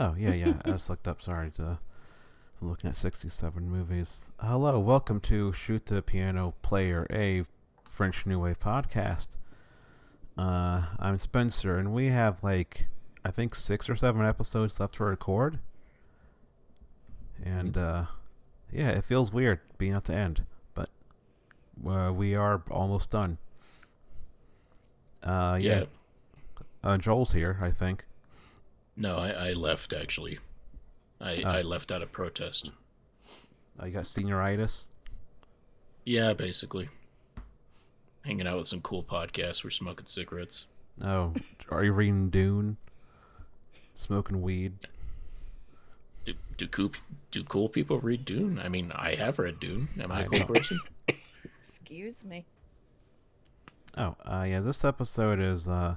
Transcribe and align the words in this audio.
Oh 0.00 0.14
yeah, 0.16 0.32
yeah. 0.32 0.54
I 0.64 0.70
just 0.70 0.88
looked 0.88 1.06
up. 1.06 1.20
Sorry 1.20 1.50
to 1.56 1.78
looking 2.62 2.88
at 2.88 2.96
sixty-seven 2.96 3.68
movies. 3.68 4.30
Hello, 4.40 4.80
welcome 4.80 5.20
to 5.20 5.52
Shoot 5.52 5.84
the 5.84 6.00
Piano 6.00 6.54
Player, 6.62 7.06
a 7.10 7.44
French 7.84 8.24
New 8.24 8.40
Wave 8.40 8.58
podcast. 8.58 9.28
Uh, 10.38 10.86
I'm 10.98 11.18
Spencer, 11.18 11.76
and 11.76 11.92
we 11.92 12.06
have 12.06 12.42
like 12.42 12.88
I 13.26 13.30
think 13.30 13.54
six 13.54 13.90
or 13.90 13.94
seven 13.94 14.24
episodes 14.24 14.80
left 14.80 14.94
to 14.94 15.04
record. 15.04 15.58
And 17.44 17.76
uh, 17.76 18.06
yeah, 18.72 18.88
it 18.92 19.04
feels 19.04 19.30
weird 19.30 19.60
being 19.76 19.92
at 19.92 20.04
the 20.04 20.14
end, 20.14 20.46
but 20.72 20.88
uh, 21.86 22.10
we 22.10 22.34
are 22.34 22.62
almost 22.70 23.10
done. 23.10 23.36
Uh, 25.22 25.58
yeah. 25.60 25.80
Yeah. 25.80 25.84
Uh, 26.82 26.96
Joel's 26.96 27.34
here, 27.34 27.58
I 27.60 27.68
think. 27.68 28.06
No, 29.00 29.16
I, 29.16 29.30
I 29.30 29.52
left 29.54 29.94
actually. 29.94 30.38
I, 31.20 31.42
Oh. 31.44 31.48
I 31.48 31.62
left 31.62 31.90
out 31.90 32.02
of 32.02 32.12
protest. 32.12 32.70
Uh, 33.80 33.86
you 33.86 33.92
got 33.92 34.04
senioritis. 34.04 34.84
Yeah, 36.04 36.34
basically. 36.34 36.88
Hanging 38.26 38.46
out 38.46 38.58
with 38.58 38.68
some 38.68 38.82
cool 38.82 39.02
podcasts. 39.02 39.64
We're 39.64 39.70
smoking 39.70 40.04
cigarettes. 40.04 40.66
Oh, 41.02 41.32
are 41.70 41.82
you 41.82 41.92
reading 41.92 42.28
Dune? 42.28 42.76
Smoking 43.96 44.42
weed? 44.42 44.74
Do 46.26 46.34
do 46.58 46.66
cool 46.68 46.92
do 47.30 47.42
cool 47.44 47.70
people 47.70 47.98
read 48.00 48.26
Dune? 48.26 48.58
I 48.62 48.68
mean, 48.68 48.92
I 48.94 49.14
have 49.14 49.38
read 49.38 49.60
Dune. 49.60 49.88
Am 49.98 50.12
I 50.12 50.20
I 50.20 50.22
a 50.24 50.28
cool 50.28 50.44
person? 50.44 50.78
Excuse 51.62 52.22
me. 52.24 52.44
Oh, 53.96 54.14
uh, 54.26 54.44
yeah. 54.46 54.60
This 54.60 54.84
episode 54.84 55.40
is 55.40 55.68
uh, 55.68 55.96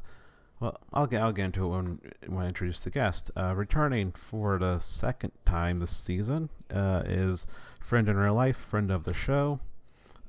well, 0.60 0.80
I'll 0.94 1.08
get 1.08 1.22
I'll 1.22 1.32
get 1.34 1.46
into 1.46 1.66
it 1.66 1.70
when 1.70 2.00
when 2.28 2.46
I 2.46 2.48
introduce 2.48 2.80
the 2.80 2.90
guest. 2.90 3.32
Uh, 3.36 3.54
returning 3.56 4.12
for 4.12 4.58
the 4.58 4.80
second 4.80 5.32
time 5.46 5.80
this 5.80 5.92
season 5.96 6.50
uh, 6.74 7.04
is 7.06 7.46
friend 7.82 8.08
in 8.08 8.16
real 8.18 8.34
life, 8.34 8.58
friend 8.58 8.92
of 8.92 9.04
the 9.04 9.14
show, 9.14 9.60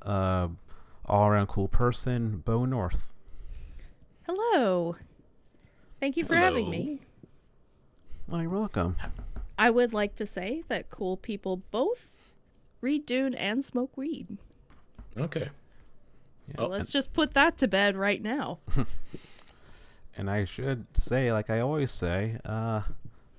uh, 0.02 0.48
all 1.06 1.28
around 1.28 1.47
cool 1.48 1.69
person, 1.69 2.39
Beau 2.39 2.64
North. 2.64 3.11
Hello. 4.27 4.97
Thank 6.00 6.17
you 6.17 6.25
for 6.25 6.34
having 6.34 6.69
me. 6.69 7.00
Oh, 8.33 8.41
you're 8.41 8.50
welcome. 8.50 8.97
I 9.58 9.70
would 9.70 9.92
like 9.92 10.17
to 10.17 10.27
say 10.27 10.64
that 10.69 10.91
cool 10.91 11.17
people 11.17 11.58
both 11.70 12.11
read 12.80 13.06
Dune 13.06 13.34
and 13.34 13.64
smoke 13.64 13.97
weed. 13.97 14.39
Okay. 15.17 15.50
So 16.56 16.64
Oh, 16.64 16.67
let's 16.67 16.91
just 16.91 17.12
put 17.12 17.34
that 17.34 17.56
to 17.58 17.69
bed 17.69 17.97
right 17.97 18.20
now. 18.22 18.58
And 20.17 20.31
I 20.31 20.45
should 20.45 20.87
say, 20.97 21.33
like 21.33 21.51
I 21.51 21.61
always 21.61 21.91
say, 21.91 22.39
uh, 22.45 22.83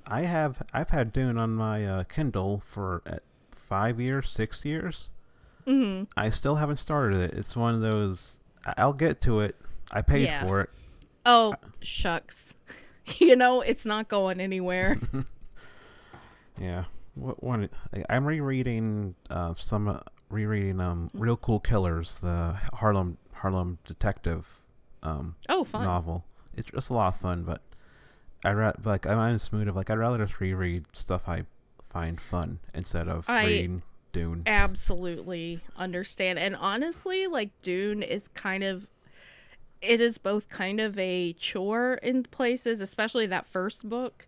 I 0.08 0.22
have 0.22 0.62
I've 0.74 0.90
had 0.90 1.14
Dune 1.14 1.38
on 1.38 1.56
my 1.56 1.86
uh, 1.86 2.04
Kindle 2.04 2.62
for 2.66 3.02
uh, 3.06 3.18
five 3.52 4.00
years, 4.00 4.30
six 4.30 4.66
years. 4.66 5.12
hmm 5.66 6.04
I 6.18 6.30
still 6.30 6.56
haven't 6.56 6.78
started 6.78 7.20
it. 7.20 7.34
It's 7.38 7.56
one 7.56 7.74
of 7.76 7.82
those. 7.82 8.40
I'll 8.78 8.94
get 8.94 9.22
to 9.22 9.40
it. 9.40 9.56
I 9.92 10.02
paid 10.02 10.26
Yeah. 10.28 10.44
for 10.44 10.62
it. 10.62 10.70
Oh, 11.26 11.54
shucks. 11.82 12.54
You 13.20 13.36
know, 13.36 13.62
it's 13.62 13.86
not 13.86 14.08
going 14.08 14.40
anywhere. 14.40 15.00
Yeah. 16.60 16.86
What 17.16 17.44
one? 17.44 17.70
I'm 18.10 18.26
rereading 18.26 19.16
uh, 19.30 19.54
some 19.58 19.88
uh, 19.88 20.00
rereading 20.30 20.80
um 20.82 21.10
Real 21.14 21.38
Cool 21.38 21.60
Killers, 21.60 22.20
the 22.20 22.58
Harlem 22.74 23.18
Harlem 23.34 23.78
detective 23.86 24.48
um 25.04 25.36
Oh, 25.50 25.64
fun. 25.64 25.84
novel. 25.84 26.26
It's 26.56 26.70
just 26.72 26.90
a 26.90 26.94
lot 26.94 27.14
of 27.14 27.20
fun, 27.20 27.44
but 27.44 27.62
I 28.44 28.54
ra- 28.54 28.74
like 28.84 29.06
I'm 29.06 29.20
in 29.28 29.34
this 29.34 29.52
mood 29.52 29.68
of 29.68 29.76
like 29.76 29.90
I'd 29.90 29.98
rather 29.98 30.18
just 30.26 30.40
reread 30.40 30.86
stuff 30.94 31.28
I 31.28 31.44
find 31.90 32.20
fun 32.20 32.60
instead 32.74 33.08
of 33.08 33.26
I- 33.30 33.46
reading 33.46 33.82
Dune. 34.14 34.44
Absolutely 34.46 35.60
understand. 35.78 36.40
And 36.40 36.56
honestly, 36.56 37.28
like 37.28 37.50
Dune 37.62 38.02
is 38.04 38.28
kind 38.30 38.64
of 38.64 38.88
it 39.82 40.00
is 40.02 40.18
both 40.18 40.50
kind 40.50 40.80
of 40.80 40.98
a 40.98 41.34
chore 41.34 41.96
in 41.96 42.24
places, 42.24 42.82
especially 42.82 43.26
that 43.28 43.46
first 43.46 43.88
book, 43.90 44.26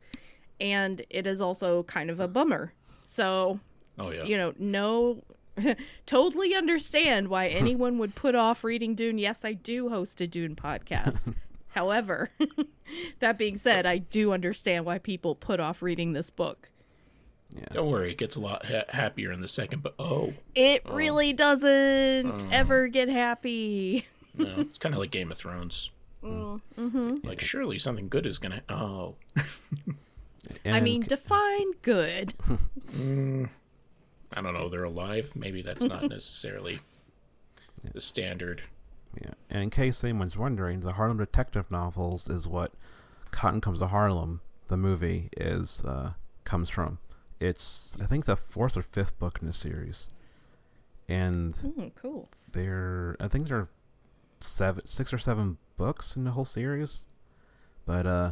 and 0.59 1.03
it 1.09 1.25
is 1.25 1.39
also 1.41 1.83
kind 1.83 2.09
of 2.09 2.19
a 2.19 2.27
bummer. 2.27 2.73
So, 3.07 3.59
Oh 3.97 4.11
yeah. 4.11 4.23
you 4.23 4.37
know, 4.37 4.53
no 4.59 5.23
totally 6.05 6.53
understand 6.53 7.29
why 7.29 7.47
anyone 7.47 7.97
would 7.97 8.13
put 8.13 8.35
off 8.35 8.63
reading 8.63 8.93
Dune. 8.93 9.17
Yes, 9.17 9.43
I 9.45 9.53
do 9.53 9.89
host 9.89 10.19
a 10.21 10.27
Dune 10.27 10.55
podcast. 10.55 11.33
However, 11.77 12.31
that 13.19 13.37
being 13.37 13.55
said, 13.55 13.85
I 13.85 13.99
do 13.99 14.31
understand 14.33 14.83
why 14.83 14.97
people 14.97 15.35
put 15.35 15.59
off 15.59 15.83
reading 15.83 16.13
this 16.13 16.31
book. 16.31 16.69
Yeah. 17.55 17.65
Don't 17.73 17.91
worry, 17.91 18.11
it 18.11 18.17
gets 18.17 18.35
a 18.35 18.39
lot 18.39 18.65
ha- 18.65 18.85
happier 18.89 19.31
in 19.31 19.41
the 19.41 19.47
second. 19.47 19.83
But 19.83 19.93
oh, 19.99 20.33
It 20.55 20.81
Oh. 20.87 20.95
really 20.95 21.33
doesn't 21.33 22.45
ever 22.51 22.87
get 22.87 23.09
happy. 23.09 24.07
no, 24.33 24.55
it's 24.61 24.79
kind 24.79 24.95
of 24.95 24.99
like 24.99 25.11
Game 25.11 25.31
of 25.31 25.37
Thrones. 25.37 25.91
Mm-hmm. 26.23 27.17
Like 27.23 27.41
surely 27.41 27.77
something 27.77 28.09
good 28.09 28.25
is 28.25 28.39
gonna. 28.39 28.63
Oh, 28.69 29.15
I 30.65 30.79
mean, 30.79 31.01
define 31.01 31.73
good. 31.83 32.33
mm, 32.91 33.47
I 34.33 34.41
don't 34.41 34.53
know. 34.55 34.67
They're 34.67 34.83
alive. 34.83 35.31
Maybe 35.35 35.61
that's 35.61 35.85
not 35.85 36.03
necessarily 36.09 36.79
the 37.93 38.01
standard. 38.01 38.63
Yeah. 39.21 39.31
And 39.49 39.63
in 39.63 39.69
case 39.69 40.03
anyone's 40.03 40.37
wondering, 40.37 40.81
the 40.81 40.93
Harlem 40.93 41.17
Detective 41.17 41.69
novels 41.71 42.29
is 42.29 42.47
what 42.47 42.71
Cotton 43.31 43.61
Comes 43.61 43.79
to 43.79 43.87
Harlem, 43.87 44.41
the 44.67 44.77
movie, 44.77 45.29
is 45.37 45.83
uh, 45.85 46.13
comes 46.43 46.69
from. 46.69 46.99
It's 47.39 47.95
I 48.01 48.05
think 48.05 48.25
the 48.25 48.35
fourth 48.35 48.75
or 48.77 48.81
fifth 48.81 49.17
book 49.19 49.37
in 49.41 49.47
the 49.47 49.53
series, 49.53 50.09
and 51.07 51.53
Mm, 51.55 51.91
cool. 51.95 52.29
they're 52.51 53.15
I 53.19 53.27
think 53.27 53.47
there 53.47 53.57
are 53.57 53.69
seven, 54.39 54.85
six 54.87 55.13
or 55.13 55.17
seven 55.17 55.57
books 55.77 56.15
in 56.15 56.23
the 56.23 56.31
whole 56.31 56.45
series, 56.45 57.05
but 57.85 58.05
uh, 58.07 58.31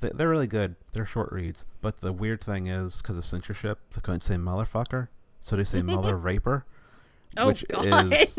they, 0.00 0.10
they're 0.14 0.28
really 0.28 0.46
good. 0.48 0.76
They're 0.92 1.06
short 1.06 1.30
reads. 1.32 1.64
But 1.80 2.00
the 2.00 2.12
weird 2.12 2.42
thing 2.42 2.66
is, 2.66 3.00
because 3.00 3.16
of 3.16 3.24
censorship, 3.24 3.78
they 3.94 4.00
couldn't 4.00 4.20
say 4.20 4.34
motherfucker, 4.36 5.08
so 5.40 5.56
they 5.56 5.64
say 5.64 5.82
mother 5.82 6.16
raper, 6.16 6.64
Oh 7.36 7.46
which 7.46 7.64
God, 7.68 8.12
is 8.12 8.38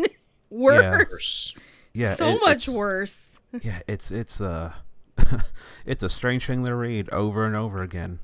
worse. 0.49 1.07
Worse. 1.09 1.53
Yeah, 1.93 2.15
so 2.15 2.27
it- 2.29 2.41
much 2.41 2.67
worse. 2.69 3.27
Yeah, 3.61 3.79
it's 3.87 4.11
it's 4.11 4.39
uh 4.39 4.73
it's 5.85 6.03
a 6.03 6.09
strange 6.09 6.45
thing 6.47 6.63
to 6.65 6.73
read 6.75 7.09
over 7.09 7.45
and 7.45 7.55
over 7.55 7.81
again. 7.81 8.19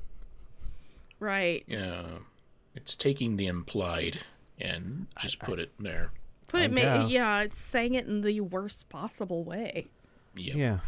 Right. 1.20 1.64
Yeah, 1.66 2.04
it's 2.74 2.94
taking 2.94 3.36
the 3.36 3.46
implied 3.46 4.20
and 4.60 5.06
just 5.18 5.38
put 5.40 5.58
it 5.58 5.70
there. 5.78 6.12
Put 6.48 6.60
I 6.60 6.64
it. 6.64 6.72
Ma- 6.72 7.06
yeah, 7.06 7.40
it's 7.40 7.58
saying 7.58 7.94
it 7.94 8.06
in 8.06 8.22
the 8.22 8.40
worst 8.40 8.88
possible 8.88 9.44
way. 9.44 9.88
Yep. 10.36 10.56
Yeah, 10.56 10.78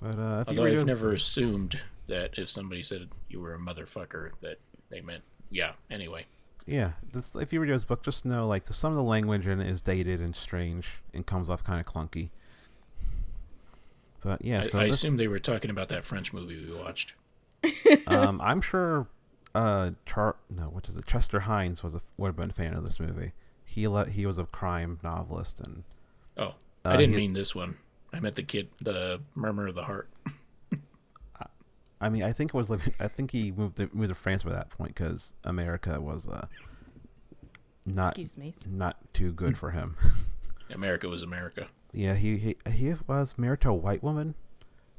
but 0.00 0.18
uh, 0.18 0.40
if 0.40 0.48
Although 0.48 0.64
read 0.64 0.72
I've 0.72 0.78
those- 0.78 0.86
never 0.86 1.12
assumed 1.12 1.80
that 2.06 2.38
if 2.38 2.50
somebody 2.50 2.82
said 2.82 3.08
you 3.28 3.40
were 3.40 3.54
a 3.54 3.58
motherfucker, 3.58 4.30
that 4.40 4.58
they 4.88 5.00
meant 5.00 5.22
yeah. 5.50 5.72
Anyway, 5.90 6.24
yeah, 6.66 6.92
this, 7.12 7.34
if 7.36 7.52
you 7.52 7.60
read 7.60 7.70
his 7.70 7.84
book, 7.84 8.02
just 8.02 8.24
know 8.24 8.46
like 8.46 8.64
the, 8.64 8.72
some 8.72 8.92
of 8.92 8.96
the 8.96 9.02
language 9.02 9.46
in 9.46 9.60
it 9.60 9.68
is 9.68 9.82
dated 9.82 10.20
and 10.20 10.34
strange 10.36 11.00
and 11.14 11.26
comes 11.26 11.48
off 11.50 11.62
kind 11.64 11.80
of 11.80 11.86
clunky. 11.86 12.30
But 14.22 14.44
yeah, 14.44 14.60
I, 14.60 14.62
so 14.62 14.78
I 14.78 14.86
this, 14.86 14.96
assume 14.96 15.16
they 15.16 15.26
were 15.28 15.38
talking 15.40 15.70
about 15.70 15.88
that 15.88 16.04
French 16.04 16.32
movie 16.32 16.64
we 16.64 16.72
watched. 16.78 17.14
um, 18.06 18.40
I'm 18.42 18.60
sure 18.60 19.08
uh 19.54 19.90
Char 20.06 20.36
no 20.48 20.62
what 20.64 20.88
is 20.88 20.96
it 20.96 21.04
Chester 21.06 21.40
Himes 21.40 21.82
was 21.82 21.92
a, 21.94 22.00
would 22.16 22.28
have 22.28 22.36
been 22.36 22.50
a 22.50 22.52
fan 22.54 22.74
of 22.74 22.84
this 22.84 22.98
movie. 22.98 23.32
He 23.64 23.86
le- 23.88 24.08
he 24.08 24.24
was 24.26 24.38
a 24.38 24.44
crime 24.44 24.98
novelist 25.02 25.60
and 25.60 25.84
Oh, 26.36 26.54
Uh, 26.84 26.90
I 26.90 26.96
didn't 26.96 27.12
he- 27.12 27.16
mean 27.20 27.32
this 27.34 27.54
one. 27.54 27.76
I 28.14 28.20
meant 28.20 28.34
the 28.36 28.42
kid, 28.42 28.68
the 28.80 29.20
Murmur 29.34 29.66
of 29.68 29.74
the 29.74 29.84
Heart. 29.84 30.08
I 32.02 32.08
mean 32.10 32.22
I 32.22 32.32
think 32.32 32.50
it 32.50 32.56
was 32.56 32.68
living 32.68 32.92
I 33.00 33.08
think 33.08 33.30
he 33.30 33.50
moved 33.52 33.76
to, 33.78 33.88
moved 33.92 34.10
to 34.10 34.14
France 34.14 34.42
by 34.42 34.50
that 34.52 34.68
point 34.70 34.94
because 34.94 35.32
America 35.44 36.00
was 36.00 36.26
uh 36.28 36.46
not 37.86 38.10
Excuse 38.18 38.36
me. 38.36 38.54
not 38.68 38.96
too 39.14 39.32
good 39.32 39.56
for 39.58 39.70
him. 39.70 39.96
America 40.74 41.08
was 41.08 41.22
America. 41.22 41.68
Yeah, 41.92 42.14
he 42.14 42.36
he 42.38 42.56
he 42.70 42.94
was 43.06 43.36
married 43.36 43.60
to 43.62 43.70
a 43.70 43.74
white 43.74 44.02
woman, 44.02 44.34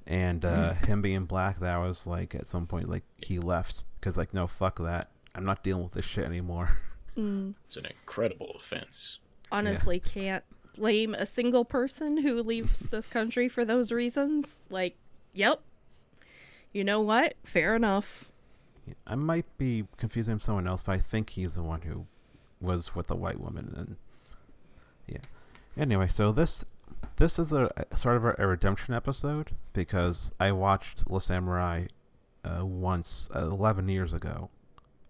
and 0.06 0.46
uh, 0.46 0.74
him 0.74 1.02
being 1.02 1.26
black, 1.26 1.60
that 1.60 1.78
was 1.80 2.06
like 2.06 2.36
at 2.36 2.48
some 2.48 2.68
point 2.68 2.88
like 2.90 3.04
he 3.18 3.40
left 3.40 3.84
because 4.00 4.16
like 4.18 4.34
no 4.34 4.46
fuck 4.48 4.78
that, 4.80 5.10
I'm 5.34 5.46
not 5.46 5.64
dealing 5.64 5.84
with 5.84 5.94
this 5.94 6.06
shit 6.06 6.26
anymore. 6.26 6.78
Mm, 7.16 7.54
It's 7.66 7.78
an 7.78 7.86
incredible 7.86 8.54
offense. 8.58 9.20
honestly, 9.52 10.00
can't 10.00 10.44
blame 10.76 11.14
a 11.14 11.28
single 11.28 11.64
person 11.64 12.18
who 12.18 12.42
leaves 12.42 12.80
this 12.90 13.06
country 13.06 13.48
for 13.48 13.64
those 13.64 13.92
reasons. 13.92 14.56
Like, 14.72 14.98
yep. 15.32 15.62
You 16.74 16.84
know 16.84 17.00
what? 17.00 17.36
Fair 17.44 17.76
enough. 17.76 18.30
I 19.08 19.16
might 19.16 19.46
be 19.58 19.86
confusing 19.96 20.34
him 20.34 20.38
with 20.38 20.44
someone 20.44 20.68
else, 20.68 20.84
but 20.84 20.94
I 20.94 20.98
think 20.98 21.32
he's 21.32 21.54
the 21.54 21.64
one 21.64 21.82
who 21.82 22.08
was 22.60 22.96
with 22.96 23.08
the 23.08 23.16
white 23.16 23.40
woman, 23.40 23.74
and 23.78 23.96
yeah. 25.08 25.20
Anyway, 25.78 26.08
so 26.10 26.32
this 26.32 26.66
this 27.16 27.40
is 27.40 27.54
a 27.54 27.70
a 27.92 27.96
sort 27.96 28.18
of 28.18 28.26
a, 28.26 28.36
a 28.40 28.48
redemption 28.48 28.94
episode 28.94 29.52
because 29.72 30.32
I 30.40 30.52
watched 30.52 31.10
Le 31.10 31.20
Samourai 31.20 31.88
uh, 32.44 32.66
once 32.66 33.30
uh, 33.36 33.40
11 33.40 33.88
years 33.88 34.14
ago. 34.14 34.50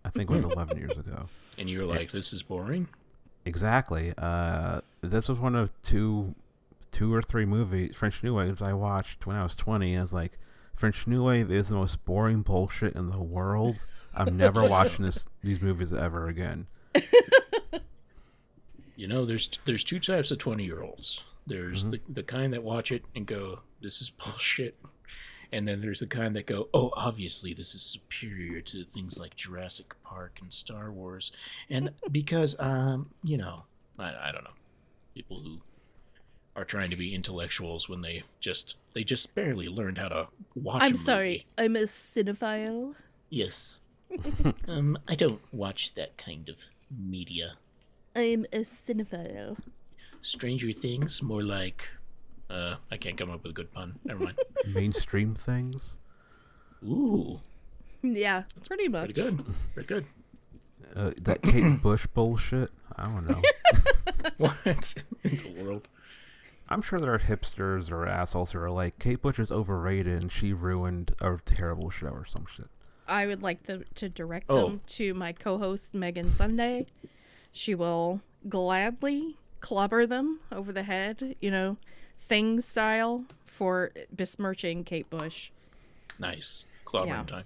I 0.06 0.10
think 0.10 0.30
it 0.30 0.34
was 0.34 0.44
11 0.54 0.78
years 0.78 0.98
ago. 0.98 1.28
And 1.58 1.70
you're 1.70 1.86
like, 1.86 2.12
this 2.12 2.34
is 2.34 2.44
boring. 2.44 2.88
Exactly. 3.46 4.14
Uh, 4.18 4.82
this 5.02 5.28
was 5.28 5.40
one 5.40 5.56
of 5.56 5.72
two, 5.82 6.34
two 6.92 7.14
or 7.14 7.22
three 7.22 7.46
movies, 7.46 7.96
French 7.96 8.24
New 8.24 8.36
Waves, 8.36 8.62
I 8.62 8.74
watched 8.74 9.26
when 9.26 9.36
I 9.36 9.44
was 9.44 9.56
20. 9.56 9.98
I 9.98 10.02
was 10.02 10.14
like, 10.14 10.38
French 10.74 11.08
New 11.08 11.24
Wave 11.24 11.52
is 11.52 11.70
the 11.70 11.76
most 11.76 12.04
boring 12.06 12.42
bullshit 12.42 12.96
in 12.96 13.10
the 13.10 13.22
world. 13.22 13.78
I'm 14.14 14.38
never 14.38 14.64
watching 14.68 15.06
this 15.06 15.26
these 15.44 15.62
movies 15.62 15.94
ever 15.94 16.28
again. 16.28 16.68
You 18.96 19.08
know, 19.08 19.26
there's 19.26 19.50
there's 19.66 19.84
two 19.84 20.00
types 20.00 20.32
of 20.32 20.38
twenty 20.38 20.66
year 20.66 20.82
olds. 20.82 21.26
There's 21.48 21.88
the 21.88 22.00
the 22.08 22.24
kind 22.24 22.54
that 22.54 22.64
watch 22.64 22.92
it 22.92 23.04
and 23.16 23.26
go, 23.26 23.60
"This 23.82 24.02
is 24.02 24.10
bullshit," 24.12 24.80
and 25.52 25.68
then 25.68 25.82
there's 25.82 26.00
the 26.00 26.08
kind 26.08 26.36
that 26.36 26.46
go, 26.46 26.70
"Oh, 26.74 26.92
obviously 26.96 27.54
this 27.54 27.74
is 27.74 27.82
superior 27.82 28.62
to 28.62 28.84
things 28.84 29.20
like 29.20 29.36
Jurassic 29.36 29.94
Park 30.04 30.38
and 30.42 30.54
Star 30.54 30.92
Wars," 30.92 31.32
and 31.70 31.90
because 32.12 32.56
um, 32.60 33.10
you 33.24 33.36
know, 33.38 33.64
I, 33.98 34.30
I 34.30 34.32
don't 34.32 34.44
know, 34.44 34.52
people 35.16 35.42
who 35.42 35.60
are 36.56 36.64
trying 36.66 36.90
to 36.92 36.96
be 36.96 37.14
intellectuals 37.16 37.90
when 37.90 38.02
they 38.02 38.24
just 38.40 38.76
they 38.94 39.04
just 39.04 39.34
barely 39.36 39.68
learned 39.68 39.98
how 39.98 40.08
to 40.10 40.28
watch. 40.56 40.82
I'm 40.84 40.94
a 40.94 40.98
sorry. 40.98 41.46
I'm 41.58 41.76
a 41.76 41.82
cinephile. 41.84 42.96
Yes. 43.30 43.82
um, 44.68 44.98
I 45.08 45.16
don't 45.16 45.42
watch 45.52 45.96
that 45.96 46.18
kind 46.18 46.48
of 46.50 46.66
media. 46.96 47.54
I'm 48.16 48.46
a 48.54 48.60
cinephile. 48.60 49.58
Stranger 50.22 50.72
Things, 50.72 51.22
more 51.24 51.42
like. 51.44 51.90
Uh, 52.50 52.76
I 52.92 52.98
can't 52.98 53.18
come 53.18 53.32
up 53.32 53.42
with 53.44 53.52
a 53.52 53.56
good 53.56 53.72
pun. 53.72 54.00
Never 54.04 54.26
mind. 54.26 54.38
Mainstream 54.68 55.34
things. 55.34 55.98
Ooh, 56.84 57.40
Yeah, 58.04 58.44
pretty 58.68 58.88
much. 58.90 59.06
pretty 59.06 59.14
good. 59.22 59.44
Pretty 59.74 59.88
good. 59.88 60.06
Uh, 60.96 61.12
that 61.22 61.42
Kate 61.42 61.82
Bush 61.82 62.06
bullshit. 62.14 62.70
I 62.96 63.06
don't 63.06 63.28
know. 63.28 63.42
What 64.38 64.56
in 65.24 65.38
the 65.38 65.64
world? 65.64 65.88
I'm 66.74 66.82
sure 66.82 67.00
there 67.00 67.14
are 67.14 67.20
hipsters 67.20 67.92
or 67.92 68.08
assholes 68.08 68.52
who 68.52 68.60
are 68.60 68.72
like, 68.72 68.98
Kate 69.00 69.22
Bush 69.22 69.38
is 69.40 69.52
overrated 69.52 70.22
and 70.24 70.32
she 70.32 70.54
ruined 70.54 71.14
a 71.22 71.38
terrible 71.46 71.90
show 71.90 72.08
or 72.08 72.26
some 72.26 72.46
shit. 72.52 72.66
I 73.08 73.26
would 73.28 73.44
like 73.44 73.64
them 73.64 73.84
to 73.96 74.10
direct 74.10 74.46
Oh. 74.50 74.68
them 74.70 74.82
to 74.88 75.14
my 75.14 75.34
co-host 75.34 75.94
Megan 75.94 76.32
Sunday. 76.32 76.88
She 77.52 77.76
will 77.76 78.22
gladly 78.50 79.38
clobber 79.60 80.06
them 80.08 80.40
over 80.52 80.72
the 80.72 80.84
head, 80.84 81.36
you 81.40 81.52
know, 81.52 81.78
thing 82.20 82.60
style 82.62 83.26
for 83.46 83.92
besmirching 84.16 84.84
Kate 84.84 85.10
Bush. 85.10 85.52
Nice 86.18 86.68
clobbering 86.86 87.08
Yeah. 87.08 87.24
time. 87.24 87.46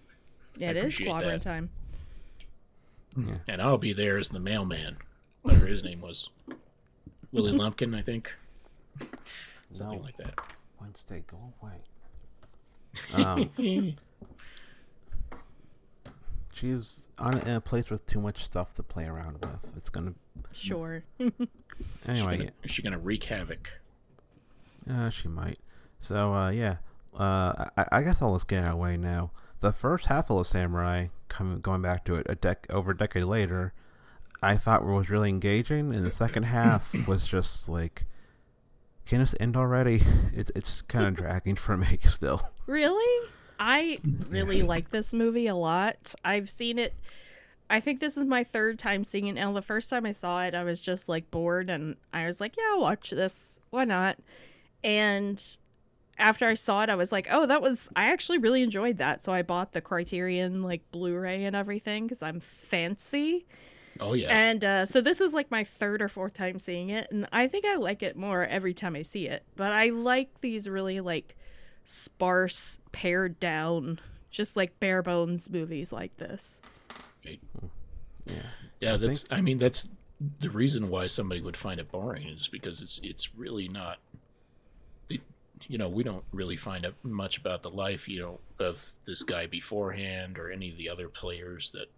It 0.59 0.77
is 0.77 0.83
appreciate 0.83 1.07
clobbering 1.09 1.21
that. 1.23 1.41
time. 1.41 1.69
Yeah. 3.17 3.37
And 3.47 3.61
I'll 3.61 3.77
be 3.77 3.93
there 3.93 4.17
as 4.17 4.29
the 4.29 4.39
mailman. 4.39 4.97
Whatever 5.41 5.65
his 5.67 5.83
name 5.83 6.01
was. 6.01 6.29
Willie 7.31 7.51
Lumpkin, 7.51 7.93
I 7.95 8.01
think. 8.01 8.33
Something 9.71 9.99
No. 9.99 10.05
like 10.05 10.15
that. 10.17 10.39
Wednesday, 10.79 11.23
go 11.27 11.53
away. 11.61 11.81
Um, 13.13 13.95
she's 16.53 17.07
on 17.19 17.37
in 17.39 17.55
a 17.55 17.61
place 17.61 17.89
with 17.89 18.05
too 18.05 18.19
much 18.21 18.43
stuff 18.43 18.73
to 18.75 18.83
play 18.83 19.05
around 19.05 19.33
with. 19.41 19.75
It's 19.75 19.89
gonna 19.89 20.13
Sure. 20.53 21.03
Is 21.19 21.31
she 21.39 21.47
anyway. 22.07 22.37
gonna, 22.37 22.51
is 22.63 22.71
she 22.71 22.81
gonna 22.81 22.97
wreak 22.97 23.25
havoc? 23.25 23.69
Uh, 24.89 25.09
she 25.09 25.27
might. 25.27 25.59
So, 25.97 26.33
uh, 26.33 26.49
yeah. 26.49 26.77
Uh, 27.17 27.65
I, 27.77 27.85
I 27.93 28.01
guess 28.03 28.21
I'll 28.21 28.33
just 28.35 28.47
get 28.47 28.61
out 28.61 28.67
of 28.67 28.71
the 28.73 28.77
way 28.77 28.97
now. 28.97 29.31
The 29.59 29.71
first 29.73 30.05
half 30.05 30.29
of 30.29 30.37
the 30.37 30.43
Samurai, 30.45 31.07
coming 31.27 31.59
going 31.59 31.81
back 31.81 32.05
to 32.05 32.15
it 32.15 32.27
a 32.29 32.35
dec 32.35 32.57
over 32.73 32.91
a 32.91 32.97
decade 32.97 33.23
later, 33.25 33.73
I 34.41 34.55
thought 34.55 34.85
was 34.85 35.09
really 35.09 35.29
engaging, 35.29 35.93
and 35.93 36.05
the 36.05 36.11
second 36.11 36.43
half 36.43 36.93
was 37.07 37.27
just 37.27 37.67
like, 37.67 38.05
can 39.07 39.19
this 39.19 39.35
end 39.39 39.55
already? 39.55 40.01
It, 40.35 40.51
it's 40.55 40.81
kind 40.83 41.05
of 41.05 41.15
dragging 41.23 41.55
for 41.55 41.77
me 41.77 41.99
still. 42.03 42.49
Really? 42.67 43.29
I 43.59 43.97
really 44.29 44.61
like 44.61 44.91
this 44.91 45.13
movie 45.13 45.47
a 45.47 45.55
lot. 45.55 46.13
I've 46.23 46.49
seen 46.49 46.77
it. 46.77 46.93
I 47.69 47.79
think 47.79 47.99
this 47.99 48.15
is 48.15 48.25
my 48.25 48.43
third 48.43 48.77
time 48.77 49.03
seeing 49.03 49.27
it 49.27 49.33
now. 49.33 49.51
The 49.51 49.61
first 49.61 49.89
time 49.89 50.05
I 50.05 50.11
saw 50.11 50.41
it, 50.43 50.53
I 50.53 50.63
was 50.63 50.79
just 50.79 51.09
like 51.09 51.31
bored 51.31 51.69
and 51.69 51.95
I 52.13 52.27
was 52.27 52.39
like, 52.39 52.55
yeah, 52.55 52.63
I'll 52.71 52.81
watch 52.81 53.09
this. 53.09 53.59
Why 53.71 53.83
not? 53.83 54.17
And 54.83 55.41
after 56.17 56.47
I 56.47 56.53
saw 56.53 56.83
it, 56.83 56.89
I 56.89 56.95
was 56.95 57.11
like, 57.11 57.27
oh, 57.31 57.45
that 57.45 57.61
was, 57.61 57.89
I 57.95 58.11
actually 58.11 58.37
really 58.37 58.61
enjoyed 58.61 58.97
that. 58.97 59.23
So 59.23 59.33
I 59.33 59.41
bought 59.41 59.73
the 59.73 59.81
Criterion 59.81 60.63
like 60.63 60.81
Blu 60.91 61.17
ray 61.17 61.45
and 61.45 61.55
everything 61.55 62.05
because 62.05 62.23
I'm 62.23 62.39
fancy. 62.39 63.45
Oh 63.99 64.13
yeah. 64.13 64.27
And 64.29 64.63
uh, 64.63 64.85
so 64.85 65.01
this 65.01 65.21
is 65.21 65.33
like 65.33 65.51
my 65.51 65.63
third 65.63 66.01
or 66.01 66.09
fourth 66.09 66.33
time 66.33 66.59
seeing 66.59 66.89
it, 66.89 67.07
and 67.11 67.27
I 67.31 67.47
think 67.47 67.65
I 67.65 67.75
like 67.75 68.03
it 68.03 68.15
more 68.15 68.45
every 68.45 68.73
time 68.73 68.95
I 68.95 69.01
see 69.01 69.27
it. 69.27 69.43
But 69.55 69.71
I 69.71 69.89
like 69.89 70.41
these 70.41 70.67
really 70.67 70.99
like 70.99 71.35
sparse, 71.83 72.79
pared 72.91 73.39
down, 73.39 73.99
just 74.29 74.55
like 74.55 74.79
bare 74.79 75.01
bones 75.01 75.49
movies 75.49 75.91
like 75.91 76.15
this. 76.17 76.61
Right. 77.25 77.39
Yeah. 78.25 78.33
Yeah, 78.79 78.93
I 78.93 78.97
that's. 78.97 79.25
I 79.31 79.41
mean, 79.41 79.57
that's 79.57 79.89
the 80.39 80.49
reason 80.49 80.89
why 80.89 81.07
somebody 81.07 81.41
would 81.41 81.57
find 81.57 81.79
it 81.79 81.91
boring 81.91 82.27
is 82.27 82.47
because 82.47 82.81
it's 82.81 82.99
it's 83.03 83.35
really 83.35 83.67
not. 83.67 83.99
It, 85.09 85.21
you 85.67 85.77
know, 85.77 85.89
we 85.89 86.03
don't 86.03 86.23
really 86.31 86.57
find 86.57 86.85
out 86.85 86.95
much 87.03 87.37
about 87.37 87.63
the 87.63 87.69
life, 87.69 88.07
you 88.07 88.19
know, 88.19 88.39
of 88.59 88.93
this 89.05 89.23
guy 89.23 89.47
beforehand 89.47 90.37
or 90.37 90.51
any 90.51 90.69
of 90.69 90.77
the 90.77 90.89
other 90.89 91.09
players 91.09 91.71
that 91.71 91.89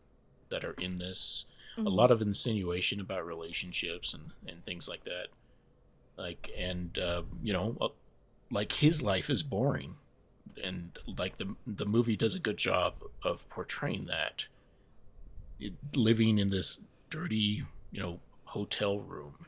that 0.50 0.64
are 0.64 0.76
in 0.80 0.98
this. 1.00 1.46
A 1.86 1.90
lot 1.90 2.12
of 2.12 2.22
insinuation 2.22 3.00
about 3.00 3.26
relationships 3.26 4.14
and 4.14 4.32
and 4.48 4.64
things 4.66 4.88
like 4.90 5.04
that. 5.06 5.28
Like 6.18 6.52
and 6.58 6.98
uh, 7.00 7.24
you 7.44 7.54
know, 7.54 7.78
uh, 7.82 7.90
like 8.52 8.74
his 8.74 9.02
life 9.02 9.30
is 9.30 9.44
boring, 9.44 9.98
and 10.64 10.98
like 11.18 11.38
the 11.38 11.56
the 11.68 11.86
movie 11.88 12.18
does 12.18 12.36
a 12.36 12.40
good 12.40 12.58
job 12.58 12.96
of 13.24 13.50
portraying 13.50 14.06
that. 14.08 14.48
It- 15.60 15.96
living 15.96 16.38
in 16.40 16.50
this 16.50 16.82
dirty, 17.10 17.64
you 17.92 18.00
know, 18.02 18.20
hotel 18.46 19.00
room 19.00 19.46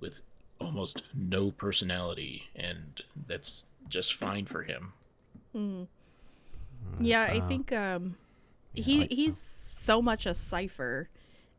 with 0.00 0.22
almost 0.60 1.04
no 1.14 1.52
personality, 1.52 2.50
and 2.56 3.02
that's 3.14 3.66
just 3.88 4.14
fine 4.14 4.46
for 4.46 4.64
him. 4.64 4.94
Yeah, 6.98 7.22
I 7.24 7.40
Uh, 7.40 7.40
think 7.40 7.72
um, 7.72 8.16
he 8.74 9.06
he's 9.08 9.38
so 9.38 10.02
much 10.02 10.26
a 10.26 10.34
cipher, 10.34 11.08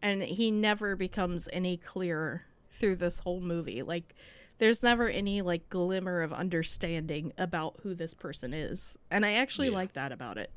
and 0.02 0.22
he 0.24 0.52
never 0.52 0.96
becomes 0.96 1.48
any 1.54 1.78
clearer 1.78 2.44
through 2.72 2.96
this 2.98 3.20
whole 3.20 3.42
movie. 3.42 3.82
Like, 3.84 4.16
there's 4.58 4.84
never 4.84 5.08
any 5.10 5.42
like 5.42 5.70
glimmer 5.70 6.22
of 6.22 6.34
understanding 6.34 7.32
about 7.38 7.80
who 7.84 7.94
this 7.96 8.14
person 8.14 8.54
is, 8.54 8.98
and 9.12 9.26
I 9.26 9.34
actually 9.34 9.70
Yeah. 9.70 9.76
like 9.76 9.94
that 9.94 10.12
about 10.12 10.38
it. 10.38 10.52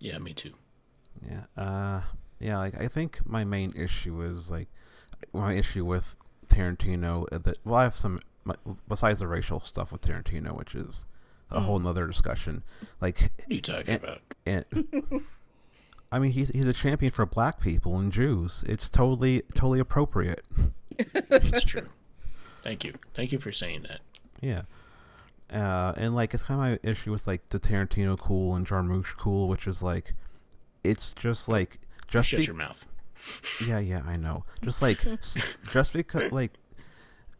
Yeah, 0.00 0.18
me 0.18 0.32
too. 0.32 0.52
Yeah. 1.26 1.44
Uh, 1.56 2.02
yeah. 2.38 2.58
Like 2.58 2.80
I 2.80 2.88
think 2.88 3.26
my 3.26 3.44
main 3.44 3.72
issue 3.76 4.22
is 4.22 4.50
like 4.50 4.68
my 5.32 5.54
issue 5.54 5.84
with 5.84 6.16
Tarantino. 6.48 7.26
uh, 7.32 7.38
That 7.38 7.58
well, 7.64 7.74
I 7.76 7.82
have 7.84 7.96
some 7.96 8.20
besides 8.88 9.20
the 9.20 9.26
racial 9.28 9.60
stuff 9.60 9.92
with 9.92 10.00
Tarantino, 10.02 10.56
which 10.56 10.74
is 10.74 11.04
a 11.50 11.60
whole 11.60 11.78
nother 11.78 12.06
discussion. 12.06 12.62
Like, 13.00 13.20
What 13.20 13.50
are 13.50 13.54
you 13.54 13.60
talking 13.60 13.94
And- 13.94 14.04
about? 14.04 14.20
and 14.46 15.22
I 16.10 16.18
mean, 16.18 16.30
he's 16.32 16.48
he's 16.48 16.64
a 16.64 16.72
champion 16.72 17.12
for 17.12 17.26
black 17.26 17.60
people 17.60 17.98
and 17.98 18.12
Jews. 18.12 18.64
It's 18.66 18.88
totally 18.88 19.42
totally 19.54 19.78
appropriate. 19.80 20.44
It's 20.98 21.64
true. 21.64 21.88
Thank 22.62 22.84
you. 22.84 22.94
Thank 23.14 23.30
you 23.32 23.38
for 23.38 23.52
saying 23.52 23.82
that. 23.88 24.00
Yeah. 24.40 24.62
Uh, 25.52 25.92
and 25.96 26.14
like 26.14 26.34
it's 26.34 26.42
kind 26.42 26.60
of 26.60 26.66
my 26.84 26.90
issue 26.90 27.10
with 27.10 27.26
like 27.26 27.48
the 27.50 27.58
Tarantino 27.60 28.18
cool 28.18 28.54
and 28.54 28.66
Jarmusch 28.66 29.16
cool, 29.16 29.48
which 29.48 29.66
is 29.66 29.82
like, 29.82 30.14
it's 30.84 31.12
just 31.12 31.48
like 31.48 31.78
just 32.08 32.28
Shut 32.30 32.40
be- 32.40 32.46
your 32.46 32.54
mouth. 32.54 32.86
Yeah, 33.66 33.78
yeah, 33.80 34.02
I 34.06 34.16
know. 34.16 34.44
Just 34.62 34.80
like, 34.82 35.04
s- 35.04 35.36
just 35.72 35.92
because, 35.92 36.30
like, 36.30 36.52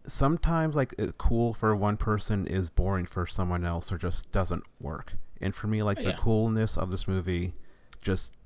sometimes, 0.07 0.75
like, 0.75 0.95
uh, 1.01 1.13
cool 1.19 1.55
for 1.55 1.75
one 1.77 1.97
person 1.97 2.47
is 2.47 2.71
boring 2.71 3.07
for 3.07 3.27
someone 3.27 3.65
else 3.65 3.93
or 3.93 3.99
just 3.99 4.31
doesn't 4.33 4.65
work. 4.81 5.15
And 5.41 5.55
for 5.55 5.67
me, 5.69 5.83
like, 5.83 6.01
Oh, 6.01 6.03
the 6.03 6.09
yeah. 6.11 6.17
coolness 6.17 6.77
of 6.77 6.91
this 6.91 7.07
movie 7.07 7.55
just, 8.03 8.37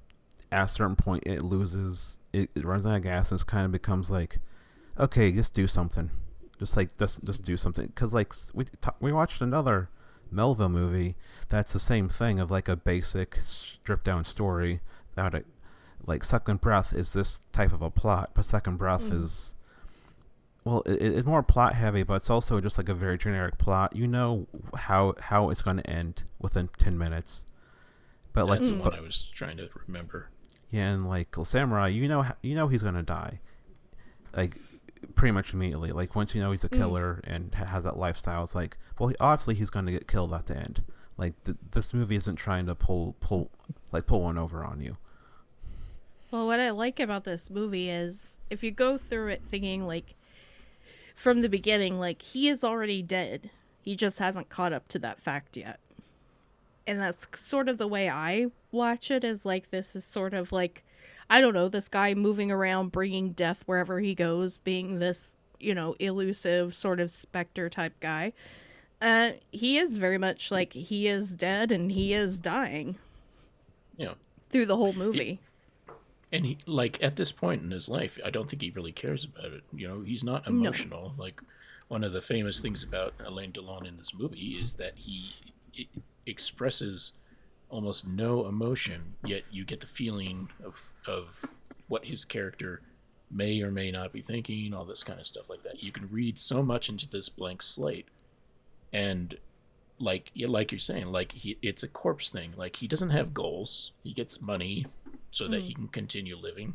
at 0.52 0.64
a 0.64 0.68
certain 0.68 0.96
point, 0.96 1.22
it 1.26 1.42
loses, 1.42 2.18
it, 2.32 2.50
it 2.54 2.64
runs 2.64 2.86
out 2.86 2.96
of 2.96 3.02
gas 3.02 3.30
and 3.30 3.40
it 3.40 3.46
kind 3.46 3.64
of 3.66 3.72
becomes 3.72 4.10
like, 4.10 4.38
okay, 4.98 5.32
just 5.32 5.54
do 5.54 5.66
something. 5.66 6.10
Just, 6.58 6.76
like, 6.76 6.96
just, 6.98 7.24
just 7.24 7.42
do 7.42 7.56
something. 7.56 7.86
Because, 7.86 8.12
like, 8.12 8.32
we, 8.54 8.66
ta- 8.80 8.94
we 9.00 9.12
watched 9.12 9.40
another 9.40 9.88
Melville 10.30 10.68
movie 10.68 11.16
that's 11.48 11.72
the 11.72 11.80
same 11.80 12.08
thing 12.08 12.38
of, 12.38 12.50
like, 12.50 12.68
a 12.68 12.76
basic, 12.76 13.36
stripped 13.44 14.04
down 14.04 14.24
story 14.24 14.80
about 15.14 15.34
it 15.34 15.46
like 16.04 16.24
second 16.24 16.60
breath 16.60 16.92
is 16.92 17.12
this 17.12 17.40
type 17.52 17.72
of 17.72 17.80
a 17.80 17.88
plot 17.90 18.30
but 18.34 18.44
second 18.44 18.76
breath 18.76 19.04
Mm. 19.04 19.22
is 19.22 19.54
well 20.64 20.80
it, 20.84 21.00
it's 21.00 21.24
more 21.26 21.44
plot 21.44 21.74
heavy 21.76 22.02
but 22.02 22.14
it's 22.14 22.28
also 22.28 22.60
just 22.60 22.76
like 22.76 22.88
a 22.88 22.94
very 22.94 23.16
generic 23.16 23.56
plot 23.56 23.94
you 23.94 24.08
know 24.08 24.48
how 24.74 25.14
how 25.20 25.48
it's 25.50 25.62
going 25.62 25.76
to 25.76 25.88
end 25.88 26.24
within 26.40 26.68
10 26.76 26.98
minutes 26.98 27.46
But 28.32 28.46
like, 28.48 28.58
That's 28.60 28.70
the 28.70 28.76
but- 28.78 28.84
one 28.86 28.94
I 28.96 29.00
was 29.00 29.22
trying 29.22 29.58
to 29.58 29.68
remember. 29.86 30.30
Yeah, 30.72 30.88
and 30.88 31.06
like 31.06 31.36
Samurai, 31.44 31.88
you 31.88 32.08
know, 32.08 32.24
you 32.42 32.54
know 32.54 32.66
he's 32.66 32.82
gonna 32.82 33.02
die, 33.02 33.40
like 34.34 34.56
pretty 35.14 35.32
much 35.32 35.52
immediately. 35.52 35.92
Like 35.92 36.16
once 36.16 36.34
you 36.34 36.40
know 36.40 36.50
he's 36.50 36.64
a 36.64 36.70
mm. 36.70 36.78
killer 36.78 37.20
and 37.24 37.54
has 37.54 37.84
that 37.84 37.98
lifestyle, 37.98 38.42
it's 38.42 38.54
like, 38.54 38.78
well, 38.98 39.10
he, 39.10 39.14
obviously 39.20 39.54
he's 39.54 39.68
gonna 39.68 39.92
get 39.92 40.08
killed 40.08 40.32
at 40.32 40.46
the 40.46 40.56
end. 40.56 40.82
Like 41.18 41.34
th- 41.44 41.58
this 41.72 41.92
movie 41.92 42.16
isn't 42.16 42.36
trying 42.36 42.64
to 42.66 42.74
pull 42.74 43.16
pull 43.20 43.50
like 43.92 44.06
pull 44.06 44.22
one 44.22 44.38
over 44.38 44.64
on 44.64 44.80
you. 44.80 44.96
Well, 46.30 46.46
what 46.46 46.58
I 46.58 46.70
like 46.70 46.98
about 46.98 47.24
this 47.24 47.50
movie 47.50 47.90
is 47.90 48.38
if 48.48 48.64
you 48.64 48.70
go 48.70 48.96
through 48.96 49.28
it 49.28 49.42
thinking 49.46 49.86
like 49.86 50.14
from 51.14 51.42
the 51.42 51.50
beginning, 51.50 52.00
like 52.00 52.22
he 52.22 52.48
is 52.48 52.64
already 52.64 53.02
dead. 53.02 53.50
He 53.82 53.94
just 53.94 54.18
hasn't 54.20 54.48
caught 54.48 54.72
up 54.72 54.88
to 54.88 54.98
that 55.00 55.20
fact 55.20 55.58
yet. 55.58 55.80
And 56.86 56.98
that's 56.98 57.26
sort 57.34 57.68
of 57.68 57.76
the 57.76 57.86
way 57.86 58.08
I 58.08 58.46
watch 58.72 59.10
it 59.10 59.24
as 59.24 59.44
like 59.44 59.70
this 59.70 59.94
is 59.94 60.04
sort 60.04 60.34
of 60.34 60.50
like 60.52 60.82
I 61.30 61.40
don't 61.40 61.54
know, 61.54 61.68
this 61.68 61.88
guy 61.88 62.14
moving 62.14 62.50
around 62.50 62.92
bringing 62.92 63.32
death 63.32 63.62
wherever 63.66 64.00
he 64.00 64.14
goes, 64.14 64.58
being 64.58 64.98
this, 64.98 65.36
you 65.60 65.74
know, 65.74 65.94
elusive 65.98 66.74
sort 66.74 67.00
of 67.00 67.10
specter 67.10 67.68
type 67.70 67.94
guy. 68.00 68.32
Uh 69.00 69.32
he 69.50 69.78
is 69.78 69.98
very 69.98 70.18
much 70.18 70.50
like 70.50 70.72
he 70.72 71.08
is 71.08 71.34
dead 71.34 71.72
and 71.72 71.92
he 71.92 72.12
is 72.14 72.38
dying 72.38 72.96
You 73.96 74.06
know, 74.06 74.14
through 74.50 74.66
the 74.66 74.76
whole 74.76 74.92
movie. 74.92 75.40
and 76.32 76.46
he 76.46 76.58
like 76.66 77.02
at 77.02 77.16
this 77.16 77.32
point 77.32 77.62
in 77.62 77.70
his 77.70 77.88
life, 77.88 78.18
I 78.24 78.30
don't 78.30 78.48
think 78.48 78.62
he 78.62 78.70
really 78.70 78.92
cares 78.92 79.24
about 79.24 79.52
it. 79.52 79.64
You 79.74 79.88
know, 79.88 80.00
he's 80.02 80.24
not 80.24 80.46
emotional. 80.46 81.14
Like 81.18 81.40
one 81.88 82.04
of 82.04 82.12
the 82.12 82.22
famous 82.22 82.60
things 82.60 82.82
about 82.84 83.12
Alain 83.24 83.52
Delon 83.52 83.86
in 83.86 83.96
this 83.98 84.14
movie 84.14 84.56
is 84.60 84.74
that 84.74 84.94
he 84.96 85.32
expresses 86.26 87.14
almost 87.72 88.06
no 88.06 88.46
emotion, 88.46 89.14
yet 89.24 89.42
you 89.50 89.64
get 89.64 89.80
the 89.80 89.86
feeling 89.86 90.50
of 90.64 90.92
of 91.06 91.44
what 91.88 92.04
his 92.04 92.24
character 92.24 92.82
may 93.30 93.62
or 93.62 93.70
may 93.70 93.90
not 93.90 94.12
be 94.12 94.20
thinking, 94.20 94.74
all 94.74 94.84
this 94.84 95.02
kind 95.02 95.18
of 95.18 95.26
stuff 95.26 95.48
like 95.48 95.62
that. 95.62 95.82
You 95.82 95.90
can 95.90 96.08
read 96.10 96.38
so 96.38 96.62
much 96.62 96.88
into 96.88 97.08
this 97.08 97.30
blank 97.30 97.62
slate, 97.62 98.06
and 98.92 99.36
like 99.98 100.30
like 100.36 100.70
you're 100.70 100.78
saying, 100.78 101.06
like 101.06 101.32
he, 101.32 101.58
it's 101.62 101.82
a 101.82 101.88
corpse 101.88 102.30
thing. 102.30 102.52
Like 102.56 102.76
he 102.76 102.86
doesn't 102.86 103.10
have 103.10 103.34
goals. 103.34 103.92
He 104.04 104.12
gets 104.12 104.42
money 104.42 104.86
so 105.30 105.48
that 105.48 105.62
mm. 105.62 105.66
he 105.66 105.74
can 105.74 105.88
continue 105.88 106.36
living. 106.36 106.74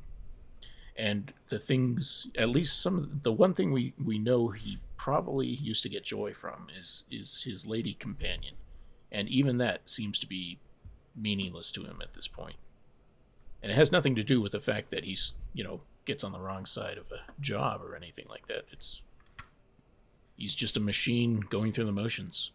And 0.95 1.31
the 1.49 1.59
things, 1.59 2.27
at 2.35 2.49
least 2.49 2.81
some 2.81 2.97
of 2.97 3.21
the 3.21 3.31
one 3.31 3.53
thing 3.53 3.71
we 3.71 3.93
we 4.03 4.17
know 4.17 4.49
he 4.49 4.79
probably 4.97 5.45
used 5.45 5.83
to 5.83 5.89
get 5.89 6.03
joy 6.03 6.33
from 6.33 6.67
is 6.75 7.05
is 7.11 7.43
his 7.43 7.67
lady 7.67 7.93
companion, 7.93 8.55
and 9.11 9.29
even 9.29 9.59
that 9.59 9.87
seems 9.87 10.17
to 10.19 10.27
be 10.27 10.57
meaningless 11.17 11.71
to 11.73 11.83
him 11.83 11.99
at 12.01 12.13
this 12.13 12.27
point. 12.27 12.55
And 13.61 13.71
it 13.71 13.75
has 13.75 13.91
nothing 13.91 14.15
to 14.15 14.23
do 14.23 14.39
with 14.39 14.51
the 14.51 14.61
fact 14.61 14.91
that 14.91 15.03
he's 15.03 15.33
you 15.53 15.63
know 15.63 15.81
gets 16.05 16.23
on 16.23 16.31
the 16.31 16.39
wrong 16.39 16.65
side 16.65 16.97
of 16.97 17.11
a 17.11 17.31
job 17.41 17.81
or 17.83 17.95
anything 17.95 18.25
like 18.29 18.47
that. 18.47 18.65
It's 18.71 19.01
he's 20.37 20.55
just 20.55 20.77
a 20.77 20.79
machine 20.79 21.41
going 21.49 21.71
through 21.71 21.85
the 21.85 21.91
motions. 21.91 22.51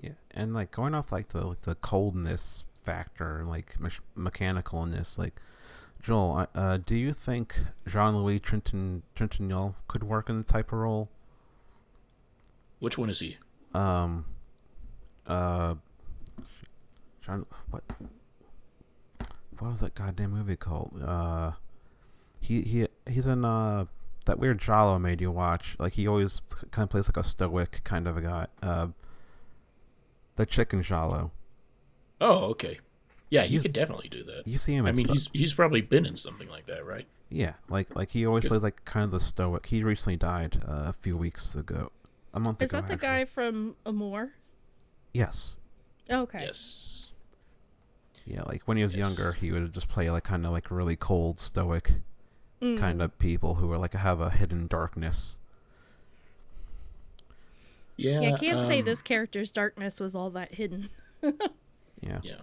Yeah, 0.00 0.12
and 0.30 0.54
like 0.54 0.70
going 0.70 0.94
off 0.94 1.12
like 1.12 1.28
the 1.28 1.46
like 1.46 1.62
the 1.62 1.74
coldness 1.74 2.64
factor, 2.82 3.44
like 3.46 3.78
mech- 3.78 4.00
mechanicalness, 4.16 5.18
like 5.18 5.40
Joel, 6.02 6.46
uh, 6.54 6.78
do 6.78 6.94
you 6.94 7.12
think 7.12 7.62
Jean 7.86 8.16
Louis 8.16 8.40
Trenton 8.40 9.02
Trentignant 9.14 9.74
could 9.86 10.02
work 10.02 10.30
in 10.30 10.38
the 10.38 10.44
type 10.44 10.72
of 10.72 10.78
role? 10.78 11.10
Which 12.78 12.96
one 12.96 13.10
is 13.10 13.20
he? 13.20 13.36
Um, 13.74 14.24
uh, 15.26 15.74
Jean, 17.30 17.46
what? 17.70 17.82
What 19.58 19.70
was 19.72 19.80
that 19.80 19.94
goddamn 19.94 20.30
movie 20.30 20.56
called? 20.56 21.00
Uh, 21.04 21.52
he 22.40 22.62
he 22.62 22.86
he's 23.08 23.26
in 23.26 23.44
uh 23.44 23.84
that 24.26 24.38
weird 24.38 24.58
giallo 24.58 24.98
made 24.98 25.20
you 25.20 25.30
watch. 25.30 25.76
Like 25.78 25.94
he 25.94 26.06
always 26.08 26.40
kind 26.70 26.84
of 26.84 26.90
plays 26.90 27.06
like 27.08 27.16
a 27.16 27.24
stoic 27.24 27.82
kind 27.84 28.06
of 28.08 28.16
a 28.16 28.20
guy. 28.22 28.46
Uh, 28.62 28.88
the 30.36 30.46
chicken 30.46 30.82
giallo. 30.82 31.30
Oh, 32.20 32.44
okay. 32.50 32.78
Yeah, 33.28 33.42
you 33.44 33.50
He's- 33.50 33.62
could 33.62 33.72
definitely 33.72 34.08
do 34.08 34.24
that. 34.24 34.42
You 34.46 34.58
see 34.58 34.74
him. 34.74 34.86
I 34.86 34.92
mean, 34.92 35.04
stu- 35.06 35.12
he's 35.12 35.30
he's 35.32 35.54
probably 35.54 35.82
been 35.82 36.06
in 36.06 36.16
something 36.16 36.48
like 36.48 36.66
that, 36.66 36.84
right? 36.84 37.06
yeah, 37.32 37.54
like 37.68 37.94
like 37.94 38.10
he 38.10 38.26
always 38.26 38.42
Because- 38.42 38.58
plays 38.58 38.62
like 38.62 38.84
kind 38.84 39.04
of 39.04 39.10
the 39.12 39.20
stoic. 39.20 39.66
He 39.66 39.84
recently 39.84 40.16
died 40.16 40.62
uh, 40.66 40.84
a 40.86 40.92
few 40.92 41.16
weeks 41.16 41.54
ago, 41.54 41.92
a 42.34 42.40
month 42.40 42.60
Is 42.62 42.70
ago. 42.70 42.80
that 42.80 42.88
the 42.88 42.94
actually. 42.94 43.06
guy 43.06 43.24
from 43.26 43.76
Amour? 43.86 44.32
Yes. 45.14 45.60
Okay. 46.10 46.40
Yes. 46.42 46.99
Yeah, 48.30 48.42
like 48.42 48.62
when 48.68 48.76
he 48.76 48.84
was 48.84 48.94
Yes. 48.94 49.18
younger, 49.18 49.32
he 49.32 49.50
would 49.50 49.72
just 49.72 49.88
play 49.88 50.08
like 50.10 50.24
kind 50.24 50.46
of 50.46 50.52
like 50.52 50.70
really 50.70 50.96
cold, 50.96 51.40
stoic 51.40 51.94
Mm. 52.62 52.78
kind 52.78 53.00
of 53.00 53.18
people 53.18 53.54
who 53.54 53.72
are 53.72 53.78
like 53.78 53.94
have 53.94 54.20
a 54.20 54.28
hidden 54.30 54.66
darkness. 54.66 55.38
Yeah. 57.96 58.20
Yeah, 58.20 58.34
I 58.34 58.38
can't 58.38 58.66
say 58.66 58.78
um, 58.80 58.84
this 58.84 59.02
character's 59.02 59.50
darkness 59.52 59.98
was 60.00 60.14
all 60.14 60.30
that 60.30 60.54
hidden. 60.54 60.88
Yeah. 62.02 62.20
Yeah. 62.22 62.40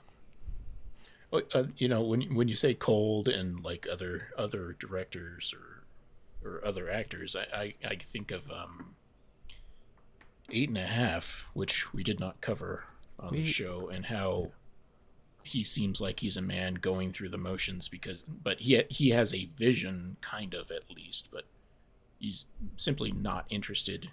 Well, 1.32 1.41
Uh, 1.51 1.63
you 1.77 1.88
know, 1.88 2.01
when 2.03 2.36
when 2.36 2.48
you 2.48 2.56
say 2.56 2.75
cold 2.75 3.27
and 3.27 3.63
like 3.63 3.88
other 3.91 4.29
other 4.38 4.75
directors 4.79 5.51
or 5.51 5.84
or 6.48 6.63
other 6.63 6.88
actors, 6.91 7.36
I 7.36 7.48
I, 7.84 7.88
I 7.88 7.96
think 7.96 8.29
of 8.29 8.51
um, 8.51 8.94
eight 10.51 10.70
and 10.70 10.77
a 10.77 10.86
half, 10.86 11.48
which 11.53 11.91
we 11.91 12.03
did 12.03 12.20
not 12.20 12.39
cover 12.39 12.86
on 13.20 13.34
the 13.34 13.46
show, 13.46 13.88
and 13.89 14.06
how 14.06 14.51
he 15.47 15.63
seems 15.63 15.99
like 16.01 16.19
he's 16.19 16.37
a 16.37 16.41
man 16.41 16.75
going 16.75 17.11
through 17.13 17.29
the 17.29 17.37
motions 17.37 17.87
because, 17.87 18.23
but 18.23 18.59
he 18.59 18.83
he 18.89 19.09
has 19.09 19.33
a 19.33 19.49
vision, 19.57 20.17
kind 20.21 20.53
of 20.53 20.71
at 20.71 20.89
least, 20.95 21.29
but 21.31 21.45
he's 22.19 22.45
simply 22.75 23.11
not 23.11 23.45
interested 23.49 24.11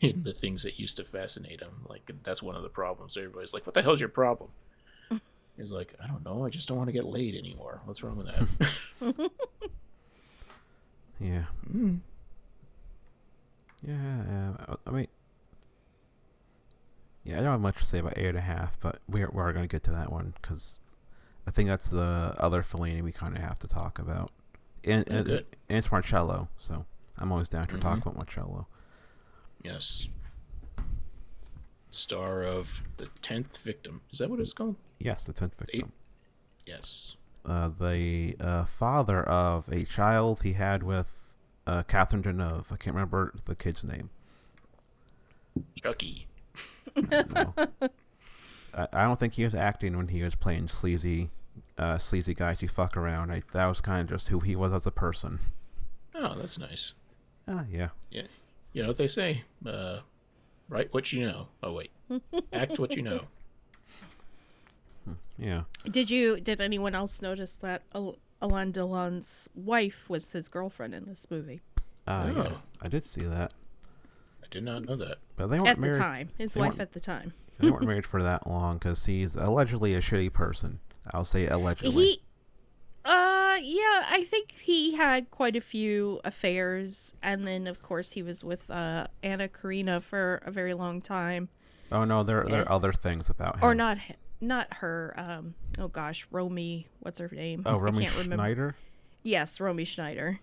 in 0.00 0.22
the 0.22 0.32
things 0.32 0.62
that 0.62 0.78
used 0.78 0.96
to 0.98 1.04
fascinate 1.04 1.60
him. 1.60 1.84
Like 1.88 2.10
that's 2.22 2.42
one 2.42 2.56
of 2.56 2.62
the 2.62 2.68
problems. 2.68 3.16
Everybody's 3.16 3.54
like, 3.54 3.66
"What 3.66 3.74
the 3.74 3.82
hell's 3.82 4.00
your 4.00 4.08
problem?" 4.08 4.50
He's 5.56 5.72
like, 5.72 5.94
"I 6.02 6.06
don't 6.06 6.24
know. 6.24 6.44
I 6.44 6.48
just 6.50 6.68
don't 6.68 6.78
want 6.78 6.88
to 6.88 6.92
get 6.92 7.04
laid 7.04 7.34
anymore. 7.34 7.82
What's 7.84 8.02
wrong 8.02 8.16
with 8.16 8.26
that?" 8.26 9.30
Yeah. 11.20 11.44
Mm. 11.70 12.00
Yeah. 13.86 14.52
Uh, 14.68 14.76
I 14.86 14.90
mean, 14.90 15.06
yeah, 17.30 17.38
I 17.38 17.42
don't 17.42 17.52
have 17.52 17.60
much 17.60 17.78
to 17.78 17.84
say 17.84 17.98
about 17.98 18.18
eight 18.18 18.26
and 18.26 18.38
a 18.38 18.42
half, 18.42 18.78
but 18.80 19.00
we're 19.08 19.28
we're 19.32 19.52
gonna 19.52 19.66
get 19.66 19.82
to 19.84 19.90
that 19.92 20.10
one 20.12 20.34
because 20.40 20.78
I 21.46 21.50
think 21.50 21.68
that's 21.68 21.88
the 21.90 22.34
other 22.38 22.62
Fellini 22.62 23.02
we 23.02 23.12
kind 23.12 23.36
of 23.36 23.42
have 23.42 23.58
to 23.60 23.66
talk 23.68 23.98
about, 23.98 24.30
and 24.84 25.08
and, 25.08 25.28
and 25.28 25.44
it's 25.68 25.90
Marcello, 25.90 26.48
so 26.58 26.84
I'm 27.18 27.32
always 27.32 27.48
down 27.48 27.66
to 27.68 27.78
talk 27.78 27.98
Mhm. 27.98 28.02
about 28.02 28.16
Marcello. 28.16 28.66
yes. 29.62 30.08
Star 31.92 32.42
of 32.44 32.82
the 32.98 33.06
tenth 33.20 33.56
victim. 33.58 34.02
Is 34.12 34.20
that 34.20 34.30
what 34.30 34.38
it's 34.38 34.52
called? 34.52 34.76
Yes, 35.00 35.24
the 35.24 35.32
tenth 35.32 35.56
victim. 35.58 35.92
Yes. 36.66 37.16
uh, 37.44 37.68
the 37.80 38.36
uh, 38.38 38.64
father 38.64 39.22
of 39.24 39.68
a 39.72 39.84
child 39.84 40.42
he 40.42 40.52
had 40.52 40.82
with 40.84 41.10
uh, 41.66 41.82
Catherine 41.82 42.22
Deneuve. 42.22 42.66
I 42.70 42.76
can't 42.76 42.94
remember 42.94 43.34
the 43.44 43.54
kid's 43.56 43.82
name. 43.82 44.10
Chucky. 45.82 46.28
No. 46.96 47.54
I, 48.74 48.86
I 48.92 49.04
don't 49.04 49.18
think 49.18 49.34
he 49.34 49.44
was 49.44 49.54
acting 49.54 49.96
when 49.96 50.08
he 50.08 50.22
was 50.22 50.34
playing 50.34 50.68
sleazy, 50.68 51.30
uh, 51.78 51.98
sleazy 51.98 52.34
guys 52.34 52.62
you 52.62 52.68
fuck 52.68 52.96
around. 52.96 53.30
I, 53.30 53.42
that 53.52 53.66
was 53.66 53.80
kind 53.80 54.00
of 54.02 54.08
just 54.08 54.28
who 54.28 54.40
he 54.40 54.54
was 54.56 54.72
as 54.72 54.86
a 54.86 54.90
person. 54.90 55.38
Oh, 56.14 56.34
that's 56.36 56.58
nice. 56.58 56.94
Ah, 57.48 57.64
yeah. 57.70 57.88
Yeah. 58.10 58.22
You 58.72 58.82
know 58.82 58.88
what 58.88 58.98
they 58.98 59.08
say? 59.08 59.42
Uh, 59.66 60.00
write 60.68 60.92
what 60.92 61.12
you 61.12 61.22
know. 61.26 61.48
Oh 61.62 61.72
wait. 61.72 61.90
Act 62.52 62.78
what 62.78 62.94
you 62.96 63.02
know. 63.02 63.22
Yeah. 65.38 65.62
Did 65.90 66.10
you? 66.10 66.38
Did 66.40 66.60
anyone 66.60 66.94
else 66.94 67.20
notice 67.22 67.52
that 67.54 67.82
Al- 67.94 68.18
Alain 68.40 68.70
Delon's 68.70 69.48
wife 69.54 70.08
was 70.08 70.30
his 70.32 70.48
girlfriend 70.48 70.94
in 70.94 71.06
this 71.06 71.26
movie 71.30 71.60
Uh, 72.06 72.30
yeah. 72.34 72.48
Oh. 72.52 72.58
I 72.82 72.88
did 72.88 73.04
see 73.04 73.22
that. 73.22 73.52
I 74.50 74.54
did 74.54 74.64
not 74.64 74.84
know 74.84 74.96
that. 74.96 75.18
But 75.36 75.46
they 75.48 75.58
weren't 75.58 75.68
at 75.68 75.74
the 75.76 75.80
married. 75.82 75.98
time? 75.98 76.30
His 76.38 76.54
they 76.54 76.60
wife 76.60 76.80
at 76.80 76.92
the 76.92 77.00
time. 77.00 77.32
They 77.58 77.70
weren't 77.70 77.86
married 77.86 78.06
for 78.06 78.22
that 78.22 78.46
long 78.46 78.78
because 78.78 79.06
he's 79.06 79.36
allegedly 79.36 79.94
a 79.94 80.00
shitty 80.00 80.32
person. 80.32 80.80
I'll 81.12 81.24
say 81.24 81.46
allegedly. 81.46 82.04
He, 82.04 82.22
uh, 83.04 83.56
yeah, 83.62 84.06
I 84.10 84.26
think 84.28 84.52
he 84.52 84.94
had 84.96 85.30
quite 85.30 85.56
a 85.56 85.60
few 85.60 86.20
affairs, 86.24 87.14
and 87.22 87.44
then 87.44 87.66
of 87.66 87.82
course 87.82 88.12
he 88.12 88.22
was 88.22 88.44
with 88.44 88.68
uh 88.70 89.06
Anna 89.22 89.48
Karina 89.48 90.00
for 90.00 90.40
a 90.44 90.50
very 90.50 90.74
long 90.74 91.00
time, 91.00 91.48
oh 91.90 92.04
no, 92.04 92.22
there 92.22 92.44
there 92.48 92.62
are 92.62 92.72
other 92.72 92.92
things 92.92 93.30
about 93.30 93.56
him. 93.56 93.64
or 93.64 93.74
not, 93.74 93.98
not 94.40 94.74
her. 94.74 95.14
Um, 95.16 95.54
oh 95.78 95.88
gosh, 95.88 96.26
Romy, 96.30 96.86
what's 97.00 97.18
her 97.18 97.30
name? 97.32 97.62
Oh, 97.64 97.76
I 97.76 97.78
Romy 97.78 98.04
can't 98.04 98.16
remember. 98.18 98.34
Schneider. 98.36 98.76
Yes, 99.22 99.58
Romy 99.60 99.84
Schneider 99.84 100.40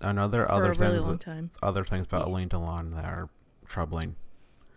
Oh 0.00 0.12
no, 0.12 0.28
there 0.28 0.42
are 0.48 0.52
other 0.62 0.70
a 0.72 0.74
really 0.76 0.98
long 1.00 1.12
that- 1.12 1.20
time. 1.20 1.50
other 1.62 1.84
things 1.84 2.06
about 2.06 2.28
Alain 2.28 2.48
Delon 2.48 2.94
that 2.94 3.04
are 3.04 3.28
troubling. 3.68 4.16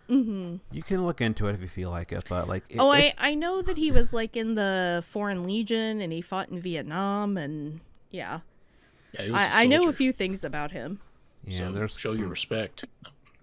Mm-hmm. 0.08 0.56
You 0.70 0.82
can 0.82 1.06
look 1.06 1.20
into 1.20 1.46
it 1.46 1.54
if 1.54 1.60
you 1.60 1.68
feel 1.68 1.90
like 1.90 2.12
it, 2.12 2.24
but 2.28 2.46
like. 2.48 2.64
It, 2.68 2.76
oh, 2.78 2.90
I 2.90 3.14
I 3.18 3.34
know 3.34 3.62
that 3.62 3.78
he 3.78 3.90
was 3.90 4.12
like 4.12 4.36
in 4.36 4.54
the 4.54 5.02
Foreign 5.06 5.44
Legion 5.44 6.00
and 6.00 6.12
he 6.12 6.20
fought 6.20 6.50
in 6.50 6.60
Vietnam 6.60 7.36
and 7.38 7.80
yeah, 8.10 8.40
Yeah, 9.12 9.22
he 9.22 9.30
was 9.30 9.40
a 9.40 9.54
I 9.54 9.62
I 9.62 9.66
know 9.66 9.88
a 9.88 9.92
few 9.92 10.12
things 10.12 10.44
about 10.44 10.72
him. 10.72 11.00
yeah, 11.46 11.58
so 11.58 11.72
there's 11.72 11.98
show 11.98 12.12
some, 12.12 12.20
your 12.20 12.28
respect. 12.28 12.84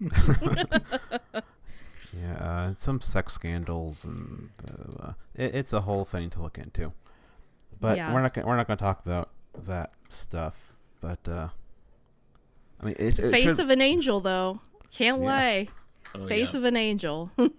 yeah, 2.12 2.34
uh, 2.40 2.74
some 2.76 3.00
sex 3.00 3.32
scandals 3.34 4.04
and 4.04 4.50
uh, 5.00 5.12
it, 5.34 5.54
it's 5.54 5.72
a 5.72 5.80
whole 5.82 6.04
thing 6.04 6.30
to 6.30 6.42
look 6.42 6.58
into. 6.58 6.92
But 7.80 7.96
Yeah. 7.96 8.12
we're 8.12 8.22
not 8.22 8.34
gonna, 8.34 8.46
we're 8.46 8.56
not 8.56 8.66
going 8.66 8.76
to 8.76 8.82
talk 8.84 9.04
about 9.04 9.30
that 9.66 9.92
stuff. 10.08 10.76
But 11.00 11.26
uh, 11.28 11.48
I 12.80 12.84
mean, 12.86 12.96
it, 12.98 13.18
it 13.18 13.30
Face 13.30 13.44
should- 13.44 13.60
of 13.60 13.70
an 13.70 13.80
angel, 13.80 14.20
though. 14.20 14.60
Can't 14.92 15.20
Yeah. 15.20 15.26
lie. 15.26 15.68
Oh, 16.14 16.26
Face 16.26 16.52
yeah. 16.52 16.58
of 16.58 16.64
an 16.64 16.76
angel. 16.76 17.30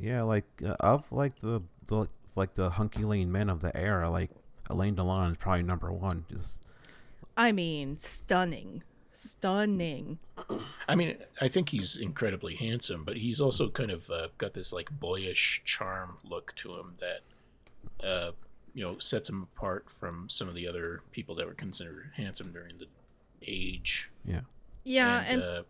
Yeah, 0.00 0.22
like 0.22 0.44
uh, 0.64 0.76
of 0.78 1.10
like 1.10 1.40
the, 1.40 1.60
the 1.86 2.06
like 2.36 2.54
the 2.54 2.70
hunky 2.70 3.02
lean 3.02 3.32
men 3.32 3.50
of 3.50 3.60
the 3.60 3.76
era, 3.76 4.08
like 4.08 4.30
Alain 4.70 4.94
Delon 4.94 5.32
is 5.32 5.36
probably 5.38 5.64
number 5.64 5.92
one. 5.92 6.24
Just 6.30 6.64
I 7.36 7.50
mean, 7.50 7.98
stunning. 7.98 8.84
Stunning. 9.12 10.20
I 10.88 10.94
mean, 10.94 11.16
I 11.40 11.48
think 11.48 11.70
he's 11.70 11.96
incredibly 11.96 12.54
handsome, 12.54 13.02
but 13.04 13.16
he's 13.16 13.40
also 13.40 13.68
kind 13.70 13.90
of 13.90 14.08
uh, 14.08 14.28
got 14.38 14.54
this 14.54 14.72
like 14.72 14.88
boyish 14.92 15.62
charm 15.64 16.18
look 16.22 16.54
to 16.56 16.74
him 16.74 16.94
that, 17.00 18.06
uh, 18.06 18.30
you 18.74 18.84
know, 18.84 18.98
sets 19.00 19.28
him 19.28 19.42
apart 19.42 19.90
from 19.90 20.28
some 20.28 20.46
of 20.46 20.54
the 20.54 20.68
other 20.68 21.00
people 21.10 21.34
that 21.34 21.46
were 21.48 21.54
considered 21.54 22.12
handsome 22.14 22.52
during 22.52 22.78
the 22.78 22.86
age. 23.44 24.10
yeah, 24.24 24.42
Yeah, 24.84 25.24
and, 25.26 25.42
uh, 25.42 25.62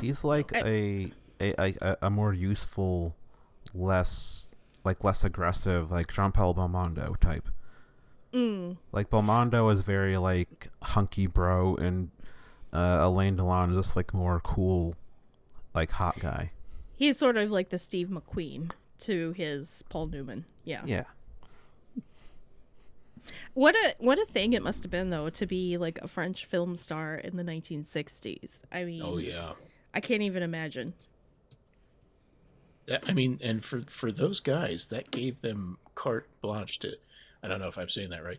he's 0.00 0.24
like 0.24 0.52
a 0.54 1.10
a 1.40 1.96
a 2.02 2.10
more 2.10 2.32
useful, 2.32 3.14
less 3.74 4.54
like 4.84 5.04
less 5.04 5.24
aggressive, 5.24 5.90
like 5.90 6.12
Jean 6.12 6.32
Paul 6.32 6.54
Belmondo 6.54 7.18
type. 7.18 7.48
mm, 8.32 8.76
Like 8.92 9.10
Belmondo 9.10 9.72
is 9.74 9.82
very 9.82 10.16
like 10.16 10.68
hunky 10.82 11.26
bro, 11.26 11.76
and 11.76 12.10
uh, 12.72 12.98
Alain 13.00 13.36
Delon 13.36 13.70
is 13.70 13.76
just 13.76 13.96
like 13.96 14.12
more 14.14 14.40
cool, 14.40 14.94
like 15.74 15.90
hot 15.92 16.18
guy. 16.20 16.52
he's 16.96 17.18
sort 17.18 17.36
of 17.36 17.50
like 17.50 17.68
the 17.70 17.78
Steve 17.78 18.08
McQueen 18.08 18.70
to 19.00 19.32
his 19.32 19.82
Paul 19.88 20.06
Newman. 20.06 20.44
Yeah. 20.64 20.82
Yeah, 20.84 21.04
What 23.54 23.74
a 23.74 23.94
what 23.98 24.18
a 24.18 24.24
thing 24.24 24.52
it 24.54 24.62
must 24.62 24.82
have 24.84 24.90
been 24.90 25.10
though 25.10 25.28
to 25.30 25.46
be 25.46 25.76
like 25.76 25.98
a 26.02 26.08
French 26.08 26.44
film 26.46 26.76
star 26.76 27.14
in 27.16 27.36
the 27.36 27.42
1960s. 27.42 28.62
I 28.72 28.84
mean, 28.84 29.02
oh 29.04 29.18
yeah. 29.18 29.52
I 29.98 30.00
can't 30.00 30.22
even 30.22 30.44
imagine. 30.44 30.94
I 33.04 33.12
mean, 33.12 33.40
and 33.42 33.64
for 33.64 33.82
for 33.88 34.12
those 34.12 34.38
guys, 34.38 34.86
that 34.86 35.10
gave 35.10 35.40
them 35.40 35.76
carte 35.96 36.28
blanche 36.40 36.78
to, 36.78 36.92
I 37.42 37.48
don't 37.48 37.58
know 37.58 37.66
if 37.66 37.76
I'm 37.76 37.88
saying 37.88 38.10
that 38.10 38.22
right, 38.22 38.38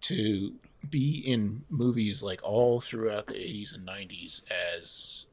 to 0.00 0.54
be 0.90 1.18
in 1.24 1.62
movies 1.70 2.24
like 2.24 2.42
all 2.42 2.80
throughout 2.80 3.28
the 3.28 3.34
80s 3.34 3.76
and 3.76 3.86
90s 3.86 4.42
as 4.50 5.28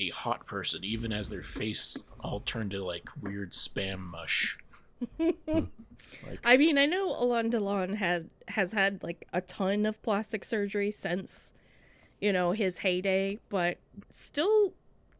a 0.00 0.08
hot 0.08 0.44
person, 0.44 0.82
even 0.82 1.12
as 1.12 1.30
their 1.30 1.44
face 1.44 1.96
all 2.18 2.40
turned 2.40 2.72
to 2.72 2.84
like 2.84 3.08
weird 3.20 3.52
spam 3.52 4.00
mush. 4.00 4.58
like, 5.20 5.68
I 6.42 6.56
mean, 6.56 6.78
I 6.78 6.86
know 6.86 7.14
Alain 7.16 7.48
Delon 7.48 7.94
had 7.94 8.28
has 8.48 8.72
had 8.72 9.04
like 9.04 9.28
a 9.32 9.40
ton 9.40 9.86
of 9.86 10.02
plastic 10.02 10.42
surgery 10.42 10.90
since, 10.90 11.52
you 12.20 12.32
know, 12.32 12.50
his 12.50 12.78
heyday, 12.78 13.38
but 13.50 13.78
still 14.10 14.72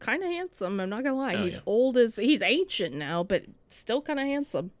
kind 0.03 0.23
of 0.23 0.29
handsome. 0.29 0.79
I'm 0.79 0.89
not 0.89 1.03
gonna 1.03 1.17
lie. 1.17 1.35
Oh, 1.35 1.43
he's 1.45 1.53
yeah. 1.55 1.59
old 1.65 1.97
as 1.97 2.15
he's 2.15 2.41
ancient 2.41 2.95
now, 2.95 3.23
but 3.23 3.43
still 3.69 4.01
kind 4.01 4.19
of 4.19 4.25
handsome. 4.25 4.71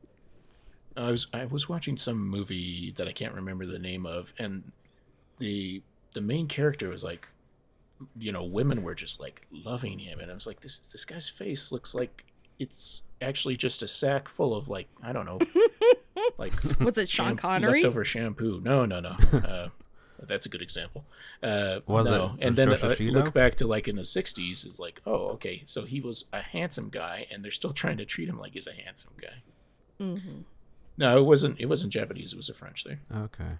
I 0.95 1.09
was 1.11 1.27
I 1.33 1.45
was 1.45 1.67
watching 1.67 1.97
some 1.97 2.27
movie 2.27 2.91
that 2.97 3.07
I 3.07 3.11
can't 3.11 3.33
remember 3.33 3.65
the 3.65 3.79
name 3.79 4.05
of, 4.05 4.33
and 4.37 4.71
the 5.39 5.81
the 6.13 6.21
main 6.21 6.47
character 6.47 6.89
was 6.89 7.03
like, 7.03 7.27
you 8.17 8.31
know, 8.31 8.43
women 8.43 8.83
were 8.83 8.93
just 8.95 9.19
like 9.19 9.47
loving 9.51 9.97
him, 9.99 10.19
and 10.19 10.29
I 10.29 10.33
was 10.33 10.45
like, 10.45 10.59
this 10.59 10.77
this 10.79 11.05
guy's 11.05 11.27
face 11.29 11.71
looks 11.71 11.95
like 11.95 12.25
it's 12.59 13.01
actually 13.21 13.57
just 13.57 13.81
a 13.81 13.87
sack 13.87 14.29
full 14.29 14.55
of 14.55 14.69
like 14.69 14.87
I 15.01 15.11
don't 15.13 15.25
know, 15.25 15.39
like 16.37 16.53
Was 16.79 16.97
it 16.99 17.09
Sean 17.09 17.29
sham- 17.29 17.37
Connery? 17.37 17.73
leftover 17.81 18.05
shampoo. 18.05 18.61
No, 18.63 18.85
no, 18.85 18.99
no. 18.99 19.15
Uh, 19.33 19.69
that's 20.27 20.45
a 20.45 20.49
good 20.49 20.61
example. 20.61 21.05
Uh, 21.41 21.79
Was 21.87 22.05
no, 22.05 22.35
it- 22.37 22.45
and 22.45 22.49
was 22.51 22.55
then 22.81 22.97
Joe 22.97 23.07
uh, 23.09 23.11
look 23.11 23.33
back 23.33 23.55
to 23.55 23.67
like 23.67 23.87
in 23.87 23.95
the 23.95 24.01
'60s, 24.03 24.65
it's 24.65 24.79
like, 24.79 25.01
oh, 25.05 25.27
okay, 25.35 25.63
so 25.65 25.83
he 25.85 25.99
was 26.01 26.25
a 26.33 26.41
handsome 26.41 26.89
guy, 26.89 27.27
and 27.31 27.43
they're 27.43 27.51
still 27.51 27.73
trying 27.73 27.97
to 27.97 28.05
treat 28.05 28.29
him 28.29 28.39
like 28.39 28.53
he's 28.53 28.67
a 28.67 28.73
handsome 28.73 29.13
guy. 29.21 29.41
hmm 29.99 30.15
No, 30.97 31.17
it 31.17 31.23
wasn't. 31.25 31.59
It 31.59 31.65
wasn't 31.67 31.91
Japanese. 31.93 32.33
It 32.33 32.37
was 32.37 32.49
a 32.49 32.53
French 32.53 32.83
thing. 32.83 32.99
okay. 33.15 33.57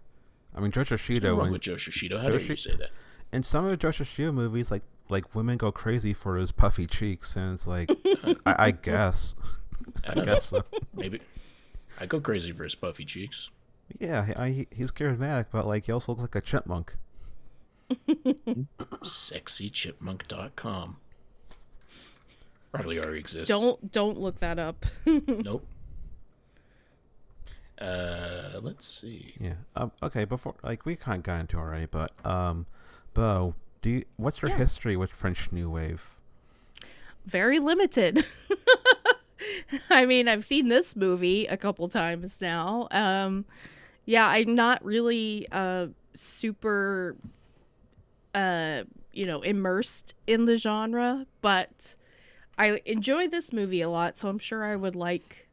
I 0.55 0.59
mean, 0.59 0.71
Joe 0.71 0.81
What's 0.81 0.91
Shishido, 0.91 1.29
wrong 1.29 1.37
when, 1.39 1.51
with 1.53 1.61
Joe 1.61 1.75
Shishido? 1.75 2.17
How 2.17 2.25
Joe 2.25 2.37
dare 2.37 2.41
you 2.41 2.55
Shi- 2.55 2.69
say 2.69 2.75
that? 2.75 2.89
in 3.31 3.41
some 3.41 3.65
of 3.65 3.79
Joe 3.79 3.89
Shishido 3.89 4.31
movies, 4.33 4.69
like 4.69 4.83
like 5.09 5.33
women 5.35 5.57
go 5.57 5.71
crazy 5.71 6.13
for 6.13 6.37
his 6.37 6.51
puffy 6.51 6.85
cheeks, 6.87 7.35
and 7.35 7.55
it's 7.55 7.65
like, 7.67 7.89
I, 8.45 8.67
I 8.67 8.71
guess, 8.71 9.35
I 10.07 10.19
I 10.19 10.23
guess 10.23 10.45
so. 10.49 10.63
Maybe 10.95 11.19
I 11.99 12.05
go 12.05 12.19
crazy 12.19 12.51
for 12.51 12.63
his 12.63 12.75
puffy 12.75 13.03
cheeks. 13.05 13.49
Yeah, 13.99 14.33
I, 14.35 14.67
he's 14.71 14.91
charismatic, 14.91 15.45
but 15.51 15.65
like 15.67 15.85
he 15.85 15.91
also 15.91 16.11
looks 16.13 16.21
like 16.21 16.35
a 16.35 16.41
chipmunk. 16.41 16.95
Sexychipmunk.com. 19.03 20.97
Probably 22.71 22.99
already 22.99 23.19
exists. 23.19 23.49
Don't 23.49 23.91
don't 23.91 24.19
look 24.19 24.39
that 24.39 24.57
up. 24.59 24.85
Nope. 25.05 25.65
Uh, 27.79 28.59
let's 28.61 28.85
see. 28.87 29.33
Yeah. 29.39 29.53
Um, 29.75 29.91
okay. 30.01 30.23
Before, 30.25 30.55
like, 30.63 30.85
we 30.85 30.95
kind 30.95 31.17
of 31.17 31.23
got 31.23 31.39
into 31.41 31.57
it 31.57 31.61
already, 31.61 31.85
but 31.87 32.11
um, 32.25 32.65
Beau, 33.13 33.55
do 33.81 33.89
you? 33.89 34.03
What's 34.15 34.41
your 34.41 34.51
Yeah. 34.51 34.57
history 34.57 34.95
with 34.95 35.09
French 35.11 35.51
New 35.51 35.69
Wave? 35.69 36.17
Very 37.25 37.59
limited. 37.59 38.25
I 39.89 40.05
mean, 40.05 40.27
I've 40.29 40.45
seen 40.45 40.69
this 40.69 40.95
movie 40.95 41.45
a 41.47 41.57
couple 41.57 41.87
times 41.89 42.39
now. 42.41 42.87
Um, 42.91 43.45
yeah, 44.05 44.27
I'm 44.27 44.55
not 44.55 44.83
really 44.83 45.47
uh 45.51 45.87
super 46.13 47.15
uh 48.35 48.83
you 49.11 49.25
know 49.25 49.41
immersed 49.41 50.15
in 50.27 50.45
the 50.45 50.57
genre, 50.57 51.25
but 51.41 51.95
I 52.57 52.81
enjoyed 52.85 53.31
this 53.31 53.51
movie 53.51 53.81
a 53.81 53.89
lot, 53.89 54.17
so 54.17 54.27
I'm 54.29 54.39
sure 54.39 54.63
I 54.63 54.75
would 54.75 54.95
like 54.95 55.47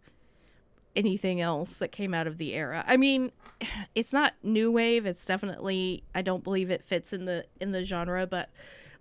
anything 0.97 1.41
else 1.41 1.77
that 1.77 1.93
came 1.93 2.13
out 2.13 2.27
of 2.27 2.39
the 2.39 2.53
era. 2.55 2.85
I 2.87 2.97
mean, 2.97 3.33
it's 3.95 4.13
not 4.13 4.35
new 4.43 4.71
wave. 4.71 5.07
It's 5.07 5.25
definitely 5.25 6.03
I 6.15 6.23
don't 6.23 6.45
believe 6.45 6.71
it 6.71 6.85
fits 6.85 7.13
in 7.13 7.25
the 7.25 7.45
in 7.61 7.73
the 7.73 7.85
genre, 7.85 8.27
but 8.27 8.51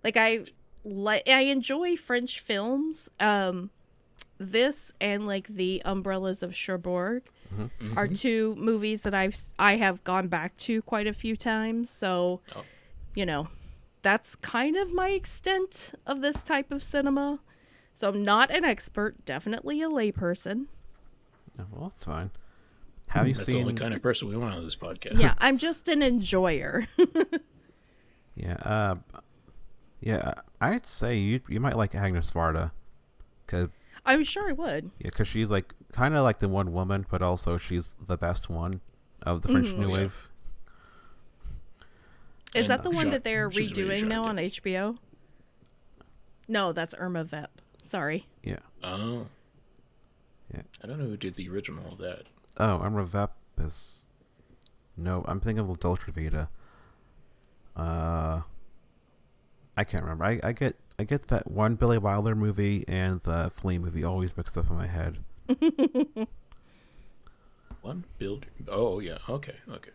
like 0.04 0.16
I 0.16 0.44
like 0.84 1.28
I 1.28 1.42
enjoy 1.42 1.96
French 1.96 2.40
films. 2.40 3.08
Um 3.18 3.70
this 4.38 4.90
and 5.00 5.26
like 5.26 5.48
the 5.48 5.82
Umbrellas 5.84 6.42
of 6.42 6.54
Cherbourg 6.54 7.24
are 7.96 8.06
two 8.08 8.54
movies 8.56 9.02
that 9.02 9.14
I've 9.14 9.40
I 9.58 9.76
have 9.76 10.02
gone 10.04 10.28
back 10.28 10.56
to 10.58 10.82
quite 10.82 11.06
a 11.06 11.12
few 11.12 11.36
times. 11.36 11.90
So, 11.90 12.40
Oh. 12.54 12.64
you 13.14 13.26
know, 13.26 13.48
that's 14.02 14.36
kind 14.36 14.76
of 14.76 14.92
my 14.92 15.10
extent 15.10 15.94
of 16.06 16.20
this 16.22 16.42
type 16.42 16.70
of 16.72 16.82
cinema. 16.82 17.40
So 17.94 18.08
I'm 18.08 18.22
not 18.24 18.50
an 18.50 18.64
expert, 18.64 19.24
definitely 19.24 19.82
a 19.82 19.88
layperson. 19.88 20.66
Oh, 21.58 21.64
well, 21.70 21.88
that's 21.90 22.04
fine. 22.06 22.30
Have 23.08 23.26
you 23.26 23.34
That's 23.34 23.46
seen? 23.46 23.56
the 23.56 23.60
only 23.62 23.74
kind 23.74 23.92
of 23.92 24.00
person 24.00 24.28
we 24.28 24.36
want 24.36 24.54
on 24.54 24.62
this 24.64 24.76
podcast. 24.76 25.20
Yeah, 25.20 25.34
I'm 25.38 25.58
just 25.58 25.88
an 25.88 26.02
enjoyer. 26.02 26.86
Yeah. 28.36 28.54
Uh, 28.54 28.94
yeah. 30.00 30.34
I'd 30.60 30.86
say 30.86 31.16
you 31.18 31.40
you 31.48 31.60
might 31.60 31.76
like 31.76 31.94
Agnes 31.94 32.30
Varda, 32.30 32.70
cause 33.46 33.68
I'm 34.06 34.24
sure 34.24 34.48
I 34.48 34.52
would. 34.52 34.90
Yeah, 34.98 35.10
because 35.10 35.28
she's 35.28 35.48
like 35.50 35.74
kind 35.92 36.14
of 36.16 36.22
like 36.22 36.38
the 36.38 36.48
one 36.48 36.72
woman, 36.72 37.06
but 37.10 37.22
also 37.22 37.56
she's 37.58 37.94
the 38.06 38.16
best 38.16 38.48
one 38.50 38.80
of 39.22 39.42
the 39.42 39.48
French 39.48 39.68
Mhm. 39.68 39.78
New 39.78 39.88
yeah. 39.88 39.94
Wave. 39.94 40.30
Is 42.54 42.64
And 42.64 42.70
that 42.70 42.82
the 42.82 42.90
one 42.90 43.04
Jacques- 43.06 43.12
that 43.12 43.24
they're 43.24 43.50
she 43.50 43.68
really 43.68 44.00
redoing 44.00 44.08
now 44.08 44.24
on 44.24 44.36
HBO? 44.38 44.98
No, 46.48 46.72
that's 46.72 46.94
Irma 46.98 47.22
Vep. 47.24 47.60
Sorry. 47.82 48.26
Yeah. 48.42 48.58
Oh. 48.82 49.26
Yeah. 50.52 50.62
I 50.82 50.86
don't 50.88 50.98
know 50.98 51.04
who 51.06 51.16
did 51.16 51.36
the 51.36 51.48
original 51.48 51.92
of 51.92 51.98
that. 51.98 52.24
Oh, 52.56 52.80
Irma 52.82 53.04
Vep 53.04 53.34
is. 53.58 54.06
No, 54.96 55.24
I'm 55.28 55.38
thinking 55.40 55.68
of 55.68 55.78
Dolce 55.78 56.10
Vita. 56.10 56.48
Uh, 57.76 58.40
I 59.80 59.84
can't 59.84 60.02
remember. 60.02 60.24
I, 60.26 60.38
I 60.42 60.52
get 60.52 60.76
I 60.98 61.04
get 61.04 61.28
that 61.28 61.50
one 61.50 61.76
Billy 61.76 61.96
Wilder 61.96 62.34
movie 62.34 62.84
and 62.86 63.22
the 63.22 63.50
Flea 63.54 63.78
movie 63.78 64.04
always 64.04 64.36
mixed 64.36 64.58
up 64.58 64.68
in 64.68 64.76
my 64.76 64.86
head. 64.86 65.20
One 67.80 68.04
build. 68.18 68.44
Oh 68.68 69.00
yeah. 69.00 69.16
Okay. 69.26 69.54
Okay. 69.70 69.92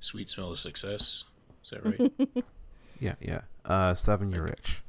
Sweet 0.00 0.28
smell 0.28 0.50
of 0.50 0.58
success. 0.58 1.26
Is 1.62 1.70
that 1.70 1.84
right? 1.84 2.44
Yeah, 2.98 3.14
yeah. 3.20 3.40
Uh, 3.64 3.94
Seven 3.94 4.30
Year 4.30 4.46
Itch. 4.46 4.80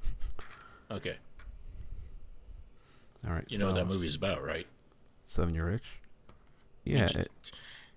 okay. 0.92 1.16
All 3.28 3.34
right. 3.34 3.46
You 3.50 3.58
know 3.58 3.66
what 3.66 3.74
so, 3.74 3.80
that 3.80 3.88
movie's 3.88 4.14
about, 4.14 4.44
right? 4.44 4.68
Seven 5.26 5.56
Year 5.56 5.72
Itch. 5.72 6.00
Yeah. 6.84 7.10
You 7.14 7.22
It, 7.22 7.52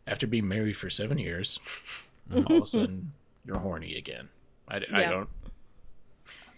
After 0.07 0.27
being 0.27 0.49
married 0.49 0.77
for 0.77 0.89
seven 0.89 1.19
years, 1.19 1.59
all 2.35 2.57
of 2.57 2.63
a 2.63 2.67
sudden 2.67 3.13
you're 3.47 3.59
horny 3.59 3.97
again. 3.97 4.29
I, 4.69 4.81
I 4.93 5.03
don't. 5.05 5.29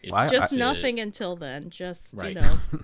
It's, 0.02 0.12
Well, 0.12 0.20
I- 0.24 0.28
Just 0.28 0.44
it's 0.44 0.52
a- 0.54 0.58
nothing 0.58 1.00
until 1.00 1.36
then. 1.36 1.70
Just 1.70 2.12
Right. 2.14 2.34
you 2.34 2.40
know. 2.40 2.58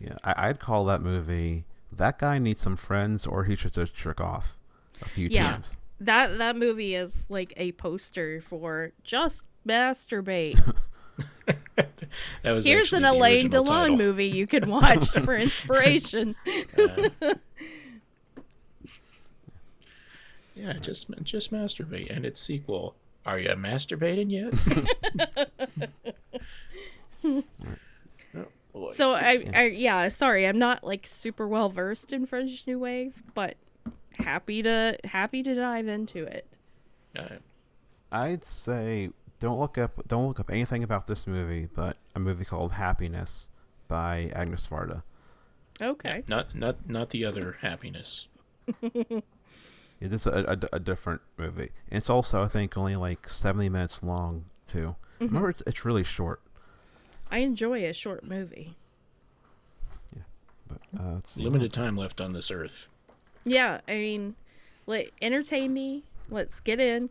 yeah. 0.00 0.14
I, 0.24 0.48
I'd 0.48 0.58
call 0.60 0.84
that 0.86 1.02
movie. 1.02 1.64
That 1.92 2.18
guy 2.18 2.38
needs 2.38 2.60
some 2.60 2.76
friends, 2.76 3.26
or 3.26 3.44
he 3.44 3.56
should 3.56 3.72
just 3.72 3.94
jerk 3.94 4.20
off 4.20 4.58
a 5.02 5.08
few 5.08 5.28
Yeah. 5.30 5.52
times. 5.52 5.76
that 6.00 6.36
that 6.38 6.56
movie 6.56 6.94
is 6.94 7.12
like 7.28 7.54
a 7.56 7.72
poster 7.72 8.40
for 8.42 8.92
just 9.02 9.44
masturbate. 9.66 10.60
that 12.42 12.52
was 12.52 12.66
Here's 12.66 12.92
an 12.92 13.04
Alain 13.04 13.48
Delon 13.50 13.66
title. 13.66 13.96
movie 13.96 14.26
you 14.26 14.46
can 14.46 14.68
watch 14.70 15.08
for 15.10 15.34
inspiration. 15.36 16.34
Yeah, 20.54 20.72
just 20.74 21.08
just 21.22 21.52
masturbate, 21.52 22.14
and 22.14 22.24
its 22.24 22.40
sequel. 22.40 22.94
Are 23.26 23.38
you 23.38 23.48
masturbating 23.50 24.30
yet? 24.30 24.54
So 28.94 29.12
I, 29.12 29.48
I 29.54 29.64
yeah, 29.64 30.08
sorry, 30.08 30.46
I'm 30.46 30.58
not 30.58 30.84
like 30.84 31.06
super 31.06 31.48
well 31.48 31.68
versed 31.70 32.12
in 32.12 32.26
French 32.26 32.66
New 32.66 32.78
Wave, 32.78 33.22
but 33.34 33.56
happy 34.18 34.62
to 34.62 34.98
happy 35.04 35.42
to 35.42 35.54
dive 35.54 35.88
into 35.88 36.24
it. 36.24 36.46
Uh, 37.18 37.36
I'd 38.12 38.44
say 38.44 39.10
don't 39.40 39.58
look 39.58 39.78
up 39.78 40.06
don't 40.06 40.28
look 40.28 40.40
up 40.40 40.50
anything 40.50 40.82
about 40.82 41.06
this 41.06 41.26
movie, 41.26 41.68
but 41.74 41.96
a 42.14 42.18
movie 42.18 42.44
called 42.44 42.72
Happiness 42.72 43.48
by 43.88 44.30
Agnes 44.34 44.66
Varda. 44.66 45.02
Okay. 45.80 46.22
not 46.28 46.54
not 46.54 46.88
not 46.88 47.10
the 47.10 47.24
other 47.24 47.58
happiness. 47.62 48.28
It 50.00 50.12
is 50.12 50.26
a, 50.26 50.58
a, 50.72 50.76
a 50.76 50.78
different 50.78 51.22
movie. 51.38 51.70
And 51.90 51.98
it's 51.98 52.10
also 52.10 52.42
I 52.42 52.48
think 52.48 52.76
only 52.76 52.96
like 52.96 53.28
seventy 53.28 53.68
minutes 53.68 54.02
long 54.02 54.44
too. 54.66 54.96
Remember, 55.18 55.48
it's, 55.48 55.62
it's 55.66 55.84
really 55.84 56.04
short. 56.04 56.42
I 57.30 57.38
enjoy 57.38 57.84
a 57.84 57.92
short 57.92 58.24
movie. 58.24 58.76
Yeah, 60.14 60.22
but 60.68 60.78
uh, 61.00 61.12
let's 61.14 61.32
see. 61.34 61.42
Limited 61.42 61.72
time 61.72 61.96
left 61.96 62.20
on 62.20 62.32
this 62.32 62.50
earth. 62.50 62.88
Yeah, 63.44 63.80
I 63.88 63.92
mean, 63.94 64.34
let 64.86 65.08
entertain 65.22 65.72
me. 65.72 66.04
Let's 66.30 66.58
get 66.60 66.80
in, 66.80 67.10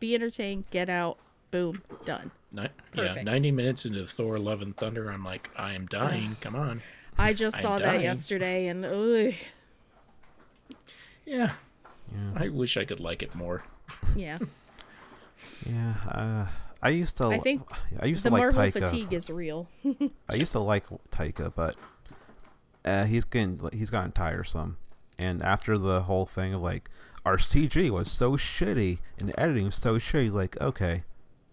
be 0.00 0.14
entertained, 0.14 0.64
get 0.70 0.88
out, 0.88 1.18
boom, 1.50 1.82
done. 2.04 2.30
Ni- 2.52 2.68
yeah, 2.94 3.22
ninety 3.22 3.50
minutes 3.52 3.84
into 3.86 4.04
Thor: 4.06 4.38
Love 4.38 4.62
and 4.62 4.76
Thunder, 4.76 5.10
I'm 5.10 5.24
like, 5.24 5.50
I 5.56 5.74
am 5.74 5.86
dying. 5.86 6.36
Come 6.40 6.54
on. 6.56 6.82
I 7.18 7.32
just 7.32 7.56
I'm 7.56 7.62
saw 7.62 7.78
that 7.78 7.84
dying. 7.84 8.02
yesterday, 8.02 8.66
and 8.68 8.84
ugh, 8.84 9.34
Yeah, 11.24 11.52
Yeah, 12.12 12.30
I 12.36 12.48
wish 12.48 12.76
I 12.76 12.84
could 12.84 13.00
like 13.00 13.22
it 13.22 13.34
more. 13.34 13.64
yeah. 14.14 14.38
yeah. 15.68 15.94
Uh, 16.08 16.46
I 16.86 16.90
used 16.90 17.16
to. 17.16 17.26
I 17.26 17.38
think 17.38 17.62
I 17.98 18.06
used 18.06 18.24
the 18.24 18.28
to 18.30 18.34
like 18.34 18.42
Marvel 18.42 18.62
Taika. 18.62 18.72
fatigue 18.72 19.12
is 19.12 19.28
real. 19.28 19.66
I 20.28 20.34
used 20.36 20.52
to 20.52 20.60
like 20.60 20.86
Taika, 21.10 21.52
but 21.52 21.74
uh, 22.84 23.04
he's 23.04 23.24
getting 23.24 23.58
he's 23.72 23.90
gotten 23.90 24.12
tiresome. 24.12 24.76
And 25.18 25.42
after 25.42 25.76
the 25.76 26.02
whole 26.02 26.26
thing 26.26 26.54
of 26.54 26.60
like 26.60 26.88
our 27.24 27.38
CG 27.38 27.90
was 27.90 28.08
so 28.08 28.32
shitty 28.36 28.98
and 29.18 29.28
the 29.30 29.40
editing 29.40 29.64
was 29.64 29.74
so 29.74 29.96
shitty, 29.96 30.32
like 30.32 30.60
okay, 30.60 31.02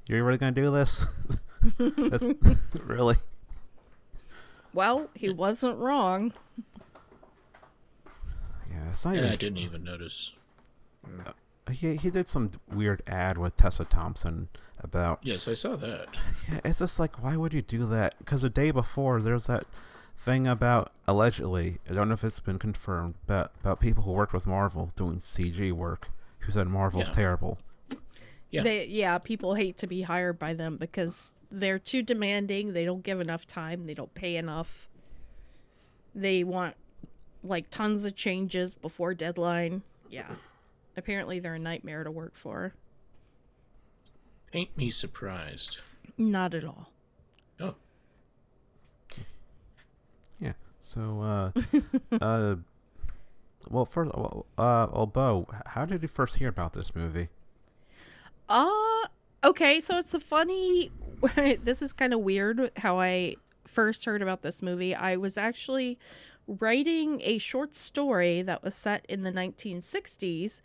you're 0.08 0.24
really 0.24 0.38
gonna 0.38 0.52
do 0.52 0.69
this? 0.69 1.06
That's 1.80 2.24
really 2.84 3.15
Well, 4.72 5.10
he 5.15 5.32
wasn't 5.32 5.80
wrong. 5.80 6.34
yeah. 8.69 8.89
It's 8.91 9.04
not 9.04 9.15
Yeah, 9.15 9.32
I 9.32 9.36
didn't 9.36 9.58
even 9.58 9.84
notice. 9.84 10.34
He 11.72 11.96
he 11.96 12.10
did 12.12 12.28
some 12.28 12.52
weird 12.72 13.02
ad 13.08 13.38
with 13.39 13.58
Tessa 13.58 13.86
Thompson 13.86 14.50
about 14.84 15.19
Yes, 15.24 15.48
I 15.48 15.54
saw 15.54 15.76
that. 15.78 16.08
Yeah, 16.52 16.60
it's 16.65 16.80
just 16.80 17.00
like, 17.00 17.22
why 17.24 17.36
would 17.38 17.54
you 17.54 17.62
do 17.62 17.86
that? 17.88 18.15
Because 18.19 18.41
the 18.41 18.50
day 18.50 18.72
before, 18.72 19.22
there's 19.22 19.48
that 19.48 19.65
thing 20.17 20.48
about 20.48 20.91
allegedly, 21.08 21.80
I 21.89 21.93
don't 21.93 22.08
know 22.08 22.13
if 22.13 22.24
it's 22.24 22.39
been 22.39 22.60
confirmed, 22.60 23.15
but 23.26 23.52
about 23.62 23.80
people 23.80 24.04
who 24.04 24.12
worked 24.12 24.34
with 24.34 24.46
Marvel 24.48 24.91
doing 24.96 25.19
CG 25.19 25.72
work 25.72 26.10
who 26.39 26.52
said 26.52 26.67
Marvel's 26.67 27.08
Yeah. 27.08 27.13
terrible. 27.13 27.58
Yeah. 28.52 28.63
They, 28.63 28.86
yeah, 28.86 29.17
people 29.17 29.56
hate 29.56 29.78
to 29.80 29.88
be 29.88 30.04
hired 30.04 30.38
by 30.38 30.54
them 30.54 30.78
because 30.78 31.32
they're 31.50 31.80
too 31.80 32.02
demanding. 32.04 32.74
They 32.74 32.86
don't 32.86 33.04
give 33.04 33.19
enough 33.19 33.48
time. 33.48 33.86
They 33.88 33.93
don't 33.96 34.13
pay 34.13 34.36
enough. 34.36 34.88
They 36.13 36.43
want 36.43 36.76
like 37.43 37.69
tons 37.69 38.06
of 38.06 38.15
changes 38.15 38.74
before 38.76 39.13
deadline. 39.13 39.82
Yeah. 40.10 40.36
Apparently, 40.96 41.39
they're 41.39 41.56
a 41.56 41.60
nightmare 41.60 42.04
to 42.04 42.12
work 42.12 42.36
for. 42.36 42.74
Ain't 44.54 44.78
me 44.78 44.92
surprised. 44.92 45.82
Not 46.18 46.54
at 46.54 46.63
all. 46.63 46.92
Oh, 47.60 47.76
Yeah. 50.39 50.54
So, 50.82 51.22
uh, 51.22 51.52
uh, 52.22 52.56
well, 53.70 53.86
first, 53.86 54.12
well, 54.13 54.46
uh, 54.58 54.88
well, 54.92 55.08
Beau, 55.08 55.48
how 55.68 55.86
did 55.86 56.02
you 56.04 56.08
first 56.08 56.38
hear 56.38 56.50
about 56.50 56.74
this 56.74 56.96
movie? 56.96 57.30
Uh 58.50 59.08
okay, 59.44 59.80
so 59.80 59.98
it's 59.98 60.13
a 60.13 60.20
funny 60.20 60.92
this 61.63 61.82
is 61.82 61.94
kind 61.94 62.13
of 62.13 62.20
weird 62.20 62.72
how 62.78 63.00
I 63.00 63.36
first 63.66 64.06
heard 64.06 64.22
about 64.22 64.42
this 64.42 64.62
movie. 64.62 64.94
I 64.94 65.16
was 65.16 65.38
actually 65.38 65.98
writing 66.48 67.22
a 67.24 67.38
short 67.38 67.76
story 67.76 68.42
that 68.42 68.62
was 68.63 68.76
set 68.76 69.06
in 69.08 69.24
the 69.24 69.32
1960s 69.32 70.60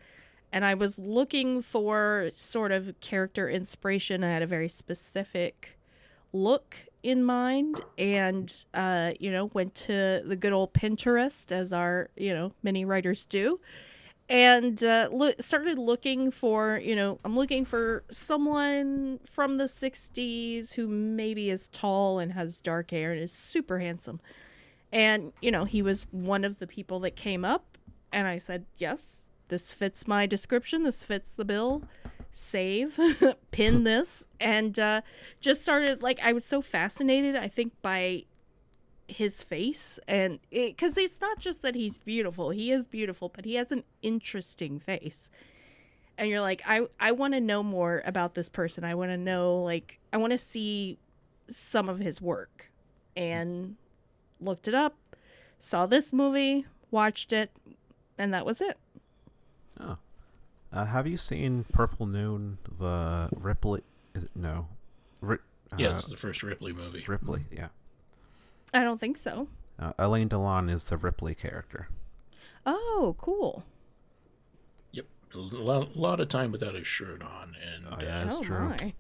and 0.52 0.64
I 0.64 0.74
was 0.74 0.98
looking 0.98 1.62
for 1.62 2.30
sort 2.34 2.72
of 2.72 2.98
character 3.00 3.48
inspiration. 3.48 4.24
I 4.24 4.30
had 4.30 4.42
a 4.42 4.46
very 4.46 4.68
specific 4.68 5.78
look 6.32 6.76
in 7.02 7.24
mind 7.24 7.80
and 7.96 8.66
uh 8.74 9.12
you 9.20 9.30
know 9.30 9.46
went 9.54 9.72
to 9.72 10.20
the 10.26 10.36
good 10.36 10.52
old 10.52 10.72
Pinterest 10.74 11.52
as 11.52 11.72
our, 11.72 12.10
you 12.16 12.34
know, 12.34 12.52
many 12.62 12.84
writers 12.84 13.24
do 13.24 13.60
and 14.28 14.84
uh, 14.84 15.08
lo- 15.10 15.32
started 15.40 15.78
looking 15.78 16.30
for 16.30 16.78
you 16.82 16.94
know 16.94 17.18
i'm 17.24 17.34
looking 17.34 17.64
for 17.64 18.04
someone 18.10 19.18
from 19.24 19.56
the 19.56 19.64
60s 19.64 20.74
who 20.74 20.86
maybe 20.86 21.50
is 21.50 21.68
tall 21.68 22.18
and 22.18 22.32
has 22.32 22.58
dark 22.58 22.90
hair 22.90 23.12
and 23.12 23.20
is 23.20 23.32
super 23.32 23.78
handsome 23.78 24.20
and 24.92 25.32
you 25.40 25.50
know 25.50 25.64
he 25.64 25.80
was 25.80 26.06
one 26.10 26.44
of 26.44 26.58
the 26.58 26.66
people 26.66 27.00
that 27.00 27.16
came 27.16 27.44
up 27.44 27.78
and 28.12 28.28
i 28.28 28.36
said 28.36 28.66
yes 28.76 29.27
this 29.48 29.72
fits 29.72 30.06
my 30.06 30.26
description 30.26 30.82
this 30.82 31.04
fits 31.04 31.32
the 31.32 31.44
bill. 31.44 31.82
Save 32.30 32.98
pin 33.50 33.84
this 33.84 34.24
and 34.38 34.78
uh, 34.78 35.00
just 35.40 35.62
started 35.62 36.02
like 36.02 36.20
i 36.22 36.32
was 36.32 36.44
so 36.44 36.60
fascinated 36.62 37.34
i 37.34 37.48
think 37.48 37.72
by 37.82 38.24
his 39.08 39.42
face 39.42 39.98
and 40.06 40.38
because 40.50 40.98
it's 40.98 41.20
not 41.20 41.38
just 41.38 41.62
that 41.62 41.74
he's 41.74 41.98
beautiful 41.98 42.50
he 42.50 42.70
is 42.70 42.86
beautiful 42.86 43.30
but 43.34 43.44
he 43.44 43.54
has 43.54 43.72
an 43.72 43.82
interesting 44.02 44.78
face. 44.78 45.30
And 46.18 46.28
you're 46.28 46.40
like 46.40 46.62
i 46.66 46.86
i 47.00 47.12
want 47.12 47.34
to 47.34 47.40
know 47.40 47.62
more 47.62 48.02
about 48.04 48.34
this 48.34 48.48
person 48.48 48.84
i 48.84 48.94
want 48.94 49.10
to 49.10 49.16
know 49.16 49.62
like 49.62 49.98
i 50.12 50.16
want 50.16 50.32
to 50.32 50.38
see 50.38 50.98
some 51.48 51.88
of 51.88 51.98
his 51.98 52.20
work. 52.20 52.70
And 53.16 53.76
looked 54.40 54.68
it 54.68 54.74
up 54.74 54.94
saw 55.58 55.86
this 55.86 56.12
movie 56.12 56.66
watched 56.90 57.32
it 57.32 57.50
and 58.16 58.32
that 58.32 58.46
was 58.46 58.60
it 58.60 58.76
Oh. 59.80 59.96
Uh, 60.72 60.84
have 60.84 61.06
you 61.06 61.16
seen 61.16 61.64
Purple 61.72 62.06
Noon, 62.06 62.58
the 62.78 63.28
Ripley? 63.36 63.82
Is 64.14 64.24
it, 64.24 64.30
no. 64.34 64.68
Ri- 65.20 65.38
uh, 65.72 65.76
yeah, 65.78 65.90
it's 65.90 66.04
the 66.04 66.16
first 66.16 66.42
Ripley 66.42 66.72
movie. 66.72 67.04
Ripley, 67.06 67.44
yeah. 67.50 67.68
i 68.74 68.82
don't 68.82 68.98
think 69.00 69.16
so 69.16 69.48
Uh, 69.78 69.92
Alain 69.98 70.28
Delon 70.28 70.70
is 70.70 70.84
the 70.84 70.96
Ripley 70.96 71.34
character. 71.34 71.88
oh 72.66 73.14
cool 73.18 73.64
Yep, 74.92 75.06
a 75.34 75.38
lo- 75.38 75.88
lot 75.94 76.20
of 76.20 76.28
time 76.28 76.52
without 76.52 76.74
a 76.74 76.84
shirt 76.84 77.22
on, 77.22 77.54
and 77.74 77.86
Oh, 77.86 77.96
yeah. 78.02 78.20
uh, 78.20 78.24
That's 78.24 78.36
oh 78.38 78.42
true. 78.42 78.68
my 78.68 78.92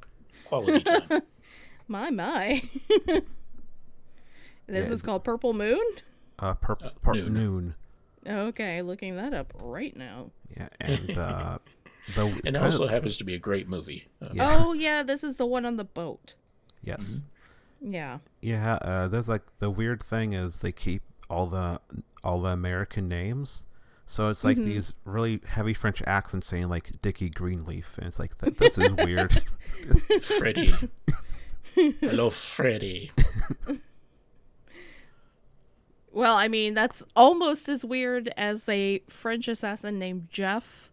quality 0.44 0.80
time. 0.82 1.22
my 1.88 2.10
my 2.10 2.62
this 3.06 3.22
Yeah, 4.88 4.92
is 4.92 5.02
called 5.02 5.24
purple 5.24 5.52
moon 5.52 5.80
Uh, 6.38 6.54
pur- 6.54 6.76
Uh, 6.82 6.90
pur- 7.02 7.14
Noon. 7.14 7.32
noon. 7.34 7.74
Okay 8.28 8.82
looking 8.82 9.16
that 9.16 9.32
up 9.34 9.52
right 9.62 9.96
now 9.96 10.30
Yeah, 10.56 10.68
and 10.80 11.16
uh, 11.18 11.58
the 12.14 12.26
and 12.44 12.56
it 12.56 12.56
also 12.56 12.84
of- 12.84 12.90
happens 12.90 13.16
to 13.18 13.24
be 13.24 13.34
a 13.34 13.38
great 13.38 13.68
movie. 13.68 14.06
Uh, 14.22 14.28
Yeah. 14.32 14.56
Oh 14.64 14.72
yeah, 14.72 15.02
this 15.02 15.22
is 15.24 15.36
the 15.36 15.46
one 15.46 15.64
on 15.66 15.76
the 15.76 15.84
boat. 15.84 16.34
yes, 16.82 17.22
Yeah. 17.80 18.18
yeah. 18.40 18.74
Uh, 18.82 19.08
there's 19.08 19.28
like 19.28 19.42
the 19.58 19.70
weird 19.70 20.02
thing 20.02 20.32
is 20.32 20.60
they 20.60 20.72
keep 20.72 21.02
all 21.30 21.46
the 21.46 21.80
all 22.24 22.40
the 22.40 22.50
American 22.50 23.08
names, 23.08 23.64
so 24.06 24.28
it's 24.30 24.42
like 24.44 24.56
Mhm. 24.56 24.64
these 24.64 24.94
really 25.04 25.40
heavy 25.46 25.74
French 25.74 26.02
accents 26.06 26.46
saying 26.48 26.68
like 26.68 26.90
Dickie 27.02 27.30
Greenleaf, 27.30 27.96
and 27.98 28.06
it's 28.08 28.18
like 28.18 28.36
th- 28.38 28.56
this 28.56 28.78
is 28.78 28.92
weird. 28.94 29.42
Freddy. 30.22 30.74
Hello, 32.00 32.28
Freddy. 32.30 33.12
Well, 36.18 36.34
I 36.36 36.48
mean, 36.48 36.74
that's 36.74 37.04
almost 37.14 37.68
as 37.68 37.84
weird 37.84 38.34
as 38.36 38.68
a 38.68 38.98
French 39.08 39.46
assassin 39.46 40.00
named 40.00 40.26
Jeff. 40.32 40.90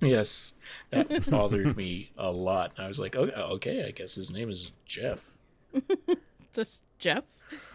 Yes, 0.00 0.54
that 0.90 1.28
bothered 1.28 1.76
me 1.76 2.12
a 2.16 2.30
lot. 2.30 2.70
I 2.78 2.86
was 2.86 3.00
like, 3.00 3.16
oh, 3.16 3.24
okay, 3.54 3.84
I 3.84 3.90
guess 3.90 4.14
his 4.14 4.30
name 4.30 4.48
is 4.50 4.70
Jeff. 4.86 5.36
Just 6.52 6.82
Jeff. 7.00 7.24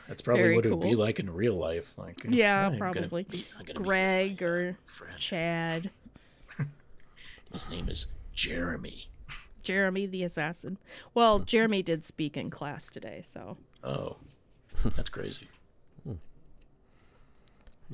That's 0.08 0.22
probably 0.22 0.44
Very 0.44 0.56
what 0.56 0.66
it 0.66 0.70
would 0.70 0.80
be 0.80 0.96
like 0.96 1.20
in 1.20 1.30
real 1.30 1.56
life. 1.58 1.98
Like, 1.98 2.24
Yeah, 2.30 2.68
I'm 2.68 2.78
gonna 2.78 2.94
probably. 2.94 3.28
meet- 3.30 3.48
gonna 3.66 3.80
Greg 3.82 4.42
uh, 4.42 4.46
or 4.46 4.78
friend. 4.86 5.18
Chad. 5.20 5.90
His 7.52 7.70
name 7.70 7.90
is 7.90 8.06
Jeremy. 8.34 9.10
Jeremy 9.64 10.06
the 10.06 10.24
assassin. 10.24 10.78
Well, 11.14 11.40
Jeremy 11.40 11.84
did 11.84 12.06
speak 12.06 12.38
in 12.38 12.50
class 12.50 12.90
today, 12.90 13.22
so 13.34 13.58
Oh, 13.84 14.16
that's 14.86 15.10
crazy. 15.10 15.50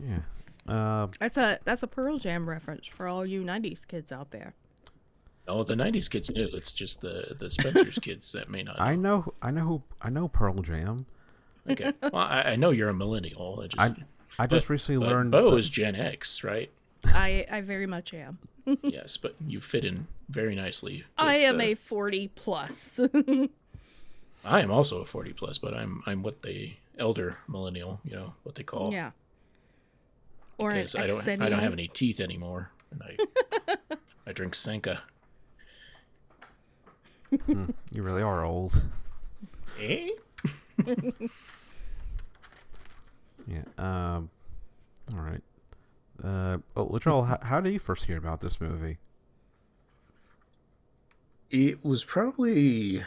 Yeah. 0.02 0.20
Uh, 0.68 1.08
that's 1.20 1.38
a 1.38 1.60
that's 1.64 1.84
a 1.84 1.88
Pearl 1.88 2.18
Jam 2.18 2.50
reference 2.50 2.88
for 2.88 3.08
all 3.08 3.26
you 3.26 3.44
'90s 3.44 3.88
kids 3.88 4.12
out 4.12 4.32
there. 4.32 4.54
Oh, 5.48 5.64
the 5.64 5.76
'90s 5.76 6.10
kids 6.10 6.32
knew. 6.32 6.50
It's 6.54 6.74
just 6.74 7.02
the 7.02 7.36
the 7.38 7.52
Spencer's 7.52 8.00
kids 8.00 8.32
that 8.32 8.50
may 8.50 8.64
not. 8.64 8.78
Know. 8.80 8.84
I 8.84 8.96
know, 8.96 9.34
I 9.42 9.52
know 9.52 9.62
who, 9.62 9.84
I 10.02 10.10
know 10.10 10.28
Pearl 10.28 10.56
Jam. 10.56 11.06
Okay. 11.70 11.94
Well, 12.02 12.16
I, 12.16 12.42
I 12.42 12.56
know 12.56 12.72
you're 12.72 12.90
a 12.90 12.94
millennial. 12.94 13.60
I 13.64 13.68
just. 13.68 13.80
I, 13.80 14.44
I 14.44 14.48
just 14.48 14.68
but- 14.68 14.70
recently 14.70 15.00
but 15.06 15.10
learned. 15.12 15.32
Beau 15.32 15.52
that- 15.52 15.58
is 15.58 15.70
Gen 15.70 15.96
X, 15.96 16.44
right? 16.44 16.70
I 17.06 17.46
I 17.52 17.62
very 17.62 17.86
much 17.86 18.14
am. 18.16 18.40
yes, 18.82 19.18
but 19.18 19.36
you 19.48 19.62
fit 19.62 19.86
in 19.86 20.08
very 20.30 20.56
nicely. 20.56 21.04
I 21.20 21.36
am 21.36 21.60
uh, 21.60 21.64
a 21.64 21.76
40 21.76 22.30
plus. 22.34 23.00
I 24.44 24.62
am 24.62 24.72
also 24.72 25.02
a 25.02 25.06
40 25.06 25.34
plus, 25.34 25.60
but 25.60 25.76
I'm 25.76 26.02
I'm 26.08 26.24
what 26.24 26.42
they 26.42 26.78
elder 26.98 27.38
millennial, 27.48 28.00
you 28.04 28.16
know, 28.16 28.34
what 28.44 28.56
they 28.56 28.64
call. 28.64 28.92
yeah. 28.92 29.12
Or 30.58 30.72
Because 30.72 30.96
I 30.96 31.08
don't 31.08 31.28
I 31.42 31.50
don't 31.50 31.60
have 31.60 31.74
any 31.74 31.88
teeth 31.88 32.20
anymore, 32.20 32.72
and 32.92 33.04
I 33.04 33.76
I 34.28 34.32
drink 34.32 34.56
Sanka. 34.56 35.02
you 37.32 37.74
really 37.94 38.22
are 38.22 38.46
old. 38.46 38.82
Eh? 39.80 40.10
yeah. 43.48 43.64
Um. 43.78 44.30
All 45.14 45.20
right. 45.22 45.42
Uh. 46.24 46.58
Oh, 46.76 46.88
Latrell, 46.88 47.28
how, 47.28 47.40
how 47.42 47.60
did 47.60 47.74
you 47.74 47.80
first 47.80 48.06
hear 48.06 48.18
about 48.18 48.42
this 48.42 48.62
movie? 48.62 48.98
It 51.52 51.84
was 51.84 52.04
probably 52.04 53.02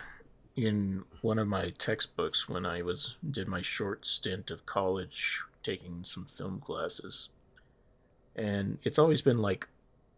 in 0.56 1.04
one 1.22 1.38
of 1.38 1.46
my 1.48 1.70
textbooks 1.78 2.48
when 2.48 2.66
I 2.66 2.82
was 2.82 3.18
did 3.28 3.48
my 3.48 3.62
short 3.62 4.04
stint 4.04 4.50
of 4.50 4.66
college 4.66 5.42
taking 5.62 6.04
some 6.04 6.24
film 6.24 6.60
classes. 6.60 7.28
And 8.38 8.78
it's 8.84 8.98
always 8.98 9.20
been 9.20 9.38
like 9.38 9.68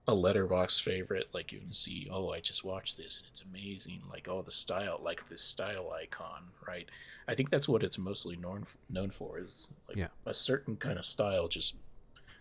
a 0.06 0.12
Letterboxd 0.12 0.82
favorite. 0.82 1.28
Like 1.32 1.52
you 1.52 1.58
can 1.60 1.72
see, 1.72 2.08
oh, 2.12 2.30
I 2.30 2.40
just 2.40 2.64
watched 2.64 2.96
this 2.96 3.18
and 3.20 3.26
it's 3.30 3.42
amazing. 3.42 4.02
Like 4.10 4.28
oh, 4.28 4.42
the 4.42 4.50
style, 4.52 5.00
like 5.02 5.28
this 5.28 5.42
style 5.42 5.90
icon, 6.00 6.44
right? 6.66 6.88
I 7.26 7.34
think 7.34 7.50
that's 7.50 7.68
what 7.68 7.82
it's 7.82 7.98
mostly 7.98 8.36
known 8.36 8.64
known 8.88 9.10
for 9.10 9.38
is 9.38 9.68
like 9.88 9.96
Yeah. 9.96 10.08
a 10.26 10.34
certain 10.34 10.76
kind 10.76 10.98
of 10.98 11.04
style 11.06 11.48
just 11.48 11.76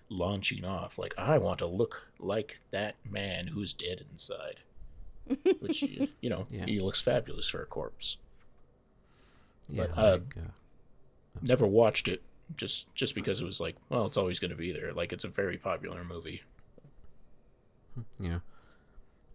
launching 0.09 0.65
off. 0.65 0.97
Like 0.97 1.13
I 1.17 1.37
want 1.37 1.59
to 1.59 1.65
look 1.67 2.07
like 2.19 2.59
that 2.71 2.95
man 3.09 3.47
who's 3.47 3.71
dead 3.73 4.03
inside 4.11 4.59
which 5.59 5.83
you, 5.83 6.07
you 6.21 6.29
know 6.29 6.45
Yeah. 6.49 6.65
he 6.65 6.79
looks 6.79 7.01
fabulous 7.01 7.47
for 7.49 7.61
a 7.61 7.65
corpse. 7.67 8.17
Yeah. 9.69 9.85
But, 9.95 9.97
uh, 9.97 10.01
uh, 10.01 10.19
Never 11.41 11.67
watched 11.67 12.07
it 12.07 12.21
just 12.57 12.93
just 12.95 13.15
because 13.15 13.41
it 13.41 13.45
was 13.45 13.59
like, 13.59 13.75
well, 13.89 14.05
it's 14.05 14.17
always 14.17 14.39
going 14.39 14.51
to 14.51 14.57
be 14.57 14.71
there. 14.71 14.91
Like 14.93 15.11
it's 15.13 15.23
a 15.23 15.27
very 15.29 15.57
popular 15.57 16.03
movie. 16.03 16.41
yeah. 18.19 18.39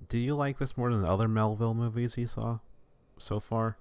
Do 0.09 0.19
you 0.19 0.35
like 0.35 0.59
this 0.59 0.77
more 0.77 0.91
than 0.91 1.03
the 1.03 1.11
other 1.11 1.29
Melville 1.29 1.75
movies 1.75 2.17
you 2.19 2.27
saw 2.27 2.59
so 3.19 3.41
far? 3.41 3.77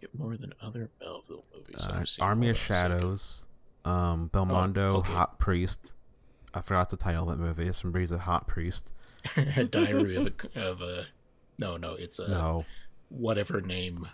Get 0.00 0.14
more 0.18 0.36
than 0.36 0.52
other 0.60 0.90
Melville 1.00 1.44
movies. 1.54 1.86
Uh, 1.86 1.96
I've 2.00 2.08
seen. 2.08 2.24
Army 2.24 2.50
of 2.50 2.56
Hold 2.58 2.70
on 2.78 2.84
a 2.86 2.88
second. 2.90 2.98
Shadows, 3.00 3.46
um, 3.84 4.30
Belmondo, 4.32 4.76
Oh, 4.78 4.96
okay. 4.98 5.12
Hot 5.12 5.38
Priest. 5.38 5.92
I 6.54 6.60
forgot 6.60 6.90
the 6.90 6.96
title 6.96 7.30
of 7.30 7.38
that 7.38 7.44
movie. 7.44 7.66
It's 7.66 7.80
somebody's 7.80 8.12
a 8.12 8.18
hot 8.18 8.46
priest. 8.46 8.90
A 9.56 9.64
diary 9.64 10.16
of 10.16 10.26
a 10.26 10.60
of 10.70 10.80
a. 10.80 11.06
No, 11.58 11.76
no, 11.76 11.94
it's 11.94 12.18
a 12.18 12.28
no, 12.28 12.64
whatever 13.10 13.60
name, 13.60 14.06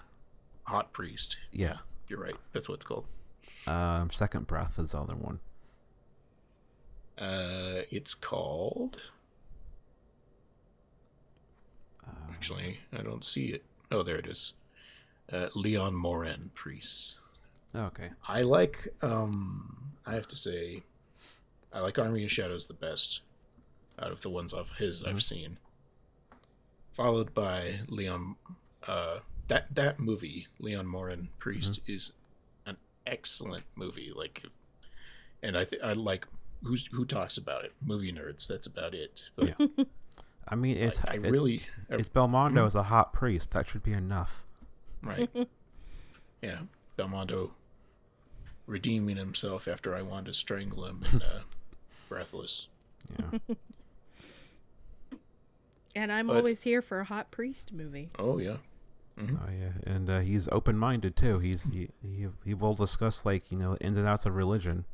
hot 0.64 0.92
priest. 0.92 1.36
yeah. 1.52 1.78
You're 2.08 2.20
right. 2.20 2.36
That's 2.52 2.68
what 2.68 2.76
it's 2.76 2.84
called. 2.84 3.04
Um, 3.66 4.10
Second 4.10 4.46
Breath 4.46 4.78
is 4.78 4.92
the 4.92 5.00
other 5.00 5.16
one. 5.16 5.40
Uh, 7.18 7.82
it's 7.90 8.14
called. 8.14 9.00
Uh, 12.06 12.32
Actually, 12.32 12.78
I 12.92 13.02
don't 13.02 13.24
see 13.24 13.46
it. 13.46 13.64
Oh, 13.90 14.02
there 14.02 14.16
it 14.16 14.26
is. 14.26 14.54
Uh, 15.32 15.48
Leon 15.54 15.94
Morin, 15.94 16.50
priest. 16.54 17.20
okay. 17.74 18.10
I 18.28 18.42
like 18.42 18.88
um 19.02 19.92
I 20.06 20.14
have 20.14 20.26
to 20.28 20.36
say 20.36 20.82
I 21.72 21.80
like 21.80 21.98
Army 21.98 22.24
of 22.24 22.30
Shadows 22.32 22.66
the 22.66 22.74
best 22.74 23.22
out 23.98 24.10
of 24.12 24.20
the 24.22 24.30
ones 24.30 24.52
of 24.52 24.72
his 24.72 25.02
I've 25.04 25.22
seen. 25.22 25.58
Followed 26.92 27.32
by 27.32 27.80
Leon 27.88 28.36
uh 28.86 29.20
that 29.48 29.74
that 29.74 29.98
movie, 30.00 30.46
Leon 30.58 30.86
Morin 30.86 31.28
Priest 31.38 31.80
is 31.86 32.12
an 32.66 32.76
excellent 33.06 33.64
movie 33.74 34.12
like 34.14 34.42
and 35.42 35.56
I 35.56 35.64
th- 35.64 35.82
I 35.82 35.92
like 35.94 36.26
who's 36.62 36.86
who 36.86 37.04
talks 37.04 37.36
about 37.36 37.64
it? 37.64 37.72
Movie 37.84 38.12
nerds, 38.12 38.46
that's 38.46 38.66
about 38.66 38.94
it. 38.94 39.30
But 39.36 39.54
Yeah. 39.58 39.66
I 40.48 40.54
mean, 40.56 40.76
it's 40.76 41.00
I, 41.06 41.12
I 41.12 41.14
it- 41.14 41.20
really 41.22 41.62
I- 41.90 41.94
it's 41.96 42.08
Belmondo 42.08 42.66
as 42.66 42.74
a 42.74 42.84
hot 42.84 43.12
priest. 43.12 43.50
That 43.52 43.68
should 43.68 43.82
be 43.82 43.92
enough. 43.92 44.46
right. 45.02 45.28
yeah, 46.42 46.60
Belmondo 46.98 47.50
redeeming 48.66 49.16
himself 49.16 49.66
after 49.68 49.94
I 49.94 50.02
wanted 50.02 50.26
to 50.26 50.34
strangle 50.34 50.84
him 50.84 51.04
in 51.12 51.22
uh, 51.22 51.40
Breathless. 52.08 52.68
Yeah. 53.18 53.38
And 55.94 56.10
I'm 56.12 56.26
But- 56.28 56.36
always 56.36 56.62
here 56.62 56.80
for 56.82 57.00
a 57.00 57.04
hot 57.04 57.30
priest 57.30 57.72
movie. 57.72 58.10
Oh 58.18 58.38
yeah. 58.38 58.56
Oh 59.18 59.50
yeah, 59.50 59.72
and 59.92 60.08
uh, 60.10 60.20
he's 60.20 60.48
open-minded 60.50 61.16
too. 61.16 61.38
He's 61.38 61.64
he, 61.64 61.88
he 62.02 62.28
he 62.44 62.54
will 62.54 62.74
discuss 62.74 63.24
like 63.24 63.50
you 63.50 63.58
know 63.58 63.76
ins 63.76 63.96
and 63.96 64.06
outs 64.06 64.26
of 64.26 64.34
religion. 64.34 64.84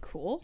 Cool. 0.00 0.42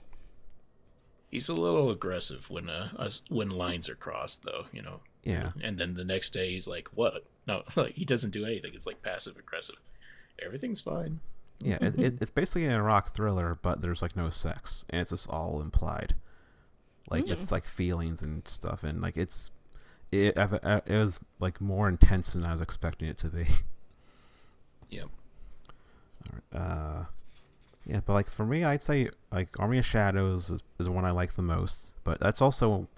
He's 1.30 1.48
a 1.48 1.54
little 1.54 1.90
aggressive 1.90 2.48
when 2.50 2.70
uh 2.70 2.88
us, 2.98 3.22
when 3.28 3.50
lines 3.50 3.88
are 3.88 3.94
crossed 3.94 4.44
though, 4.44 4.66
you 4.72 4.82
know. 4.82 5.00
Yeah. 5.24 5.50
And 5.60 5.76
then 5.76 5.94
the 5.94 6.04
next 6.04 6.30
day 6.30 6.52
he's 6.52 6.68
like, 6.68 6.88
"What?" 6.94 7.24
No, 7.48 7.62
like, 7.76 7.94
he 7.94 8.04
doesn't 8.04 8.30
do 8.30 8.44
anything. 8.44 8.72
It's 8.74 8.86
like 8.86 9.02
passive 9.02 9.36
aggressive. 9.36 9.76
Everything's 10.40 10.80
fine. 10.80 11.20
Yeah, 11.60 11.78
it, 11.80 11.98
it, 11.98 12.18
it's 12.20 12.30
basically 12.30 12.66
a 12.66 12.82
rock 12.82 13.14
thriller, 13.14 13.58
but 13.60 13.80
there's 13.80 14.02
like 14.02 14.14
no 14.14 14.28
sex, 14.28 14.84
and 14.90 15.00
it's 15.00 15.10
just 15.10 15.28
all 15.28 15.60
implied. 15.60 16.14
Like 17.10 17.30
it's 17.30 17.52
like 17.52 17.64
feelings 17.64 18.20
and 18.22 18.46
stuff, 18.46 18.84
and 18.84 19.00
like 19.00 19.16
it's 19.16 19.50
it, 20.22 20.38
uh, 20.38 20.80
it 20.86 20.96
was 20.96 21.20
like 21.40 21.60
more 21.60 21.88
intense 21.88 22.32
than 22.32 22.44
I 22.44 22.52
was 22.52 22.62
expecting 22.62 23.08
it 23.08 23.18
to 23.18 23.28
be. 23.28 23.46
Yep. 24.88 25.08
Uh, 26.54 27.04
yeah, 27.86 28.00
but 28.04 28.12
like 28.12 28.30
for 28.30 28.44
me, 28.44 28.64
I'd 28.64 28.82
say 28.82 29.08
like 29.32 29.48
Army 29.58 29.78
of 29.78 29.86
Shadows 29.86 30.50
is, 30.50 30.62
is 30.78 30.86
the 30.86 30.92
one 30.92 31.04
I 31.04 31.10
like 31.10 31.34
the 31.34 31.42
most. 31.42 31.94
But 32.04 32.20
that's 32.20 32.40
also 32.40 32.88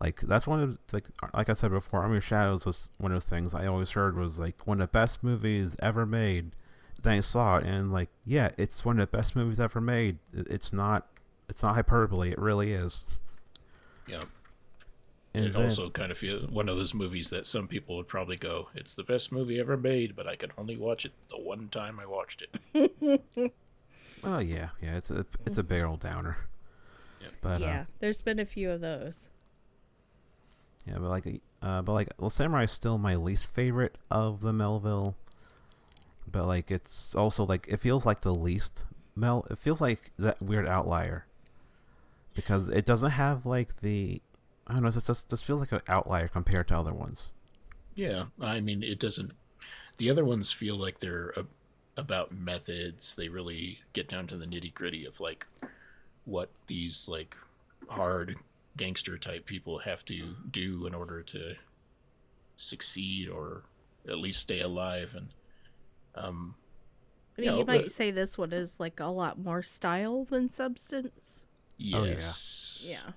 like 0.00 0.20
that's 0.20 0.46
one 0.46 0.60
of 0.60 0.78
like 0.92 1.08
like 1.34 1.48
I 1.48 1.52
said 1.52 1.70
before, 1.70 2.02
Army 2.02 2.18
of 2.18 2.24
Shadows 2.24 2.66
was 2.66 2.90
one 2.98 3.12
of 3.12 3.22
the 3.22 3.30
things 3.30 3.54
I 3.54 3.66
always 3.66 3.90
heard 3.90 4.16
was 4.16 4.38
like 4.38 4.66
one 4.66 4.80
of 4.80 4.88
the 4.88 4.92
best 4.92 5.22
movies 5.22 5.76
ever 5.80 6.06
made. 6.06 6.52
Then 7.00 7.14
I 7.14 7.20
saw 7.20 7.56
it 7.56 7.64
and 7.64 7.92
like 7.92 8.10
yeah, 8.24 8.50
it's 8.56 8.84
one 8.84 8.98
of 8.98 9.10
the 9.10 9.16
best 9.16 9.36
movies 9.36 9.60
ever 9.60 9.80
made. 9.80 10.18
It's 10.32 10.72
not 10.72 11.06
it's 11.48 11.62
not 11.62 11.74
hyperbole. 11.74 12.30
It 12.30 12.38
really 12.38 12.72
is. 12.72 13.06
Yep. 14.08 14.24
And 15.34 15.46
it 15.46 15.52
then- 15.54 15.62
also 15.62 15.88
kind 15.90 16.10
of 16.12 16.18
feel 16.18 16.40
one 16.48 16.68
of 16.68 16.76
those 16.76 16.92
movies 16.92 17.30
that 17.30 17.46
some 17.46 17.66
people 17.66 17.96
would 17.96 18.08
probably 18.08 18.36
go, 18.36 18.68
"It's 18.74 18.94
the 18.94 19.02
best 19.02 19.32
movie 19.32 19.58
ever 19.58 19.76
made," 19.76 20.14
but 20.14 20.26
I 20.26 20.36
can 20.36 20.50
only 20.58 20.76
watch 20.76 21.04
it 21.06 21.12
the 21.28 21.38
one 21.38 21.68
time 21.68 21.98
I 21.98 22.04
watched 22.06 22.42
it. 22.74 23.52
oh 24.24 24.38
yeah, 24.38 24.70
yeah, 24.82 24.96
it's 24.96 25.10
a 25.10 25.24
it's 25.46 25.56
a 25.58 25.62
big 25.62 25.82
old 25.82 26.00
downer. 26.00 26.36
Yeah. 27.20 27.28
But 27.40 27.62
uh, 27.62 27.64
yeah, 27.64 27.84
there's 28.00 28.20
been 28.20 28.38
a 28.38 28.44
few 28.44 28.70
of 28.70 28.80
those. 28.82 29.28
Yeah, 30.86 30.94
but 30.98 31.08
like, 31.08 31.40
uh, 31.62 31.82
but 31.82 31.92
like, 31.92 32.08
well, 32.18 32.28
Samurai 32.30 32.64
is 32.64 32.72
still 32.72 32.98
my 32.98 33.14
least 33.14 33.50
favorite 33.50 33.96
of 34.10 34.40
the 34.40 34.52
Melville. 34.52 35.14
But 36.30 36.46
like, 36.46 36.70
it's 36.70 37.14
also 37.14 37.44
like 37.46 37.66
it 37.68 37.78
feels 37.78 38.04
like 38.04 38.22
the 38.22 38.34
least 38.34 38.84
Mel. 39.14 39.46
It 39.50 39.58
feels 39.58 39.80
like 39.80 40.10
that 40.18 40.42
weird 40.42 40.66
outlier 40.66 41.26
because 42.34 42.68
it 42.70 42.84
doesn't 42.84 43.10
have 43.12 43.46
like 43.46 43.80
the. 43.80 44.20
I 44.66 44.74
don't 44.74 44.82
know. 44.82 44.88
It 44.88 45.04
just 45.04 45.28
just 45.30 45.44
feels 45.44 45.60
like 45.60 45.72
an 45.72 45.80
outlier 45.88 46.28
compared 46.28 46.68
to 46.68 46.76
other 46.78 46.92
ones. 46.94 47.32
Yeah, 47.94 48.24
I 48.40 48.60
mean, 48.60 48.82
it 48.82 48.98
doesn't. 48.98 49.32
The 49.98 50.08
other 50.10 50.24
ones 50.24 50.50
feel 50.52 50.76
like 50.76 51.00
they're 51.00 51.32
a, 51.36 51.44
about 51.96 52.32
methods. 52.32 53.14
They 53.14 53.28
really 53.28 53.80
get 53.92 54.08
down 54.08 54.26
to 54.28 54.36
the 54.36 54.46
nitty 54.46 54.72
gritty 54.72 55.04
of 55.04 55.20
like 55.20 55.46
what 56.24 56.50
these 56.68 57.08
like 57.08 57.36
hard 57.88 58.36
gangster 58.76 59.18
type 59.18 59.44
people 59.44 59.80
have 59.80 60.04
to 60.06 60.34
do 60.50 60.86
in 60.86 60.94
order 60.94 61.22
to 61.22 61.54
succeed 62.56 63.28
or 63.28 63.62
at 64.08 64.18
least 64.18 64.40
stay 64.40 64.60
alive 64.60 65.14
and 65.16 65.28
um 66.14 66.54
I 67.36 67.40
mean, 67.40 67.50
Yeah, 67.50 67.56
you 67.58 67.64
might 67.64 67.82
but- 67.84 67.92
say 67.92 68.10
this 68.10 68.36
one 68.38 68.52
is 68.52 68.78
like 68.78 69.00
a 69.00 69.06
lot 69.06 69.38
more 69.38 69.62
style 69.62 70.24
than 70.24 70.52
substance. 70.52 71.46
Oh, 71.94 72.04
yeah. 72.04 72.04
yes 72.04 72.84
Yeah. 72.88 73.12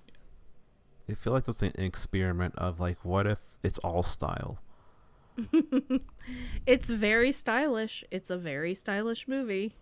I 1.09 1.13
feel 1.13 1.33
like 1.33 1.45
that's 1.45 1.61
an 1.61 1.73
experiment 1.77 2.55
of 2.57 2.79
like, 2.79 3.03
what 3.05 3.27
if 3.27 3.57
it's 3.63 3.77
all 3.79 4.03
style? 4.03 4.59
It's 6.65 6.89
very 6.89 7.31
stylish. 7.31 8.03
It's 8.09 8.29
a 8.31 8.37
very 8.37 8.73
stylish 8.73 9.27
movie. 9.27 9.75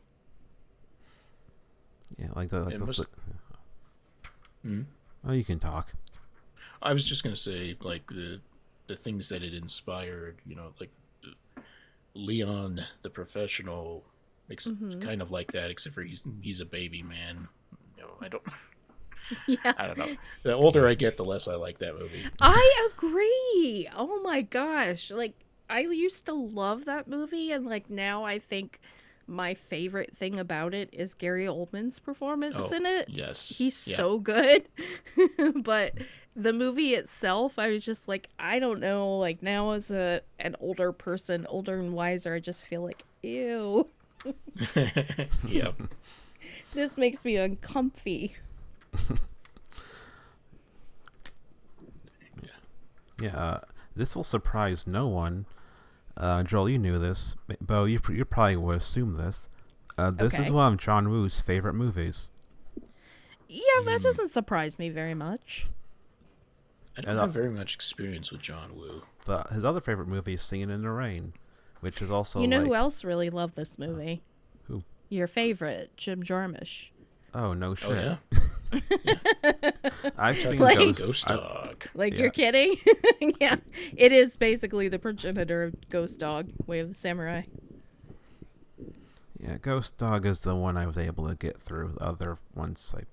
Yeah, 2.17 2.27
like 2.35 2.49
the. 2.49 2.63
Like 2.63 2.73
It 2.73 2.79
the- 2.79 2.85
must- 2.85 2.99
the- 4.63 4.67
Hmm? 4.67 4.81
oh, 5.25 5.31
you 5.31 5.43
can 5.45 5.59
talk. 5.59 5.93
I 6.81 6.91
was 6.93 7.03
just 7.05 7.23
gonna 7.23 7.35
say 7.37 7.77
like 7.81 8.07
the 8.07 8.41
the 8.87 8.95
things 8.95 9.29
that 9.29 9.41
it 9.43 9.53
inspired, 9.53 10.37
you 10.45 10.55
know, 10.55 10.73
like 10.79 10.91
Leon 12.13 12.81
the 13.01 13.09
professional, 13.09 14.03
ex- 14.51 14.67
Mm-hmm. 14.67 14.99
kind 14.99 15.21
of 15.21 15.31
like 15.31 15.51
that, 15.53 15.71
except 15.71 15.95
for 15.95 16.03
he's 16.03 16.27
he's 16.41 16.59
a 16.59 16.65
baby 16.65 17.01
man. 17.03 17.47
You 17.97 18.03
know, 18.03 18.09
I 18.21 18.27
don't, 18.27 18.43
Yeah. 19.47 19.73
I 19.77 19.87
don't 19.87 19.97
know. 19.97 20.15
The 20.43 20.53
older 20.53 20.87
I 20.87 20.93
get, 20.95 21.17
the 21.17 21.25
less 21.25 21.47
I 21.47 21.55
like 21.55 21.79
that 21.79 21.97
movie. 21.97 22.23
I 22.41 22.89
agree. 22.93 23.87
Oh 23.95 24.21
my 24.23 24.41
gosh. 24.41 25.11
Like 25.11 25.33
I 25.69 25.81
used 25.81 26.25
to 26.25 26.33
love 26.33 26.85
that 26.85 27.07
movie 27.07 27.51
and 27.51 27.65
like 27.65 27.89
now 27.89 28.23
I 28.23 28.39
think 28.39 28.79
my 29.25 29.53
favorite 29.53 30.15
thing 30.15 30.37
about 30.39 30.73
it 30.73 30.89
is 30.91 31.13
Gary 31.13 31.45
Oldman's 31.45 31.99
performance 31.99 32.55
Oh, 32.57 32.69
in 32.75 32.85
it. 32.85 33.07
yes, 33.09 33.57
He's 33.57 33.87
yeah. 33.87 33.95
so 33.95 34.19
good. 34.19 34.67
but 35.55 35.93
the 36.35 36.51
movie 36.51 36.93
itself, 36.93 37.57
I 37.57 37.69
was 37.69 37.85
just 37.85 38.07
like, 38.07 38.27
I 38.37 38.59
don't 38.59 38.81
know, 38.81 39.17
like 39.17 39.41
now 39.41 39.71
as 39.71 39.89
a 39.91 40.21
an 40.39 40.55
older 40.59 40.91
person, 40.91 41.45
older 41.47 41.79
and 41.79 41.93
wiser, 41.93 42.35
I 42.35 42.39
just 42.39 42.67
feel 42.67 42.83
like, 42.83 43.03
ew. 43.21 43.87
yeah, 45.47 45.71
This 46.71 46.97
makes 46.97 47.23
me 47.23 47.37
uncomfy. 47.37 48.35
Yeah, 53.21 53.37
uh, 53.37 53.59
this 53.95 54.15
will 54.15 54.23
surprise 54.23 54.85
no 54.87 55.07
one. 55.07 55.45
Uh, 56.17 56.43
Joel, 56.43 56.69
you 56.69 56.77
knew 56.79 56.97
this. 56.99 57.35
Beau, 57.61 57.85
you, 57.85 57.99
pr- 57.99 58.13
you 58.13 58.25
probably 58.25 58.57
would 58.57 58.77
assume 58.77 59.15
this. 59.17 59.47
Uh, 59.97 60.11
this 60.11 60.33
Okay. 60.35 60.43
is 60.43 60.51
one 60.51 60.73
of 60.73 60.79
John 60.79 61.09
Woo's 61.09 61.39
favorite 61.39 61.73
movies. 61.73 62.31
Yeah, 63.47 63.61
that 63.85 64.01
doesn't 64.01 64.29
surprise 64.31 64.79
me 64.79 64.89
very 64.89 65.13
much. 65.13 65.67
I 66.97 67.01
don't 67.01 67.11
And, 67.11 67.19
uh, 67.19 67.23
have 67.23 67.33
very 67.33 67.49
much 67.51 67.75
experience 67.75 68.31
with 68.31 68.41
John 68.41 68.75
Woo. 68.75 69.03
The, 69.25 69.43
his 69.51 69.63
other 69.63 69.79
favorite 69.81 70.07
movie 70.07 70.33
is 70.33 70.41
Singing 70.41 70.69
in 70.71 70.81
the 70.81 70.89
Rain, 70.91 71.33
which 71.81 72.01
is 72.01 72.09
also 72.11 72.41
you 72.41 72.47
know 72.47 72.57
like, 72.59 72.67
who 72.67 72.75
else 72.75 73.03
really 73.03 73.29
loved 73.29 73.55
this 73.55 73.77
movie? 73.79 74.21
Who? 74.65 74.83
Your 75.09 75.27
favorite, 75.27 75.95
Jim 75.97 76.23
Jarmusch. 76.23 76.89
Oh 77.33 77.53
no 77.53 77.73
shit! 77.73 77.89
Oh 77.89 77.93
yeah, 77.93 78.17
I've 80.17 80.37
seen 80.39 80.59
Like- 80.59 80.77
Ghost. 80.77 80.99
Ghost 80.99 81.31
I- 81.31 81.35
Dog. 81.35 81.87
Like 81.95 82.13
Yeah. 82.13 82.19
you're 82.21 82.29
kidding? 82.31 82.75
yeah, 83.41 83.57
it 83.95 84.11
is 84.11 84.37
basically 84.37 84.87
the 84.87 84.99
progenitor 84.99 85.63
of 85.63 85.89
Ghost 85.89 86.19
Dog, 86.19 86.49
Way 86.67 86.79
of 86.79 86.89
the 86.89 86.95
Samurai. 86.95 87.43
yeah, 89.39 89.57
Ghost 89.61 89.97
Dog 89.97 90.25
is 90.25 90.41
the 90.41 90.55
one 90.55 90.77
I 90.77 90.85
was 90.87 90.97
able 90.97 91.27
to 91.27 91.35
get 91.35 91.61
through. 91.61 91.93
The 91.99 92.03
other 92.05 92.37
ones, 92.55 92.93
like, 92.95 93.07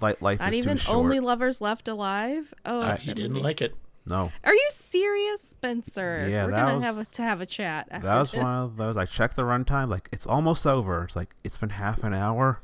like 0.00 0.20
life 0.22 0.38
Not 0.40 0.52
is 0.52 0.58
even 0.58 0.76
too 0.76 0.82
short. 0.84 0.96
only 0.96 1.20
lovers 1.20 1.60
left 1.60 1.88
alive. 1.88 2.52
Oh, 2.64 2.80
Uh, 2.80 2.96
he 2.96 3.14
didn't 3.14 3.32
movie. 3.32 3.44
like 3.44 3.60
it. 3.60 3.74
no, 4.06 4.30
Are 4.44 4.54
you 4.54 4.68
serious, 4.74 5.42
Spencer? 5.42 6.26
Yeah, 6.28 6.46
We're 6.46 6.50
that 6.52 6.60
gonna 6.62 6.74
was- 6.76 6.84
have 6.84 6.98
a, 6.98 7.04
to 7.04 7.22
have 7.22 7.40
a 7.40 7.46
chat. 7.46 7.88
After 7.90 8.06
that 8.06 8.18
was 8.18 8.30
this. 8.32 8.42
one 8.42 8.52
of 8.54 8.76
those. 8.76 8.96
I 8.96 9.04
checked 9.04 9.36
the 9.36 9.42
runtime, 9.42 9.88
like 9.88 10.08
it's 10.12 10.26
almost 10.26 10.66
over. 10.66 11.04
It's 11.04 11.16
like 11.16 11.34
it's 11.44 11.58
been 11.58 11.70
half 11.70 12.02
an 12.04 12.12
hour. 12.14 12.60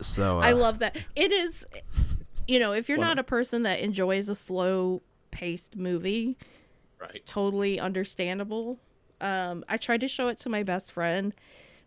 So 0.00 0.38
uh, 0.38 0.42
I 0.42 0.52
love 0.52 0.80
that. 0.80 0.96
It 1.14 1.30
is, 1.32 1.64
you 2.48 2.58
know, 2.58 2.72
if 2.72 2.88
you're 2.88 2.98
Well- 2.98 3.08
not 3.08 3.18
a 3.18 3.24
person 3.24 3.62
that 3.62 3.80
enjoys 3.80 4.28
a 4.28 4.34
slow 4.34 5.02
paced 5.30 5.76
movie, 5.76 6.36
Right. 7.00 7.24
totally 7.26 7.78
understandable. 7.80 8.78
Um, 9.20 9.64
I 9.68 9.76
tried 9.76 10.00
to 10.02 10.08
show 10.08 10.28
it 10.28 10.38
to 10.38 10.48
my 10.48 10.62
best 10.62 10.92
friend 10.92 11.34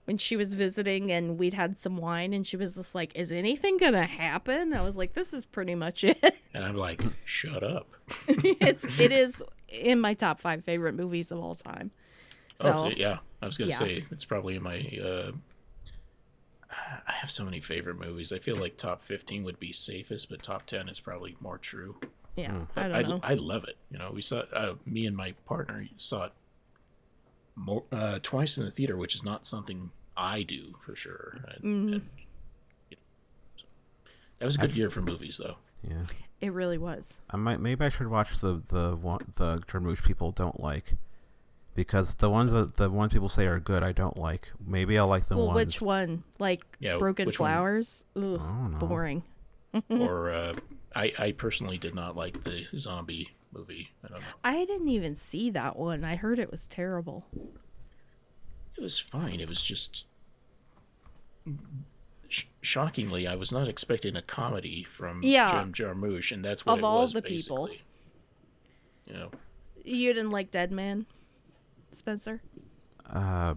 when 0.06 0.18
she 0.18 0.36
was 0.38 0.54
visiting 0.54 1.12
and 1.12 1.38
we'd 1.38 1.54
had 1.54 1.82
some 1.82 1.98
wine 1.98 2.32
and 2.34 2.46
she 2.48 2.56
was 2.58 2.76
just 2.76 2.96
like, 2.96 3.14
Is 3.16 3.32
anything 3.32 3.78
gonna 3.78 4.06
happen? 4.06 4.74
I 4.74 4.82
was 4.82 4.96
like, 4.96 5.14
This 5.14 5.34
is 5.34 5.46
pretty 5.46 5.76
much 5.76 6.04
it. 6.04 6.18
And 6.54 6.64
I'm 6.64 6.76
like, 6.78 7.02
shut 7.26 7.64
up. 7.64 7.88
it's 8.30 8.86
it 8.98 9.12
is 9.12 9.44
in 9.68 10.00
my 10.00 10.14
top 10.14 10.40
five 10.40 10.64
favorite 10.64 10.94
movies 10.96 11.32
of 11.32 11.40
all 11.40 11.56
time. 11.56 11.92
So 12.62 12.72
oh, 12.74 12.90
yeah. 12.96 13.18
I 13.42 13.46
was 13.46 13.58
gonna 13.58 13.72
yeah. 13.72 13.78
say 13.78 14.06
it's 14.10 14.24
probably 14.24 14.56
in 14.56 14.64
my. 14.64 14.80
Uh, 15.04 15.32
I 16.72 17.12
have 17.14 17.30
so 17.32 17.46
many 17.46 17.60
favorite 17.60 18.00
movies. 18.00 18.34
I 18.34 18.40
feel 18.40 18.56
like 18.58 18.78
top 18.78 19.02
15 19.02 19.44
would 19.44 19.60
be 19.60 19.72
safest, 19.72 20.30
but 20.30 20.42
top 20.44 20.66
10 20.66 20.90
is 20.90 21.00
probably 21.00 21.36
more 21.40 21.58
true. 21.58 21.96
yeah, 22.36 22.52
Hmm. 22.52 22.64
I 22.80 23.00
I, 23.00 23.02
don't 23.04 23.10
know. 23.10 23.20
I 23.24 23.34
love 23.36 23.64
it. 23.66 23.78
You 23.92 23.98
know, 24.00 24.12
we 24.14 24.22
saw 24.22 24.44
uh, 24.54 24.76
me 24.86 25.06
and 25.06 25.16
my 25.16 25.34
partner 25.46 25.88
saw 25.98 26.26
it 26.26 26.32
more 27.56 27.84
uh, 27.92 28.20
twice 28.22 28.58
in 28.58 28.66
the 28.66 28.72
theater, 28.72 28.98
which 28.98 29.16
is 29.16 29.24
not 29.24 29.46
something 29.46 29.92
I 30.18 30.44
do 30.44 30.76
for 30.82 30.96
sure. 30.96 31.38
And, 31.56 31.64
Mm-hmm. 31.64 31.94
and, 31.94 32.02
you 32.90 32.98
know, 32.98 33.02
so. 33.58 33.66
That 34.40 34.46
was 34.46 34.56
a 34.56 34.60
good 34.60 34.76
year 34.76 34.90
for 34.90 35.02
movies, 35.02 35.38
though. 35.42 35.58
yeah, 35.88 36.04
it 36.42 36.52
really 36.52 36.78
was. 36.78 37.14
I 37.30 37.38
might 37.38 37.60
maybe 37.62 37.86
I 37.86 37.90
should 37.90 38.08
watch 38.08 38.40
the 38.40 38.62
the 38.68 38.96
one 38.96 39.34
the 39.36 39.60
Jarmusch 39.60 40.04
people 40.04 40.32
don't 40.32 40.60
like, 40.60 40.96
because 41.76 42.16
the 42.16 42.30
ones 42.30 42.52
that 42.52 42.76
the 42.76 42.90
ones 42.90 43.14
people 43.14 43.30
say 43.30 43.46
are 43.46 43.60
good 43.60 43.84
I 43.84 43.92
don't 43.92 44.18
like. 44.18 44.52
Maybe 44.66 44.98
I'll 44.98 45.08
like 45.08 45.28
the 45.28 45.38
well, 45.38 45.48
ones. 45.48 45.56
which 45.58 45.82
one? 45.82 46.24
Like 46.40 46.64
Yeah, 46.80 46.98
Broken 46.98 47.28
which 47.28 47.40
one? 47.40 47.52
Flowers? 47.52 48.06
Ugh, 48.16 48.80
boring. 48.80 49.24
or 49.90 50.30
uh, 50.30 50.54
I, 50.96 51.14
I 51.20 51.32
personally 51.34 51.78
did 51.78 51.94
not 51.94 52.16
like 52.16 52.44
the 52.44 52.66
zombie 52.78 53.30
movie. 53.52 53.92
I 54.04 54.08
don't 54.08 54.22
know. 54.22 54.26
I 54.44 54.66
didn't 54.66 54.88
even 54.90 55.16
see 55.16 55.50
that 55.52 55.76
one. 55.78 56.04
I 56.04 56.16
heard 56.16 56.40
it 56.40 56.50
was 56.50 56.66
terrible. 56.68 57.26
It 58.78 58.82
was 58.82 58.98
fine. 59.00 59.40
It 59.40 59.48
was 59.50 59.62
just 59.64 60.06
sh- 62.30 62.46
shockingly, 62.62 63.28
I 63.28 63.36
was 63.36 63.52
not 63.52 63.68
expecting 63.68 64.16
a 64.16 64.22
comedy 64.22 64.84
from 64.84 65.24
Yeah. 65.24 65.52
Jim 65.52 65.74
Jarmusch, 65.74 66.32
and 66.32 66.44
that's 66.44 66.66
what 66.66 66.74
Of 66.74 66.80
it 66.80 66.86
all 66.86 67.02
was 67.02 67.14
the 67.14 67.22
people. 67.22 67.70
You 69.06 69.14
know, 69.14 69.32
You 69.84 70.14
didn't 70.14 70.32
like 70.32 70.52
Dead 70.52 70.72
Man, 70.72 71.06
Spencer? 71.96 72.42
uh, 73.10 73.56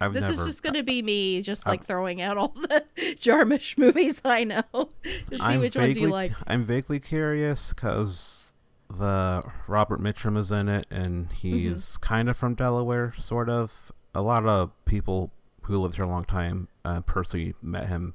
I've 0.00 0.12
This 0.12 0.22
never. 0.22 0.34
is 0.42 0.46
just 0.46 0.62
gonna 0.62 0.82
be 0.84 1.02
me 1.02 1.42
just 1.42 1.66
like 1.66 1.82
throwing 1.84 2.20
out 2.22 2.36
all 2.38 2.48
the 2.48 2.84
Jarmusch 3.18 3.76
movies 3.76 4.20
I 4.24 4.44
know 4.44 4.62
to 4.72 4.88
see 5.32 5.36
I'm 5.40 5.60
which 5.60 5.74
vaguely, 5.74 5.86
ones 5.86 5.96
you 5.98 6.08
like. 6.10 6.32
I'm 6.46 6.62
vaguely 6.64 7.00
curious 7.00 7.72
because 7.72 8.52
the 8.88 9.42
Robert 9.66 10.00
Mitchum 10.00 10.38
is 10.38 10.50
in 10.52 10.68
it, 10.68 10.86
and 10.90 11.32
he's 11.32 11.98
Mm-hmm. 11.98 12.02
kind 12.14 12.28
of 12.28 12.36
from 12.36 12.54
Delaware, 12.54 13.12
sort 13.18 13.48
of. 13.50 13.90
A 14.14 14.22
lot 14.22 14.46
of 14.46 14.70
people 14.84 15.30
who 15.62 15.78
lived 15.78 15.96
here 15.96 16.04
a 16.04 16.08
long 16.08 16.22
time 16.24 16.68
uh, 16.84 17.00
personally 17.02 17.54
met 17.60 17.88
him, 17.88 18.14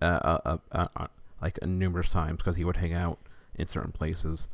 uh, 0.00 0.04
uh, 0.04 0.38
uh, 0.44 0.56
uh, 0.70 0.86
uh, 0.96 1.06
like 1.42 1.58
numerous 1.66 2.10
times 2.10 2.36
because 2.38 2.56
he 2.56 2.64
would 2.64 2.76
hang 2.76 2.92
out 2.92 3.18
in 3.56 3.66
certain 3.66 3.90
places. 3.92 4.48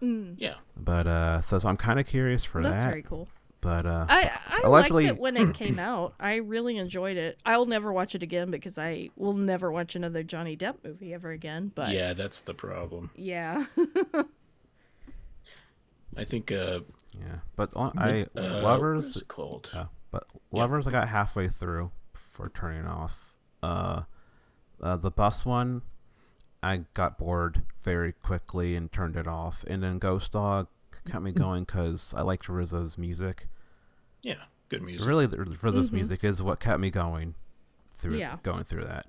yeah. 0.00 0.54
But 0.76 1.06
uh, 1.06 1.40
so, 1.40 1.58
so 1.58 1.68
I'm 1.68 1.76
kind 1.78 1.98
of 1.98 2.06
curious 2.06 2.44
for 2.44 2.62
That's 2.62 2.72
that. 2.74 2.80
That's 2.80 2.90
very 2.92 3.02
cool. 3.02 3.28
But 3.66 3.84
uh, 3.84 4.06
I 4.08 4.30
I 4.46 4.60
Allegedly- 4.62 5.06
liked 5.06 5.16
it 5.16 5.20
when 5.20 5.36
it 5.36 5.52
came 5.54 5.80
out. 5.80 6.14
I 6.20 6.36
really 6.36 6.76
enjoyed 6.76 7.16
it. 7.16 7.36
I'll 7.44 7.66
never 7.66 7.92
watch 7.92 8.14
it 8.14 8.22
again 8.22 8.52
because 8.52 8.78
I 8.78 9.10
will 9.16 9.32
never 9.32 9.72
watch 9.72 9.96
another 9.96 10.22
Johnny 10.22 10.56
Depp 10.56 10.76
movie 10.84 11.12
ever 11.12 11.32
again. 11.32 11.72
But 11.74 11.90
yeah, 11.92 12.12
that's 12.12 12.38
the 12.38 12.54
problem. 12.54 13.10
yeah. 13.16 13.64
I 16.16 16.22
think 16.22 16.52
uh, 16.52 16.80
yeah, 17.18 17.38
but 17.56 17.70
on, 17.74 17.92
I 17.98 18.26
uh, 18.36 18.62
lovers 18.62 19.04
is 19.04 19.16
it 19.22 19.28
called? 19.28 19.68
Yeah, 19.74 19.86
but 20.12 20.24
lovers 20.52 20.86
I 20.86 20.92
got 20.92 21.08
halfway 21.08 21.48
through 21.48 21.90
before 22.12 22.50
turning 22.54 22.86
off. 22.86 23.34
Uh, 23.64 24.02
uh, 24.80 24.96
the 24.96 25.10
bus 25.10 25.44
one, 25.44 25.82
I 26.62 26.82
got 26.94 27.18
bored 27.18 27.62
very 27.82 28.12
quickly 28.12 28.76
and 28.76 28.90
turned 28.92 29.16
it 29.16 29.26
off. 29.26 29.64
And 29.66 29.82
then 29.82 29.98
Ghost 29.98 30.32
Dog 30.32 30.68
kept 31.10 31.22
me 31.22 31.32
going 31.44 31.64
because 31.64 32.14
I 32.16 32.22
liked 32.22 32.46
RZA's 32.46 32.96
music. 32.96 33.48
Yeah, 34.26 34.42
good 34.68 34.82
music. 34.82 35.06
Really, 35.06 35.26
the- 35.26 35.36
RZA's 35.38 35.90
Mhm. 35.90 35.94
music 35.94 36.24
is 36.24 36.42
what 36.42 36.58
kept 36.60 36.80
me 36.80 36.90
going 36.90 37.34
through 37.96 38.18
Yeah. 38.18 38.38
going 38.42 38.64
through 38.64 38.84
that. 38.84 39.06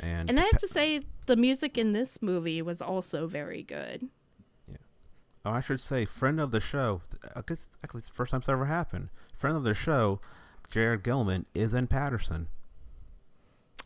And, 0.00 0.28
And 0.30 0.38
I 0.40 0.44
Pe- 0.44 0.48
have 0.52 0.60
to 0.62 0.68
say, 0.68 1.02
the 1.26 1.36
music 1.36 1.76
in 1.78 1.92
this 1.92 2.20
movie 2.22 2.60
was 2.62 2.80
also 2.82 3.26
very 3.26 3.62
good. 3.62 4.08
Yeah. 4.66 4.76
Oh, 5.44 5.50
I 5.52 5.60
should 5.60 5.80
say, 5.80 6.04
friend 6.04 6.40
of 6.40 6.50
the 6.50 6.58
show. 6.60 7.02
I 7.36 7.42
guess 7.46 7.68
actually, 7.84 7.98
it's 8.00 8.08
the 8.08 8.14
first 8.14 8.30
time 8.32 8.38
it's 8.38 8.48
ever 8.48 8.64
happened. 8.64 9.10
Friend 9.34 9.56
of 9.56 9.62
the 9.64 9.74
show 9.74 10.20
Jared 10.70 11.02
Gilman 11.04 11.46
is 11.54 11.74
in 11.74 11.86
Paterson. 11.86 12.48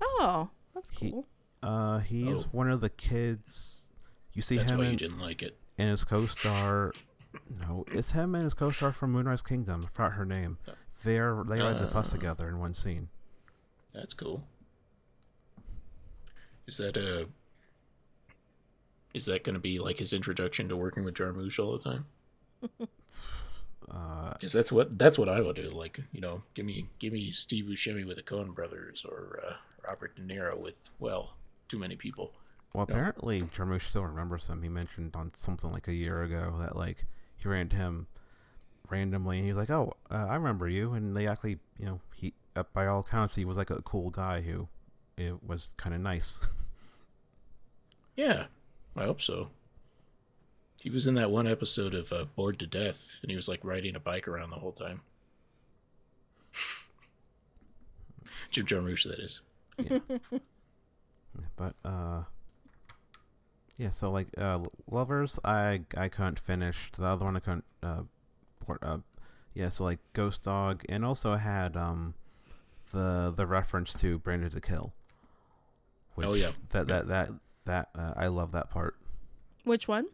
Oh, 0.00 0.50
that's 0.74 0.90
He- 0.98 1.10
cool. 1.10 1.26
Uh, 1.62 1.98
he's 1.98 2.36
Oh. 2.36 2.48
one 2.52 2.70
of 2.70 2.80
the 2.80 2.90
kids. 2.90 3.88
You 4.32 4.42
see 4.42 4.56
That's 4.56 4.70
him 4.70 4.78
why 4.78 4.88
you 4.88 4.96
didn't 4.96 5.18
like 5.18 5.42
it. 5.42 5.58
and 5.78 5.90
his 5.90 6.04
co-star. 6.04 6.92
No, 7.60 7.84
it's 7.88 8.12
him 8.12 8.34
and 8.34 8.44
his 8.44 8.54
co-star 8.54 8.92
from 8.92 9.12
Moonrise 9.12 9.42
Kingdom. 9.42 9.84
I 9.84 9.88
forgot 9.88 10.12
her 10.12 10.24
name. 10.24 10.58
They're 11.02 11.42
they 11.48 11.60
ride 11.60 11.80
the 11.80 11.86
bus 11.88 12.10
Uh. 12.10 12.16
together 12.16 12.48
in 12.48 12.58
one 12.58 12.74
scene. 12.74 13.08
That's 13.92 14.14
cool. 14.14 14.44
Is 16.66 16.78
that 16.78 16.96
a? 16.96 17.28
Is 19.12 19.26
that 19.26 19.44
going 19.44 19.54
to 19.54 19.60
be 19.60 19.78
like 19.78 19.98
his 19.98 20.12
introduction 20.12 20.68
to 20.68 20.76
working 20.76 21.04
with 21.04 21.14
Jarmusch 21.14 21.58
all 21.62 21.76
the 21.76 21.78
time? 21.90 22.06
Uh, 23.90 24.32
Because 24.32 24.50
that's 24.54 24.72
what 24.72 24.98
that's 24.98 25.18
what 25.18 25.28
I 25.28 25.42
would 25.42 25.56
do. 25.56 25.68
Like 25.68 26.00
you 26.10 26.20
know, 26.22 26.42
give 26.54 26.64
me 26.64 26.86
give 26.98 27.12
me 27.12 27.30
Steve 27.32 27.66
Buscemi 27.66 28.06
with 28.06 28.16
the 28.16 28.22
Coen 28.22 28.54
Brothers 28.54 29.04
or 29.06 29.40
uh, 29.46 29.56
Robert 29.86 30.16
De 30.16 30.22
Niro 30.22 30.58
with 30.58 30.90
well, 31.00 31.34
too 31.68 31.78
many 31.78 31.94
people. 31.94 32.32
well, 32.72 32.84
apparently 32.84 33.42
Jarmusch 33.42 33.82
still 33.90 34.04
remembers 34.06 34.46
him. 34.46 34.62
He 34.62 34.70
mentioned 34.70 35.14
on 35.14 35.34
something 35.34 35.68
like 35.68 35.86
a 35.86 35.92
year 35.92 36.22
ago 36.22 36.56
that 36.60 36.76
like 36.76 37.04
he 37.44 37.48
ran 37.48 37.68
to 37.68 37.76
him 37.76 38.08
randomly, 38.90 39.36
and 39.38 39.46
he 39.46 39.52
was 39.52 39.58
like, 39.58 39.70
"Oh, 39.70 39.94
uh, 40.10 40.26
I 40.28 40.34
remember 40.34 40.68
you." 40.68 40.92
And 40.94 41.16
they 41.16 41.28
actually, 41.28 41.58
you 41.78 41.86
know, 41.86 42.00
he 42.14 42.34
uh, 42.56 42.64
by 42.72 42.86
all 42.86 43.00
accounts 43.00 43.34
he 43.36 43.44
was 43.44 43.56
like 43.56 43.70
a 43.70 43.82
cool 43.82 44.10
guy 44.10 44.40
who 44.40 44.68
it 45.16 45.44
was 45.46 45.70
kind 45.76 45.94
of 45.94 46.00
nice. 46.00 46.40
Yeah, 48.16 48.44
I 48.96 49.02
hope 49.06 49.20
so. 49.20 49.50
He 50.80 50.88
was 50.88 51.08
in 51.08 51.14
that 51.14 51.32
one 51.32 51.48
episode 51.48 51.96
of 51.96 52.12
uh, 52.12 52.26
Bored 52.36 52.60
to 52.60 52.66
Death, 52.66 53.18
and 53.22 53.28
he 53.28 53.34
was 53.34 53.48
like 53.48 53.64
riding 53.64 53.96
a 53.96 53.98
bike 54.00 54.28
around 54.28 54.50
the 54.50 54.56
whole 54.56 54.70
time. 54.70 55.00
Jim 58.50 58.66
Jarmusch, 58.66 59.02
that 59.02 59.18
is. 59.18 59.40
Yeah. 59.78 59.98
But 61.56 61.74
uh 61.84 62.22
yeah, 63.76 63.90
so 63.90 64.10
like 64.10 64.28
uh 64.38 64.60
Lovers 64.90 65.38
I 65.44 65.82
I 65.96 66.08
couldn't 66.08 66.38
finish. 66.38 66.90
The 66.92 67.04
other 67.06 67.24
one 67.24 67.36
I 67.36 67.40
couldn't 67.40 67.64
uh 67.82 68.02
port 68.60 68.80
uh 68.82 68.98
yeah, 69.54 69.68
so 69.68 69.84
like 69.84 70.00
Ghost 70.12 70.44
Dog 70.44 70.82
and 70.88 71.04
also 71.04 71.34
had 71.36 71.76
um 71.76 72.14
the 72.92 73.32
the 73.36 73.46
reference 73.46 73.92
to 73.94 74.18
Branded 74.18 74.52
to 74.52 74.60
Kill. 74.60 74.92
Oh, 76.16 76.34
yeah. 76.34 76.50
That 76.70 76.86
that 76.88 77.08
that 77.08 77.30
that 77.64 77.88
uh, 77.96 78.12
I 78.16 78.28
love 78.28 78.52
that 78.52 78.70
part. 78.70 78.96
Which 79.64 79.88
one? 79.88 80.06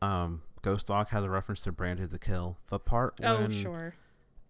Um 0.00 0.42
Ghost 0.62 0.86
Dog 0.88 1.08
has 1.10 1.24
a 1.24 1.30
reference 1.30 1.60
to 1.62 1.72
Branded 1.72 2.10
to 2.10 2.18
Kill. 2.18 2.56
The 2.68 2.78
part 2.78 3.14
Oh, 3.22 3.40
when 3.42 3.50
sure. 3.50 3.94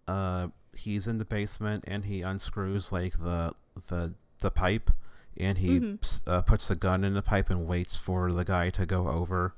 uh 0.06 0.48
he's 0.74 1.06
in 1.08 1.18
the 1.18 1.24
basement 1.24 1.84
and 1.88 2.04
he 2.04 2.22
unscrews 2.22 2.92
like 2.92 3.18
the 3.18 3.52
the 3.88 4.14
the 4.40 4.50
pipe 4.50 4.90
and 5.38 5.58
he 5.58 5.78
Mhm. 5.80 6.20
uh, 6.26 6.42
puts 6.42 6.68
the 6.68 6.74
gun 6.76 7.04
in 7.04 7.14
the 7.14 7.22
pipe 7.22 7.48
and 7.50 7.66
waits 7.66 7.96
for 7.96 8.32
the 8.32 8.44
guy 8.44 8.70
to 8.70 8.84
go 8.86 9.08
over 9.08 9.54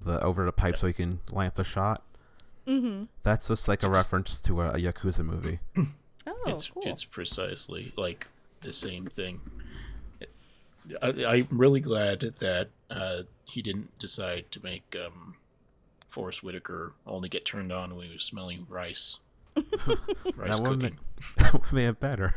the 0.00 0.20
over 0.22 0.44
the 0.44 0.52
pipe 0.52 0.76
so 0.76 0.86
he 0.86 0.92
can 0.92 1.20
lamp 1.30 1.54
the 1.54 1.64
shot 1.64 2.02
Mm-hmm. 2.66 3.04
that's 3.22 3.48
just 3.48 3.66
like 3.68 3.82
a 3.82 3.88
reference 3.90 4.40
to 4.42 4.62
a, 4.62 4.70
a 4.70 4.78
yakuza 4.78 5.24
movie 5.24 5.58
Oh, 6.26 6.36
it's 6.46 6.68
cool. 6.68 6.82
it's 6.86 7.04
precisely 7.04 7.92
like 7.96 8.28
the 8.60 8.72
same 8.72 9.06
thing. 9.06 9.40
I, 11.02 11.08
I'm 11.26 11.48
really 11.50 11.80
glad 11.80 12.20
that 12.20 12.68
uh, 12.90 13.22
he 13.44 13.60
didn't 13.62 13.96
decide 13.98 14.44
to 14.52 14.62
make 14.62 14.96
um, 15.04 15.34
Forest 16.08 16.42
Whitaker 16.44 16.92
only 17.06 17.28
get 17.28 17.44
turned 17.44 17.72
on 17.72 17.96
when 17.96 18.06
he 18.06 18.12
was 18.12 18.22
smelling 18.24 18.66
rice. 18.68 19.18
rice 19.56 19.66
that 19.86 20.60
would 20.60 20.64
cooking. 20.64 20.78
make 20.78 20.94
that 21.38 21.52
would 21.54 21.72
make 21.72 21.88
it 21.88 22.00
better 22.00 22.34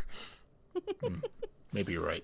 Maybe 1.71 1.93
you're 1.93 2.05
right. 2.05 2.23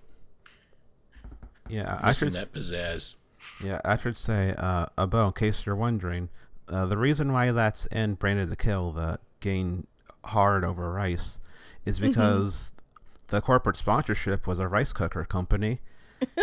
Yeah 1.71 1.99
I 2.01 2.07
Missing 2.07 2.29
should 2.29 2.33
that 2.37 2.53
pizzazz. 2.53 3.15
yeah 3.63 3.79
I 3.85 3.97
should 3.97 4.17
say 4.17 4.53
uh 4.57 4.87
Abo 4.97 5.27
in 5.27 5.33
case 5.33 5.65
you're 5.65 5.75
wondering 5.75 6.29
uh, 6.69 6.85
the 6.85 6.97
reason 6.97 7.31
why 7.33 7.51
that's 7.51 7.85
in 7.87 8.13
Branded 8.15 8.49
the 8.49 8.55
Kill 8.55 8.91
the 8.91 9.19
gain 9.39 9.87
hard 10.25 10.63
over 10.63 10.91
rice 10.91 11.39
is 11.85 11.99
because 11.99 12.71
the 13.27 13.41
corporate 13.41 13.77
sponsorship 13.77 14.45
was 14.47 14.59
a 14.59 14.67
rice 14.67 14.93
cooker 14.93 15.25
company 15.25 15.79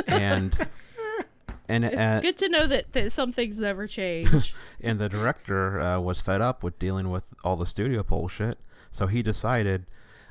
and 0.07 0.66
and 1.68 1.85
it's 1.85 1.97
uh, 1.97 2.20
good 2.20 2.37
to 2.39 2.49
know 2.49 2.66
that, 2.66 2.93
that 2.93 3.12
some 3.12 3.31
things 3.33 3.59
never 3.61 3.87
change. 3.99 4.55
and 4.81 4.99
the 4.99 5.09
director 5.09 5.81
uh, 5.81 6.01
was 6.01 6.20
fed 6.20 6.41
up 6.41 6.62
with 6.62 6.79
dealing 6.79 7.11
with 7.11 7.35
all 7.45 7.57
the 7.57 7.66
studio 7.66 8.03
bullshit, 8.03 8.59
so 8.91 9.07
he 9.07 9.22
decided, 9.22 9.85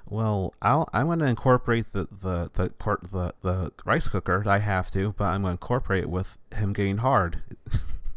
well, 0.09 0.53
I'll 0.61 0.89
I'm 0.93 1.07
going 1.07 1.19
to 1.19 1.25
incorporate 1.25 1.91
the 1.93 2.07
the 2.11 2.49
the, 2.53 2.69
cor- 2.69 2.99
the 3.11 3.33
the 3.41 3.71
rice 3.85 4.07
cooker. 4.07 4.43
I 4.47 4.59
have 4.59 4.89
to, 4.91 5.13
but 5.17 5.25
I'm 5.25 5.41
going 5.41 5.51
to 5.51 5.61
incorporate 5.61 6.03
it 6.03 6.09
with 6.09 6.37
him 6.55 6.73
getting 6.73 6.97
hard. 6.97 7.41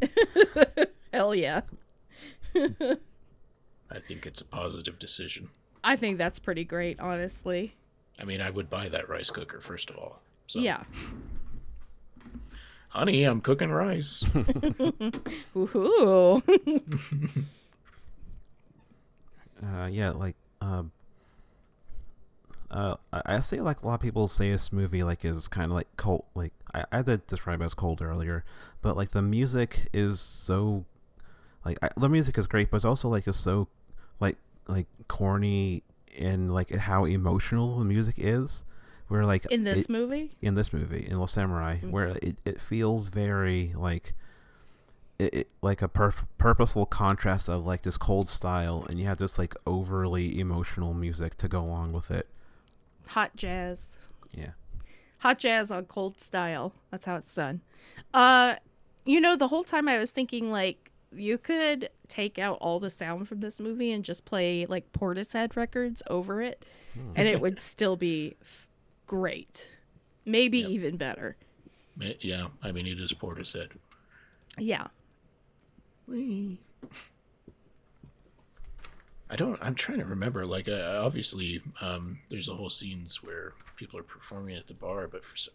Hell 1.13 1.35
yeah. 1.35 1.61
I 2.55 3.99
think 3.99 4.25
it's 4.25 4.41
a 4.41 4.45
positive 4.45 4.97
decision. 4.99 5.49
I 5.83 5.95
think 5.95 6.17
that's 6.17 6.39
pretty 6.39 6.63
great, 6.63 6.99
honestly. 6.99 7.75
I 8.19 8.23
mean, 8.23 8.39
I 8.41 8.49
would 8.49 8.69
buy 8.69 8.87
that 8.89 9.09
rice 9.09 9.29
cooker 9.29 9.59
first 9.61 9.89
of 9.89 9.97
all. 9.97 10.21
So, 10.47 10.59
Yeah. 10.59 10.83
honey, 12.89 13.23
I'm 13.23 13.41
cooking 13.41 13.71
rice. 13.71 14.23
Woohoo. 15.55 16.41
Uh, 19.63 19.85
yeah, 19.91 20.11
like 20.11 20.35
um. 20.61 20.91
Uh, 22.71 22.95
I, 23.11 23.39
say 23.41 23.59
like 23.59 23.81
a 23.81 23.85
lot 23.85 23.95
of 23.95 23.99
people 23.99 24.29
say 24.29 24.49
this 24.51 24.71
movie 24.71 25.03
like 25.03 25.25
is 25.25 25.47
kind 25.49 25.65
of 25.65 25.75
like 25.75 25.87
cold. 25.97 26.23
Like 26.35 26.53
I, 26.73 26.85
I 26.91 27.01
to 27.01 27.17
describe 27.17 27.61
it 27.61 27.65
as 27.65 27.73
cold 27.73 28.01
earlier, 28.01 28.45
but 28.81 28.95
like 28.95 29.09
the 29.09 29.21
music 29.21 29.89
is 29.93 30.21
so, 30.21 30.85
like 31.65 31.77
I, 31.83 31.89
the 31.97 32.07
music 32.07 32.37
is 32.37 32.47
great, 32.47 32.71
but 32.71 32.77
it's 32.77 32.85
also 32.85 33.09
like 33.09 33.27
is 33.27 33.35
so, 33.37 33.67
like 34.21 34.37
like 34.67 34.87
corny 35.09 35.83
and 36.17 36.53
like 36.53 36.69
how 36.73 37.03
emotional 37.05 37.77
the 37.79 37.85
music 37.85 38.15
is. 38.17 38.63
Where 39.09 39.25
like 39.25 39.45
In 39.47 39.65
this 39.65 39.79
it- 39.79 39.89
movie? 39.89 40.31
in 40.41 40.55
this 40.55 40.71
movie 40.71 41.05
in 41.09 41.19
Le 41.19 41.25
Samourai, 41.27 41.81
Mm. 41.81 41.91
where 41.91 42.07
it, 42.21 42.37
it 42.45 42.61
feels 42.61 43.09
very 43.09 43.73
like 43.75 44.13
it, 45.19 45.33
it 45.33 45.47
like 45.61 45.81
a 45.81 45.89
perf- 45.89 46.23
purposeful 46.37 46.85
contrast 46.85 47.49
of 47.49 47.65
like 47.65 47.81
this 47.81 47.97
cold 47.97 48.29
style, 48.29 48.85
and 48.89 48.97
you 48.97 49.07
have 49.07 49.17
this 49.17 49.37
like 49.37 49.53
overly 49.67 50.39
emotional 50.39 50.93
music 50.93 51.35
to 51.35 51.49
go 51.49 51.59
along 51.61 51.91
with 51.91 52.09
it. 52.09 52.29
Hot 53.11 53.35
jazz. 53.35 53.87
Yeah, 54.33 54.51
Hot 55.19 55.37
jazz 55.39 55.69
on 55.71 55.85
cold 55.85 56.19
style. 56.21 56.73
That's 56.89 57.05
how 57.05 57.15
it's 57.17 57.33
done. 57.35 57.61
Uh 58.13 58.55
you 59.05 59.19
know, 59.19 59.35
the 59.35 59.47
whole 59.47 59.63
time 59.63 59.87
I 59.89 59.97
was 59.97 60.11
thinking 60.11 60.51
like 60.51 60.91
you 61.13 61.37
could 61.37 61.89
take 62.07 62.37
out 62.39 62.57
all 62.61 62.79
the 62.79 62.89
sound 62.89 63.27
from 63.27 63.39
this 63.41 63.59
movie 63.59 63.91
and 63.91 64.05
just 64.05 64.23
play 64.25 64.65
like 64.65 64.91
Portishead 64.93 65.55
records 65.55 66.01
over 66.09 66.41
it 66.41 66.65
and 67.15 67.27
it 67.27 67.41
would 67.41 67.59
still 67.59 67.95
be 67.97 68.35
f- 68.41 68.67
great. 69.07 69.69
Maybe 70.25 70.59
Yep. 70.59 70.69
even 70.69 70.97
better. 70.97 71.35
Ma- 71.97 72.05
yeah, 72.21 72.47
I 72.63 72.71
mean, 72.71 72.87
it 72.87 72.99
is 72.99 73.11
Portishead. 73.11 73.71
Yeah. 74.57 74.87
I 79.31 79.35
don't. 79.37 79.57
I'm 79.63 79.75
trying 79.75 79.99
to 79.99 80.05
remember. 80.05 80.45
Like, 80.45 80.67
uh, 80.67 81.01
obviously, 81.03 81.61
um, 81.79 82.19
there's 82.29 82.49
a 82.49 82.53
whole 82.53 82.69
scenes 82.69 83.23
where 83.23 83.53
people 83.77 83.97
are 83.97 84.03
performing 84.03 84.55
at 84.57 84.67
the 84.67 84.73
bar, 84.73 85.07
but 85.07 85.23
for 85.23 85.37
some, 85.37 85.53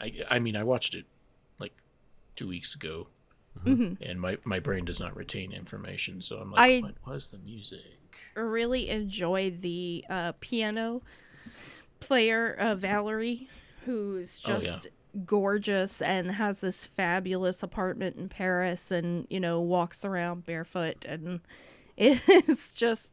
I, 0.00 0.12
I 0.30 0.38
mean, 0.38 0.54
I 0.56 0.62
watched 0.62 0.94
it 0.94 1.06
like 1.58 1.72
two 2.36 2.46
weeks 2.48 2.74
ago, 2.74 3.06
and 3.64 4.20
my 4.20 4.36
my 4.44 4.58
brain 4.60 4.84
does 4.84 5.00
not 5.00 5.16
retain 5.16 5.52
information. 5.52 6.20
So 6.20 6.36
I'm 6.38 6.50
like, 6.50 6.60
I- 6.60 6.80
what 6.80 6.94
was 7.14 7.30
the 7.30 7.38
music? 7.38 7.80
really 8.34 8.88
enjoy 8.90 9.50
the 9.50 10.04
uh, 10.10 10.32
piano 10.40 11.00
player, 12.00 12.54
uh, 12.58 12.74
Valerie, 12.74 13.48
who's 13.84 14.40
Oh, 14.46 14.58
just 14.58 14.84
yeah. 14.84 14.90
gorgeous 15.24 16.02
and 16.02 16.32
has 16.32 16.60
this 16.60 16.84
fabulous 16.86 17.62
apartment 17.62 18.16
in 18.16 18.28
Paris 18.28 18.90
and, 18.90 19.26
you 19.30 19.38
know, 19.40 19.60
walks 19.60 20.04
around 20.04 20.44
barefoot. 20.46 21.04
And 21.04 21.40
it's 21.96 22.74
just 22.74 23.12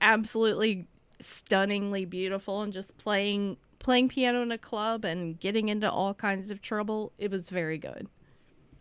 absolutely 0.00 0.86
stunningly 1.20 2.04
beautiful 2.04 2.62
and 2.62 2.72
just 2.72 2.96
playing 2.96 3.56
playing 3.78 4.08
piano 4.08 4.42
in 4.42 4.52
a 4.52 4.58
club 4.58 5.04
and 5.04 5.38
getting 5.40 5.68
into 5.68 5.90
all 5.90 6.14
kinds 6.14 6.50
of 6.50 6.60
trouble 6.62 7.12
it 7.18 7.30
was 7.30 7.50
very 7.50 7.78
good 7.78 8.08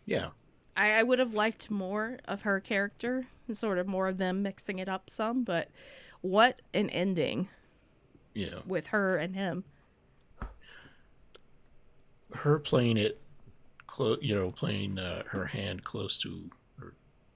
Yeah, 0.06 0.30
I, 0.76 0.92
I 0.92 1.04
would 1.04 1.20
have 1.20 1.34
liked 1.34 1.70
more 1.70 2.20
of 2.26 2.44
her 2.44 2.62
character 2.62 3.28
and 3.48 3.58
sort 3.58 3.78
of 3.78 3.88
more 3.88 4.08
of 4.08 4.18
them 4.18 4.42
mixing 4.42 4.80
it 4.80 4.88
up 4.88 5.10
some, 5.10 5.44
but 5.44 5.70
what 6.22 6.62
an 6.74 6.90
ending 6.90 7.50
yeah. 8.34 8.60
with 8.66 8.88
her 8.88 9.18
and 9.18 9.36
him. 9.36 9.66
Her 12.34 12.60
playing 12.60 12.98
it, 12.98 13.20
close. 13.88 14.20
You 14.22 14.36
know, 14.36 14.52
playing 14.52 15.00
uh, 15.00 15.24
her 15.28 15.46
hand 15.46 15.84
close 15.84 16.18
to 16.20 16.50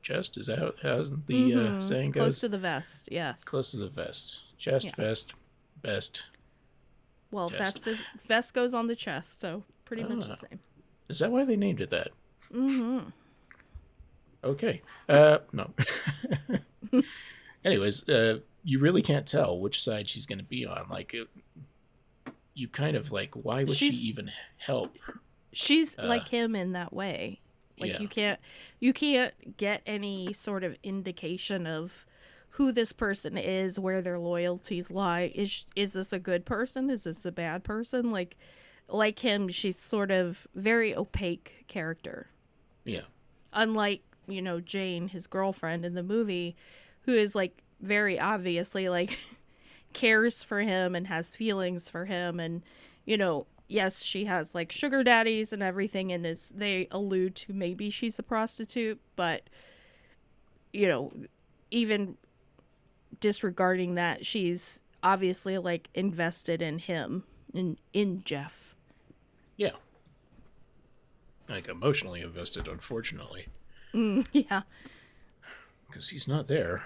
chest. 0.03 0.37
Is 0.37 0.47
that 0.47 0.59
how, 0.59 0.73
how 0.81 1.03
the 1.25 1.55
uh, 1.55 1.79
saying 1.79 2.11
Mm-hmm. 2.11 2.19
Close 2.19 2.39
to 2.41 2.49
the 2.49 2.57
vest, 2.59 3.09
yes. 3.11 3.43
close 3.43 3.71
to 3.71 3.77
the 3.77 3.87
vest. 3.89 4.57
Chest, 4.59 4.85
Yeah. 4.85 4.91
vest, 4.97 5.33
best. 5.81 6.29
Well, 7.31 7.47
vest 7.47 7.87
is 7.87 7.99
vest 8.27 8.53
goes 8.53 8.73
on 8.75 8.85
the 8.87 8.95
chest, 8.95 9.39
so 9.41 9.63
pretty 9.85 10.03
much 10.03 10.27
the 10.27 10.33
Ah. 10.33 10.47
same. 10.49 10.59
Is 11.09 11.19
that 11.19 11.31
why 11.31 11.43
they 11.45 11.55
named 11.57 11.81
it 11.81 11.89
that? 11.89 12.09
Mm-hmm. 12.53 13.09
Okay. 14.43 14.81
Uh, 15.09 15.39
no. 15.51 15.71
Anyways, 17.65 18.07
uh, 18.09 18.39
you 18.63 18.79
really 18.79 19.01
can't 19.01 19.25
tell 19.25 19.59
which 19.59 19.81
side 19.81 20.09
she's 20.09 20.25
going 20.25 20.39
to 20.39 20.45
be 20.45 20.65
on. 20.65 20.87
Like, 20.89 21.13
it, 21.13 21.27
you 22.53 22.67
kind 22.67 22.95
of 22.97 23.11
like, 23.11 23.33
why 23.35 23.63
would 23.63 23.75
she 23.75 23.87
even 23.87 24.29
help? 24.57 24.97
She's 25.53 25.97
Uh, 25.97 26.05
like 26.07 26.27
him 26.27 26.55
in 26.55 26.73
that 26.73 26.93
way. 26.93 27.39
Like 27.79 27.91
yeah. 27.91 27.99
you 27.99 28.07
can't 28.07 28.39
you 28.79 28.93
can't 28.93 29.57
get 29.57 29.81
any 29.85 30.33
sort 30.33 30.63
of 30.63 30.75
indication 30.83 31.65
of 31.65 32.05
who 32.51 32.71
this 32.71 32.91
person 32.91 33.35
is, 33.35 33.79
where 33.79 34.01
their 34.01 34.19
loyalties 34.19 34.91
lie. 34.91 35.31
Is 35.33 35.65
is 35.75 35.93
this 35.93 36.13
a 36.13 36.19
good 36.19 36.45
person? 36.45 36.89
Is 36.89 37.03
this 37.03 37.25
a 37.25 37.31
bad 37.31 37.63
person? 37.63 38.11
Like 38.11 38.37
like 38.87 39.19
him, 39.19 39.49
she's 39.49 39.79
sort 39.79 40.11
of 40.11 40.47
very 40.53 40.95
opaque 40.95 41.65
character. 41.67 42.27
Yeah. 42.85 43.01
Unlike, 43.53 44.01
you 44.27 44.41
know, 44.41 44.59
Jane, 44.59 45.07
his 45.07 45.25
girlfriend 45.25 45.85
in 45.85 45.93
the 45.95 46.03
movie, 46.03 46.55
who 47.03 47.13
is 47.13 47.33
like 47.33 47.63
very 47.81 48.19
obviously 48.19 48.87
like 48.89 49.17
cares 49.93 50.43
for 50.43 50.61
him 50.61 50.95
and 50.95 51.07
has 51.07 51.35
feelings 51.35 51.89
for 51.89 52.05
him 52.05 52.39
and 52.39 52.63
you 53.05 53.17
know 53.17 53.45
yes 53.73 54.03
she 54.03 54.25
has 54.25 54.53
like 54.53 54.71
sugar 54.71 55.03
daddies 55.03 55.51
and 55.51 55.63
everything 55.63 56.11
and 56.11 56.25
is 56.25 56.51
they 56.55 56.87
allude 56.91 57.35
to 57.35 57.51
maybe 57.53 57.89
she's 57.89 58.19
a 58.19 58.23
prostitute 58.23 58.99
but 59.15 59.41
you 60.71 60.87
know 60.87 61.11
even 61.71 62.15
disregarding 63.19 63.95
that 63.95 64.25
she's 64.25 64.79
obviously 65.01 65.57
like 65.57 65.89
invested 65.95 66.61
in 66.61 66.77
him 66.77 67.23
in 67.53 67.77
in 67.93 68.23
Jef 68.23 68.75
Yeah. 69.57 69.71
Like, 71.49 71.67
emotionally 71.67 72.21
invested, 72.21 72.67
unfortunately, 72.69 73.47
yeah 73.93 74.61
because 75.87 76.09
he's 76.09 76.27
not 76.27 76.47
there. 76.47 76.83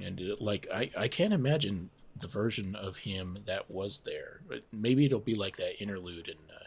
And, 0.00 0.20
uh, 0.20 0.36
like, 0.38 0.68
I, 0.72 0.90
I 0.96 1.08
can't 1.08 1.32
imagine 1.32 1.90
the 2.18 2.26
version 2.26 2.74
of 2.74 2.98
him 2.98 3.38
that 3.46 3.70
was 3.70 4.00
there. 4.00 4.40
But 4.48 4.62
maybe 4.72 5.04
it'll 5.04 5.20
be 5.20 5.34
like 5.34 5.56
that 5.56 5.80
interlude 5.82 6.28
in 6.28 6.36
uh, 6.54 6.64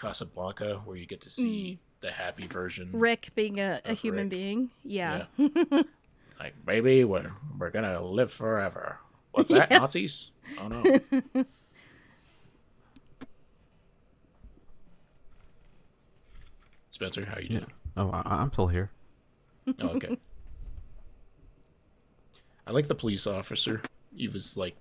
Casablanca 0.00 0.82
where 0.84 0.96
you 0.96 1.06
get 1.06 1.20
to 1.22 1.30
see 1.30 1.78
the 2.00 2.10
happy 2.10 2.46
version. 2.46 2.90
rick 2.92 3.30
being 3.34 3.58
a, 3.60 3.80
a 3.84 3.94
human 3.94 4.24
Rick. 4.24 4.30
being 4.30 4.70
yeah, 4.84 5.24
like, 6.38 6.54
baby, 6.66 7.04
we're, 7.04 7.30
we're 7.58 7.70
going 7.70 7.84
to 7.84 8.00
live 8.02 8.30
forever. 8.32 8.98
What's 9.32 9.50
that, 9.50 9.68
Yeah. 9.70 9.78
Nazis? 9.78 10.30
Oh, 10.60 10.68
no. 10.68 11.00
Spencer, 16.90 17.24
how 17.24 17.38
you 17.40 17.48
doing? 17.48 17.66
Oh, 17.96 18.10
I, 18.10 18.22
I'm 18.42 18.52
still 18.52 18.68
here. 18.68 18.90
Oh, 19.80 19.88
okay. 19.88 20.16
I 22.66 22.70
like 22.72 22.86
the 22.86 22.94
police 22.94 23.26
officer. 23.26 23.82
He 24.14 24.28
was 24.28 24.56
like, 24.56 24.76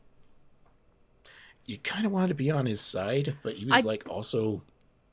you 1.66 1.78
kind 1.78 2.06
of 2.06 2.12
wanted 2.12 2.30
to 2.30 2.36
be 2.36 2.52
on 2.52 2.66
his 2.66 2.82
side, 2.82 3.36
but 3.44 3.54
he 3.56 3.66
was 3.66 3.78
I- 3.78 3.82
like 3.88 4.04
also 4.10 4.62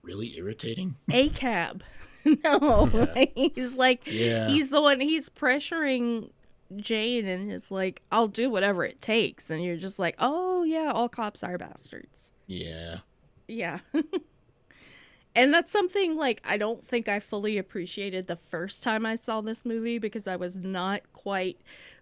really 0.02 0.36
irritating. 0.38 0.96
a 1.12 1.28
cab 1.30 1.82
no 2.24 2.88
Yeah. 3.16 3.24
he's 3.54 3.72
like 3.74 4.02
Yeah. 4.06 4.48
he's 4.48 4.70
the 4.70 4.80
one 4.80 5.00
he's 5.00 5.28
pressuring 5.28 6.30
jane 6.76 7.26
and 7.26 7.50
is 7.52 7.70
like 7.70 8.00
i'll 8.12 8.28
do 8.28 8.48
whatever 8.48 8.84
it 8.84 9.00
takes 9.00 9.50
and 9.50 9.62
you're 9.62 9.76
just 9.76 9.98
like 9.98 10.14
oh 10.20 10.62
yeah 10.62 10.90
all 10.94 11.08
cops 11.08 11.42
are 11.42 11.58
bastards 11.58 12.30
Yeah. 12.46 12.98
yeah 13.48 13.80
and 15.34 15.54
that's 15.54 15.70
something 15.70 16.16
like 16.16 16.40
i 16.44 16.56
don't 16.56 16.82
think 16.82 17.08
i 17.08 17.20
fully 17.20 17.56
appreciated 17.56 18.26
the 18.26 18.36
first 18.36 18.82
time 18.82 19.06
i 19.06 19.14
saw 19.14 19.40
this 19.40 19.64
movie 19.64 19.98
because 19.98 20.26
i 20.26 20.36
was 20.36 20.56
not 20.56 21.00
quite 21.12 21.58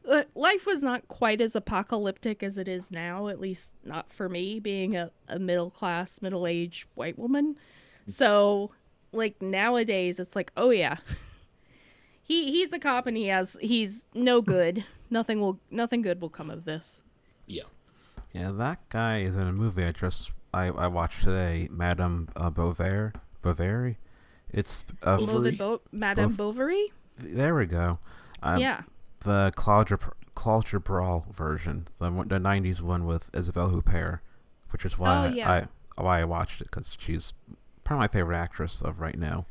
uh, 0.09 0.24
life 0.35 0.64
was 0.64 0.83
not 0.83 1.07
quite 1.09 1.41
as 1.41 1.55
apocalyptic 1.55 2.43
as 2.43 2.57
it 2.57 2.68
is 2.68 2.91
now 2.91 3.29
at 3.29 3.41
least 3.41 3.72
not 3.85 4.11
for 4.11 4.29
me 4.29 4.59
being 4.59 4.97
a, 4.97 5.11
a 5.29 5.39
middle 5.39 5.70
class 5.70 6.22
middle 6.22 6.47
aged 6.47 6.87
white 6.95 7.18
woman. 7.18 7.57
So 8.07 8.70
like 9.12 9.41
nowadays 9.43 10.18
it's 10.18 10.35
like 10.35 10.53
oh 10.57 10.70
yeah. 10.70 10.97
He 12.22 12.51
he's 12.51 12.74
a 12.74 12.79
cop 12.79 13.07
and 13.07 13.16
he 13.16 13.29
has 13.29 13.57
he's 13.62 14.05
no 14.12 14.43
good. 14.43 14.85
Nothing 15.09 15.41
will 15.41 15.59
nothing 15.70 16.03
good 16.03 16.20
will 16.20 16.29
come 16.29 16.51
of 16.51 16.66
this. 16.66 17.01
Yeah. 17.47 17.62
Yeah, 18.35 18.51
that 18.51 18.87
guy 18.91 19.20
is 19.20 19.35
in 19.35 19.45
a 19.45 19.53
movie 19.53 19.85
I 19.85 19.93
just 19.93 20.31
I, 20.53 20.66
I 20.66 20.86
watched 20.88 21.22
today, 21.22 21.68
Madame 21.70 22.28
uh, 22.36 22.51
Bovary. 22.51 23.12
Bovary. 23.42 23.99
It's 24.51 24.84
uh, 25.03 25.18
Bovary. 25.18 25.57
Bo- 25.57 25.80
madame 25.92 26.32
bovary 26.32 26.90
there 27.18 27.55
we 27.55 27.66
go. 27.66 27.99
Um, 28.42 28.59
yeah 28.61 28.82
the 29.20 29.53
Claude 29.57 29.90
Claude 30.34 30.64
Chabrol 30.64 31.32
version, 31.34 31.88
the 31.99 32.11
the 32.11 32.38
'90s 32.38 32.80
one 32.80 33.05
with 33.07 33.28
Isabelle 33.34 33.70
Huppert, 33.70 34.20
which 34.70 34.84
is 34.84 34.99
why 34.99 35.26
Oh, 35.26 35.30
yeah. 35.30 35.66
I 35.96 36.01
why 36.01 36.20
I 36.20 36.24
watched 36.24 36.61
it 36.61 36.68
because 36.70 36.96
she's 36.99 37.34
probably 37.84 38.05
my 38.05 38.09
favorite 38.09 38.36
actress 38.36 38.80
of 38.80 39.01
right 39.01 39.18
now. 39.18 39.46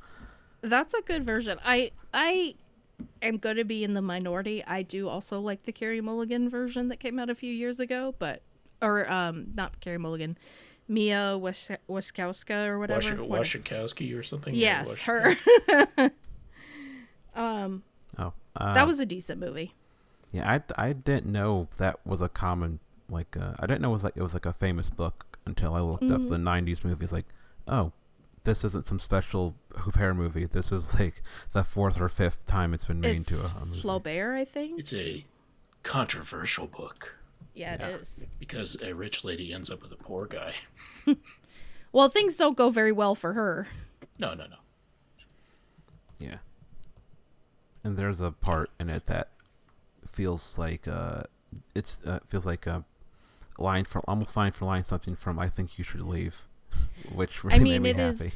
That's 0.61 0.93
a 0.93 1.01
good 1.01 1.23
version. 1.25 1.59
I 1.63 1.91
I 2.13 2.55
am 3.21 3.37
going 3.37 3.57
to 3.57 3.65
be 3.65 3.83
in 3.83 3.93
the 3.93 4.01
minority. 4.01 4.63
I 4.65 4.81
do 4.81 5.07
also 5.09 5.39
like 5.39 5.63
the 5.63 5.71
Carey 5.71 6.01
Mulligan 6.01 6.49
version 6.49 6.87
that 6.87 6.99
came 6.99 7.19
out 7.19 7.29
a 7.29 7.35
few 7.35 7.51
years 7.51 7.79
ago, 7.79 8.15
but 8.17 8.41
or 8.81 9.09
um 9.11 9.47
not 9.55 9.79
Carey 9.81 9.97
Mulligan, 9.97 10.37
Mia 10.87 11.37
Wes- 11.37 11.69
Wasikowska 11.89 12.67
or 12.67 12.79
whatever. 12.79 12.99
Wash- 13.23 13.29
What- 13.29 13.39
or 14.13 14.23
something? 14.23 14.55
yes, 14.55 14.87
Wash- 14.87 15.03
her. 15.05 15.35
um, 17.35 17.83
Oh, 18.17 18.33
uh, 18.55 18.73
that 18.73 18.87
was 18.87 18.99
a 18.99 19.05
decent 19.05 19.39
movie. 19.39 19.73
yeah. 20.31 20.59
I, 20.77 20.87
I 20.89 20.93
didn't 20.93 21.27
know 21.31 21.67
that 21.77 21.99
was 22.05 22.21
a 22.21 22.29
common 22.29 22.79
like 23.09 23.37
uh, 23.37 23.53
I 23.59 23.65
didn't 23.67 23.81
know 23.81 23.89
it 23.89 23.93
was 23.93 24.03
like 24.03 24.17
it 24.17 24.23
was 24.23 24.33
like 24.33 24.45
a 24.45 24.53
famous 24.53 24.89
book 24.89 25.37
until 25.45 25.73
I 25.75 25.79
looked 25.81 26.09
up 26.11 26.21
Mhm. 26.21 26.29
the 26.29 26.37
'90s 26.37 26.83
movies. 26.83 27.11
Like, 27.11 27.25
oh, 27.67 27.91
this 28.43 28.63
isn't 28.65 28.85
some 28.87 28.99
special 28.99 29.55
Huppert 29.75 30.15
movie. 30.15 30.45
This 30.45 30.71
is 30.71 30.97
like 30.99 31.21
the 31.53 31.63
fourth 31.63 31.99
or 32.01 32.09
fifth 32.09 32.45
time 32.45 32.73
it's 32.73 32.85
been 32.85 32.99
made 32.99 33.17
It's 33.17 33.27
to 33.27 33.35
a, 33.35 33.61
a 33.61 33.65
movie. 33.65 33.81
Flaubert, 33.81 34.35
I 34.35 34.45
think. 34.45 34.79
It's 34.79 34.93
a 34.93 35.23
controversial 35.83 36.67
book 36.67 37.16
Yeah, 37.57 37.73
it 37.73 37.79
Yeah. 37.81 37.87
is. 37.97 38.19
because 38.39 38.81
a 38.81 38.93
rich 38.93 39.23
lady 39.23 39.53
ends 39.53 39.69
up 39.69 39.81
with 39.81 39.91
a 39.91 39.95
poor 39.97 40.25
guy. 40.25 40.53
Well, 41.93 42.09
things 42.09 42.35
don't 42.35 42.57
go 42.57 42.69
very 42.69 42.91
well 42.91 43.15
for 43.15 43.33
her. 43.33 43.67
No, 44.19 44.33
no, 44.33 44.45
no. 44.45 44.57
Yeah. 46.19 46.37
And 47.83 47.97
there's 47.97 48.19
a 48.21 48.31
part 48.31 48.69
in 48.79 48.89
it 48.89 49.05
that 49.05 49.29
feels 50.05 50.57
like 50.57 50.87
uh 50.87 51.23
it's 51.73 51.99
uh, 52.05 52.19
feels 52.27 52.45
like 52.45 52.67
a 52.67 52.83
line 53.57 53.85
for 53.85 54.01
almost 54.07 54.35
line 54.35 54.51
for 54.51 54.65
line 54.65 54.83
something 54.83 55.15
from 55.15 55.39
I 55.39 55.47
think 55.47 55.77
you 55.79 55.83
should 55.83 56.01
leave, 56.01 56.45
which 57.11 57.43
really 57.43 57.55
I 57.55 57.59
mean, 57.63 57.81
made 57.81 57.91
it 57.91 57.97
me 57.97 58.03
is 58.09 58.19
happy. 58.19 58.31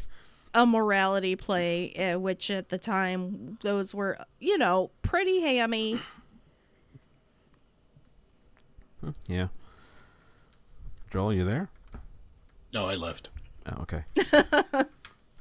a 0.53 0.65
morality 0.65 1.35
play, 1.35 1.93
uh, 1.95 2.19
which 2.19 2.49
at 2.49 2.69
the 2.69 2.77
time 2.77 3.57
those 3.63 3.93
were, 3.93 4.17
you 4.39 4.57
know, 4.57 4.91
pretty 5.01 5.41
hammy. 5.41 5.99
Hmm, 9.01 9.09
Yeah. 9.27 9.47
Joel, 11.11 11.33
you 11.33 11.43
there? 11.45 11.69
No, 12.73 12.87
I 12.87 12.95
left. 12.95 13.29
Oh, 13.67 13.81
okay. 13.81 14.03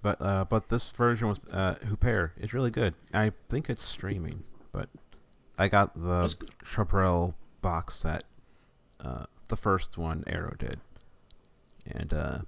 but 0.02 0.20
uh, 0.20 0.44
but 0.44 0.68
this 0.68 0.90
version 0.90 1.28
with 1.28 1.46
uh, 1.52 1.76
Huppert 1.86 2.30
is 2.38 2.52
really 2.52 2.70
good. 2.70 2.94
I 3.14 3.32
think 3.48 3.70
it's 3.70 3.84
streaming, 3.84 4.42
but 4.72 4.88
I 5.58 5.68
got 5.68 5.94
the 5.94 6.22
That's. 6.22 6.34
Chabrol 6.64 7.34
box 7.62 7.94
set, 7.96 8.24
uh, 8.98 9.26
the 9.48 9.56
first 9.56 9.96
one 9.96 10.24
Arrow 10.26 10.54
did, 10.58 10.80
and 11.86 12.12
uh, 12.12 12.38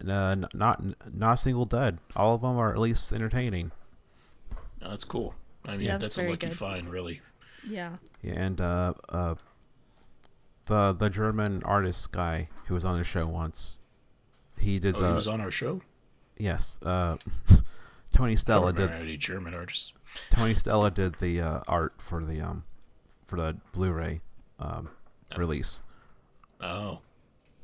n- 0.00 0.10
uh, 0.10 0.30
n- 0.32 0.46
not 0.52 0.82
not 1.14 1.34
a 1.34 1.36
single 1.40 1.64
dud. 1.64 1.98
All 2.16 2.34
of 2.34 2.40
them 2.42 2.58
are 2.58 2.72
at 2.72 2.78
least 2.80 3.12
entertaining. 3.12 3.70
No, 4.82 4.90
that's 4.90 5.04
cool. 5.04 5.34
I 5.66 5.76
mean, 5.76 5.86
Yeah, 5.86 5.96
that's 5.98 6.16
that's 6.16 6.26
a 6.26 6.30
lucky 6.30 6.48
good. 6.48 6.56
find, 6.58 6.88
really. 6.90 7.20
Yeah. 7.66 7.96
Yeah, 8.22 8.34
and 8.34 8.60
uh, 8.60 8.94
uh, 9.08 9.34
the 10.66 10.92
the 10.92 11.08
German 11.10 11.62
artist 11.64 12.12
guy 12.12 12.48
who 12.66 12.74
was 12.74 12.84
on 12.84 12.94
the 12.94 13.04
show 13.04 13.26
once, 13.26 13.80
he 14.58 14.78
did 14.78 14.96
Oh, 14.96 15.00
the 15.00 15.08
he 15.08 15.14
was 15.14 15.26
on 15.28 15.40
our 15.40 15.50
show. 15.50 15.80
yes. 16.38 16.78
Uh, 16.82 17.16
Tony 18.12 18.32
I 18.32 18.36
Stella 18.36 18.72
did 18.72 18.90
any 18.90 19.16
German 19.16 19.54
artists. 19.54 19.92
Tony 20.30 20.54
Stella 20.54 20.90
did 20.90 21.16
the 21.16 21.40
uh, 21.40 21.60
art 21.68 21.94
for 21.98 22.24
the 22.24 22.40
um 22.40 22.64
for 23.26 23.36
the 23.36 23.56
Blu-ray 23.72 24.20
um 24.58 24.90
Oh. 25.32 25.38
release. 25.38 25.82
Oh, 26.60 27.00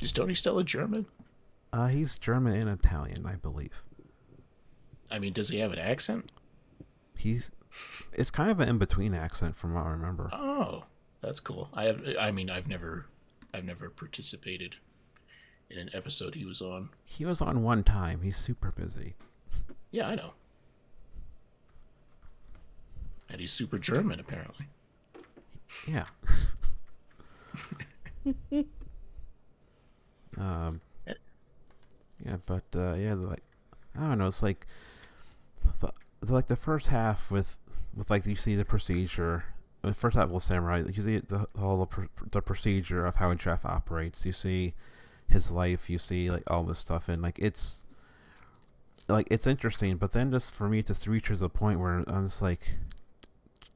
is 0.00 0.10
Tony 0.12 0.34
Stella 0.34 0.64
German? 0.64 1.06
Uh, 1.72 1.86
he's 1.86 2.18
German 2.18 2.54
and 2.54 2.68
Italian, 2.68 3.24
I 3.24 3.36
believe. 3.36 3.84
I 5.10 5.18
mean, 5.20 5.32
does 5.32 5.48
he 5.50 5.60
have 5.60 5.72
an 5.72 5.78
accent? 5.78 6.30
He's 7.16 7.52
it's 8.12 8.30
kind 8.30 8.50
of 8.50 8.58
an 8.60 8.68
in-between 8.68 9.14
accent 9.14 9.54
from 9.56 9.74
what 9.74 9.86
I 9.86 9.90
remember. 9.90 10.28
Oh, 10.32 10.84
that's 11.22 11.40
cool. 11.40 11.68
I 11.72 11.84
have. 11.84 12.02
I 12.18 12.30
mean, 12.32 12.50
I've 12.50 12.68
never 12.68 13.06
I've 13.54 13.64
never 13.64 13.88
participated 13.88 14.76
in 15.70 15.78
an 15.78 15.90
episode 15.94 16.34
he 16.34 16.44
was 16.44 16.60
on. 16.60 16.90
He 17.04 17.24
was 17.24 17.40
on 17.40 17.62
one 17.62 17.84
time. 17.84 18.20
He's 18.22 18.36
super 18.36 18.70
busy. 18.70 19.14
Yeah, 19.90 20.08
I 20.08 20.14
know. 20.16 20.34
And 23.28 23.40
he's 23.40 23.52
super 23.52 23.78
German, 23.78 24.20
apparently. 24.20 24.66
Yeah. 25.88 26.04
um. 30.38 30.80
Yeah, 32.24 32.36
but 32.46 32.64
uh, 32.74 32.94
yeah, 32.94 33.14
like 33.14 33.42
I 33.98 34.06
don't 34.06 34.18
know. 34.18 34.26
It's 34.26 34.42
like 34.42 34.66
the, 35.80 35.92
the 36.20 36.32
like 36.32 36.46
the 36.46 36.56
first 36.56 36.88
half 36.88 37.30
with 37.30 37.58
with 37.96 38.10
like 38.10 38.26
you 38.26 38.36
see 38.36 38.54
the 38.54 38.64
procedure. 38.64 39.44
The 39.82 39.94
first 39.94 40.16
with 40.16 40.42
Samurai, 40.44 40.84
you 40.92 41.02
see 41.02 41.18
the, 41.18 41.48
the 41.52 41.60
whole 41.60 41.86
pr- 41.86 42.04
the 42.30 42.40
procedure 42.40 43.04
of 43.04 43.16
how 43.16 43.34
Jef 43.34 43.66
operates. 43.66 44.24
You 44.24 44.32
see 44.32 44.74
his 45.28 45.50
life. 45.50 45.90
You 45.90 45.98
see 45.98 46.30
like 46.30 46.48
all 46.48 46.62
this 46.62 46.78
stuff, 46.78 47.08
and 47.08 47.20
like 47.20 47.38
it's 47.40 47.82
like 49.08 49.26
it's 49.30 49.46
interesting. 49.46 49.96
But 49.96 50.12
then 50.12 50.30
just 50.30 50.54
for 50.54 50.68
me 50.68 50.82
to 50.84 51.10
reach 51.10 51.26
to 51.26 51.36
the 51.36 51.48
point 51.48 51.80
where 51.80 52.04
I'm 52.06 52.26
just 52.26 52.40
like, 52.42 52.78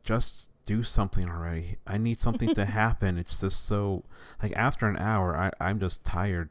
just 0.05 0.51
do 0.65 0.85
something 0.85 1.29
already. 1.29 1.77
I 1.87 1.99
need 1.99 2.21
something 2.21 2.55
to 2.55 2.65
happen. 2.67 3.19
It's 3.19 3.41
just 3.41 3.67
so 3.67 4.05
like 4.41 4.53
after 4.55 4.87
an 4.87 4.97
hour, 4.99 5.37
I 5.37 5.51
I'm 5.61 5.81
just 5.81 6.05
tired. 6.05 6.51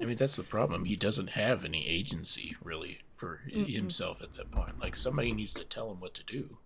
I 0.00 0.04
mean, 0.04 0.16
that's 0.16 0.36
the 0.36 0.44
problem. 0.44 0.84
He 0.84 0.94
doesn't 0.94 1.30
have 1.30 1.64
any 1.64 1.88
agency 1.88 2.56
really 2.62 3.00
for 3.16 3.40
Mm-mm. 3.48 3.68
himself 3.68 4.22
at 4.22 4.34
that 4.36 4.52
point. 4.52 4.78
Like 4.78 4.94
somebody 4.94 5.32
needs 5.32 5.52
to 5.54 5.64
tell 5.64 5.90
him 5.90 5.98
what 5.98 6.14
to 6.14 6.22
do. 6.22 6.58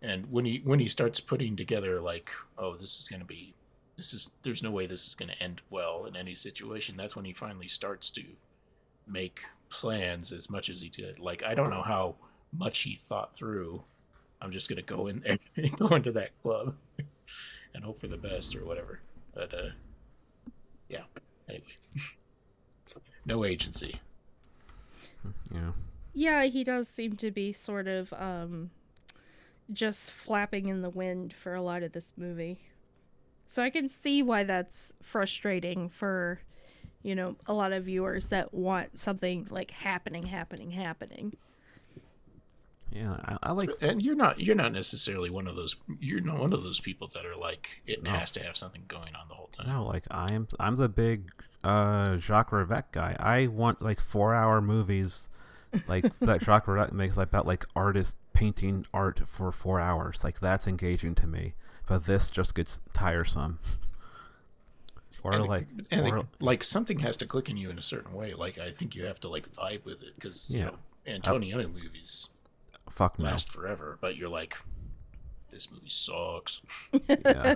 And 0.00 0.30
when 0.30 0.44
he 0.44 0.60
when 0.64 0.78
he 0.78 0.88
starts 0.88 1.20
putting 1.20 1.56
together 1.56 2.00
like, 2.00 2.30
oh, 2.56 2.76
this 2.76 3.00
is 3.00 3.08
going 3.08 3.20
to 3.20 3.26
be 3.26 3.54
this 3.96 4.14
is 4.14 4.30
there's 4.42 4.62
no 4.62 4.70
way 4.70 4.86
this 4.86 5.08
is 5.08 5.14
going 5.16 5.28
to 5.28 5.42
end 5.42 5.60
well 5.70 6.06
in 6.06 6.16
any 6.16 6.34
situation. 6.34 6.96
That's 6.96 7.16
when 7.16 7.24
he 7.24 7.32
finally 7.32 7.68
starts 7.68 8.10
to 8.12 8.22
make 9.06 9.42
plans 9.70 10.32
as 10.32 10.48
much 10.48 10.70
as 10.70 10.80
he 10.80 10.88
did. 10.88 11.18
Like 11.18 11.44
I 11.44 11.54
don't 11.54 11.70
know 11.70 11.82
how 11.82 12.14
much 12.56 12.80
he 12.80 12.94
thought 12.94 13.34
through. 13.34 13.82
I'm 14.40 14.52
just 14.52 14.68
going 14.68 14.76
to 14.76 14.82
go 14.82 15.08
in 15.08 15.20
there 15.20 15.38
and 15.56 15.76
go 15.76 15.88
into 15.88 16.12
that 16.12 16.38
club 16.38 16.76
and 17.74 17.84
hope 17.84 17.98
for 17.98 18.06
the 18.06 18.16
best 18.16 18.54
or 18.54 18.64
whatever. 18.64 19.00
But 19.34 19.52
uh 19.52 19.70
yeah. 20.88 21.02
Anyway. 21.48 21.64
no 23.26 23.44
agency. 23.44 24.00
Yeah. 25.52 25.72
Yeah, 26.14 26.44
he 26.44 26.62
does 26.62 26.88
seem 26.88 27.16
to 27.16 27.32
be 27.32 27.52
sort 27.52 27.88
of 27.88 28.12
um 28.12 28.70
just 29.72 30.10
flapping 30.10 30.68
in 30.68 30.82
the 30.82 30.90
wind 30.90 31.32
for 31.32 31.54
a 31.54 31.62
lot 31.62 31.82
of 31.82 31.92
this 31.92 32.12
movie. 32.16 32.58
So 33.46 33.62
I 33.62 33.70
can 33.70 33.88
see 33.88 34.22
why 34.22 34.44
that's 34.44 34.92
frustrating 35.02 35.88
for 35.88 36.40
you 37.02 37.14
know, 37.14 37.36
a 37.46 37.52
lot 37.54 37.72
of 37.72 37.84
viewers 37.84 38.26
that 38.26 38.52
want 38.52 38.98
something 38.98 39.46
like 39.50 39.70
happening, 39.70 40.24
happening, 40.24 40.72
happening. 40.72 41.36
Yeah. 42.90 43.16
I, 43.24 43.36
I 43.44 43.52
like. 43.52 43.70
and 43.82 44.02
you're 44.02 44.16
not 44.16 44.40
you're 44.40 44.56
not 44.56 44.72
necessarily 44.72 45.30
one 45.30 45.46
of 45.46 45.56
those 45.56 45.76
you're 46.00 46.20
not 46.20 46.38
one 46.38 46.52
of 46.52 46.62
those 46.62 46.80
people 46.80 47.06
that 47.14 47.24
are 47.26 47.36
like 47.36 47.68
it 47.86 48.02
No. 48.02 48.10
has 48.10 48.30
to 48.32 48.42
have 48.42 48.56
something 48.56 48.82
going 48.88 49.14
on 49.14 49.28
the 49.28 49.34
whole 49.34 49.48
time. 49.48 49.68
No, 49.68 49.86
like 49.86 50.04
I 50.10 50.32
am. 50.34 50.48
I'm 50.58 50.76
the 50.76 50.88
big 50.88 51.30
uh, 51.62 52.16
Jacques 52.16 52.50
Rivette 52.50 52.90
guy. 52.92 53.14
I 53.18 53.46
want 53.46 53.80
like 53.82 54.00
four 54.00 54.34
hour 54.34 54.60
movies, 54.60 55.28
like 55.86 56.18
that 56.20 56.42
Jacques 56.42 56.66
Rivette 56.66 56.92
makes 56.92 57.16
like 57.16 57.28
about 57.28 57.46
like 57.46 57.66
artists 57.76 58.16
painting 58.32 58.86
art 58.94 59.20
for 59.26 59.50
four 59.52 59.80
hours. 59.80 60.22
Like 60.24 60.40
that's 60.40 60.66
engaging 60.66 61.14
to 61.16 61.26
me. 61.26 61.54
But 61.86 62.06
this 62.06 62.30
just 62.30 62.54
gets 62.54 62.80
tiresome. 62.92 63.58
or 65.22 65.32
and, 65.32 65.46
like, 65.46 65.66
and 65.90 66.06
or, 66.06 66.18
it- 66.18 66.26
like 66.40 66.62
something 66.62 66.98
has 67.00 67.16
to 67.18 67.26
click 67.26 67.48
in 67.48 67.56
you 67.56 67.70
in 67.70 67.78
a 67.78 67.82
certain 67.82 68.14
way. 68.14 68.34
Like 68.34 68.58
I 68.58 68.70
think 68.70 68.94
you 68.94 69.04
have 69.06 69.20
to 69.20 69.28
like 69.28 69.50
vibe 69.52 69.84
with 69.84 70.02
it 70.02 70.14
because 70.14 70.50
Yeah. 70.50 70.58
you 70.58 70.64
know 70.66 71.20
Antonioni 71.20 71.66
movies 71.72 72.30
fuck 72.90 73.18
no. 73.18 73.24
last 73.26 73.50
forever, 73.50 73.96
but 74.00 74.16
you're 74.16 74.28
like, 74.28 74.56
this 75.50 75.70
movie 75.70 75.88
sucks. 75.88 76.60
yeah. 77.08 77.54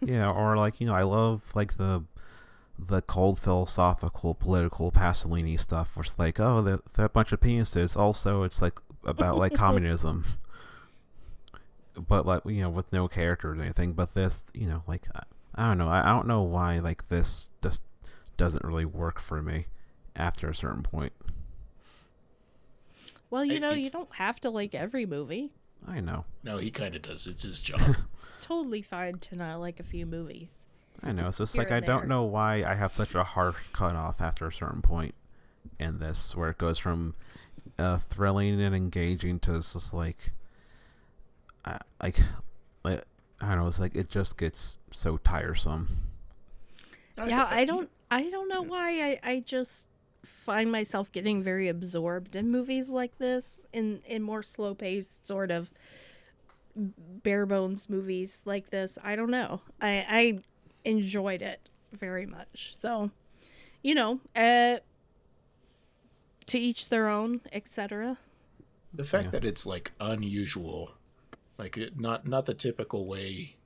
yeah, 0.00 0.30
or 0.30 0.56
like 0.56 0.80
you 0.80 0.86
know, 0.86 0.94
I 0.94 1.02
love 1.02 1.52
like 1.54 1.76
the 1.76 2.04
the 2.78 3.02
cold 3.02 3.38
philosophical 3.38 4.34
political 4.34 4.90
Pasolini 4.90 5.58
stuff, 5.58 5.96
where 5.96 6.02
it's 6.04 6.18
like, 6.18 6.40
oh, 6.40 6.60
they're, 6.62 6.80
they're 6.94 7.06
a 7.06 7.10
bunch 7.10 7.32
of 7.32 7.40
penises. 7.40 7.96
Also, 7.96 8.42
it's 8.42 8.60
like 8.60 8.78
about 9.04 9.36
like 9.38 9.54
communism, 9.64 10.24
but 12.08 12.26
like 12.26 12.42
you 12.46 12.62
know, 12.62 12.70
with 12.70 12.92
no 12.92 13.06
characters 13.08 13.58
or 13.58 13.62
anything. 13.62 13.92
But 13.92 14.14
this, 14.14 14.44
you 14.52 14.66
know, 14.66 14.82
like 14.88 15.06
I, 15.14 15.22
I 15.54 15.68
don't 15.68 15.78
know, 15.78 15.88
I, 15.88 16.08
I 16.08 16.12
don't 16.12 16.26
know 16.26 16.42
why 16.42 16.78
like 16.80 17.08
this 17.08 17.50
just 17.62 17.82
doesn't 18.36 18.64
really 18.64 18.84
work 18.84 19.20
for 19.20 19.40
me 19.42 19.66
after 20.16 20.48
a 20.48 20.54
certain 20.54 20.82
point. 20.82 21.12
Well, 23.30 23.44
you 23.44 23.54
It- 23.54 23.60
know, 23.60 23.72
you 23.72 23.90
don't 23.90 24.12
have 24.14 24.40
to 24.40 24.50
like 24.50 24.74
every 24.74 25.06
movie. 25.06 25.52
I 25.86 26.00
know, 26.00 26.24
No, 26.42 26.58
he 26.58 26.70
kind 26.70 26.94
of 26.96 27.02
does. 27.02 27.26
It's 27.26 27.42
his 27.42 27.60
job. 27.62 27.80
Totally 28.40 28.82
fine 28.82 29.18
to 29.20 29.36
not 29.36 29.60
like 29.60 29.78
a 29.80 29.84
few 29.84 30.06
movies. 30.06 30.54
I 31.04 31.12
know. 31.12 31.28
It's 31.28 31.38
just 31.38 31.56
like 31.58 31.70
I 31.70 31.76
and 31.76 31.86
don't 31.86 32.08
know 32.08 32.24
why 32.24 32.64
I 32.64 32.74
have 32.74 32.94
such 32.94 33.14
a 33.14 33.22
harsh 33.22 33.56
cutoff 33.72 34.20
after 34.22 34.46
a 34.46 34.52
certain 34.52 34.80
point 34.80 35.14
in 35.78 35.98
this, 35.98 36.34
where 36.34 36.48
it 36.48 36.58
goes 36.58 36.78
from 36.78 37.14
uh, 37.78 37.98
thrilling 37.98 38.60
and 38.60 38.74
engaging 38.74 39.38
to 39.40 39.56
it's 39.56 39.74
just 39.74 39.92
like, 39.92 40.32
I 41.64 41.78
like, 42.02 42.20
like 42.84 43.02
I 43.42 43.50
don't 43.50 43.58
know. 43.60 43.66
It's 43.68 43.78
like 43.78 43.94
it 43.94 44.08
just 44.08 44.38
gets 44.38 44.78
so 44.90 45.18
tiresome. 45.18 45.88
yeah, 47.18 47.46
I 47.50 47.66
don't 47.66 47.90
I 48.10 48.30
don't 48.30 48.48
know 48.48 48.62
why 48.62 49.02
I, 49.02 49.20
I 49.22 49.40
just 49.40 49.88
find 50.24 50.72
myself 50.72 51.12
getting 51.12 51.42
very 51.42 51.68
absorbed 51.68 52.34
in 52.34 52.50
movies 52.50 52.88
like 52.88 53.18
this 53.18 53.66
in 53.74 54.00
in 54.06 54.22
more 54.22 54.42
slow 54.42 54.74
paced 54.74 55.26
sort 55.26 55.50
of 55.50 55.70
bare 56.74 57.44
bones 57.44 57.90
movies 57.90 58.40
like 58.46 58.70
this. 58.70 58.96
I 59.04 59.16
don't 59.16 59.30
know. 59.30 59.60
I 59.80 60.06
I 60.08 60.38
enjoyed 60.84 61.42
it 61.42 61.68
very 61.92 62.26
much. 62.26 62.74
So, 62.76 63.10
you 63.82 63.94
know, 63.94 64.20
uh 64.36 64.78
to 66.46 66.58
each 66.58 66.88
their 66.88 67.08
own, 67.08 67.40
etc. 67.52 68.18
The 68.92 69.04
fact 69.04 69.26
Yeah. 69.26 69.30
that 69.32 69.44
it's 69.44 69.64
like 69.66 69.92
unusual, 69.98 70.92
like 71.58 71.76
it, 71.76 71.98
not 71.98 72.26
not 72.26 72.46
the 72.46 72.54
typical 72.54 73.06
way. 73.06 73.56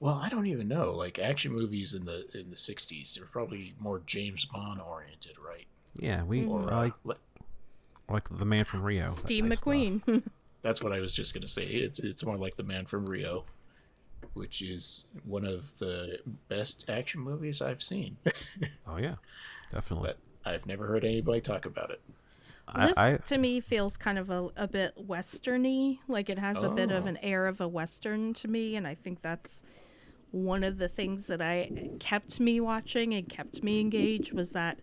Well, 0.00 0.14
I 0.16 0.28
don't 0.28 0.46
even 0.46 0.68
know. 0.68 0.92
Like 0.92 1.18
action 1.18 1.52
movies 1.52 1.94
in 1.94 2.02
the 2.04 2.26
in 2.38 2.50
the 2.50 2.56
'60s, 2.56 3.14
they're 3.14 3.26
probably 3.26 3.74
more 3.78 4.00
James 4.06 4.44
Bond 4.44 4.80
oriented, 4.80 5.36
right? 5.38 5.66
Yeah, 5.96 6.24
we 6.24 6.44
Or 6.44 6.70
I 6.72 6.76
uh, 6.76 6.80
like 6.80 6.92
le- 7.04 7.16
like 8.10 8.28
the 8.38 8.44
man 8.44 8.64
from 8.64 8.82
Rio. 8.82 9.08
Steve 9.10 9.48
type. 9.48 9.60
McQueen. 9.60 10.22
that's 10.62 10.82
what 10.82 10.92
I 10.92 11.00
was 11.00 11.12
just 11.12 11.32
gonna 11.32 11.48
say. 11.48 11.64
It's 11.64 12.00
it's 12.00 12.24
more 12.24 12.36
like 12.36 12.56
The 12.56 12.64
Man 12.64 12.84
from 12.86 13.06
Rio, 13.06 13.44
which 14.34 14.60
is 14.62 15.06
one 15.24 15.44
of 15.44 15.78
the 15.78 16.18
best 16.48 16.88
action 16.90 17.20
movies 17.20 17.62
I've 17.62 17.82
seen, 17.82 18.16
Oh 18.86 18.96
yeah, 18.98 19.14
definitely. 19.72 20.08
but 20.10 20.18
I've 20.50 20.66
never 20.66 20.86
heard 20.86 21.04
anybody 21.04 21.40
talk 21.40 21.64
about 21.66 21.90
it. 21.90 22.00
I, 22.68 22.86
this 22.88 22.96
I 22.96 23.16
to 23.16 23.38
me 23.38 23.60
feels 23.60 23.96
kind 23.96 24.18
of 24.18 24.30
a, 24.30 24.48
a 24.56 24.66
bit 24.66 24.94
westerny 25.08 25.98
like 26.08 26.28
it 26.30 26.38
has 26.38 26.62
a 26.62 26.68
bit 26.70 26.90
of 26.90 27.04
Oh. 27.04 27.08
an 27.08 27.18
air 27.18 27.46
of 27.46 27.60
a 27.60 27.68
western 27.68 28.32
to 28.34 28.48
me 28.48 28.74
and 28.74 28.86
i 28.86 28.94
think 28.94 29.20
that's 29.20 29.62
one 30.30 30.64
of 30.64 30.78
the 30.78 30.88
things 30.88 31.26
that 31.26 31.42
i 31.42 31.70
kept 32.00 32.40
me 32.40 32.60
watching 32.60 33.12
and 33.12 33.28
kept 33.28 33.62
me 33.62 33.80
engaged 33.82 34.32
was 34.32 34.50
that 34.52 34.78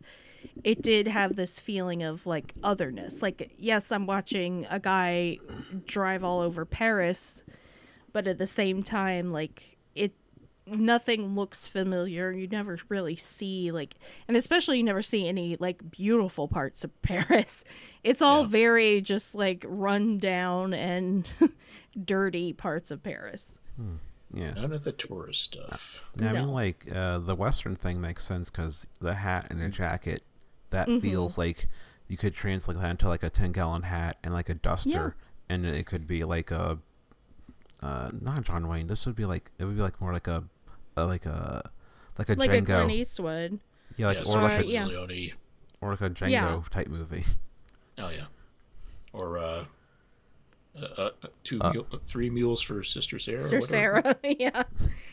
it 0.64 0.84
did 0.84 1.08
have 1.08 1.36
this 1.36 1.60
feeling 1.60 2.04
of 2.04 2.28
like 2.28 2.54
otherness 2.64 3.24
like 3.24 3.52
yes 3.58 3.92
i'm 3.92 4.06
watching 4.06 4.68
a 4.70 4.80
guy 4.80 5.40
drive 5.88 6.24
all 6.24 6.40
over 6.40 6.66
paris 6.66 7.44
but 8.14 8.28
at 8.28 8.38
the 8.38 8.48
same 8.48 8.84
time 8.84 9.32
like 9.32 9.78
it 9.96 10.14
nothing 10.68 11.36
looks 11.36 11.68
familiar 11.68 12.32
you 12.32 12.48
never 12.48 12.78
really 12.88 13.16
see 13.16 13.72
like 13.72 13.96
and 14.28 14.38
especially 14.38 14.78
you 14.78 14.84
never 14.84 15.02
see 15.02 15.28
any 15.28 15.58
like 15.60 15.90
beautiful 15.92 16.48
parts 16.48 16.84
of 16.84 17.02
paris 17.02 17.64
it's 18.04 18.22
all 18.22 18.42
Yeah. 18.44 18.48
very 18.50 19.02
just 19.02 19.34
like 19.36 19.66
run 19.68 20.18
down 20.20 20.74
and 20.74 21.28
dirty 22.06 22.54
parts 22.54 22.92
of 22.92 23.04
paris 23.04 23.58
yeah. 24.34 24.52
None 24.54 24.72
of 24.72 24.86
the 24.86 24.94
tourist 24.94 25.42
stuff. 25.44 26.06
Yeah, 26.18 26.30
I 26.30 26.34
mean, 26.34 26.48
like 26.54 26.88
uh, 26.90 27.18
the 27.20 27.36
Western 27.36 27.76
thing 27.76 28.00
makes 28.00 28.24
sense 28.24 28.50
because 28.50 28.88
the 29.02 29.16
hat 29.16 29.48
and 29.50 29.60
the 29.60 29.66
Mm-hmm. 29.66 29.74
jacket 29.74 30.24
that 30.70 30.88
Mhm. 30.88 31.02
feels 31.02 31.38
like 31.38 31.68
you 32.08 32.16
could 32.16 32.34
translate 32.34 32.78
that 32.80 32.92
into 32.92 33.10
like 33.10 33.24
a 33.24 33.30
ten 33.30 33.52
gallon 33.52 33.82
hat 33.82 34.16
and 34.24 34.34
like 34.34 34.48
a 34.48 34.54
duster, 34.54 35.18
and 35.50 35.66
it 35.66 35.86
could 35.86 36.08
be 36.08 36.24
like 36.24 36.50
a 36.50 36.80
uh, 37.82 38.10
not 38.22 38.44
John 38.44 38.68
Wayne. 38.68 38.88
This 38.88 39.06
would 39.06 39.16
be 39.16 39.26
like 39.26 39.52
it 39.60 39.66
would 39.66 39.76
be 39.76 39.82
like 39.82 40.00
more 40.02 40.14
like 40.14 40.28
a, 40.28 40.44
a 40.98 41.06
like 41.06 41.26
a 41.26 41.70
like 42.18 42.30
a 42.30 42.34
like 42.36 42.52
a 42.52 42.62
clint 42.62 42.92
eastwood 42.92 43.60
yeah, 43.98 44.08
like 44.08 44.18
yeah, 44.18 44.22
or 44.22 44.26
so 44.26 44.42
like 44.42 44.60
a, 44.62 44.66
yeah. 44.66 44.86
Leone. 44.86 45.32
or 45.82 45.92
like 45.92 46.02
a 46.02 46.10
Django 46.10 46.30
Yeah. 46.30 46.62
type 46.70 46.88
movie. 46.88 47.26
Oh 47.98 48.10
yeah, 48.10 48.26
or 49.14 49.38
uh, 49.38 49.66
uh, 50.82 50.86
uh 50.98 51.10
two 51.44 51.60
Uh, 51.62 51.72
mule, 51.72 51.88
three 52.06 52.30
mules 52.30 52.62
for 52.62 52.82
Sister 52.84 53.20
Sara. 53.20 53.40
or 53.42 53.44
whatever. 53.44 53.66
sarah 53.66 54.16
yeah 54.24 54.64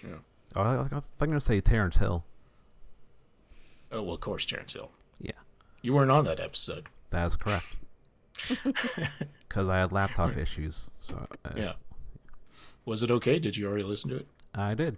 Yeah. 0.02 0.14
Oh, 0.56 0.62
I, 0.62 0.74
I, 0.76 1.02
I'm 1.20 1.28
gonna 1.28 1.40
say 1.40 1.60
Terence 1.60 1.98
Hill. 1.98 2.24
Oh 3.90 4.02
well, 4.02 4.14
of 4.14 4.20
course, 4.20 4.44
Terence 4.44 4.72
Hill. 4.74 4.90
Yeah, 5.20 5.32
You 5.82 5.94
weren't 5.94 6.10
on 6.10 6.24
that 6.26 6.40
episode. 6.40 6.86
that 7.10 7.26
is 7.26 7.36
correct. 7.36 7.66
Because 9.48 9.66
I 9.68 9.78
had 9.78 9.92
laptop 9.92 10.36
issues, 10.36 10.90
so 11.00 11.26
uh, 11.44 11.50
Yeah. 11.56 11.72
Was 12.88 13.02
it 13.02 13.10
okay? 13.10 13.38
Did 13.38 13.56
you 13.56 13.66
already 13.68 13.84
listen 13.84 14.10
to 14.10 14.16
it? 14.16 14.26
I 14.54 14.74
did. 14.74 14.96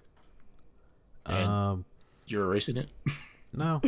And- 1.27 1.49
Um, 1.49 1.85
You're 2.27 2.45
erasing 2.45 2.77
it. 2.77 2.89
no, 3.53 3.81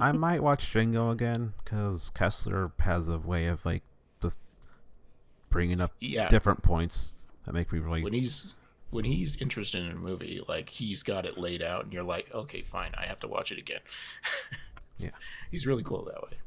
I 0.00 0.12
might 0.12 0.42
watch 0.42 0.72
Django 0.72 1.10
again 1.10 1.54
because 1.64 2.10
Kessler 2.10 2.70
has 2.80 3.08
a 3.08 3.18
way 3.18 3.46
of 3.46 3.64
like 3.64 3.82
just 4.22 4.36
bringing 5.50 5.80
up 5.80 5.92
Yeah. 6.00 6.28
different 6.28 6.62
points 6.62 7.24
that 7.44 7.52
make 7.54 7.72
me 7.72 7.78
really 7.78 8.02
when 8.02 8.12
he's 8.12 8.52
when 8.90 9.04
he's 9.04 9.36
interested 9.38 9.82
in 9.84 9.90
a 9.90 9.94
movie, 9.96 10.40
like 10.48 10.68
he's 10.68 11.02
got 11.02 11.24
it 11.26 11.36
laid 11.38 11.60
out, 11.62 11.84
and 11.84 11.92
you're 11.92 12.02
like, 12.04 12.32
okay, 12.32 12.60
fine, 12.62 12.92
I 12.96 13.06
have 13.06 13.18
to 13.20 13.28
watch 13.28 13.50
it 13.50 13.58
again. 13.58 13.80
Yeah. 14.98 15.10
he's 15.50 15.66
really 15.66 15.82
cool 15.82 16.04
that 16.10 16.22
way. 16.22 16.38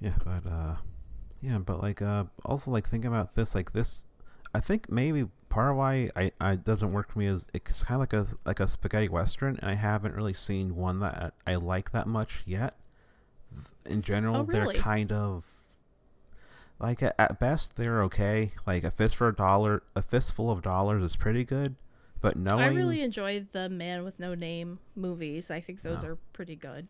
Yeah, 0.00 0.14
but 0.24 0.48
uh 0.48 0.76
yeah, 1.42 1.58
but 1.58 1.82
like 1.82 2.00
uh 2.02 2.24
also 2.44 2.70
like 2.70 2.88
thinking 2.88 3.08
about 3.08 3.34
this 3.34 3.54
like 3.54 3.72
this 3.72 4.04
I 4.54 4.60
think 4.60 4.90
maybe 4.90 5.26
part 5.48 5.70
of 5.70 5.76
why 5.76 6.10
I, 6.16 6.32
I 6.40 6.52
it 6.52 6.64
doesn't 6.64 6.92
work 6.92 7.12
for 7.12 7.18
me 7.18 7.26
is 7.26 7.46
it's 7.54 7.84
kind 7.84 7.96
of 7.96 8.00
like 8.00 8.12
a 8.12 8.26
like 8.46 8.60
a 8.60 8.68
spaghetti 8.68 9.08
western 9.08 9.58
and 9.60 9.70
I 9.70 9.74
haven't 9.74 10.14
really 10.14 10.34
seen 10.34 10.76
one 10.76 11.00
that 11.00 11.34
I 11.46 11.54
like 11.56 11.92
that 11.92 12.06
much 12.06 12.42
yet. 12.46 12.76
In 13.86 14.02
general, 14.02 14.36
Oh, 14.36 14.42
they're 14.44 14.72
kind 14.74 15.12
of 15.12 15.44
like 16.78 17.02
at, 17.02 17.14
at 17.18 17.38
best 17.40 17.76
they're 17.76 18.02
okay. 18.04 18.52
Like 18.66 18.84
a 18.84 18.90
fist 18.90 19.16
for 19.16 19.28
a 19.28 19.34
dollar, 19.34 19.82
a 19.96 20.02
fistful 20.02 20.50
of 20.50 20.62
dollars 20.62 21.02
is 21.02 21.16
pretty 21.16 21.44
good, 21.44 21.76
but 22.20 22.36
knowing 22.36 22.62
I 22.64 22.66
really 22.68 23.00
enjoy 23.02 23.46
the 23.52 23.68
Man 23.68 24.04
with 24.04 24.18
No 24.18 24.34
Name 24.34 24.78
movies. 24.94 25.50
I 25.50 25.60
think 25.60 25.82
those 25.82 26.04
Oh. 26.04 26.08
are 26.08 26.18
pretty 26.32 26.56
good. 26.56 26.88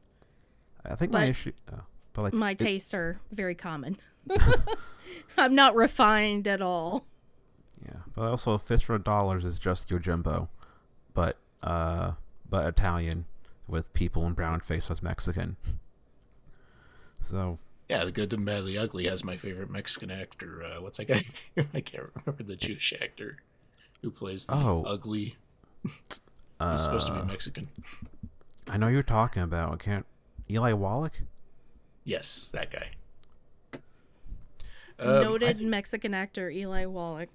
I 0.84 0.94
think 0.94 1.12
my 1.12 1.24
issue 1.24 1.52
oh, 1.72 1.80
but 2.12 2.22
like 2.22 2.32
My 2.34 2.52
it- 2.52 2.58
tastes 2.58 2.92
are 2.94 3.20
very 3.30 3.54
common. 3.54 3.96
I'm 5.38 5.54
not 5.54 5.74
refined 5.74 6.46
at 6.48 6.60
all. 6.62 7.06
Yeah, 8.18 8.24
but 8.24 8.30
also 8.30 8.52
a 8.52 8.58
fist 8.58 8.84
for 8.84 8.98
dollars 8.98 9.44
is 9.44 9.58
just 9.58 9.88
Yojimbo, 9.88 10.48
but 11.14 11.36
uh, 11.62 12.12
but 12.48 12.66
Italian 12.66 13.26
with 13.66 13.92
people 13.92 14.26
in 14.26 14.32
brown 14.32 14.60
face 14.60 14.90
as 14.90 15.02
Mexican. 15.02 15.56
So 17.20 17.58
Yeah, 17.88 18.04
the 18.04 18.12
good, 18.12 18.30
the 18.30 18.36
bad, 18.38 18.64
the 18.64 18.78
ugly 18.78 19.06
has 19.06 19.24
my 19.24 19.36
favorite 19.36 19.70
Mexican 19.70 20.10
actor. 20.10 20.62
Uh, 20.64 20.80
what's 20.80 20.98
that 20.98 21.06
guy's 21.06 21.32
name? 21.56 21.68
I 21.74 21.80
can't 21.80 22.04
remember 22.24 22.42
the 22.44 22.56
Jewish 22.56 22.92
actor 23.00 23.38
who 24.02 24.10
plays 24.10 24.46
the 24.46 24.54
Oh. 24.54 24.84
ugly. 24.86 25.36
uh, 26.60 26.72
He's 26.72 26.82
supposed 26.82 27.06
to 27.08 27.12
be 27.20 27.26
Mexican. 27.26 27.68
I 28.68 28.76
know 28.76 28.88
you're 28.88 29.02
talking 29.02 29.42
about. 29.42 29.72
I 29.72 29.76
can't. 29.76 30.06
Eli 30.50 30.72
Wallach. 30.72 31.20
Yes, 32.04 32.50
that 32.52 32.70
guy. 32.70 32.90
Um, 34.98 35.22
Noted 35.22 35.58
thi- 35.58 35.66
Mexican 35.66 36.14
actor 36.14 36.48
Eli 36.50 36.84
Wallach. 36.86 37.28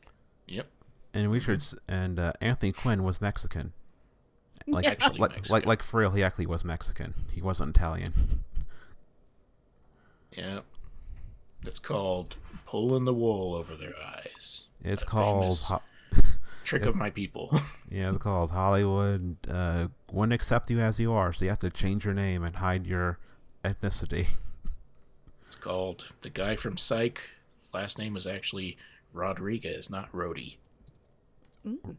Yep. 0.47 0.67
And 1.13 1.29
we 1.31 1.39
should. 1.39 1.59
s- 1.61 1.75
And 1.87 2.19
uh, 2.19 2.31
Anthony 2.41 2.71
Quinn 2.71 3.03
was 3.03 3.21
Mexican. 3.21 3.73
Like, 4.65 4.85
Actually 4.85 5.17
like, 5.19 5.19
like, 5.19 5.35
Mexican. 5.39 5.67
like 5.67 5.83
for 5.83 5.99
real, 5.99 6.11
he 6.11 6.23
actually 6.23 6.45
was 6.45 6.63
Mexican. 6.63 7.13
He 7.33 7.41
wasn't 7.41 7.75
Italian. 7.75 8.13
Yeah. 10.31 10.59
It's 11.65 11.79
called 11.79 12.37
pulling 12.65 13.05
the 13.05 13.13
wool 13.13 13.53
over 13.53 13.75
their 13.75 13.93
eyes. 14.03 14.67
It's 14.83 15.03
called. 15.03 15.57
Ho- 15.67 15.81
trick 16.63 16.85
of 16.85 16.95
my 16.95 17.09
people. 17.09 17.49
yeah, 17.91 18.09
it's 18.09 18.17
called 18.17 18.51
Hollywood. 18.51 19.37
Uh, 19.47 19.87
wouldn't 20.11 20.33
accept 20.33 20.69
you 20.71 20.79
as 20.79 20.99
you 20.99 21.13
are, 21.13 21.31
so 21.33 21.45
you 21.45 21.49
have 21.49 21.59
to 21.59 21.69
change 21.69 22.05
your 22.05 22.13
name 22.13 22.43
and 22.43 22.55
hide 22.57 22.85
your 22.87 23.19
ethnicity. 23.63 24.27
It's 25.45 25.55
called 25.55 26.07
the 26.21 26.29
guy 26.29 26.55
from 26.55 26.77
Psych. 26.77 27.21
His 27.61 27.73
last 27.73 27.97
name 27.99 28.13
was 28.13 28.25
actually 28.27 28.77
Rodriguez, 29.13 29.89
not 29.89 30.11
Roday. 30.11 30.57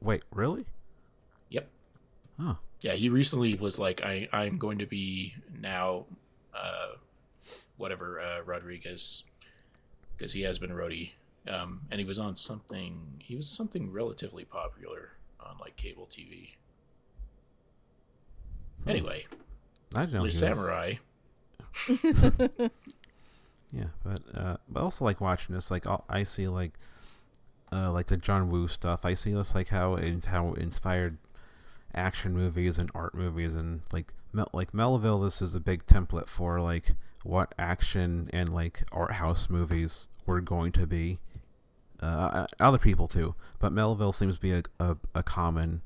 Wait, 0.03 0.23
really? 0.33 0.67
Yep. 1.51 1.69
Oh. 2.41 2.59
Yeah, 2.83 2.93
he 2.93 3.09
recently 3.09 3.55
was 3.55 3.79
like, 3.79 4.03
I, 4.03 4.29
I'm 4.33 4.59
going 4.59 4.79
to 4.79 4.87
be 4.87 5.35
now, 5.59 6.05
uh, 6.55 6.97
whatever, 7.79 8.21
uh, 8.21 8.43
Rodriguez, 8.45 9.25
because 10.17 10.33
he 10.35 10.43
has 10.43 10.59
been 10.59 10.71
Roday. 10.71 11.13
Um, 11.49 11.83
and 11.91 11.99
he 12.01 12.05
was 12.07 12.19
on 12.19 12.37
something, 12.37 13.01
he 13.21 13.37
was 13.37 13.49
something 13.49 13.91
relatively 13.93 14.45
popular 14.45 15.11
on 15.41 15.57
like 15.61 15.77
cable 15.77 16.09
TV. 16.13 16.51
Anyway, 18.87 19.27
I 19.95 20.01
didn't 20.01 20.13
know 20.15 20.19
the 20.19 20.25
he 20.25 20.27
was- 20.27 20.39
Samurai. 20.39 20.95
Yeah, 23.73 23.87
but 24.05 24.23
uh, 24.33 24.57
but 24.69 24.83
also 24.85 25.05
like 25.05 25.21
watching 25.21 25.53
this, 25.53 25.69
like 25.69 25.85
I 26.09 26.23
see 26.23 26.47
like 26.47 26.75
uh 27.75 27.91
like 27.93 28.07
the 28.07 28.17
John 28.17 28.51
Woo 28.51 28.69
stuff. 28.69 29.05
I 29.05 29.15
see 29.15 29.35
this 29.35 29.55
like 29.55 29.69
how 29.69 29.97
it, 29.97 30.27
how 30.27 30.55
inspired 30.55 31.19
action 31.95 32.35
movies 32.35 32.79
and 32.79 32.91
art 32.95 33.15
movies 33.15 33.55
and 33.55 33.83
like 33.93 34.13
Mel- 34.33 34.51
like 34.53 34.75
Melville. 34.75 35.21
This 35.21 35.43
is 35.43 35.55
a 35.55 35.61
big 35.61 35.87
template 35.87 36.29
for 36.29 36.61
like 36.61 36.93
what 37.25 37.55
action 37.59 38.31
and 38.33 38.49
like 38.55 38.85
art 38.93 39.13
house 39.15 39.51
movies 39.51 40.09
were 40.27 40.41
going 40.41 40.73
to 40.73 40.87
be. 40.87 41.19
Uh, 42.01 42.47
other 42.61 42.79
people 42.79 43.09
too, 43.09 43.35
but 43.59 43.73
Melville 43.73 44.13
seems 44.13 44.37
to 44.37 44.41
be 44.41 44.53
a 44.53 44.63
a, 44.81 44.97
a 45.15 45.23
common 45.23 45.83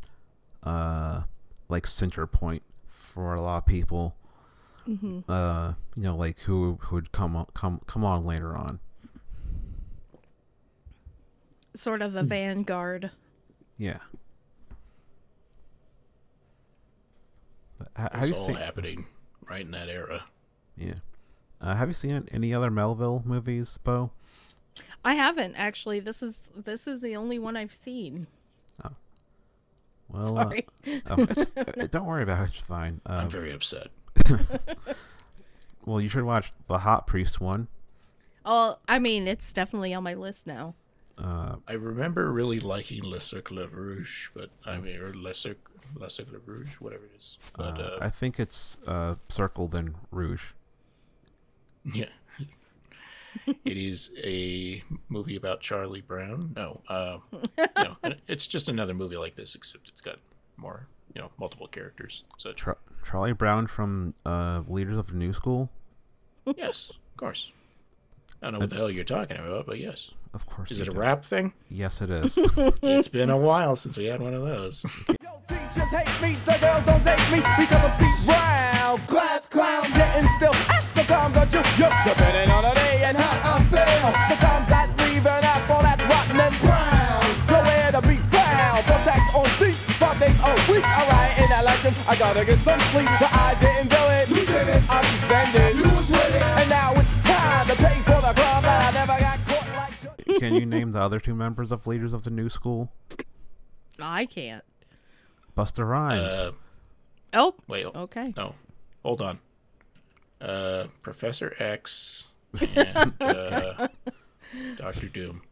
uh 0.64 1.22
like 1.68 1.86
center 1.86 2.26
point 2.26 2.62
for 2.89 3.34
a 3.34 3.41
lot 3.43 3.59
of 3.59 3.66
people 3.66 4.16
hmm 4.86 5.20
uh, 5.28 5.74
you 5.97 6.05
know, 6.05 6.16
like 6.16 6.41
who 6.41 6.78
who 6.82 6.97
would 6.97 7.12
come 7.12 7.36
on, 7.36 7.47
come 7.55 7.80
come 7.86 8.05
on 8.05 8.24
later 8.24 8.57
on. 8.57 8.80
Sort 11.79 12.03
of 12.03 12.16
a 12.16 12.22
Hmm. 12.22 12.29
vanguard. 12.29 13.11
Yeah. 13.76 13.99
But 17.79 17.89
ha- 17.97 18.09
It's 18.14 18.31
you 18.31 18.35
all 18.37 18.45
seen? 18.47 18.57
happening 18.57 19.07
right 19.49 19.61
in 19.61 19.70
that 19.70 19.89
era. 19.89 20.24
Yeah. 20.76 20.95
Uh, 21.61 21.74
have 21.76 21.89
you 21.89 21.95
seen 21.95 22.29
any 22.33 22.53
other 22.53 22.70
Melville 22.70 23.22
movies, 23.24 23.79
Beau? 23.79 24.11
I 25.05 25.14
haven't 25.14 25.55
actually. 25.57 26.01
This 26.01 26.22
is 26.22 26.41
this 26.55 26.87
is 26.89 27.01
the 27.01 27.14
only 27.16 27.39
one 27.39 27.57
I've 27.57 27.72
seen. 27.74 28.26
Oh. 28.85 28.91
Well, 30.09 30.39
uh, 30.39 30.51
oh, 31.11 31.22
uh, 31.57 31.87
don't 31.91 32.07
worry 32.07 32.22
about 32.24 32.43
it. 32.43 32.51
It's 32.51 32.61
fine. 32.61 33.01
I'm 33.07 33.24
Um, 33.24 33.31
very 33.31 33.53
upset. 33.53 33.89
well, 35.85 36.01
you 36.01 36.09
should 36.09 36.24
watch 36.24 36.53
the 36.66 36.79
Hot 36.79 37.07
Priest 37.07 37.41
one. 37.41 37.68
oh, 38.45 38.79
I 38.89 38.99
mean, 38.99 39.29
it's 39.29 39.53
definitely 39.53 39.95
on 39.95 40.03
my 40.03 40.14
list 40.14 40.47
now. 40.47 40.74
Uh, 41.19 41.57
I 41.66 41.73
remember 41.73 42.31
really 42.33 42.61
liking 42.61 43.03
Le 43.03 43.19
Cercle 43.19 43.66
Rouge, 43.69 44.29
but 44.35 44.51
I 44.64 44.79
mean, 44.79 44.97
or 44.99 45.12
Le, 45.14 45.35
Cer- 45.35 45.57
Le 45.95 46.09
Cercle 46.09 46.39
Rouge, 46.47 46.75
whatever 46.81 47.05
it 47.07 47.12
is. 47.16 47.39
But 47.57 47.79
uh, 47.79 47.83
uh, 47.83 47.99
I 48.01 48.09
think 48.11 48.39
it's 48.39 48.79
uh, 48.87 49.16
Circle 49.29 49.69
then 49.69 49.97
Rouge. 50.12 50.53
yeah, 51.95 52.07
it 53.64 53.77
is 53.77 54.12
a 54.23 54.83
movie 55.09 55.37
about 55.37 55.61
Charlie 55.61 56.01
Brown. 56.03 56.53
No, 56.57 56.81
uh, 56.89 57.19
no, 57.77 57.97
it's 58.29 58.47
just 58.47 58.69
another 58.69 58.95
movie 58.95 59.16
like 59.16 59.35
this, 59.35 59.55
except 59.55 59.89
it's 59.89 60.01
got 60.01 60.19
more, 60.57 60.87
you 61.14 61.21
know, 61.21 61.31
multiple 61.39 61.66
characters. 61.69 62.23
So 62.37 62.53
Char- 62.53 62.79
Charlie 63.05 63.33
Brown 63.33 63.66
from 63.66 64.14
uh, 64.27 64.62
Leaders 64.69 64.97
of 64.99 65.09
the 65.09 65.16
New 65.16 65.33
School. 65.33 65.71
yes, 66.57 66.91
of 66.91 67.16
course. 67.16 67.53
I 68.41 68.47
don't 68.47 68.53
know 68.55 68.59
what 68.61 68.70
the 68.70 68.76
hell 68.76 68.91
you're 68.91 69.05
talking 69.05 69.36
about, 69.36 69.66
but 69.66 69.78
yes. 69.78 70.12
Of 70.32 70.47
course. 70.47 70.70
Is 70.70 70.78
you 70.78 70.82
it 70.82 70.89
a 70.89 70.93
do. 70.93 71.01
rap 71.01 71.24
thing? 71.24 71.55
Yes, 71.68 72.01
it 72.01 72.11
is. 72.11 72.39
it's 72.82 73.09
been 73.09 73.30
a 73.30 73.36
while 73.36 73.74
since 73.74 73.97
we 73.99 74.05
had 74.05 74.20
one 74.20 74.32
of 74.34 74.43
those. 74.43 74.84
Yo, 75.09 75.43
teachers 75.49 75.91
hate 75.91 76.22
me, 76.22 76.36
the 76.47 76.57
girls 76.61 76.84
don't 76.84 77.03
take 77.03 77.18
me 77.32 77.39
because 77.59 77.82
I'm 77.82 77.93
see 77.93 78.30
round. 78.30 79.07
Class 79.09 79.49
clown, 79.49 79.91
getting 79.91 80.28
still. 80.39 80.53
Ah, 80.55 80.86
sometimes 80.95 81.36
I 81.36 81.45
chew, 81.47 81.64
yup, 81.82 81.93
depending 82.07 82.51
on 82.55 82.62
the 82.62 82.74
day 82.78 83.03
and 83.05 83.16
how 83.16 83.59
I 83.59 83.62
feel. 83.74 84.07
Sometimes 84.30 84.70
I 84.70 84.86
leave 85.03 85.26
an 85.26 85.43
apple 85.43 85.82
that's 85.82 86.03
rotten 86.07 86.39
and 86.39 86.55
brown. 86.62 87.26
Nowhere 87.51 87.91
to 87.91 88.03
be 88.07 88.16
found. 88.30 88.84
For 88.86 88.99
tax 89.03 89.34
on 89.34 89.47
seats, 89.59 89.82
five 89.99 90.20
days 90.20 90.39
a 90.47 90.55
week. 90.70 90.86
Alright, 90.86 91.34
in 91.43 91.51
election, 91.59 91.93
I 92.07 92.14
gotta 92.14 92.45
get 92.45 92.59
some 92.61 92.78
sleep, 92.95 93.11
but 93.18 93.34
I 93.34 93.59
didn't 93.59 93.91
do 93.91 94.03
it. 94.22 94.28
You 94.30 94.47
did 94.47 94.68
it. 94.70 94.82
I'm 94.89 95.05
suspended. 95.18 95.74
You 95.74 95.91
was 95.91 96.07
with 96.09 96.36
it. 96.39 96.47
And 96.62 96.70
now 96.70 96.95
Can 100.39 100.55
you 100.55 100.66
name 100.66 100.93
the 100.93 101.01
other 101.01 101.20
two 101.20 101.34
members 101.34 101.72
of 101.72 101.86
Leaders 101.86 102.12
of 102.12 102.24
the 102.24 102.30
New 102.30 102.49
School? 102.49 102.93
I 104.01 104.26
can't. 104.26 104.64
Busta 105.57 105.86
Rhymes. 105.86 106.32
Uh, 106.32 106.53
Oh, 107.34 107.55
wait, 107.66 107.84
okay. 107.84 108.32
No, 108.39 108.55
hold 109.03 109.20
on. 109.20 109.39
Uh, 110.41 110.86
Professor 111.03 111.55
X 111.59 112.28
and 112.74 113.12
uh, 113.20 113.89
Doctor 114.76 115.09
Doom. 115.09 115.43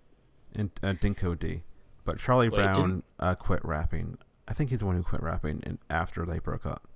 and 0.55 0.70
uh, 0.82 0.95
Dinco 0.95 1.39
D. 1.39 1.62
But 2.07 2.18
Charlie 2.18 2.49
Wait, 2.49 2.57
Brown 2.62 3.03
uh, 3.20 3.34
quit 3.34 3.62
rapping 3.62 4.16
I 4.49 4.55
think 4.55 4.70
he's 4.70 4.78
the 4.78 4.87
one 4.87 4.95
who 4.95 5.03
quit 5.03 5.22
rapping 5.22 5.61
in, 5.66 5.78
after 5.91 6.24
they 6.24 6.39
broke 6.39 6.66
up. 6.66 6.87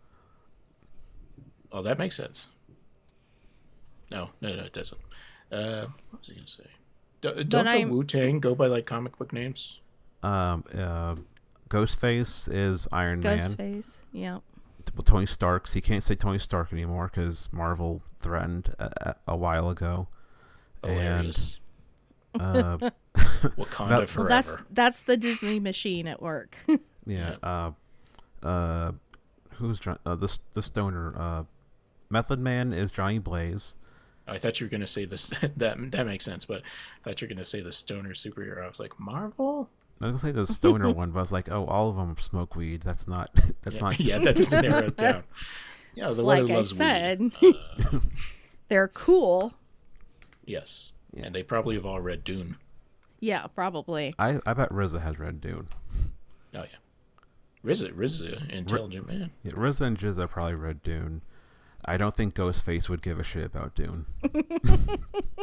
Oh, 1.73 1.83
that 1.83 1.99
makes 1.99 2.17
sense. 2.17 2.49
No, 4.11 4.31
no, 4.41 4.55
no, 4.55 4.63
it 4.63 4.73
doesn't. 4.73 5.01
Uh, 5.53 5.87
what 6.11 6.21
was 6.21 6.29
he 6.29 6.37
gonna 6.37 6.47
say? 6.47 6.67
Do, 7.21 7.45
don't 7.45 7.65
the 7.67 7.85
Wu 7.85 8.05
Tang 8.05 8.41
go 8.41 8.55
by 8.55 8.67
like 8.67 8.87
comic 8.87 9.19
book 9.19 9.33
names? 9.33 9.81
Um, 10.23 10.65
uh, 10.77 11.17
Ghostface 11.69 12.49
is 12.53 12.89
Iron 12.93 13.21
Man. 13.21 13.55
Ghostface. 13.57 13.91
Yeah. 14.13 14.39
Well, 14.95 15.03
Tony 15.05 15.27
Stark's. 15.27 15.73
He 15.75 15.81
can't 15.81 16.03
say 16.03 16.15
Tony 16.15 16.39
Stark 16.39 16.73
anymore 16.73 17.11
because 17.13 17.49
Marvel 17.53 18.03
threatened 18.19 18.75
a, 18.79 18.91
a, 19.11 19.33
a 19.33 19.37
while 19.37 19.69
ago. 19.71 20.09
Hilarious. 20.85 21.61
And 22.35 22.43
uh, 22.43 22.79
Wakanda 23.17 23.89
That- 23.89 23.99
Well, 23.99 24.07
forever. 24.07 24.29
that's 24.29 24.49
that's 24.71 25.01
the 25.03 25.17
Disney 25.17 25.61
machine 25.61 26.07
at 26.07 26.21
work. 26.23 26.57
yeah, 27.07 27.37
uh, 27.43 27.73
uh, 28.43 28.93
who's 29.55 29.81
uh, 29.87 30.15
the 30.15 30.39
the 30.55 30.63
stoner? 30.63 31.15
Uh, 31.17 31.45
Method 32.09 32.41
Man 32.41 32.73
is 32.73 32.91
Johnny 32.91 33.19
Blaze. 33.19 33.77
I 34.27 34.39
thought 34.39 34.61
you 34.61 34.67
were 34.67 34.71
gonna 34.71 34.87
say 34.87 35.05
this. 35.05 35.29
that 35.57 35.91
that 35.91 36.07
makes 36.07 36.25
sense, 36.25 36.45
but 36.45 36.63
I 36.63 37.03
thought 37.03 37.21
you 37.21 37.27
were 37.29 37.35
gonna 37.35 37.45
say 37.45 37.61
the 37.61 37.73
stoner 37.73 38.11
superhero. 38.11 38.65
I 38.65 38.69
was 38.69 38.81
like, 38.81 38.99
Marvel. 39.01 39.69
I 40.01 40.07
was 40.07 40.23
gonna 40.23 40.33
say 40.33 40.37
the 40.37 40.47
stoner 40.47 40.91
one, 40.93 41.11
but 41.11 41.19
I 41.19 41.23
was 41.23 41.33
like, 41.33 41.51
oh, 41.51 41.67
all 41.67 41.89
of 41.91 41.97
them 41.97 42.17
smoke 42.19 42.57
weed. 42.57 42.83
That's 42.83 43.07
not. 43.09 43.31
That's 43.63 43.77
Yeah, 43.77 43.81
not. 43.83 44.01
yeah, 44.01 44.19
that 44.21 44.37
doesn't 44.37 44.63
narrow 44.63 44.87
it 44.87 44.97
down. 44.97 45.25
Yeah, 45.95 46.11
the 46.11 46.25
one 46.25 46.39
like 46.39 46.47
who 46.47 46.53
I 46.53 46.57
loves 46.57 46.77
said, 46.77 47.21
weed. 47.21 47.57
Uh, 47.93 47.99
they're 48.69 48.89
cool. 48.89 49.53
yes, 50.47 50.93
Yeah. 51.13 51.25
and 51.27 51.35
they 51.35 51.43
probably 51.43 51.75
have 51.75 51.85
all 51.87 52.01
read 52.01 52.23
Dune. 52.25 52.57
Yeah, 53.19 53.47
probably. 53.49 54.15
I 54.19 54.41
I 54.47 54.55
bet 54.55 54.71
RZA 54.71 55.03
has 55.03 55.19
read 55.19 55.41
Dune. 55.41 55.67
Oh 56.55 56.63
yeah, 56.65 57.65
RZA, 57.65 57.93
RZA, 57.93 58.49
intelligent 58.51 59.07
man. 59.09 59.31
Yeah, 59.43 59.53
RZA 59.53 59.81
and 59.83 59.99
GZA 59.99 60.31
probably 60.31 60.55
read 60.55 60.83
Dune. 60.83 61.21
I 61.85 61.97
don't 61.97 62.15
think 62.15 62.35
Ghostface 62.35 62.89
would 62.89 63.03
give 63.03 63.19
a 63.19 63.25
shit 63.25 63.45
about 63.45 63.75
Dune. 63.75 64.07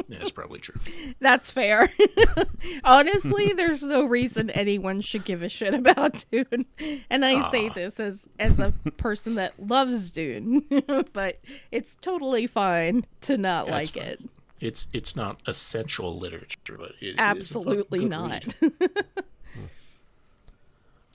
Yeah, 0.10 0.20
that's 0.20 0.32
probably 0.32 0.60
true. 0.60 0.80
That's 1.20 1.52
fair. 1.52 1.92
Honestly, 2.84 3.52
there's 3.54 3.84
no 3.84 4.06
reason 4.06 4.50
anyone 4.52 5.02
should 5.02 5.26
give 5.26 5.42
a 5.42 5.50
shit 5.50 5.74
about 5.74 6.24
Dune. 6.32 6.66
And 7.10 7.26
I 7.26 7.52
say 7.52 7.68
ah. 7.70 7.74
this 7.74 8.00
as 8.00 8.26
as 8.40 8.58
a 8.60 8.72
person 8.98 9.36
that 9.36 9.54
loves 9.60 10.12
Dune, 10.12 10.66
but 11.14 11.40
it's 11.72 11.96
totally 12.00 12.48
fine 12.48 13.06
to 13.22 13.38
not 13.38 13.68
That's 13.68 13.96
like 13.96 14.06
it. 14.06 14.22
It's 14.62 14.88
it's 14.94 15.16
not 15.16 15.42
essential 15.46 16.18
literature, 16.18 16.78
but 16.78 16.92
it 17.02 17.08
is 17.08 17.14
a 17.16 17.18
fucking 17.18 17.20
Absolutely 17.20 18.00
good 18.00 18.10
not. 18.10 18.56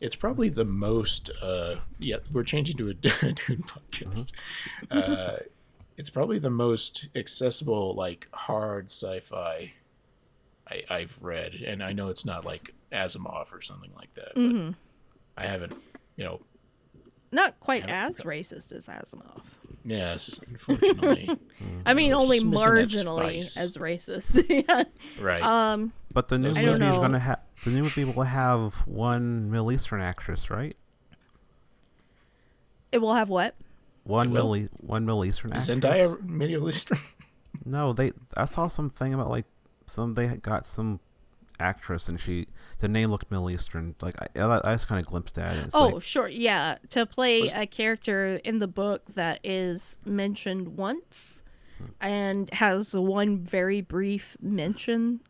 It's 0.02 0.16
probably 0.16 0.48
the 0.48 0.64
most. 0.64 1.30
Uh, 1.40 1.76
yeah, 1.98 2.16
we're 2.32 2.42
changing 2.42 2.76
to 2.78 2.88
a 2.88 2.94
Dune 2.94 3.34
podcast. 3.62 4.32
Uh, 4.90 5.36
it's 5.96 6.10
probably 6.10 6.38
the 6.40 6.50
most 6.50 7.08
accessible, 7.14 7.94
like 7.94 8.26
hard 8.32 8.86
sci-fi 8.86 9.72
I, 10.68 10.82
I've 10.90 11.18
read, 11.22 11.54
and 11.54 11.82
I 11.82 11.92
know 11.92 12.08
it's 12.08 12.24
not 12.24 12.44
like 12.44 12.74
Asimov 12.92 13.52
or 13.54 13.60
something 13.62 13.90
like 13.96 14.12
that, 14.14 14.34
Mm-hmm. 14.34 14.70
I 15.36 15.46
haven't. 15.46 15.74
You 16.16 16.24
know, 16.24 16.40
Not 17.30 17.58
quite 17.60 17.88
as 17.88 18.20
racist 18.22 18.72
as 18.72 18.84
Asimov. 18.86 19.42
yes, 19.84 20.40
unfortunately, 20.48 21.30
I 21.86 21.94
mean, 21.94 22.12
only 22.12 22.38
just 22.38 22.46
missing 22.46 22.74
that 22.74 22.88
marginally 22.88 23.38
as 23.38 23.76
racist. 23.76 24.44
yeah. 24.68 24.84
right? 25.20 25.42
Um, 25.42 25.92
But 26.12 26.28
the 26.28 26.38
new 26.38 26.48
movie 26.48 26.60
is 26.60 26.96
gonna 26.98 27.18
have 27.18 27.40
the 27.64 27.70
new 27.70 27.82
movie 27.82 28.04
will 28.04 28.22
have 28.24 28.74
one 28.86 29.50
Middle 29.50 29.72
Eastern 29.72 30.00
actress, 30.00 30.50
right? 30.50 30.76
it 32.90 32.98
will 33.00 33.14
have 33.14 33.28
what? 33.30 33.54
One 34.04 34.28
It? 34.28 34.30
Middle 34.32 34.56
E- 34.56 34.68
one 34.80 35.06
Middle 35.06 35.24
Eastern 35.24 35.52
actress. 35.52 35.68
Zendaya, 35.70 36.20
Middle 36.22 36.68
Eastern. 36.68 36.98
No, 37.64 37.92
they. 37.92 38.10
I 38.36 38.46
saw 38.46 38.66
something 38.66 39.14
about 39.14 39.28
like 39.30 39.44
some 39.86 40.14
they 40.14 40.26
got 40.36 40.66
some 40.66 40.98
actress 41.60 42.08
and 42.08 42.18
she 42.20 42.48
the 42.80 42.88
name 42.88 43.10
looked 43.10 43.30
Middle 43.30 43.50
Eastern. 43.50 43.94
Like 44.00 44.16
I, 44.36 44.42
I 44.64 44.72
just 44.72 44.88
kind 44.88 44.98
of 44.98 45.06
glimpsed 45.06 45.38
at 45.38 45.54
it. 45.56 45.66
It's 45.66 45.74
Oh, 45.74 45.86
like, 45.88 46.02
sure. 46.02 46.28
Yeah. 46.28 46.78
To 46.90 47.06
play 47.06 47.42
Was- 47.42 47.52
a 47.54 47.66
character 47.66 48.40
in 48.42 48.58
the 48.58 48.66
book 48.66 49.12
that 49.14 49.38
is 49.44 49.96
mentioned 50.04 50.76
once 50.76 51.44
hmm. 51.78 51.84
and 52.00 52.52
has 52.54 52.94
one 52.94 53.38
very 53.38 53.80
brief 53.80 54.36
mention. 54.40 55.20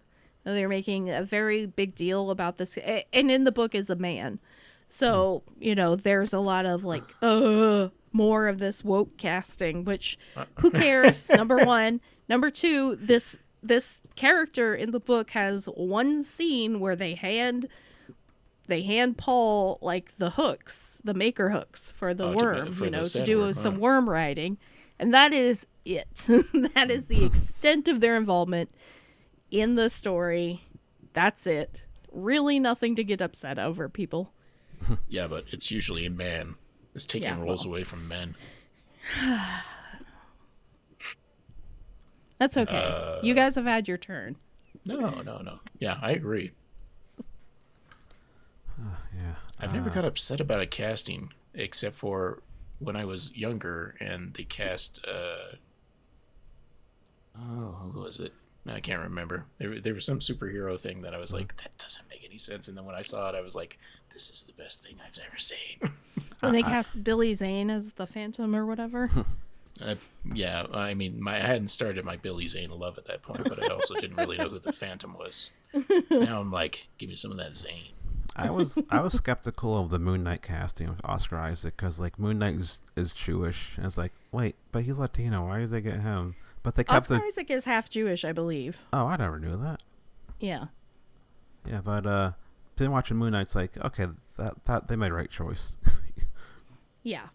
They're 0.45 0.69
making 0.69 1.11
a 1.11 1.23
very 1.23 1.67
big 1.67 1.95
deal 1.95 2.31
about 2.31 2.59
this. 2.59 2.77
And 3.13 3.31
in 3.31 3.45
the 3.45 3.53
book 3.53 3.75
is 3.75 3.91
a 3.91 3.97
man. 3.97 4.41
So, 4.89 5.43
you 5.59 5.75
know, 5.75 5.97
there's 5.97 6.33
a 6.33 6.41
lot 6.41 6.67
of 6.67 6.85
like, 6.85 7.05
uh, 7.23 7.89
more 8.13 8.49
of 8.49 8.59
this 8.59 8.85
woke 8.85 9.17
casting, 9.17 9.85
which 9.85 10.19
who 10.59 10.71
cares? 10.71 11.31
number 11.31 11.59
one. 11.59 12.01
Number 12.29 12.51
two, 12.51 12.97
this 12.97 13.37
this 13.63 14.01
character 14.17 14.75
in 14.75 14.91
the 14.91 15.01
book 15.01 15.31
has 15.31 15.67
one 15.67 16.25
scene 16.25 16.81
where 16.81 16.97
they 16.97 17.15
hand 17.15 17.69
they 18.67 18.83
hand 18.83 19.19
Paul 19.19 19.79
like 19.81 20.17
the 20.19 20.31
hooks, 20.31 21.01
the 21.05 21.15
maker 21.15 21.51
hooks 21.51 21.91
for 21.95 22.15
the 22.15 22.27
Oh, 22.27 22.33
to 22.33 22.45
worm, 22.45 22.73
for 22.73 22.85
you 22.85 22.91
know, 22.91 23.05
to 23.05 23.25
do 23.25 23.53
some 23.53 23.79
worm 23.79 24.09
riding. 24.09 24.59
And 24.99 25.13
that 25.13 25.33
is 25.33 25.67
it. 25.85 26.09
that 26.75 26.91
is 26.91 27.07
the 27.07 27.25
extent 27.27 27.89
of 27.89 28.01
their 28.01 28.17
involvement 28.17 28.71
in 29.53 29.77
the 29.77 29.89
story. 29.89 30.67
That's 31.13 31.47
it. 31.47 31.85
Really 32.11 32.59
nothing 32.59 32.97
to 32.97 33.05
get 33.05 33.21
upset 33.21 33.59
over, 33.59 33.89
people. 33.89 34.33
Yeah, 35.09 35.29
but 35.29 35.45
it's 35.53 35.71
usually 35.71 36.05
a 36.07 36.11
man. 36.11 36.57
It's 36.95 37.07
taking 37.07 37.29
Yeah, 37.29 37.41
roles 37.41 37.65
well. 37.65 37.75
away 37.75 37.85
from 37.85 38.09
men. 38.09 38.35
That's 42.39 42.57
okay. 42.57 42.77
Uh, 42.77 43.21
you 43.23 43.35
guys 43.35 43.55
have 43.55 43.65
had 43.67 43.87
your 43.87 43.99
turn. 43.99 44.37
No, 44.85 44.99
no, 45.23 45.39
no. 45.39 45.61
Yeah, 45.79 45.99
I 46.03 46.11
agree. 46.13 46.51
yeah. 48.79 49.35
I've 49.61 49.73
never 49.75 49.91
got 49.91 50.05
upset 50.05 50.41
about 50.41 50.61
a 50.61 50.67
casting 50.67 51.33
except 51.55 51.95
for 51.95 52.43
when 52.81 52.97
I 52.97 53.05
was 53.05 53.31
younger 53.37 53.95
and 54.01 54.35
they 54.35 54.43
cast. 54.45 55.05
Uh, 55.07 55.55
oh, 57.39 57.77
who 57.93 58.01
was 58.01 58.19
it? 58.19 58.33
I 58.67 58.81
can't 58.81 59.03
remember. 59.03 59.47
There, 59.59 59.81
there 59.81 59.95
was 59.95 60.05
some 60.05 60.21
superhero 60.21 60.79
thing 60.79 61.03
that 61.03 61.15
I 61.15 61.19
was 61.19 61.33
like, 61.33 61.57
that 61.63 61.77
doesn't 61.79 62.09
make 62.09 62.25
any 62.25 62.39
sense. 62.39 62.69
And 62.69 62.77
then 62.77 62.85
when 62.85 62.95
I 62.95 63.01
saw 63.01 63.29
it, 63.29 63.35
I 63.35 63.41
was 63.41 63.57
like, 63.57 63.79
this 64.13 64.31
is 64.31 64.45
the 64.45 64.53
best 64.53 64.83
thing 64.83 64.97
I've 65.05 65.19
ever 65.27 65.39
seen. 65.39 65.79
When 66.41 66.53
they 66.53 66.63
cast 66.63 67.05
Billy 67.05 67.35
Zane 67.35 67.71
as 67.71 67.93
the 67.93 68.05
Phantom 68.07 68.57
or 68.57 68.67
whatever. 68.67 69.11
Uh, 69.81 69.95
yeah, 70.33 70.67
I 70.73 70.93
mean, 70.95 71.21
my 71.21 71.37
I 71.37 71.47
hadn't 71.47 71.69
started 71.69 72.05
my 72.05 72.17
Billy 72.17 72.47
Zane 72.47 72.71
love 72.71 72.99
at 72.99 73.07
that 73.07 73.23
point, 73.23 73.49
but 73.49 73.61
I 73.61 73.69
also 73.69 73.95
didn't 73.95 74.17
really 74.17 74.37
know 74.37 74.49
who 74.49 74.59
the 74.59 74.71
Phantom 74.71 75.15
was. 75.15 75.51
Now 76.11 76.41
I'm 76.41 76.53
like, 76.53 76.87
give 76.99 77.09
me 77.09 77.17
some 77.17 77.33
of 77.33 77.39
that 77.39 77.57
Zane. 77.57 77.95
I 78.37 78.51
was 78.51 78.79
I 78.91 79.01
was 79.01 79.15
skeptical 79.15 79.79
of 79.79 79.91
the 79.91 79.99
Moon 79.99 80.23
Knight 80.23 80.43
casting 80.43 80.89
with 80.89 81.01
Oscar 81.05 81.39
Isaac 81.39 81.77
because 81.77 81.99
like 81.99 82.19
Moon 82.19 82.39
Knight 82.39 82.57
is, 82.57 82.79
is 82.97 83.13
Jewish 83.13 83.77
and 83.77 83.87
it's 83.87 83.99
like 83.99 84.13
wait 84.31 84.55
but 84.71 84.83
he's 84.85 84.99
Latino 84.99 85.47
why 85.47 85.61
did 85.61 85.71
they 85.71 85.81
get 85.81 86.01
him 86.01 86.37
but 86.63 86.75
they 86.77 86.85
kept 86.85 87.03
Oscar 87.11 87.19
the 87.19 87.25
Isaac 87.25 87.51
is 87.51 87.65
half 87.65 87.91
Jewish, 87.91 88.25
I 88.25 88.33
believe. 88.33 88.79
oh 88.93 89.07
I 89.07 89.17
never 89.17 89.39
knew 89.39 89.57
that 89.57 89.83
Yeah. 90.41 90.67
yeah 91.67 91.81
but 91.85 92.07
uh 92.07 92.33
then 92.77 92.91
watching 92.91 93.17
Moon 93.17 93.33
Knight's 93.33 93.55
like 93.55 93.77
okay 93.85 94.07
that 94.39 94.65
that 94.65 94.89
they 94.89 94.97
made 94.97 95.11
the 95.11 95.15
right 95.15 95.31
choice 95.31 95.77
Yeah. 97.03 97.29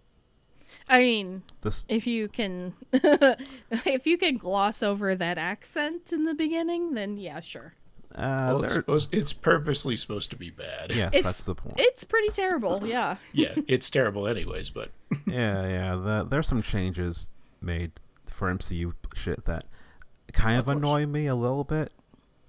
I 0.90 1.00
mean, 1.00 1.44
this 1.62 1.86
if 1.90 2.08
you 2.08 2.30
can 2.30 2.74
if 2.94 4.08
you 4.08 4.18
can 4.18 4.38
gloss 4.38 4.82
over 4.82 5.14
that 5.16 5.38
accent 5.38 6.14
in 6.14 6.24
the 6.24 6.34
beginning, 6.34 6.94
then 6.94 7.18
yeah, 7.18 7.42
sure. 7.42 7.74
uh 8.16 8.52
Well, 8.56 8.64
it's 8.64 8.74
supposed 8.74 9.14
it's 9.14 9.34
purposely 9.34 9.98
supposed 9.98 10.30
to 10.30 10.38
be 10.38 10.50
bad. 10.50 10.92
yes 10.92 11.10
It's- 11.10 11.24
that's 11.26 11.42
the 11.44 11.56
point 11.56 11.76
It's 11.78 12.06
pretty 12.06 12.30
terrible, 12.30 12.88
yeah. 12.88 13.18
yeah, 13.34 13.56
it's 13.68 13.90
terrible 13.90 14.28
anyways, 14.28 14.70
but 14.70 14.92
yeah 15.26 15.68
yeah 15.68 15.96
the, 15.96 16.28
there's 16.30 16.48
some 16.48 16.62
changes 16.62 17.28
made 17.62 17.92
for 18.30 18.54
MCU 18.54 18.94
shit 19.16 19.46
that 19.46 19.66
kind 20.34 20.60
of, 20.60 20.68
Of 20.68 20.78
annoy 20.78 21.06
me 21.06 21.28
a 21.28 21.36
little 21.36 21.64
bit 21.64 21.92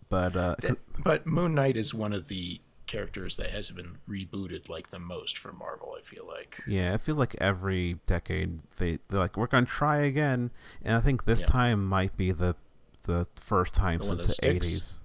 but 0.08 0.34
uh 0.36 0.56
but 1.04 1.26
Moon 1.26 1.54
Knight 1.54 1.76
is 1.76 1.92
one 1.94 2.12
of 2.12 2.28
the 2.28 2.60
characters 2.86 3.36
that 3.36 3.50
has 3.50 3.70
been 3.70 3.98
rebooted 4.08 4.68
like 4.70 4.88
the 4.88 4.98
most 4.98 5.36
for 5.36 5.52
Marvel. 5.52 5.94
I 5.98 6.00
feel 6.00 6.26
like. 6.26 6.58
Yeah, 6.66 6.94
I 6.94 6.96
feel 6.96 7.16
like 7.16 7.34
every 7.38 7.98
decade 8.06 8.60
they 8.78 8.98
they're 9.08 9.20
like 9.20 9.36
we're 9.36 9.46
gonna 9.46 9.66
try 9.66 9.98
again, 9.98 10.50
and 10.82 10.96
I 10.96 11.00
think 11.00 11.24
this 11.26 11.40
Yeah. 11.42 11.46
time 11.48 11.84
might 11.84 12.16
be 12.16 12.32
the 12.32 12.56
the 13.04 13.26
first 13.36 13.74
time 13.74 13.98
The 13.98 14.06
since 14.06 14.36
the 14.38 14.48
eighties. 14.48 15.02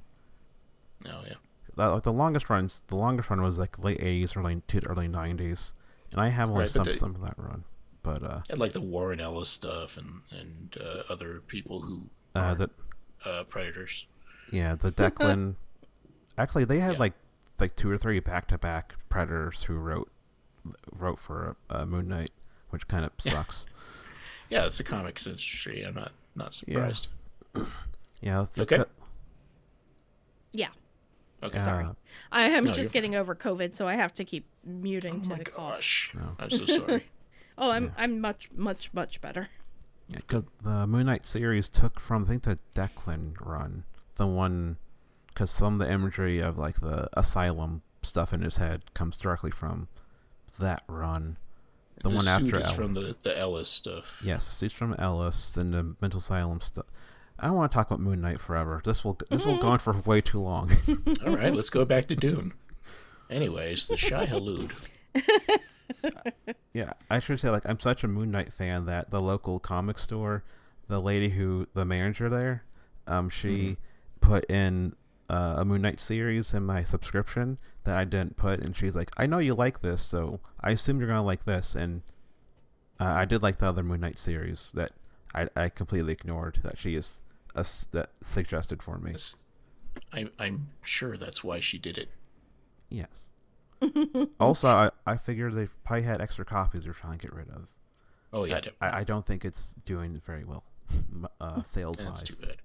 Oh 1.06 1.22
yeah. 1.28 1.34
The, 1.76 1.90
like, 1.90 2.04
the 2.04 2.14
longest 2.14 2.50
runs, 2.50 2.84
the 2.88 2.96
longest 2.96 3.30
run 3.30 3.42
was 3.42 3.58
like 3.60 3.84
late 3.84 3.98
eighties, 4.02 4.38
early 4.38 4.62
to 4.68 4.86
early 4.88 5.08
nineties, 5.10 5.74
and 6.12 6.22
I 6.22 6.30
have 6.30 6.50
only 6.50 6.62
Right, 6.62 6.70
some 6.70 6.86
they- 6.86 6.94
some 6.94 7.16
of 7.16 7.22
that 7.22 7.34
run. 7.38 7.66
But 8.04 8.22
uh, 8.24 8.42
And 8.50 8.60
like 8.60 8.74
the 8.74 8.82
Warren 8.82 9.20
Ellis 9.22 9.50
stuff 9.50 9.98
and 9.98 10.22
and 10.32 10.78
uh, 10.80 11.04
other 11.10 11.42
people 11.48 11.82
who 11.82 12.04
uh, 12.36 12.40
are 12.40 12.56
the 12.56 12.70
uh, 13.26 13.44
predators. 13.46 14.06
yeah 14.52 14.76
the 14.76 14.92
Declan, 14.92 15.56
actually 16.38 16.66
they 16.66 16.80
had 16.82 16.94
Yeah. 16.94 17.00
like 17.00 17.14
like 17.60 17.76
two 17.78 17.90
or 17.90 17.98
three 17.98 18.20
back 18.20 18.48
to 18.50 18.58
back 18.58 18.96
Predators 19.10 19.64
who 19.64 19.76
wrote 19.76 20.12
wrote 20.92 21.18
for 21.20 21.56
uh, 21.70 21.86
Moon 21.86 22.08
Knight, 22.10 22.32
which 22.72 22.88
kind 22.88 23.06
of 23.06 23.12
sucks. 23.20 23.66
Yeah, 24.50 24.66
it's 24.66 24.78
the 24.80 24.84
comics 24.84 25.26
industry. 25.26 25.82
I'm 25.84 25.96
not 25.96 26.12
not 26.36 26.54
surprised. 26.54 27.08
yeah. 28.22 28.48
the 28.54 28.64
Okay. 28.64 28.78
co- 28.78 28.86
Yeah. 30.52 30.70
Okay. 31.42 31.58
uh, 31.60 31.64
Sorry. 31.66 31.86
I 32.32 32.44
am 32.50 32.64
No, 32.66 32.70
you're 32.70 32.76
just 32.76 32.92
getting 32.94 33.16
over 33.16 33.34
COVID, 33.36 33.76
so 33.76 33.88
I 33.88 33.96
have 33.96 34.14
to 34.16 34.26
keep 34.26 34.46
muting 34.66 35.18
Oh 35.20 35.24
to 35.24 35.30
my 35.30 35.38
the 35.38 35.44
cough. 35.46 35.76
gosh. 35.76 36.16
No. 36.18 36.36
I'm 36.40 36.50
so 36.50 36.66
sorry. 36.66 37.06
Oh, 37.58 37.72
I'm 37.72 37.92
I'm 37.98 38.20
much 38.20 38.50
much 38.54 38.94
much 38.94 39.22
better. 39.22 39.50
Yeah, 40.10 40.20
'cause 40.28 40.44
the 40.64 40.88
Moon 40.88 41.06
Knight 41.06 41.26
series 41.26 41.70
took 41.70 42.00
from 42.00 42.24
I 42.26 42.28
think 42.28 42.44
the 42.44 42.60
Declan 42.76 43.36
run, 43.40 43.86
the 44.16 44.28
one, 44.28 44.78
because 45.28 45.52
some 45.52 45.74
of 45.74 45.88
the 45.88 45.92
imagery 45.92 46.40
of 46.40 46.58
like 46.58 46.82
the 46.82 47.10
asylum 47.18 47.82
stuff 48.02 48.34
in 48.34 48.42
his 48.42 48.58
head 48.58 48.94
comes 48.94 49.18
directly 49.18 49.52
from 49.52 49.88
that 50.60 50.84
run. 50.88 51.38
The, 52.04 52.10
one 52.10 52.22
suit 52.22 52.28
after 52.28 52.60
is 52.60 52.68
Ellis. 52.68 52.72
from 52.72 52.94
the 52.94 53.16
the 53.22 53.38
Ellis 53.38 53.70
stuff. 53.70 54.22
Yes, 54.26 54.62
it's 54.62 54.74
from 54.74 54.94
Ellis 54.96 55.56
and 55.56 55.74
the 55.74 55.96
mental 56.02 56.20
asylum 56.20 56.60
stuff. 56.60 56.86
I 57.40 57.48
don't 57.48 57.56
want 57.56 57.72
to 57.72 57.76
talk 57.76 57.88
about 57.88 58.00
Moon 58.00 58.22
Knight 58.22 58.40
forever. 58.40 58.82
This 58.84 59.04
will 59.04 59.18
this 59.30 59.46
will 59.46 59.54
mm-hmm. 59.54 59.62
go 59.62 59.68
on 59.70 59.80
for 59.80 59.94
way 60.02 60.22
too 60.22 60.42
long. 60.42 60.72
All 61.26 61.36
right, 61.36 61.54
let's 61.54 61.70
go 61.70 61.86
back 61.86 62.08
to 62.08 62.16
Dune. 62.18 62.54
Anyways, 63.30 63.88
the 63.88 63.98
Shai-Hulud. 63.98 64.72
Yeah, 66.74 66.94
I 67.10 67.20
should 67.20 67.40
say 67.40 67.50
like 67.50 67.68
I'm 67.68 67.80
such 67.80 68.04
a 68.04 68.08
Moon 68.08 68.32
Knight 68.32 68.52
fan 68.52 68.86
that 68.86 69.12
the 69.12 69.20
local 69.20 69.60
comic 69.60 70.00
store, 70.00 70.44
the 70.88 71.00
lady 71.00 71.30
who 71.30 71.68
the 71.74 71.86
manager 71.86 72.30
there, 72.30 72.64
um, 73.08 73.30
she 73.30 73.78
put 74.22 74.46
in 74.50 74.96
uh, 75.30 75.56
a 75.58 75.66
Moon 75.66 75.82
Knight 75.82 76.00
series 76.00 76.54
in 76.54 76.64
my 76.66 76.84
subscription 76.84 77.58
that 77.84 77.98
I 77.98 78.06
didn't 78.06 78.38
put, 78.38 78.60
and 78.60 78.76
she's 78.76 78.96
like, 78.96 79.12
"I 79.18 79.26
know 79.26 79.40
you 79.40 79.54
like 79.54 79.82
this, 79.82 80.02
so 80.02 80.40
I 80.62 80.72
assume 80.72 81.00
you're 81.00 81.08
gonna 81.08 81.24
like 81.24 81.46
this." 81.46 81.76
And 81.76 82.02
uh, 83.00 83.06
I 83.06 83.26
did 83.26 83.42
like 83.42 83.58
the 83.58 83.68
other 83.68 83.84
Moon 83.84 84.02
Knight 84.02 84.18
series 84.18 84.72
that 84.74 84.92
I, 85.36 85.48
I 85.56 85.70
completely 85.70 86.14
ignored 86.14 86.60
that 86.64 86.78
she 86.78 86.96
is 86.96 87.22
uh, 87.56 87.64
that 87.92 88.10
suggested 88.22 88.82
for 88.82 88.98
me. 88.98 89.16
I, 90.12 90.28
I'm 90.40 90.70
sure 90.82 91.18
that's 91.18 91.44
why 91.44 91.60
she 91.60 91.78
did 91.78 91.98
it. 91.98 92.10
Yes. 92.90 93.30
Also, 94.40 94.68
I, 94.68 94.92
I 95.06 95.18
figured 95.18 95.54
they 95.54 95.68
probably 95.84 96.04
had 96.04 96.22
extra 96.22 96.46
copies 96.46 96.84
they're 96.86 96.94
trying 96.94 97.18
to 97.20 97.28
get 97.28 97.34
rid 97.34 97.50
of. 97.50 97.68
Oh 98.32 98.46
yeah, 98.46 98.62
I, 98.82 99.00
I 99.00 99.04
don't 99.04 99.26
think 99.26 99.46
it's 99.46 99.74
doing 99.86 100.20
very 100.26 100.44
well, 100.44 100.64
m- 100.92 101.28
uh, 101.40 101.62
sales 101.64 101.98
that's 101.98 102.24
too 102.24 102.36
bad. 102.36 102.58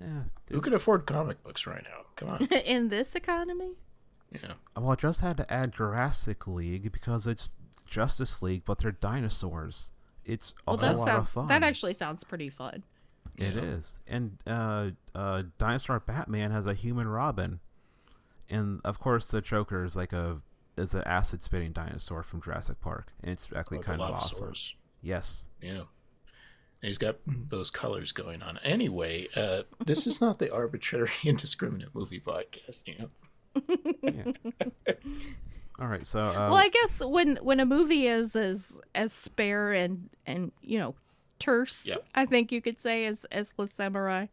Yeah. 0.00 0.22
Who 0.50 0.60
can 0.60 0.74
afford 0.74 1.06
comic 1.06 1.42
books 1.42 1.66
right 1.66 1.82
now? 1.84 2.02
Come 2.16 2.28
on. 2.30 2.44
In 2.64 2.88
this 2.88 3.14
economy? 3.14 3.72
Yeah. 4.32 4.54
Well, 4.76 4.90
I 4.90 4.94
just 4.96 5.20
had 5.20 5.36
to 5.36 5.52
add 5.52 5.72
Jurassic 5.74 6.46
League 6.46 6.90
because 6.90 7.26
it's 7.26 7.52
Justice 7.86 8.42
League, 8.42 8.62
but 8.64 8.78
they're 8.78 8.90
dinosaurs. 8.92 9.92
It's 10.24 10.52
a 10.66 10.72
Well, 10.72 10.76
that 10.78 10.94
whole 10.96 10.98
lot 11.00 11.08
of 11.10 11.14
sounds 11.14 11.30
fun. 11.30 11.48
that 11.48 11.62
actually 11.62 11.92
sounds 11.92 12.24
pretty 12.24 12.48
fun. 12.48 12.82
It 13.36 13.54
Yeah. 13.54 13.60
is, 13.62 13.94
and 14.06 14.38
uh, 14.46 14.90
uh, 15.14 15.42
Dinosaur 15.58 16.00
Batman 16.00 16.50
has 16.50 16.66
a 16.66 16.74
human 16.74 17.06
Robin, 17.08 17.60
and 18.50 18.80
of 18.84 18.98
course 18.98 19.28
the 19.28 19.40
Joker 19.40 19.84
is 19.84 19.96
like 19.96 20.12
a 20.12 20.40
is 20.76 20.94
an 20.94 21.02
acid 21.06 21.42
spitting 21.42 21.72
dinosaur 21.72 22.22
from 22.22 22.40
Jurassic 22.42 22.80
Park, 22.80 23.12
and 23.22 23.30
it's 23.32 23.48
actually 23.54 23.78
Or 23.78 23.82
kind 23.82 24.00
of 24.00 24.10
awesome. 24.10 24.52
Yes. 25.02 25.44
Yeah. 25.60 25.70
And 26.82 26.88
he's 26.88 26.98
got 26.98 27.16
those 27.26 27.70
colors 27.70 28.12
going 28.12 28.42
on. 28.42 28.58
Anyway, 28.62 29.26
uh, 29.36 29.62
this 29.84 30.06
is 30.06 30.20
not 30.20 30.38
the 30.38 30.52
arbitrary 30.52 31.08
indiscriminate 31.24 31.94
movie 31.94 32.20
podcast, 32.20 32.88
you 32.88 32.96
know. 32.98 34.34
All 35.78 35.86
right. 35.88 36.06
So. 36.06 36.18
Uh, 36.34 36.48
well, 36.50 36.56
I 36.56 36.68
guess 36.68 37.00
when 37.02 37.36
when 37.36 37.60
a 37.60 37.66
movie 37.66 38.06
is 38.06 38.36
as 38.36 38.78
as 38.94 39.12
spare 39.12 39.72
and 39.72 40.10
and 40.26 40.52
you 40.62 40.78
know 40.78 40.94
terse, 41.38 41.86
Yeah. 41.86 41.96
I 42.14 42.26
think 42.26 42.52
you 42.52 42.60
could 42.60 42.80
say 42.80 43.06
as 43.06 43.24
as 43.32 43.52
the 43.56 43.66
samurai, 43.66 44.26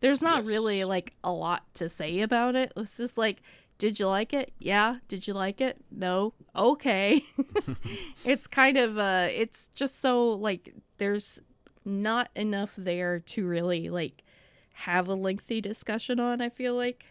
there's 0.00 0.22
not 0.22 0.46
really 0.46 0.84
like 0.84 1.14
a 1.24 1.32
lot 1.32 1.62
to 1.74 1.88
say 1.88 2.20
about 2.20 2.54
it. 2.54 2.72
It's 2.76 2.96
just 2.96 3.18
like, 3.18 3.42
did 3.78 4.00
you 4.00 4.08
like 4.08 4.32
it? 4.32 4.52
Yeah. 4.58 4.96
Did 5.06 5.26
you 5.26 5.34
like 5.34 5.60
it? 5.60 5.78
No. 5.90 6.34
Okay. 6.54 7.24
it's 8.24 8.46
kind 8.46 8.76
of 8.76 8.98
uh, 8.98 9.28
it's 9.30 9.68
just 9.74 10.00
so 10.00 10.30
like 10.30 10.74
there's 10.98 11.40
not 11.84 12.28
enough 12.34 12.74
there 12.76 13.20
to 13.20 13.46
really 13.46 13.88
like 13.88 14.24
have 14.72 15.08
a 15.08 15.14
lengthy 15.14 15.60
discussion 15.60 16.20
on. 16.20 16.40
I 16.40 16.48
feel 16.48 16.74
like. 16.74 17.04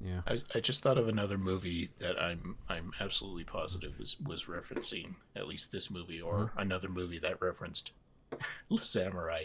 yeah. 0.00 0.20
I, 0.26 0.40
I 0.54 0.60
just 0.60 0.82
thought 0.82 0.98
of 0.98 1.08
another 1.08 1.38
movie 1.38 1.90
that 1.98 2.20
I'm 2.20 2.56
I'm 2.68 2.92
absolutely 3.00 3.44
positive 3.44 3.98
was 3.98 4.18
was 4.20 4.44
referencing 4.44 5.14
at 5.34 5.46
least 5.46 5.72
this 5.72 5.90
movie 5.90 6.20
or 6.20 6.52
another 6.56 6.88
movie 6.88 7.18
that 7.18 7.40
referenced 7.40 7.92
the 8.70 8.78
Samurai, 8.78 9.44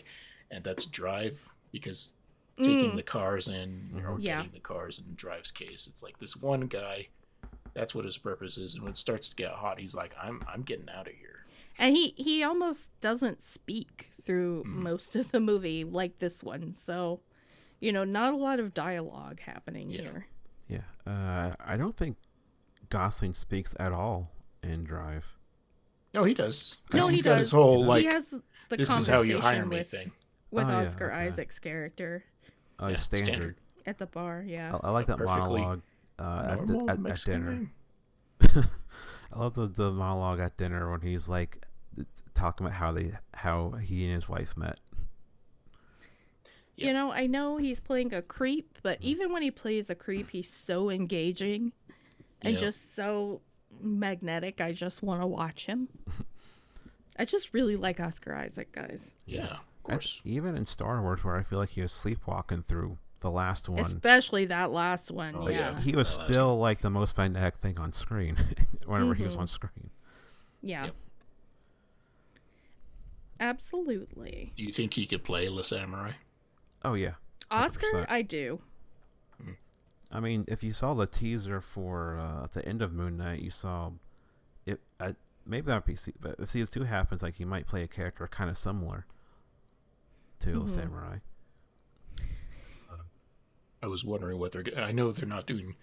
and 0.51 0.63
that's 0.63 0.85
Drive 0.85 1.53
because 1.71 2.13
taking 2.61 2.95
the 2.95 3.03
cars 3.03 3.47
in 3.47 4.01
or 4.05 4.19
Yeah. 4.19 4.37
getting 4.37 4.53
the 4.53 4.59
cars 4.59 4.99
in 4.99 5.13
Drive's 5.15 5.51
case, 5.51 5.87
it's 5.87 6.01
like 6.03 6.19
this 6.19 6.35
one 6.35 6.61
guy. 6.67 7.07
That's 7.73 7.93
what 7.93 8.05
his 8.05 8.17
purpose 8.17 8.57
is, 8.57 8.73
and 8.73 8.83
when 8.83 8.91
it 8.91 8.97
starts 8.97 9.29
to 9.29 9.35
get 9.35 9.51
hot, 9.51 9.79
he's 9.79 9.93
like, 9.95 10.15
"I'm 10.21 10.41
I'm 10.47 10.63
getting 10.63 10.89
out 10.89 11.07
of 11.07 11.13
here." 11.13 11.45
and 11.79 11.95
he 11.95 12.15
he 12.17 12.41
almost 12.43 12.89
doesn't 13.01 13.39
speak 13.43 14.09
through 14.19 14.63
Mm-hmm. 14.63 14.81
most 14.81 15.15
of 15.15 15.29
the 15.31 15.39
movie 15.39 15.83
like 15.83 16.17
this 16.17 16.43
one 16.43 16.73
so 16.75 17.19
you 17.79 17.91
know 17.91 18.03
not 18.03 18.33
a 18.33 18.35
lot 18.35 18.59
of 18.59 18.73
dialogue 18.73 19.39
happening 19.41 19.91
Yeah. 19.91 20.01
here 20.01 20.27
Yeah. 20.67 20.81
Uh, 21.05 21.51
I 21.59 21.77
don't 21.77 21.95
think 21.95 22.17
Gosling 22.89 23.35
speaks 23.35 23.75
at 23.79 23.91
all 23.91 24.31
in 24.63 24.85
Drive. 24.85 25.37
No, 26.15 26.23
he 26.23 26.33
does. 26.33 26.77
no 26.93 27.07
he's 27.09 27.19
he 27.19 27.23
got 27.23 27.35
does 27.35 27.39
his 27.47 27.51
whole 27.51 27.85
like, 27.85 28.01
he 28.01 28.07
has 28.07 28.31
the 28.69 28.77
"This 28.77 28.89
is 28.97 29.05
how 29.05 29.21
you 29.21 29.39
hire 29.39 29.61
conversation 29.61 29.69
me" 29.69 29.77
with, 29.77 29.87
thing. 29.91 30.11
with 30.49 30.65
Oh, 30.65 30.69
yeah, 30.69 30.77
oscar 30.87 31.11
okay. 31.11 31.27
isaac's 31.27 31.59
character 31.59 32.23
Oh, 32.79 32.87
Yeah, 32.89 32.95
standard. 32.97 33.27
standard. 33.27 33.55
at 33.85 33.97
the 33.97 34.05
bar 34.05 34.43
yeah 34.47 34.75
I, 34.83 34.87
I 34.87 34.91
like 34.91 35.07
that 35.07 35.17
Perfectly 35.17 35.61
monologue 35.61 35.81
uh, 36.19 36.45
at, 36.59 36.67
the, 36.67 36.85
at, 36.89 37.11
at 37.11 37.23
dinner. 37.25 37.69
I 39.33 39.39
love 39.39 39.53
the, 39.55 39.67
the 39.67 39.91
monologue 39.91 40.39
at 40.39 40.57
dinner 40.57 40.89
when 40.91 41.01
he's 41.01 41.27
like 41.29 41.65
talking 42.33 42.65
about 42.67 42.77
how 42.77 42.91
they 42.91 43.11
how 43.33 43.71
he 43.71 44.03
and 44.03 44.13
his 44.13 44.29
wife 44.29 44.55
met. 44.57 44.79
you 46.75 46.93
know 46.93 47.11
i 47.11 47.25
know 47.25 47.57
he's 47.57 47.79
playing 47.79 48.13
a 48.13 48.21
creep 48.21 48.77
but 48.83 48.99
even 49.01 49.31
when 49.31 49.41
he 49.41 49.49
plays 49.49 49.89
a 49.89 49.95
creep 49.95 50.29
he's 50.29 50.49
so 50.51 50.89
engaging 50.91 51.71
and 52.43 52.53
Yeah. 52.53 52.59
just 52.59 52.95
so 52.95 53.41
magnetic 53.81 54.61
i 54.61 54.71
just 54.71 55.01
want 55.01 55.21
to 55.21 55.27
watch 55.27 55.65
him 55.65 55.87
i 57.17 57.25
just 57.25 57.51
really 57.53 57.75
like 57.75 57.99
oscar 57.99 58.35
isaac 58.35 58.71
guys 58.71 59.09
Yeah, 59.25 59.57
of 59.89 60.01
I- 60.25 60.27
even 60.29 60.55
in 60.55 60.65
Star 60.65 61.01
Wars, 61.01 61.23
where 61.23 61.35
I 61.35 61.43
feel 61.43 61.59
like 61.59 61.69
he 61.69 61.81
was 61.81 61.91
sleepwalking 61.91 62.63
through 62.63 62.97
the 63.21 63.31
last 63.31 63.67
one, 63.67 63.79
especially 63.79 64.45
that 64.45 64.71
last 64.71 65.09
one 65.11 65.35
Oh, 65.35 65.47
yeah 65.49 65.71
yeah. 65.71 65.79
he 65.81 65.95
was 65.95 66.11
that 66.11 66.19
last 66.19 66.31
still 66.31 66.57
like 66.59 66.81
the 66.81 66.89
most 66.91 67.17
magnetic 67.17 67.57
thing 67.57 67.79
on 67.79 67.91
screen 67.91 68.37
whenever 68.85 69.13
he 69.15 69.23
was 69.23 69.35
Mhm. 69.35 69.39
on 69.41 69.47
screen. 69.47 69.89
Yeah. 70.61 70.85
Yep. 70.85 70.95
Absolutely. 73.39 74.53
Do 74.57 74.63
you 74.63 74.71
think 74.71 74.93
he 74.93 75.05
could 75.05 75.23
play 75.23 75.47
the 75.47 75.63
Samurai? 75.63 76.11
Oh 76.83 76.93
yeah, 76.93 77.13
Oscar, 77.51 77.85
100%. 77.93 78.05
I 78.09 78.21
do. 78.21 78.61
I 80.09 80.21
mean, 80.21 80.45
if 80.47 80.63
you 80.63 80.71
saw 80.71 80.93
the 80.93 81.05
teaser 81.05 81.59
for 81.59 82.17
uh, 82.17 82.45
at 82.45 82.53
the 82.53 82.65
end 82.65 82.81
of 82.81 82.93
Moon 82.93 83.17
Knight, 83.17 83.41
you 83.41 83.49
saw 83.49 83.91
it. 84.65 84.79
I, 85.01 85.15
maybe 85.45 85.67
that 85.67 85.85
would 85.85 85.95
be, 85.95 85.97
but 86.21 86.35
if 86.39 86.49
season 86.49 86.71
two 86.71 86.83
happens, 86.85 87.21
like 87.21 87.35
he 87.35 87.43
might 87.45 87.67
play 87.67 87.83
a 87.83 87.87
character 87.87 88.25
kind 88.27 88.49
of 88.49 88.57
similar 88.57 89.05
to 90.41 90.59
the 90.63 90.67
samurai. 90.67 91.17
I 93.81 93.87
was 93.87 94.03
wondering 94.03 94.39
what 94.39 94.51
they're. 94.51 94.65
I 94.77 94.91
know 94.91 95.11
they're 95.11 95.27
not 95.27 95.45
doing 95.45 95.75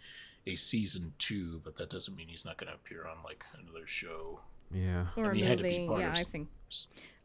a 0.46 0.56
season 0.56 1.14
two, 1.18 1.60
but 1.64 1.76
that 1.76 1.90
doesn't 1.90 2.16
mean 2.16 2.28
he's 2.28 2.44
not 2.44 2.56
going 2.56 2.68
to 2.68 2.74
appear 2.74 3.06
on 3.06 3.22
like 3.24 3.44
another 3.58 3.86
show. 3.86 4.40
Yeah, 4.72 5.06
Or 5.16 5.26
mean, 5.26 5.34
he 5.36 5.42
a 5.42 5.46
had 5.48 5.58
to 5.58 5.64
be 5.64 5.70
movie. 5.78 5.86
part 5.88 6.00
Yeah, 6.00 6.08
of 6.08 6.14
I 6.16 6.20
s- 6.20 6.26
think 6.26 6.48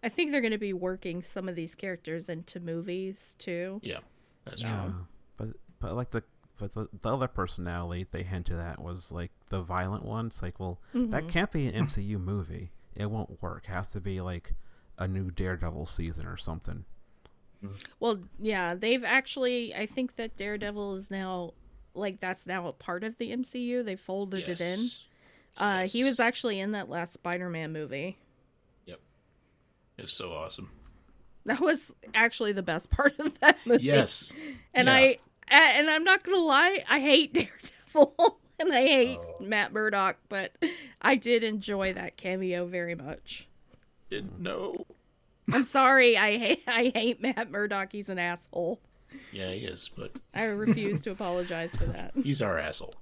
I 0.04 0.10
think 0.10 0.32
they're 0.32 0.42
going 0.42 0.52
to 0.52 0.58
be 0.60 0.74
working 0.74 1.24
some 1.24 1.50
of 1.50 1.56
these 1.56 1.74
characters 1.74 2.30
into 2.30 2.60
movies 2.60 3.36
too. 3.40 3.80
Yeah, 3.84 4.00
that's 4.46 4.62
yeah. 4.62 4.84
true. 4.84 4.94
But 5.38 5.48
but 5.80 5.96
like 5.96 6.12
the 6.12 6.24
but 6.60 6.74
the, 6.74 6.88
the 7.02 7.14
other 7.14 7.28
personality 7.28 8.06
they 8.12 8.24
hinted 8.24 8.60
at 8.60 8.80
was 8.82 9.12
like 9.12 9.32
the 9.50 9.62
violent 9.62 10.06
one. 10.06 10.28
It's 10.28 10.42
like, 10.44 10.60
well, 10.60 10.80
that 10.94 11.24
Mhm. 11.24 11.30
can't 11.30 11.52
be 11.52 11.68
an 11.68 11.74
MCU 11.88 12.20
movie. 12.20 12.72
It 12.96 13.10
won't 13.10 13.42
work. 13.42 13.64
It 13.68 13.72
has 13.72 13.88
to 13.90 14.00
be 14.02 14.22
like 14.22 14.54
a 15.00 15.08
new 15.08 15.32
Daredevil 15.32 15.88
season 15.88 16.28
or 16.28 16.38
something. 16.38 16.86
Well, 18.00 18.20
yeah, 18.40 18.74
they've 18.76 19.04
actually 19.04 19.74
I 19.76 19.86
think 19.86 20.16
that 20.16 20.38
Daredevil 20.38 20.96
is 20.96 21.12
now 21.12 21.54
like 21.94 22.20
that's 22.20 22.48
now 22.48 22.68
a 22.68 22.72
part 22.74 23.04
of 23.04 23.18
the 23.18 23.32
MCU. 23.32 23.84
They 23.84 23.96
folded 23.96 24.48
it 24.48 24.62
in. 24.62 24.80
Yes. 24.80 25.04
Uh 25.58 25.88
he 25.88 26.04
was 26.04 26.20
actually 26.20 26.60
in 26.60 26.72
that 26.72 26.90
last 26.90 27.14
Spider-Man 27.14 27.74
movie. 27.74 28.18
Yep. 28.86 29.00
It 29.98 30.02
was 30.04 30.14
so 30.14 30.32
awesome. 30.32 30.72
That 31.46 31.60
was 31.60 31.92
actually 32.14 32.52
the 32.54 32.62
best 32.64 32.90
part 32.92 33.18
of 33.20 33.40
that 33.40 33.58
movie. 33.66 33.84
Yes. 33.84 34.34
And 34.74 34.88
Yeah. 34.88 34.94
I 34.94 35.18
and 35.50 35.90
I'm 35.90 36.04
not 36.04 36.24
gonna 36.24 36.38
lie, 36.38 36.84
I 36.90 37.00
hate 37.00 37.34
Daredevil. 37.94 38.40
and 38.60 38.72
I 38.74 38.86
hate 38.86 39.18
Oh. 39.20 39.36
Matt 39.44 39.74
Murdock, 39.74 40.18
but 40.30 40.52
I 41.02 41.16
did 41.16 41.44
enjoy 41.44 41.92
that 41.94 42.18
cameo 42.18 42.66
very 42.68 42.94
much. 42.96 43.48
Didn't 44.10 44.40
know. 44.40 44.86
I'm 45.54 45.64
sorry, 45.64 46.18
I 46.18 46.38
hate 46.38 46.64
I 46.68 46.92
hate 46.94 47.22
Matt 47.22 47.50
Murdock. 47.52 47.92
He's 47.92 48.10
an 48.10 48.20
asshole. 48.20 48.80
Yeah, 49.32 49.52
he 49.52 49.66
is, 49.66 49.90
but 49.96 50.12
I 50.34 50.44
refuse 50.46 51.02
to 51.02 51.12
apologize 51.12 51.76
for 51.76 51.86
that. 51.86 52.12
he's 52.24 52.42
our 52.42 52.58
asshole. 52.60 52.94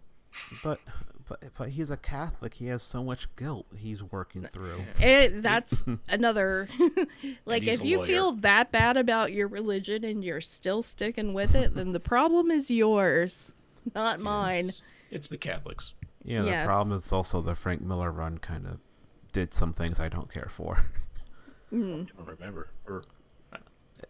But 0.63 0.79
but 1.27 1.43
but 1.57 1.69
he's 1.69 1.89
a 1.91 1.97
Catholic. 1.97 2.53
He 2.55 2.67
has 2.67 2.81
so 2.83 3.03
much 3.03 3.27
guilt 3.35 3.65
he's 3.75 4.01
working 4.01 4.43
through. 4.43 4.83
It, 4.99 5.41
that's 5.41 5.83
another 6.07 6.69
like 7.45 7.63
if 7.63 7.83
you 7.83 7.97
lawyer. 7.97 8.07
feel 8.07 8.31
that 8.33 8.71
bad 8.71 8.95
about 8.95 9.33
your 9.33 9.47
religion 9.49 10.05
and 10.05 10.23
you're 10.23 10.39
still 10.41 10.81
sticking 10.81 11.33
with 11.33 11.55
it, 11.55 11.75
then 11.75 11.91
the 11.91 11.99
problem 11.99 12.51
is 12.51 12.71
yours, 12.71 13.51
not 13.93 14.21
mine. 14.21 14.69
It's, 14.69 14.83
it's 15.11 15.27
the 15.27 15.37
Catholics. 15.37 15.93
Yeah, 16.23 16.41
the 16.43 16.47
Yes. 16.47 16.65
problem 16.65 16.97
is 16.97 17.11
also 17.11 17.41
the 17.41 17.55
Frank 17.55 17.81
Miller 17.81 18.11
run 18.11 18.37
kind 18.37 18.65
of 18.65 18.79
did 19.33 19.53
some 19.53 19.73
things 19.73 19.99
I 19.99 20.07
don't 20.09 20.31
care 20.31 20.47
for. 20.49 20.85
I 21.71 21.75
don't 21.75 22.09
remember, 22.25 22.69
or 22.87 23.01
I, 23.53 23.57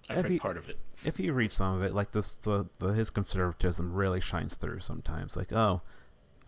I've 0.09 0.15
Have 0.17 0.25
read 0.25 0.33
you- 0.33 0.39
part 0.39 0.57
of 0.57 0.69
it. 0.69 0.77
if 1.03 1.19
you 1.19 1.33
read 1.33 1.51
some 1.51 1.75
of 1.75 1.83
it, 1.83 1.93
like 1.93 2.11
this, 2.11 2.35
the, 2.35 2.67
the 2.79 2.87
his 2.89 3.09
conservatism 3.09 3.93
really 3.93 4.21
shines 4.21 4.55
through 4.55 4.79
sometimes. 4.81 5.35
Like, 5.35 5.51
oh, 5.53 5.81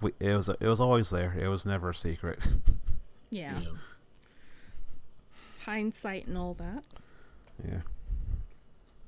we, 0.02 0.14
it 0.20 0.34
was 0.36 0.50
it 0.50 0.62
was 0.68 0.80
always 0.80 1.10
there. 1.10 1.34
It 1.40 1.48
was 1.48 1.66
never 1.66 1.90
a 1.90 1.96
secret. 1.96 2.40
Yeah, 3.32 3.60
Yeah. 3.62 3.68
hindsight 5.66 6.26
and 6.28 6.38
all 6.38 6.56
that. 6.56 6.84
yeah. 7.68 7.82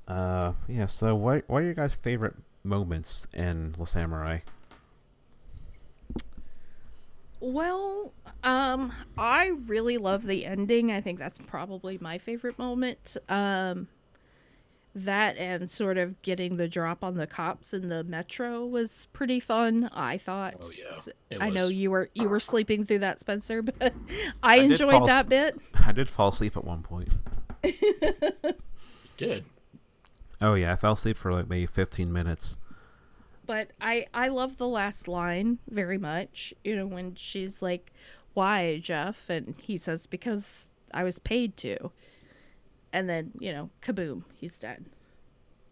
Uh, 0.07 0.53
yeah. 0.67 0.85
So, 0.85 1.15
what 1.15 1.43
what 1.47 1.63
are 1.63 1.65
your 1.65 1.73
guys' 1.73 1.95
favorite 1.95 2.35
moments 2.63 3.25
in 3.33 3.73
The 3.77 3.85
Samurai? 3.85 4.39
Well, 7.41 8.13
um, 8.43 8.93
I 9.17 9.47
really 9.65 9.97
love 9.97 10.25
the 10.25 10.45
ending. 10.45 10.91
I 10.91 11.01
think 11.01 11.19
that's 11.19 11.39
probably 11.39 11.97
my 11.99 12.17
favorite 12.19 12.57
moment. 12.57 13.17
Um, 13.27 13.87
that 14.93 15.37
and 15.37 15.71
sort 15.71 15.97
of 15.97 16.21
getting 16.21 16.57
the 16.57 16.67
drop 16.67 17.03
on 17.03 17.15
the 17.15 17.25
cops 17.25 17.73
in 17.73 17.89
the 17.89 18.03
metro 18.03 18.65
was 18.65 19.07
pretty 19.13 19.39
fun. 19.39 19.89
I 19.93 20.17
thought. 20.17 20.55
Oh, 20.61 20.71
yeah. 20.77 20.95
S- 20.95 21.09
It 21.29 21.41
I 21.41 21.49
know 21.49 21.67
you 21.67 21.89
were 21.91 22.09
you 22.13 22.29
were 22.29 22.39
sleeping 22.39 22.85
through 22.85 22.99
that, 22.99 23.19
Spencer, 23.19 23.61
but 23.63 23.93
I, 24.43 24.59
did 24.59 24.71
enjoyed 24.71 25.07
that 25.07 25.27
bit. 25.29 25.57
I 25.73 25.91
did 25.93 26.07
fall 26.09 26.29
asleep 26.29 26.55
at 26.57 26.63
one 26.63 26.83
point. 26.83 27.09
Did 29.17 29.45
Oh 30.41 30.55
yeah, 30.55 30.73
I 30.73 30.75
fell 30.75 30.93
asleep 30.93 31.15
for 31.15 31.31
like 31.31 31.47
maybe 31.47 31.67
fifteen 31.67 32.11
minutes. 32.11 32.57
But 33.51 33.71
I 33.81 34.05
I 34.13 34.29
love 34.29 34.55
the 34.55 34.67
last 34.69 35.09
line 35.09 35.57
very 35.69 35.97
much. 35.97 36.53
You 36.63 36.73
know 36.73 36.87
when 36.87 37.15
she's 37.15 37.61
like, 37.61 37.91
"Why, 38.33 38.79
Jeff?" 38.81 39.29
and 39.29 39.55
he 39.61 39.75
says, 39.75 40.07
"Because 40.07 40.71
I 40.93 41.03
was 41.03 41.19
paid 41.19 41.57
to." 41.57 41.91
And 42.93 43.09
then 43.09 43.31
you 43.37 43.51
know, 43.51 43.69
kaboom, 43.81 44.23
he's 44.33 44.57
dead. 44.57 44.85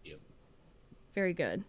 Yep. 0.03 0.19
Very 1.15 1.33
good. 1.33 1.63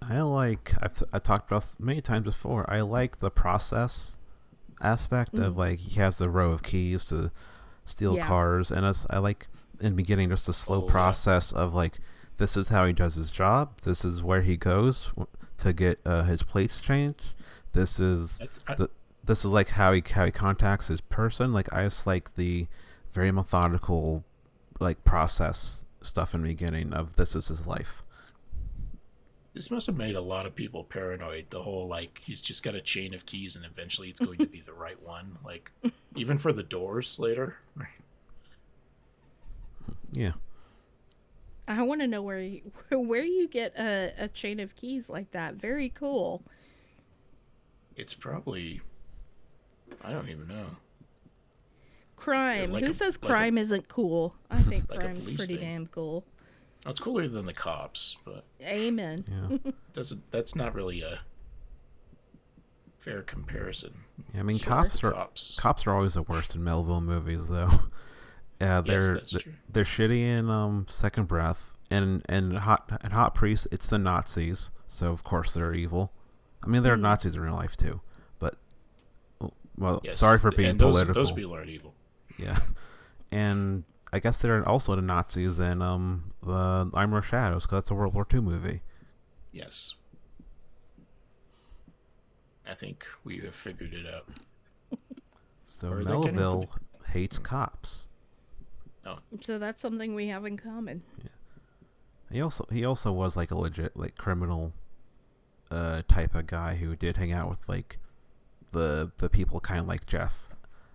I 0.00 0.22
like 0.22 0.72
I've 0.80 0.94
t- 0.94 1.04
I 1.12 1.18
talked 1.18 1.52
about 1.52 1.60
this 1.60 1.76
many 1.78 2.00
times 2.00 2.24
before. 2.24 2.64
I 2.66 2.80
like 2.80 3.18
the 3.18 3.30
process 3.30 4.16
aspect 4.80 5.34
of 5.34 5.50
mm-hmm. 5.50 5.58
like 5.58 5.78
he 5.80 6.00
has 6.00 6.18
a 6.18 6.30
row 6.30 6.50
of 6.52 6.62
keys 6.62 7.08
to 7.08 7.30
steal 7.84 8.16
Yeah. 8.16 8.26
cars, 8.26 8.72
and 8.72 8.86
it's, 8.86 9.06
I 9.10 9.18
like 9.18 9.48
in 9.80 9.90
the 9.90 9.96
beginning 9.96 10.30
just 10.30 10.46
the 10.46 10.54
slow 10.54 10.80
Oh, 10.80 10.86
yeah. 10.86 10.92
process 10.92 11.52
of 11.52 11.74
like 11.74 11.98
this 12.40 12.56
is 12.56 12.68
how 12.68 12.86
he 12.86 12.94
does 12.94 13.16
his 13.16 13.30
job. 13.30 13.82
This 13.82 14.02
is 14.02 14.22
where 14.22 14.40
he 14.40 14.56
goes 14.56 15.10
to 15.58 15.74
get 15.74 16.00
uh, 16.06 16.22
his 16.22 16.42
place 16.42 16.80
changed. 16.80 17.34
This 17.74 18.00
is 18.00 18.38
that's 18.38 18.60
I, 18.66 18.74
the 18.76 18.90
this 19.22 19.44
is 19.44 19.50
like 19.50 19.68
how 19.68 19.92
he 19.92 20.02
how 20.10 20.24
he 20.24 20.32
contacts 20.32 20.88
his 20.88 21.02
person. 21.02 21.52
Like 21.52 21.70
I 21.70 21.84
just 21.84 22.06
like 22.06 22.36
the 22.36 22.66
very 23.12 23.30
methodical 23.30 24.24
like 24.80 25.04
process 25.04 25.84
stuff 26.00 26.32
in 26.32 26.40
the 26.40 26.48
beginning 26.48 26.94
of 26.94 27.16
this 27.16 27.36
is 27.36 27.48
his 27.48 27.66
life. 27.66 28.02
this 29.52 29.70
must 29.70 29.86
have 29.86 29.98
made 29.98 30.16
a 30.16 30.22
lot 30.22 30.46
of 30.46 30.54
people 30.54 30.82
paranoid. 30.82 31.50
The 31.50 31.62
whole 31.62 31.86
like 31.88 32.22
he's 32.24 32.40
just 32.40 32.62
got 32.62 32.74
a 32.74 32.80
chain 32.80 33.12
of 33.12 33.26
keys 33.26 33.54
and 33.54 33.66
eventually 33.66 34.08
it's 34.08 34.20
going 34.20 34.38
to 34.38 34.46
be 34.48 34.62
the 34.62 34.72
right 34.72 35.00
one. 35.02 35.36
Like 35.44 35.70
even 36.16 36.38
for 36.38 36.54
the 36.54 36.62
doors 36.62 37.18
later. 37.18 37.56
Yeah. 40.12 40.32
I 41.78 41.82
want 41.82 42.00
to 42.00 42.06
know 42.06 42.22
where 42.22 42.40
you, 42.40 42.72
where 42.90 43.22
you 43.24 43.48
get 43.48 43.74
a, 43.78 44.12
a 44.18 44.28
chain 44.28 44.60
of 44.60 44.74
keys 44.76 45.08
like 45.08 45.30
that. 45.32 45.54
Very 45.54 45.88
cool. 45.88 46.42
It's 47.96 48.14
probably 48.14 48.80
I 50.02 50.12
don't 50.12 50.28
even 50.28 50.48
know. 50.48 50.66
Crime. 52.16 52.70
like 52.72 52.84
Who 52.84 52.90
a- 52.90 52.94
says 52.94 53.18
like 53.22 53.30
a- 53.30 53.34
crime 53.34 53.58
isn't 53.58 53.88
cool? 53.88 54.34
I 54.50 54.62
think 54.62 54.90
Like 54.90 55.00
a 55.00 55.02
crime's 55.04 55.26
pretty 55.30 55.56
thing. 55.56 55.60
damn 55.64 55.86
cool. 55.86 56.24
Well, 56.84 56.92
it's 56.92 57.00
cooler 57.00 57.28
than 57.28 57.46
the 57.46 57.52
cops, 57.52 58.16
but 58.24 58.44
Amen. 58.62 59.24
Yeah. 59.64 59.72
doesn't 59.92 60.30
that's 60.30 60.54
not 60.56 60.74
really 60.74 61.02
a 61.02 61.20
fair 62.98 63.22
comparison. 63.22 63.92
Yeah, 64.34 64.40
I 64.40 64.42
mean, 64.42 64.58
Sure, 64.58 64.68
cops 64.74 65.02
are 65.04 65.12
cops. 65.12 65.58
cops 65.58 65.86
are 65.86 65.92
always 65.94 66.14
the 66.14 66.22
worst 66.22 66.54
in 66.54 66.62
Melville 66.64 67.00
movies, 67.00 67.48
though. 67.48 67.70
Yeah, 68.60 68.82
they're 68.82 69.14
that's 69.14 69.36
they're, 69.70 69.84
shitty 69.84 70.20
in 70.20 70.50
um 70.50 70.86
Second 70.88 71.28
Breath, 71.28 71.74
and 71.90 72.22
and 72.28 72.58
hot 72.58 72.90
and 73.02 73.12
Hot 73.12 73.34
Priest. 73.34 73.66
It's 73.72 73.88
the 73.88 73.98
Nazis, 73.98 74.70
so 74.86 75.12
of 75.12 75.24
course 75.24 75.54
they're 75.54 75.72
evil. 75.72 76.12
I 76.62 76.66
mean, 76.66 76.82
they're 76.82 76.96
Nazis 76.96 77.36
in 77.36 77.42
real 77.42 77.54
life 77.54 77.76
too, 77.76 78.02
but 78.38 78.56
well, 79.78 80.00
Yes, 80.04 80.18
sorry 80.18 80.38
for 80.38 80.50
being 80.50 80.70
and 80.70 80.78
those, 80.78 80.92
political. 80.92 81.14
Those 81.14 81.32
people 81.32 81.54
aren't 81.54 81.70
evil. 81.70 81.94
Yeah, 82.38 82.58
and 83.32 83.84
I 84.12 84.18
guess 84.18 84.36
they're 84.36 84.66
also 84.68 84.94
the 84.94 85.02
Nazis 85.02 85.58
in 85.58 85.80
um 85.80 86.32
the 86.42 86.90
Armor 86.92 87.18
of 87.18 87.26
Shadows 87.26 87.64
because 87.64 87.76
that's 87.78 87.90
a 87.90 87.94
World 87.94 88.12
War 88.14 88.26
II 88.32 88.40
movie. 88.40 88.82
Yes. 89.52 89.94
I 92.68 92.74
think 92.74 93.04
we 93.24 93.38
have 93.38 93.54
figured 93.54 93.94
it 93.94 94.06
out. 94.06 94.28
So 95.64 95.88
Where 95.88 95.98
are 95.98 96.04
they 96.04 96.10
getting 96.10 96.22
it 96.22 96.26
from? 96.28 96.36
Melville 96.36 96.70
hates 97.08 97.38
cops. 97.38 98.06
So 99.40 99.58
that's 99.58 99.80
something 99.80 100.14
we 100.14 100.28
have 100.28 100.44
in 100.44 100.56
common. 100.56 101.02
He 102.30 102.40
also 102.40 102.66
he 102.70 102.84
also 102.84 103.10
was 103.12 103.36
like 103.36 103.50
a 103.50 103.56
legit 103.56 103.96
like 103.96 104.16
criminal 104.16 104.72
uh 105.70 106.02
type 106.08 106.34
of 106.34 106.46
guy 106.46 106.74
who 106.76 106.94
did 106.96 107.16
hang 107.16 107.32
out 107.32 107.48
with 107.48 107.68
like 107.68 107.98
the 108.72 109.10
the 109.18 109.28
people 109.28 109.58
kind 109.60 109.80
of 109.80 109.88
like 109.88 110.06
Jeff 110.06 110.48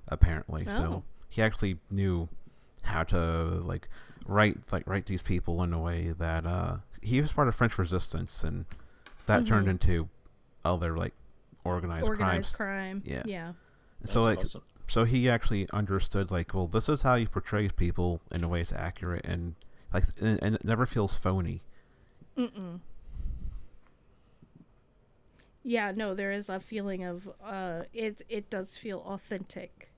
apparently. 0.08 0.64
Oh. 0.68 0.76
So 0.78 1.04
he 1.30 1.42
actually 1.42 1.80
knew 1.90 2.30
how 2.84 3.04
to 3.04 3.18
like 3.18 3.90
write 4.28 4.58
like 4.72 4.88
write 4.88 5.08
these 5.08 5.24
people 5.24 5.62
in 5.64 5.74
a 5.74 5.80
way 5.80 6.14
that 6.18 6.46
uh 6.46 6.78
he 7.02 7.20
was 7.22 7.32
part 7.32 7.48
of 7.48 7.56
French 7.56 7.78
resistance 7.78 8.44
and 8.44 8.66
that 9.26 9.46
turned 9.46 9.68
Mhm. 9.68 9.72
into 9.72 10.10
other 10.64 10.96
like 10.96 11.14
organized, 11.64 12.06
Organized 12.08 12.56
crimes. 12.56 12.56
crime. 12.56 13.02
Yeah. 13.06 13.24
Yeah. 13.26 13.54
And 14.02 14.10
so 14.10 14.22
like 14.22 14.40
awesome. 14.40 14.62
So 14.88 15.04
he 15.04 15.30
actually 15.30 15.68
understood 15.72 16.32
like 16.32 16.54
well 16.54 16.68
this 16.68 16.88
is 16.88 17.02
how 17.02 17.16
you 17.16 17.28
portray 17.28 17.68
people 17.70 18.22
in 18.32 18.44
a 18.44 18.48
way 18.48 18.62
it's 18.62 18.74
accurate 18.74 19.26
and 19.26 19.56
like 19.94 20.04
and, 20.20 20.40
and 20.42 20.56
it 20.56 20.66
never 20.66 20.86
feels 20.86 21.18
phony. 21.18 21.62
Mm-mm. 22.38 22.80
Yeah, 25.64 25.92
no, 25.96 26.14
there 26.14 26.32
is 26.32 26.50
a 26.50 26.60
feeling 26.60 27.04
of 27.04 27.30
uh 27.44 27.84
it 27.94 28.22
it 28.30 28.50
does 28.50 28.78
feel 28.78 29.00
authentic. 29.08 29.90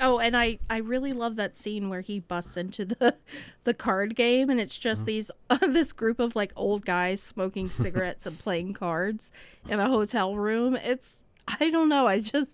Oh, 0.00 0.18
and 0.18 0.36
I 0.36 0.58
I 0.68 0.78
really 0.78 1.12
love 1.12 1.36
that 1.36 1.54
scene 1.54 1.88
where 1.88 2.00
he 2.00 2.18
busts 2.18 2.56
into 2.56 2.84
the 2.84 3.14
the 3.64 3.74
card 3.74 4.16
game 4.16 4.50
and 4.50 4.58
it's 4.58 4.78
just 4.78 5.04
these 5.04 5.30
this 5.68 5.92
group 5.92 6.18
of 6.18 6.34
like 6.34 6.52
old 6.56 6.84
guys 6.84 7.22
smoking 7.22 7.68
cigarettes 7.70 8.26
and 8.26 8.38
playing 8.38 8.72
cards 8.72 9.30
in 9.68 9.78
a 9.78 9.88
hotel 9.88 10.34
room. 10.34 10.74
It's 10.74 11.21
I 11.48 11.70
don't 11.70 11.88
know, 11.88 12.06
I 12.06 12.20
just 12.20 12.50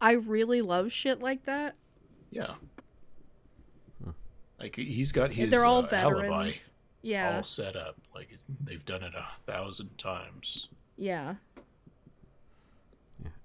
I 0.00 0.12
really 0.12 0.62
love 0.62 0.92
shit 0.92 1.20
like 1.20 1.44
that. 1.44 1.74
Yeah. 2.30 2.54
Like 4.58 4.76
he's 4.76 5.10
got 5.12 5.32
his 5.32 5.50
They're 5.50 5.64
all 5.64 5.84
uh, 5.84 5.88
veterans. 5.88 6.22
alibi 6.32 6.52
Yeah. 7.02 7.36
all 7.36 7.42
set 7.42 7.74
up. 7.76 7.96
Like 8.14 8.38
they've 8.62 8.84
done 8.84 9.02
it 9.02 9.12
a 9.14 9.26
thousand 9.42 9.98
times. 9.98 10.68
Yeah. 10.96 11.34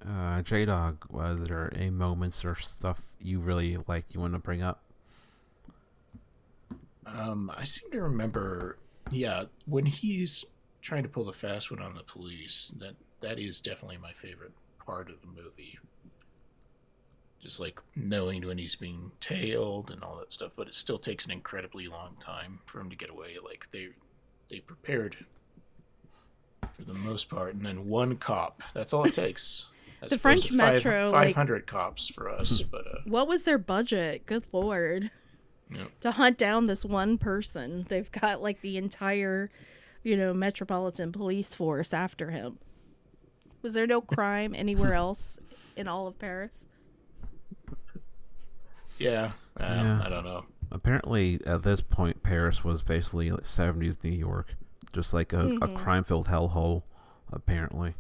Uh, 0.08 0.42
J 0.42 0.66
Dog, 0.66 1.06
was 1.10 1.40
there 1.42 1.72
any 1.76 1.90
moments 1.90 2.46
or 2.46 2.56
stuff 2.56 3.02
you 3.20 3.40
really 3.40 3.78
liked 3.88 4.14
you 4.14 4.20
want 4.22 4.34
to 4.34 4.40
bring 4.40 4.62
up? 4.62 4.82
Um, 7.06 7.52
I 7.58 7.64
seem 7.64 7.92
to 7.92 8.02
remember, 8.02 8.78
yeah, 9.12 9.46
when 9.66 9.86
he's 9.86 10.46
trying 10.82 11.04
to 11.04 11.10
pull 11.10 11.24
the 11.26 11.34
fast 11.34 11.72
one 11.72 11.82
on 11.82 11.96
the 11.96 12.04
police. 12.04 12.74
That 12.78 12.96
that 13.22 13.40
is 13.40 13.60
definitely 13.60 13.98
my 13.98 14.12
favorite 14.14 14.52
part 14.88 15.10
of 15.10 15.18
the 15.22 15.28
movie. 15.28 15.78
Just 17.42 17.60
like 17.60 17.80
knowing 17.96 18.46
when 18.48 18.58
he's 18.58 18.76
being 18.76 19.12
tailed 19.20 19.92
and 19.92 20.02
all 20.04 20.18
that 20.18 20.32
stuff, 20.32 20.54
but 20.56 20.68
it 20.68 20.74
still 20.76 20.98
takes 20.98 21.26
an 21.26 21.32
incredibly 21.32 21.88
long 21.88 22.16
time 22.20 22.60
for 22.66 22.80
him 22.80 22.90
to 22.90 22.96
get 22.96 23.10
away. 23.12 23.36
Like 23.44 23.68
they 23.72 23.90
they 24.50 24.60
prepared 24.60 25.18
for 26.74 26.84
the 26.84 26.94
most 26.96 27.30
part, 27.30 27.54
and 27.54 27.64
then 27.64 27.88
one 27.88 28.16
cop. 28.16 28.64
That's 28.74 28.94
all 28.94 29.04
it 29.06 29.14
takes. 29.14 29.68
The 30.10 30.16
French 30.20 30.50
five- 30.50 30.58
Metro, 30.76 31.10
like- 31.10 31.30
500 31.34 31.66
cops 31.66 32.08
for 32.08 32.30
us, 32.30 32.62
but 32.72 32.86
uh, 32.86 33.00
What 33.06 33.28
was 33.28 33.44
their 33.44 33.58
budget? 33.58 34.28
Good 34.28 34.44
lord. 34.54 35.10
Yeah. 35.74 35.86
To 36.02 36.12
hunt 36.12 36.38
down 36.38 36.68
this 36.68 36.86
one 36.86 37.18
person. 37.18 37.84
They've 37.90 38.12
got 38.12 38.40
like 38.40 38.62
the 38.62 38.78
entire, 38.78 39.50
you 40.04 40.16
know, 40.16 40.36
metropolitan 40.36 41.12
police 41.12 41.56
force 41.56 41.96
after 41.96 42.30
him. 42.30 42.60
Was 43.62 43.74
there 43.74 43.88
no 43.88 44.02
crime 44.02 44.54
anywhere 44.56 44.94
else 44.94 45.40
in 45.76 45.88
all 45.88 46.08
of 46.08 46.18
Paris? 46.20 46.52
yeah, 49.00 49.32
uh, 49.60 49.64
Yeah. 49.84 50.02
I 50.04 50.10
don't 50.10 50.24
know. 50.24 50.46
Apparently, 50.72 51.40
at 51.46 51.64
this 51.64 51.82
point, 51.82 52.24
Paris 52.24 52.64
was 52.64 52.84
basically 52.84 53.32
like 53.32 53.44
70s 53.44 54.04
New 54.04 54.12
York, 54.12 54.56
just 54.92 55.14
like 55.14 55.32
a, 55.32 55.48
a 55.62 55.68
crime-filled 55.70 56.28
hellhole. 56.28 56.84
Apparently, 57.32 57.94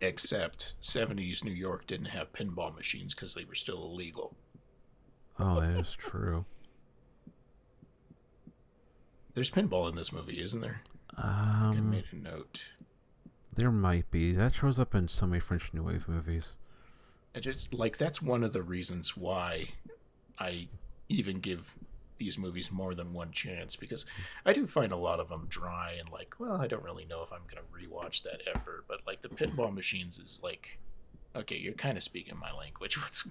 Except 0.00 0.74
70s 0.82 1.44
New 1.44 1.50
York 1.52 1.86
didn't 1.86 2.06
have 2.08 2.32
pinball 2.32 2.74
machines 2.76 3.14
because 3.14 3.34
they 3.34 3.44
were 3.44 3.54
still 3.54 3.82
illegal. 3.84 4.36
oh, 5.38 5.60
that 5.60 5.78
is 5.80 5.94
true. 5.94 6.44
There's 9.34 9.50
pinball 9.50 9.88
in 9.88 9.96
this 9.96 10.12
movie, 10.12 10.40
isn't 10.42 10.60
there? 10.60 10.82
I 11.16 11.70
Um, 11.74 11.90
made 11.90 12.04
a 12.12 12.16
note. 12.16 12.70
There 13.58 13.70
might 13.72 14.10
be 14.10 14.32
that 14.32 14.54
shows 14.54 14.78
up 14.78 14.94
in 14.94 15.08
so 15.08 15.26
many 15.26 15.40
French 15.40 15.74
New 15.74 15.82
Wave 15.82 16.08
movies. 16.08 16.56
I 17.34 17.40
just 17.40 17.74
like 17.74 17.98
that's 17.98 18.22
one 18.22 18.42
of 18.44 18.52
the 18.52 18.62
reasons 18.62 19.16
why 19.16 19.70
I 20.38 20.68
even 21.08 21.40
give 21.40 21.74
these 22.18 22.38
movies 22.38 22.70
more 22.70 22.94
than 22.94 23.12
one 23.12 23.30
chance 23.32 23.76
because 23.76 24.04
I 24.44 24.52
do 24.52 24.66
find 24.66 24.92
a 24.92 24.96
lot 24.96 25.20
of 25.20 25.28
them 25.28 25.46
dry 25.48 25.96
and 25.98 26.10
like, 26.10 26.34
well, 26.38 26.60
I 26.60 26.66
don't 26.66 26.82
really 26.82 27.04
know 27.04 27.22
if 27.22 27.32
I'm 27.32 27.42
gonna 27.48 27.66
rewatch 27.74 28.22
that 28.22 28.42
ever. 28.54 28.84
But 28.88 29.00
like 29.06 29.22
the 29.22 29.28
pinball 29.28 29.74
machines 29.74 30.18
is 30.18 30.40
like, 30.42 30.78
okay, 31.36 31.56
you're 31.56 31.74
kind 31.74 31.96
of 31.96 32.02
speaking 32.02 32.38
my 32.38 32.52
language. 32.52 32.96
What's 33.00 33.24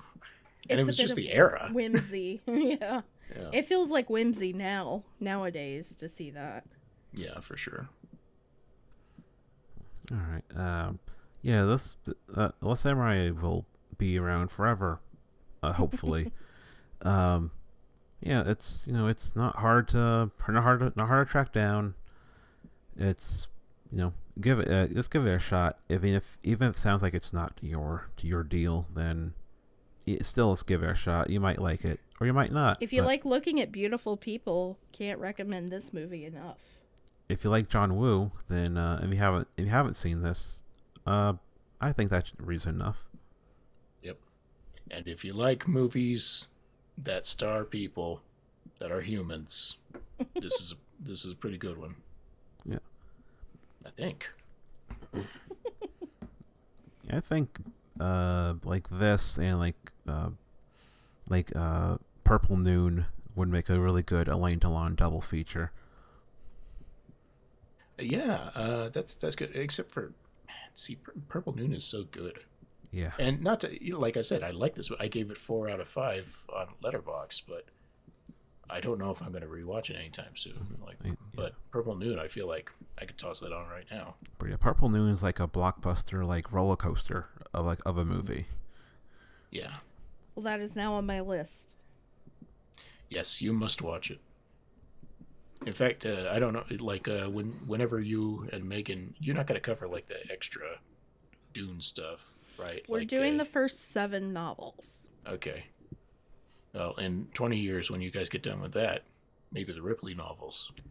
and 0.70 0.80
It's 0.80 0.82
it 0.82 0.86
was 0.86 0.98
just 0.98 1.16
the 1.16 1.32
era. 1.32 1.70
Whimsy. 1.74 2.42
yeah. 2.48 3.02
Yeah, 3.36 3.50
It 3.52 3.66
feels 3.66 3.90
like 3.90 4.10
whimsy 4.10 4.54
now, 4.54 5.04
nowadays, 5.20 5.94
to 5.96 6.08
see 6.08 6.30
that. 6.30 6.66
yeah, 7.14 7.42
for 7.42 7.58
sure. 7.58 7.90
All 10.12 10.18
right. 10.18 10.44
Um, 10.56 11.00
yeah, 11.42 11.64
this 11.64 11.98
uh, 12.36 12.50
Last 12.62 12.84
Samurai 12.84 13.30
will 13.30 13.66
be 13.98 14.18
around 14.18 14.52
forever, 14.52 15.00
uh, 15.62 15.74
hopefully. 15.74 16.32
um, 17.02 17.52
yeah, 18.22 18.44
it's 18.46 18.86
you 18.88 18.94
know 18.94 19.08
it's 19.08 19.36
not 19.36 19.58
hard 19.58 19.88
to 19.90 20.32
not 20.48 20.64
hard 20.64 20.80
to, 20.80 20.94
not 20.96 21.08
hard 21.08 21.28
to 21.28 21.32
track 21.32 21.54
down. 21.54 21.94
It's 22.98 23.48
you 23.92 23.98
know 24.00 24.14
give 24.42 24.60
it 24.60 24.70
uh, 24.70 24.88
let's 24.92 25.08
give 25.08 25.26
it 25.26 25.34
a 25.34 25.40
shot. 25.40 25.78
Even 25.90 26.14
if 26.14 26.38
even 26.44 26.70
if 26.70 26.76
it 26.78 26.80
sounds 26.80 27.02
like 27.02 27.14
it's 27.14 27.34
not 27.34 27.54
your 27.62 28.10
your 28.22 28.44
deal, 28.44 28.88
then 28.94 29.34
it, 30.06 30.26
still 30.26 30.50
let's 30.50 30.64
give 30.64 30.84
it 30.84 30.90
a 30.90 30.96
shot. 30.96 31.30
You 31.30 31.40
might 31.40 31.60
like 31.60 31.86
it 31.86 32.00
or 32.20 32.26
you 32.26 32.34
might 32.34 32.52
not. 32.52 32.78
If 32.82 32.92
you 32.92 33.02
but 33.02 33.08
like 33.08 33.26
looking 33.26 33.62
at 33.62 33.72
beautiful 33.72 34.18
people, 34.18 34.80
can't 34.92 35.20
recommend 35.20 35.72
this 35.72 35.94
movie 35.94 36.26
enough. 36.26 36.58
If 37.30 37.44
you 37.44 37.50
like 37.50 37.68
John 37.68 37.98
Woo, 37.98 38.32
then 38.48 38.78
uh, 38.78 39.02
if 39.04 39.12
you 39.12 39.18
haven't 39.18 39.48
if 39.58 39.66
you 39.66 39.72
haven't 39.72 39.96
seen 39.96 40.22
this, 40.22 40.64
uh, 41.06 41.34
I 41.82 41.92
think 41.92 42.10
that's 42.10 42.32
reason 42.38 42.76
enough. 42.76 43.08
Yep. 44.02 44.18
And 44.90 45.08
if 45.08 45.26
you 45.26 45.34
like 45.34 45.68
movies 45.68 46.48
that 46.98 47.28
star 47.28 47.64
people 47.64 48.22
that 48.80 48.92
are 48.92 49.02
humans, 49.02 49.78
this 50.36 50.62
is 50.62 50.76
this 51.00 51.26
is 51.26 51.34
a 51.34 51.36
pretty 51.36 51.58
good 51.58 51.78
one. 51.78 51.96
Yeah. 52.66 52.80
I 53.86 53.90
think. 53.90 54.32
I 57.10 57.20
think 57.20 57.60
uh 58.00 58.54
like 58.64 58.90
this 58.90 59.38
and 59.38 59.60
like 59.60 59.92
uh 60.08 60.30
like 61.30 61.56
uh 61.56 61.98
Purple 62.24 62.58
Noon 62.58 63.06
would 63.36 63.48
make 63.50 63.70
a 63.70 63.80
really 63.80 64.02
good 64.02 64.28
Alain 64.28 64.60
Delon 64.60 64.96
double 64.96 65.22
feature. 65.22 65.72
Yeah, 68.00 68.50
uh, 68.56 68.90
that's 68.90 69.14
that's 69.16 69.36
good. 69.36 69.56
Except 69.56 69.92
for, 69.92 70.14
see, 70.74 70.98
Purple 71.30 71.56
Noon 71.56 71.74
is 71.74 71.84
so 71.84 72.04
good, 72.04 72.40
Yeah. 72.92 73.12
and 73.20 73.42
not 73.42 73.62
to 73.62 73.84
you 73.84 73.94
know, 73.94 74.00
like 74.00 74.18
I 74.18 74.22
said, 74.22 74.44
I 74.44 74.52
like 74.52 74.76
this. 74.76 74.92
I 75.00 75.08
gave 75.08 75.32
it 75.32 75.38
four 75.38 75.70
out 75.70 75.80
of 75.80 75.88
five 75.88 76.44
on 76.54 76.68
Letterboxd, 76.84 77.44
but 77.48 77.66
I 78.70 78.80
don't 78.82 79.00
know 79.00 79.10
if 79.12 79.22
I'm 79.22 79.32
going 79.32 79.42
to 79.44 79.48
rewatch 79.48 79.90
it 79.90 79.96
anytime 79.96 80.36
soon. 80.36 80.78
Like, 80.86 80.98
Yeah. 81.04 81.14
but 81.34 81.54
Purple 81.72 81.96
Noon, 81.96 82.20
I 82.20 82.28
feel 82.28 82.48
like 82.48 82.70
I 83.00 83.06
could 83.06 83.18
toss 83.18 83.40
that 83.40 83.54
on 83.54 83.68
right 83.70 83.86
now. 83.90 84.16
But 84.38 84.50
yeah, 84.50 84.58
Purple 84.58 84.90
Noon 84.90 85.10
is 85.10 85.24
like 85.24 85.40
a 85.40 85.48
blockbuster 85.48 86.26
like 86.28 86.52
roller 86.52 86.76
coaster 86.76 87.30
of 87.54 87.66
like 87.66 87.80
of 87.86 87.98
a 87.98 88.06
movie. 88.06 88.46
Yeah. 89.52 89.78
Well, 90.36 90.44
that 90.44 90.60
is 90.60 90.76
now 90.76 90.94
on 90.94 91.06
my 91.08 91.22
list. 91.22 91.74
Yes, 93.10 93.42
you 93.42 93.54
must 93.54 93.82
watch 93.82 94.12
it. 94.12 94.20
In 95.66 95.74
fact, 95.74 96.06
uh, 96.06 96.30
I 96.32 96.40
don't 96.40 96.54
know, 96.54 96.64
like 96.80 97.08
uh, 97.08 97.26
when 97.30 97.48
whenever 97.66 98.00
you 98.00 98.48
and 98.54 98.64
Megan, 98.66 99.16
you're 99.20 99.36
not 99.36 99.48
going 99.48 99.60
to 99.60 99.62
cover 99.62 99.88
like 99.88 100.08
the 100.08 100.20
extra 100.32 100.80
Dune 101.54 101.82
stuff, 101.82 102.32
right? 102.60 102.84
We're 102.88 103.00
Like, 103.00 103.08
doing 103.08 103.36
uh, 103.36 103.44
the 103.44 103.50
first 103.50 103.92
seven 103.92 104.32
novels. 104.34 105.00
Okay. 105.28 105.66
Well, 106.74 106.94
in 106.96 107.28
20 107.34 107.58
years, 107.58 107.90
when 107.90 108.02
you 108.02 108.12
guys 108.12 108.30
get 108.30 108.44
done 108.44 108.62
with 108.62 108.74
that, 108.74 109.04
maybe 109.52 109.74
the 109.74 109.82
Ripley 109.82 110.14
novels. 110.14 110.72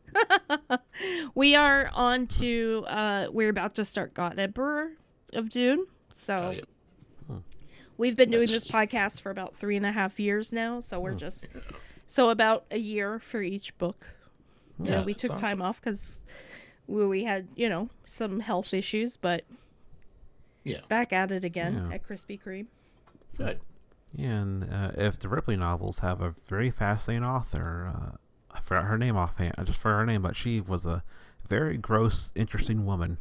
We 1.35 1.55
are 1.55 1.91
on 1.93 2.27
to, 2.29 2.85
uh, 2.89 3.27
we're 3.31 3.51
about 3.51 3.75
to 3.77 3.85
start 3.85 4.15
God 4.15 4.39
Emperor 4.39 4.93
of 5.35 5.51
Dune. 5.51 5.87
So 6.17 6.35
Oh, 6.35 6.51
yeah. 6.51 7.37
we've 7.99 8.17
been 8.17 8.31
doing 8.31 8.47
That's- 8.47 8.63
this 8.65 8.71
podcast 8.71 9.21
for 9.21 9.31
about 9.31 9.55
three 9.55 9.77
and 9.77 9.85
a 9.87 9.93
half 9.93 10.19
years 10.19 10.53
now. 10.53 10.81
So 10.81 10.99
we're 10.99 11.15
just, 11.15 11.47
so 12.07 12.31
about 12.31 12.65
a 12.71 12.79
year 12.79 13.19
for 13.19 13.43
each 13.43 13.77
book. 13.79 14.07
You 14.79 14.85
know, 14.91 14.99
Yeah, 14.99 15.05
we 15.05 15.15
took 15.15 15.33
awesome. 15.33 15.45
time 15.47 15.63
off 15.63 15.81
because 15.81 16.19
we, 16.87 17.07
we 17.07 17.25
had, 17.25 17.49
you 17.57 17.69
know, 17.69 17.89
some 18.05 18.41
health 18.41 18.73
issues, 18.75 19.17
but 19.17 19.45
Yeah, 20.65 20.81
back 20.89 21.13
at 21.13 21.31
it 21.33 21.45
again 21.45 21.87
Yeah. 21.91 21.95
at 21.95 22.07
Krispy 22.07 22.41
Kreme. 22.41 22.67
good. 23.37 23.61
Yeah, 24.15 24.29
and 24.29 24.73
uh, 24.73 24.93
if 24.97 25.19
the 25.19 25.29
Ripley 25.29 25.57
novels 25.57 25.99
have 25.99 26.21
a 26.23 26.31
very 26.47 26.71
fascinating 26.71 27.25
author, 27.25 27.93
uh, 27.95 28.17
I 28.57 28.61
forgot 28.61 28.85
her 28.85 28.97
name 28.97 29.17
offhand. 29.17 29.55
I 29.59 29.65
just 29.65 29.79
forgot 29.79 29.99
her 29.99 30.07
name, 30.07 30.23
but 30.23 30.37
she 30.37 30.61
was 30.61 30.87
a 30.87 31.03
very 31.47 31.77
gross, 31.77 32.31
interesting 32.35 32.87
woman. 32.87 33.19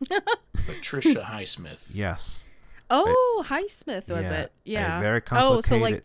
Patricia 0.66 1.26
Highsmith. 1.30 1.90
Yes. 1.94 2.48
Oh, 2.90 3.44
Highsmith 3.46 4.10
was 4.10 4.24
yeah, 4.24 4.32
it? 4.42 4.52
Yeah. 4.64 4.98
A 4.98 5.00
very 5.02 5.20
Oh, 5.32 5.60
so 5.60 5.68
complicated. 5.68 6.02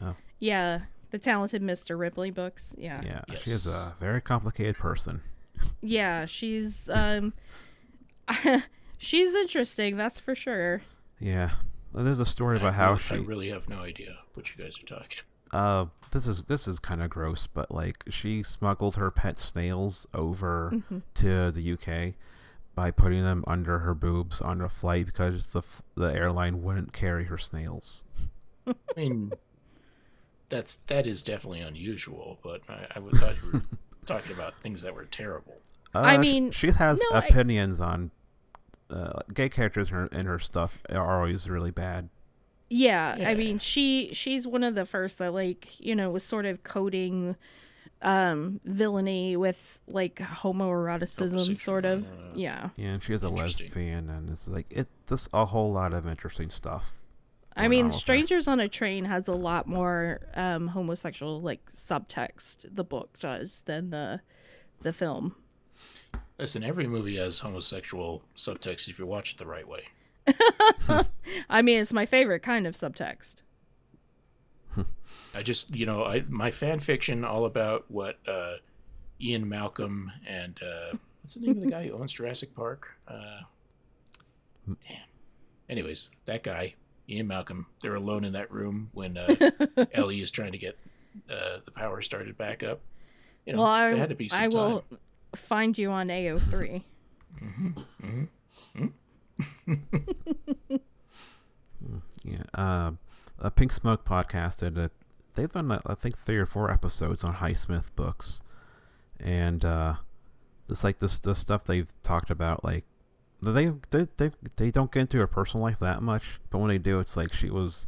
like, 0.00 0.14
yeah, 0.38 0.80
the 1.16 1.24
talented 1.24 1.62
Mr. 1.62 1.98
Ripley 1.98 2.30
books. 2.30 2.74
Yeah. 2.76 3.00
yeah, 3.04 3.22
she 3.42 3.50
is 3.50 3.66
a 3.66 3.94
very 4.00 4.20
complicated 4.20 4.76
person. 4.76 5.22
Yeah, 5.80 6.26
she's 6.26 6.90
um 6.92 7.32
she's 8.98 9.34
interesting, 9.34 9.96
that's 9.96 10.20
for 10.20 10.34
sure. 10.34 10.82
Yeah. 11.18 11.50
Well, 11.92 12.04
there's 12.04 12.20
a 12.20 12.26
story 12.26 12.58
I 12.58 12.60
about 12.60 12.74
how 12.74 12.88
really, 12.90 12.98
she. 13.02 13.14
I 13.14 13.18
really 13.18 13.48
have 13.48 13.68
no 13.68 13.78
idea 13.80 14.18
what 14.34 14.54
you 14.54 14.62
guys 14.62 14.78
are 14.78 14.86
talking. 14.86 15.20
Uh, 15.52 15.86
this 16.10 16.26
is 16.26 16.44
this 16.44 16.68
is 16.68 16.78
kind 16.78 17.02
of 17.02 17.08
gross, 17.08 17.46
but 17.46 17.70
like 17.70 18.04
she 18.10 18.42
smuggled 18.42 18.96
her 18.96 19.10
pet 19.10 19.38
snails 19.38 20.06
over 20.12 20.72
Mm-hmm. 20.74 20.98
to 21.14 21.50
the 21.50 21.72
UK 21.72 22.14
by 22.74 22.90
putting 22.90 23.22
them 23.22 23.42
under 23.46 23.78
her 23.78 23.94
boobs 23.94 24.42
on 24.42 24.60
a 24.60 24.68
flight 24.68 25.06
because 25.06 25.46
the 25.46 25.62
the 25.94 26.12
airline 26.14 26.62
wouldn't 26.62 26.92
carry 26.92 27.24
her 27.24 27.38
snails. 27.38 28.04
I 28.66 28.74
mean, 28.96 29.32
that's 30.48 30.76
that 30.86 31.06
is 31.06 31.22
definitely 31.22 31.60
unusual, 31.60 32.38
but 32.42 32.62
I, 32.68 32.86
I 32.96 32.98
would 32.98 33.14
thought 33.16 33.34
you 33.42 33.50
were 33.52 33.62
talking 34.06 34.32
about 34.32 34.54
things 34.62 34.82
that 34.82 34.94
were 34.94 35.04
terrible. 35.04 35.56
Uh, 35.94 36.00
I 36.00 36.16
mean, 36.18 36.50
she 36.50 36.70
has 36.70 37.00
no, 37.10 37.16
I- 37.18 37.26
opinions 37.26 37.80
on 37.80 38.10
uh, 38.90 39.20
gay 39.32 39.48
characters 39.48 39.90
in 39.90 39.96
her, 39.96 40.06
in 40.08 40.26
her 40.26 40.38
stuff 40.38 40.78
are 40.90 41.18
always 41.20 41.48
really 41.48 41.70
bad. 41.70 42.08
Yeah, 42.68 43.16
Yeah. 43.16 43.30
I 43.30 43.34
mean, 43.34 43.58
she 43.58 44.08
she's 44.12 44.46
one 44.46 44.62
of 44.64 44.74
the 44.74 44.84
first 44.84 45.18
that 45.18 45.32
like, 45.32 45.78
you 45.80 45.94
know, 45.94 46.10
was 46.10 46.22
sort 46.24 46.46
of 46.46 46.62
coding 46.64 47.36
um 48.02 48.60
villainy 48.64 49.36
with 49.38 49.78
like 49.86 50.16
homoeroticism 50.16 51.56
sort 51.58 51.84
of. 51.84 52.04
Yeah. 52.34 52.70
Yeah, 52.76 52.88
and 52.94 53.02
she 53.02 53.14
is 53.14 53.22
a 53.22 53.28
lesbian, 53.28 54.10
and 54.10 54.30
it's 54.30 54.48
like 54.48 54.66
it. 54.70 54.88
This 55.06 55.28
a 55.32 55.46
whole 55.46 55.72
lot 55.72 55.92
of 55.94 56.06
interesting 56.06 56.50
stuff. 56.50 57.00
I 57.56 57.68
mean, 57.68 57.80
on 57.80 57.86
with 57.86 57.94
her. 57.94 58.00
Strangers 58.00 58.48
on 58.48 58.60
a 58.60 58.68
Train 58.68 59.04
has 59.06 59.28
a 59.28 59.32
lot 59.32 59.66
more 59.66 60.20
um 60.34 60.68
homosexual 60.68 61.40
like 61.40 61.72
subtext 61.72 62.66
the 62.74 62.84
book 62.84 63.18
does 63.18 63.62
than 63.64 63.90
the 63.90 64.20
the 64.80 64.92
film. 64.92 65.34
Listen, 66.38 66.62
every 66.62 66.86
movie 66.86 67.16
has 67.16 67.38
homosexual 67.38 68.22
subtext 68.36 68.88
if 68.88 68.98
you 68.98 69.06
watch 69.06 69.32
it 69.32 69.38
the 69.38 69.46
right 69.46 69.66
way. 69.66 69.84
I 71.48 71.62
mean, 71.62 71.78
it's 71.78 71.92
my 71.92 72.04
favorite 72.04 72.40
kind 72.40 72.66
of 72.66 72.74
subtext. 72.74 73.42
I 75.34 75.42
just, 75.42 75.74
you 75.74 75.86
know, 75.86 76.04
I 76.04 76.24
my 76.28 76.50
fan 76.50 76.80
fiction 76.80 77.24
all 77.24 77.44
about 77.44 77.84
what 77.88 78.18
uh, 78.26 78.56
Ian 79.20 79.48
Malcolm 79.48 80.10
and 80.26 80.58
uh, 80.62 80.96
what's 81.22 81.34
the 81.34 81.40
name 81.46 81.58
of 81.58 81.62
the 81.62 81.70
guy 81.70 81.86
who 81.86 81.94
owns 81.94 82.12
Jurassic 82.14 82.54
Park? 82.54 82.96
Uh, 83.06 83.40
damn. 84.66 85.04
Anyways, 85.68 86.10
that 86.24 86.42
guy, 86.42 86.74
Ian 87.08 87.28
Malcolm, 87.28 87.66
they're 87.82 87.94
alone 87.94 88.24
in 88.24 88.32
that 88.32 88.50
room 88.50 88.90
when 88.92 89.16
uh, 89.16 89.50
Ellie 89.92 90.20
is 90.20 90.30
trying 90.30 90.52
to 90.52 90.58
get 90.58 90.76
uh, 91.30 91.58
the 91.64 91.70
power 91.70 92.02
started 92.02 92.36
back 92.36 92.62
up. 92.62 92.80
You 93.44 93.52
know, 93.52 93.60
well, 93.60 93.68
I, 93.68 93.94
had 93.94 94.08
to 94.08 94.14
be 94.14 94.28
some 94.28 94.42
I 94.42 94.48
will 94.48 94.80
time. 94.80 94.98
find 95.36 95.78
you 95.78 95.90
on 95.90 96.08
AO3. 96.08 96.82
Yeah. 102.26 102.42
Uh, 102.54 102.92
a 103.38 103.50
Pink 103.50 103.72
Smoke 103.72 104.04
podcast 104.04 104.58
did 104.58 104.76
a. 104.76 104.90
They've 105.34 105.50
done 105.50 105.70
uh, 105.70 105.80
I 105.86 105.94
think 105.94 106.18
three 106.18 106.38
or 106.38 106.46
four 106.46 106.70
episodes 106.70 107.22
on 107.22 107.34
Highsmith 107.34 107.94
books, 107.94 108.42
and 109.20 109.64
uh, 109.64 109.94
it's 110.68 110.82
like 110.82 110.98
this 110.98 111.18
the 111.18 111.34
stuff 111.34 111.64
they've 111.64 111.92
talked 112.02 112.30
about 112.30 112.64
like 112.64 112.84
they 113.42 113.72
they 113.90 114.06
they 114.16 114.30
they 114.56 114.70
don't 114.70 114.90
get 114.90 115.00
into 115.00 115.18
her 115.18 115.26
personal 115.26 115.64
life 115.64 115.78
that 115.80 116.02
much, 116.02 116.40
but 116.50 116.58
when 116.58 116.68
they 116.68 116.78
do, 116.78 117.00
it's 117.00 117.16
like 117.16 117.32
she 117.32 117.50
was 117.50 117.86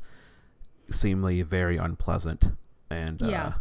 seemingly 0.90 1.42
very 1.42 1.76
unpleasant 1.76 2.52
and 2.90 3.20
Yeah. 3.20 3.54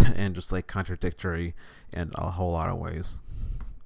uh, 0.00 0.12
and 0.14 0.34
just 0.34 0.52
like 0.52 0.66
contradictory 0.66 1.54
in 1.92 2.10
a 2.16 2.30
whole 2.30 2.52
lot 2.52 2.68
of 2.68 2.78
ways. 2.78 3.18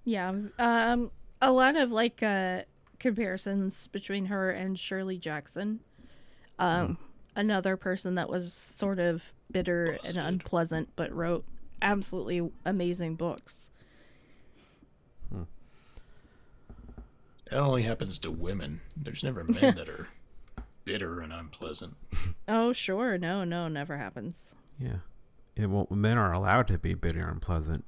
Yeah, 0.04 0.32
um, 0.58 1.10
a 1.40 1.50
lot 1.50 1.76
of 1.76 1.90
like 1.92 2.22
uh, 2.22 2.62
comparisons 2.98 3.86
between 3.88 4.26
her 4.26 4.50
and 4.50 4.78
Shirley 4.78 5.16
Jackson. 5.18 5.80
Um, 6.58 6.98
another 7.34 7.76
person 7.76 8.14
that 8.16 8.28
was 8.28 8.52
sort 8.52 8.98
of 8.98 9.32
bitter 9.50 9.92
Busted. 10.02 10.16
and 10.18 10.26
unpleasant, 10.26 10.90
but 10.94 11.10
wrote 11.12 11.44
absolutely 11.82 12.50
amazing 12.64 13.16
books. 13.16 13.70
That 17.50 17.58
only 17.60 17.82
happens 17.82 18.18
to 18.20 18.30
women. 18.30 18.80
There's 18.96 19.22
never 19.22 19.44
men 19.44 19.74
that 19.76 19.88
are 19.88 20.08
bitter 20.84 21.20
and 21.20 21.32
unpleasant. 21.32 21.96
Oh, 22.48 22.72
sure, 22.72 23.16
no, 23.18 23.44
no, 23.44 23.68
never 23.68 23.96
happens. 23.98 24.54
Yeah. 24.78 24.96
Yeah, 25.56 25.66
well, 25.66 25.86
men 25.90 26.18
are 26.18 26.32
allowed 26.32 26.66
to 26.68 26.78
be 26.78 26.94
bitter 26.94 27.20
and 27.20 27.32
unpleasant. 27.34 27.84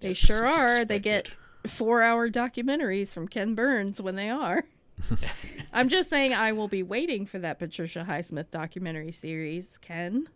They 0.00 0.08
Yes, 0.08 0.18
sure 0.18 0.46
it's 0.46 0.56
are. 0.56 0.84
They 0.84 0.98
get 0.98 1.30
four-hour 1.66 2.28
documentaries 2.28 3.12
from 3.14 3.28
Ken 3.28 3.54
Burns 3.54 4.02
when 4.02 4.16
they 4.16 4.28
are. 4.30 4.64
I'm 5.72 5.88
just 5.88 6.10
saying, 6.10 6.34
I 6.34 6.52
will 6.52 6.68
be 6.68 6.82
waiting 6.82 7.24
for 7.24 7.38
that 7.38 7.58
Patricia 7.58 8.04
Highsmith 8.08 8.50
documentary 8.50 9.10
series, 9.12 9.78
Ken. 9.78 10.28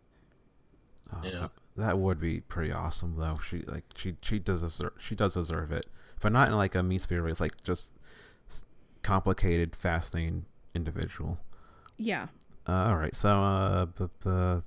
Uh, 1.13 1.21
Yeah. 1.25 1.31
that- 1.41 1.51
That 1.77 1.99
would 1.99 2.19
be 2.19 2.41
pretty 2.41 2.73
awesome, 2.73 3.17
though. 3.19 3.39
She 3.47 3.59
like 3.67 3.85
she 3.95 4.17
she 4.23 4.39
does 4.39 4.63
deserve 4.63 4.93
she 4.99 5.15
does 5.15 5.35
deserve 5.35 5.71
it, 5.73 5.85
but 6.23 6.33
not 6.33 6.49
in 6.49 6.55
like 6.57 6.75
a 6.75 6.83
mean 6.83 6.99
spirit. 7.01 7.23
way. 7.23 7.31
It's 7.31 7.39
like 7.41 7.63
just 7.63 7.93
s- 7.93 7.96
complicated, 9.07 9.77
fascinating 9.77 10.45
individual. 10.75 11.39
Yeah. 11.97 12.27
Uh, 12.69 12.89
all 12.89 12.97
right, 12.97 13.15
so 13.15 13.29
uh, 13.41 13.87
the, 13.95 14.11
the 14.21 14.63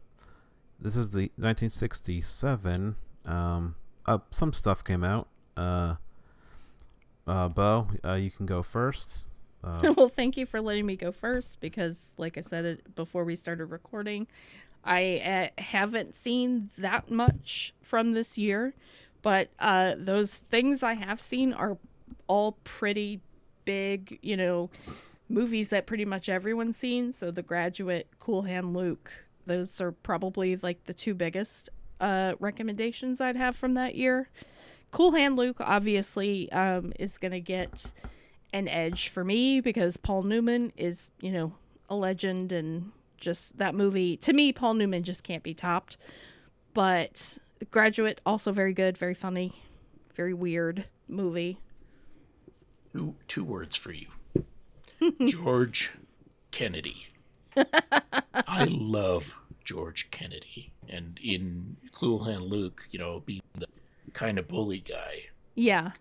this 0.79 0.95
is 0.95 1.11
the 1.11 1.29
1967. 1.35 2.95
Um, 3.25 3.75
uh, 4.05 4.19
some 4.31 4.53
stuff 4.53 4.81
came 4.81 5.03
out. 5.03 5.27
Uh, 5.57 5.95
uh, 7.27 7.49
Beau, 7.49 7.89
uh, 8.05 8.13
you 8.13 8.31
can 8.31 8.45
go 8.45 8.63
first. 8.63 9.27
Uh, 9.61 9.93
well, 9.97 10.07
thank 10.07 10.37
you 10.37 10.45
for 10.45 10.61
letting 10.61 10.85
me 10.85 10.95
go 10.95 11.11
first 11.11 11.59
because, 11.59 12.11
like 12.17 12.37
I 12.37 12.41
said 12.41 12.63
it 12.63 12.95
before 12.95 13.25
we 13.25 13.35
started 13.35 13.65
recording, 13.65 14.25
I 14.85 15.51
uh, 15.57 15.61
haven't 15.61 16.15
seen 16.15 16.69
that 16.77 17.11
much 17.11 17.73
from 17.81 18.13
this 18.13 18.37
year, 18.37 18.73
but 19.21 19.49
uh, 19.59 19.95
those 19.97 20.33
things 20.33 20.81
I 20.81 20.93
have 20.93 21.19
seen 21.19 21.51
are 21.51 21.77
all 22.27 22.53
pretty 22.63 23.19
big, 23.69 24.17
you 24.23 24.35
know, 24.35 24.71
movies 25.29 25.69
that 25.69 25.85
pretty 25.85 26.05
much 26.05 26.27
everyone's 26.27 26.75
seen. 26.75 27.13
So, 27.13 27.29
The 27.29 27.43
Graduate, 27.43 28.07
Cool 28.17 28.41
Hand 28.41 28.75
Luke, 28.75 29.11
those 29.45 29.79
are 29.79 29.91
probably 29.91 30.55
like 30.55 30.85
the 30.85 30.93
two 30.93 31.13
biggest 31.13 31.69
uh, 32.01 32.33
recommendations 32.39 33.21
I'd 33.21 33.35
have 33.35 33.55
from 33.55 33.75
that 33.75 33.93
year. 33.93 34.29
Cool 34.89 35.11
Hand 35.11 35.35
Luke 35.35 35.57
obviously 35.59 36.51
um, 36.51 36.93
is 36.97 37.19
going 37.19 37.31
to 37.31 37.39
get 37.39 37.93
an 38.53 38.67
edge 38.67 39.09
for 39.09 39.23
me 39.23 39.61
because 39.61 39.97
Paul 39.97 40.23
Newman 40.23 40.73
is, 40.75 41.11
you 41.21 41.31
know, 41.31 41.53
a 41.89 41.95
legend 41.95 42.51
and 42.51 42.91
just 43.17 43.59
that 43.59 43.75
movie 43.75 44.15
to 44.15 44.33
me 44.33 44.51
Paul 44.51 44.73
Newman 44.73 45.03
just 45.03 45.23
can't 45.23 45.43
be 45.43 45.53
topped. 45.53 45.95
But 46.73 47.37
Graduate 47.69 48.19
also 48.25 48.51
very 48.51 48.73
good, 48.73 48.97
very 48.97 49.13
funny, 49.13 49.53
very 50.15 50.33
weird 50.33 50.85
movie. 51.07 51.59
Two, 52.93 53.15
two 53.27 53.43
words 53.43 53.75
for 53.75 53.91
you 53.91 54.07
George 55.25 55.91
Kennedy. 56.51 57.07
I 58.33 58.65
love 58.69 59.35
George 59.63 60.09
Kennedy. 60.11 60.71
And 60.87 61.19
in 61.23 61.77
Cool 61.93 62.23
Hand 62.23 62.45
Luke, 62.45 62.87
you 62.91 62.97
know, 62.99 63.21
being 63.25 63.41
the 63.55 63.67
kind 64.13 64.39
of 64.39 64.47
bully 64.47 64.79
guy, 64.79 65.25
Yeah. 65.55 65.91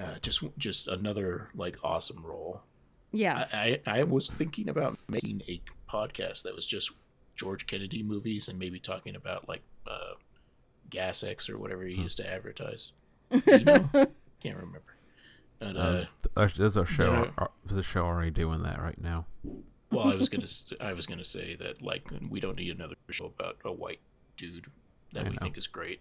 uh, 0.00 0.18
just 0.22 0.42
just 0.56 0.88
another 0.88 1.50
like 1.54 1.76
awesome 1.84 2.24
role. 2.24 2.62
Yeah. 3.12 3.44
I, 3.52 3.80
I 3.86 4.00
I 4.00 4.02
was 4.04 4.30
thinking 4.30 4.68
about 4.70 4.98
making 5.08 5.42
a 5.46 5.60
podcast 5.90 6.42
that 6.44 6.54
was 6.54 6.66
just 6.66 6.90
George 7.36 7.66
Kennedy 7.66 8.02
movies 8.02 8.48
and 8.48 8.58
maybe 8.58 8.80
talking 8.80 9.14
about 9.14 9.46
like 9.48 9.62
uh, 9.86 10.14
Gas 10.88 11.22
X 11.22 11.50
or 11.50 11.58
whatever 11.58 11.84
he 11.84 11.94
used 11.96 12.16
to 12.16 12.28
advertise. 12.28 12.92
You 13.46 13.64
know? 13.64 13.88
Can't 14.40 14.56
remember. 14.56 14.82
But, 15.58 15.76
uh, 15.76 15.80
um, 15.80 16.06
th- 16.36 16.54
there's, 16.54 16.76
a 16.76 16.84
show. 16.84 17.10
there- 17.10 17.32
uh, 17.38 17.46
There's 17.64 17.80
a 17.80 17.82
show 17.82 18.04
already 18.04 18.30
doing 18.30 18.62
that 18.64 18.80
right 18.80 19.00
now. 19.00 19.26
well, 19.90 20.08
I 20.10 20.14
was 20.16 20.28
gonna 20.28 20.46
I 20.80 20.92
was 20.92 21.06
gonna 21.06 21.24
say 21.24 21.54
that 21.56 21.80
like 21.80 22.08
we 22.28 22.40
don't 22.40 22.56
need 22.56 22.74
another 22.74 22.96
show 23.10 23.26
about 23.26 23.58
a 23.64 23.72
white 23.72 24.00
dude 24.36 24.66
that 25.12 25.26
I 25.26 25.28
we 25.28 25.34
know. 25.36 25.38
think 25.40 25.56
is 25.56 25.66
great. 25.66 26.00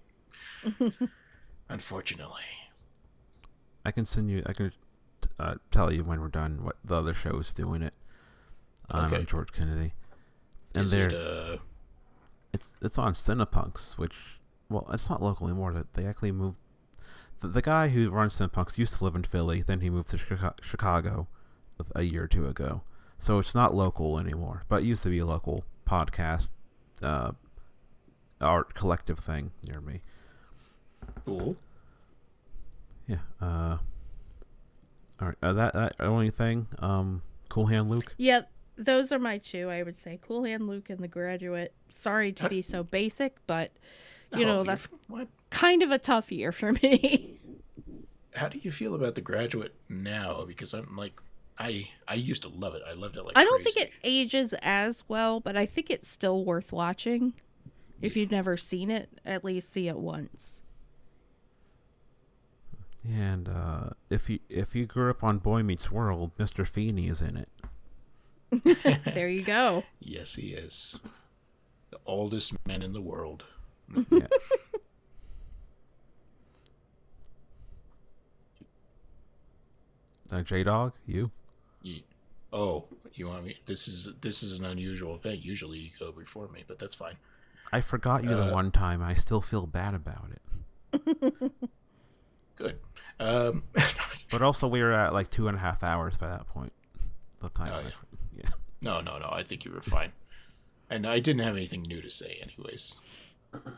Unfortunately, 1.69 2.43
I 3.85 3.91
can 3.91 4.05
send 4.05 4.29
you. 4.29 4.43
I 4.45 4.53
can 4.53 4.71
uh, 5.39 5.55
tell 5.71 5.91
you 5.93 6.03
when 6.03 6.19
we're 6.19 6.27
done 6.27 6.63
what 6.63 6.75
the 6.83 6.95
other 6.95 7.13
show 7.13 7.37
is 7.39 7.53
doing 7.53 7.81
it 7.81 7.93
on, 8.91 9.13
Okay. 9.13 9.23
George 9.23 9.51
Kennedy, 9.53 9.93
and 10.75 10.83
is 10.83 10.91
they're 10.91 11.07
it 11.07 11.13
uh, 11.13 11.57
it's 12.51 12.75
it's 12.81 12.97
on 12.97 13.13
Cinepunx, 13.13 13.97
which 13.97 14.39
well, 14.69 14.87
it's 14.91 15.09
not 15.09 15.21
local 15.21 15.47
anymore. 15.47 15.73
That 15.73 15.93
they 15.93 16.05
actually 16.05 16.31
moved. 16.31 16.59
The, 17.43 17.47
the 17.49 17.61
guy 17.61 17.89
who 17.89 18.09
runs 18.09 18.37
Cinepunx 18.39 18.77
used 18.77 18.95
to 18.95 19.03
live 19.03 19.15
in 19.15 19.23
Philly, 19.23 19.61
then 19.61 19.81
he 19.81 19.89
moved 19.89 20.09
to 20.11 20.17
Chicago 20.61 21.27
a- 21.79 21.99
a 21.99 22.03
year 22.03 22.23
or 22.23 22.27
two 22.27 22.47
ago. 22.47 22.81
So 23.17 23.37
it's 23.39 23.53
not 23.53 23.75
local 23.75 24.19
anymore, 24.19 24.63
but 24.67 24.81
it 24.83 24.85
used 24.85 25.03
to 25.03 25.09
be 25.09 25.19
a 25.19 25.25
local 25.25 25.63
podcast, 25.87 26.51
uh, 27.01 27.31
art 28.41 28.73
collective 28.73 29.19
thing 29.19 29.51
near 29.67 29.79
me. 29.81 30.01
cool? 31.25 31.55
Yeah. 33.07 33.17
Uh. 33.41 33.77
All 35.21 35.27
right. 35.27 35.35
Uh, 35.43 35.53
that 35.53 35.73
that 35.73 35.95
only 35.99 36.29
thing. 36.31 36.67
Um. 36.79 37.21
Cool 37.49 37.67
Hand 37.67 37.89
Luke. 37.91 38.15
yeah, 38.17 38.41
those 38.77 39.11
are 39.11 39.19
my 39.19 39.37
two, 39.37 39.69
I 39.69 39.83
would 39.83 39.97
say. 39.97 40.17
Cool 40.25 40.43
Hand 40.45 40.67
Luke 40.67 40.89
and 40.89 40.99
The 40.99 41.07
Graduate. 41.07 41.73
Sorry 41.89 42.31
to 42.33 42.49
be 42.49 42.61
so 42.61 42.83
basic, 42.83 43.35
but 43.45 43.71
you 44.35 44.43
Oh, 44.45 44.47
know, 44.47 44.63
that's 44.63 44.87
what. 45.07 45.27
kind 45.49 45.81
of 45.83 45.91
a 45.91 45.97
tough 45.97 46.31
year 46.31 46.51
for 46.51 46.73
me. 46.73 47.39
How 48.35 48.47
do 48.47 48.59
you 48.59 48.71
feel 48.71 48.95
about 48.95 49.15
the 49.15 49.21
graduate 49.21 49.75
now? 49.87 50.43
Because 50.45 50.73
I'm 50.73 50.95
like, 50.95 51.21
I 51.59 51.89
I 52.07 52.15
used 52.15 52.41
to 52.43 52.49
love 52.49 52.73
it. 52.73 52.81
I 52.87 52.93
loved 52.93 53.15
it 53.15 53.23
like 53.23 53.37
I 53.37 53.43
don't 53.43 53.61
crazy. 53.61 53.79
think 53.79 53.87
it 53.87 53.93
ages 54.03 54.53
as 54.63 55.03
well, 55.07 55.39
but 55.39 55.55
I 55.55 55.65
think 55.67 55.89
it's 55.91 56.07
still 56.07 56.43
worth 56.43 56.71
watching. 56.71 57.33
If 58.01 58.17
you've 58.17 58.31
never 58.31 58.57
seen 58.57 58.89
it, 58.89 59.09
at 59.23 59.45
least 59.45 59.71
see 59.71 59.87
it 59.87 59.97
once. 59.97 60.63
And 63.07 63.49
uh, 63.49 63.89
if 64.09 64.29
you 64.29 64.39
if 64.49 64.75
you 64.75 64.85
grew 64.85 65.09
up 65.11 65.23
on 65.23 65.37
Boy 65.37 65.61
Meets 65.61 65.91
World, 65.91 66.31
Mr. 66.37 66.67
Feeney 66.67 67.09
is 67.09 67.21
in 67.21 67.37
it. 67.37 67.49
there 69.13 69.29
you 69.29 69.43
go. 69.43 69.83
Yes, 69.99 70.35
he 70.35 70.53
is 70.53 70.99
the 71.91 71.99
oldest 72.05 72.55
man 72.67 72.81
in 72.81 72.93
the 72.93 73.01
world. 73.01 73.45
Yeah. 74.11 74.27
uh, 80.31 80.41
J 80.41 80.63
Dog, 80.63 80.93
you? 81.05 81.31
Ye- 81.81 82.05
oh, 82.51 82.85
you 83.13 83.27
want 83.27 83.45
me? 83.45 83.57
This 83.65 83.87
is 83.87 84.09
this 84.21 84.43
is 84.43 84.57
an 84.59 84.65
unusual 84.65 85.15
event. 85.15 85.43
Usually 85.43 85.77
you 85.79 85.89
go 85.99 86.11
before 86.11 86.47
me, 86.49 86.63
but 86.67 86.79
that's 86.79 86.95
fine. 86.95 87.15
I 87.71 87.81
forgot 87.81 88.23
you 88.23 88.29
the 88.29 88.49
Uh, 88.51 88.53
one 88.53 88.71
time. 88.71 89.01
I 89.01 89.13
still 89.15 89.41
feel 89.41 89.65
bad 89.65 89.93
about 89.93 90.27
it. 90.31 91.51
Good. 92.55 92.79
Um, 93.19 93.63
But 94.31 94.41
also, 94.41 94.67
we 94.67 94.81
were 94.81 94.93
at 94.93 95.13
like 95.13 95.29
two 95.29 95.47
and 95.47 95.55
a 95.55 95.59
half 95.59 95.83
hours 95.83 96.17
by 96.17 96.25
that 96.27 96.47
point. 96.47 96.73
The 97.39 97.49
time. 97.49 97.71
Oh, 97.71 97.81
yeah. 98.35 98.41
yeah. 98.45 98.49
no, 98.81 98.99
no, 98.99 99.19
no. 99.19 99.29
I 99.31 99.43
think 99.43 99.63
you 99.63 99.71
were 99.71 99.81
fine, 99.81 100.11
and 100.89 101.05
I 101.05 101.19
didn't 101.19 101.43
have 101.43 101.55
anything 101.55 101.83
new 101.83 102.01
to 102.01 102.09
say, 102.09 102.39
anyways. 102.41 102.99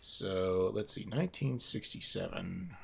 So 0.00 0.70
let's 0.74 0.92
see, 0.94 1.02
1967. 1.04 2.76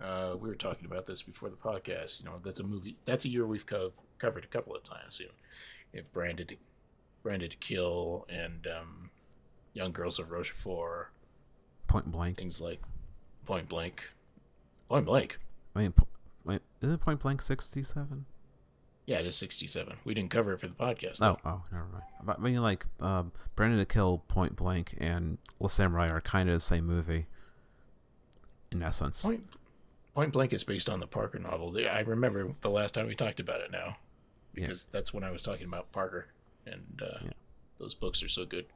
Uh, 0.00 0.36
we 0.40 0.48
were 0.48 0.54
talking 0.54 0.86
about 0.86 1.06
this 1.06 1.22
before 1.22 1.50
the 1.50 1.56
podcast. 1.56 2.20
You 2.22 2.26
know, 2.30 2.36
that's 2.42 2.60
a 2.60 2.64
movie. 2.64 2.96
That's 3.04 3.24
a 3.24 3.28
year 3.28 3.46
we've 3.46 3.66
co- 3.66 3.92
covered 4.18 4.44
a 4.44 4.46
couple 4.48 4.74
of 4.74 4.82
times. 4.82 5.20
You 5.20 5.26
know, 5.26 5.32
you 5.92 6.00
know, 6.00 6.06
branded, 6.12 6.56
branded 7.22 7.50
to 7.52 7.56
kill, 7.58 8.26
and 8.28 8.66
um, 8.66 9.10
young 9.74 9.92
girls 9.92 10.18
of 10.18 10.30
Rochefort, 10.30 11.10
Point 11.88 12.10
blank. 12.10 12.38
things 12.38 12.60
like 12.60 12.80
Point 13.44 13.68
Blank. 13.68 14.02
Point 14.88 15.04
Blank. 15.06 15.38
I 15.74 15.80
mean, 15.80 15.92
po- 15.92 16.08
wait, 16.44 16.62
is 16.80 16.90
it 16.90 17.00
Point 17.00 17.20
Blank 17.20 17.42
sixty-seven? 17.42 18.24
Yeah, 19.06 19.18
it 19.18 19.26
is 19.26 19.36
sixty-seven. 19.36 19.98
We 20.04 20.14
didn't 20.14 20.30
cover 20.30 20.52
it 20.52 20.58
for 20.60 20.66
the 20.66 20.74
podcast. 20.74 21.22
Oh, 21.22 21.38
though. 21.44 21.50
oh, 21.50 21.62
never 21.70 21.84
mind. 21.86 22.02
But, 22.24 22.38
I 22.38 22.42
mean, 22.42 22.56
like, 22.60 22.86
um, 23.00 23.30
Branded 23.54 23.78
to 23.78 23.92
Kill, 23.92 24.18
Point 24.26 24.56
Blank, 24.56 24.96
and 24.98 25.38
Le 25.60 25.68
Samourai 25.68 26.10
are 26.10 26.20
kind 26.20 26.48
of 26.48 26.56
the 26.56 26.60
same 26.60 26.86
movie, 26.86 27.26
in 28.72 28.82
essence. 28.82 29.22
Point 29.22 29.44
Point 30.14 30.32
Blank 30.32 30.52
is 30.52 30.64
based 30.64 30.88
on 30.88 30.98
the 30.98 31.06
Parker 31.06 31.38
novel. 31.38 31.74
I 31.88 32.00
remember 32.00 32.52
the 32.62 32.70
last 32.70 32.94
time 32.94 33.06
we 33.06 33.14
talked 33.14 33.38
about 33.38 33.60
it 33.60 33.70
now, 33.70 33.96
Yeah. 34.54 34.66
because 34.66 34.84
that's 34.86 35.14
when 35.14 35.22
I 35.22 35.30
was 35.30 35.42
talking 35.44 35.66
about 35.66 35.92
Parker, 35.92 36.26
and 36.66 37.00
uh, 37.00 37.18
Yeah. 37.22 37.30
those 37.78 37.94
books 37.94 38.22
are 38.24 38.28
so 38.28 38.44
good. 38.44 38.66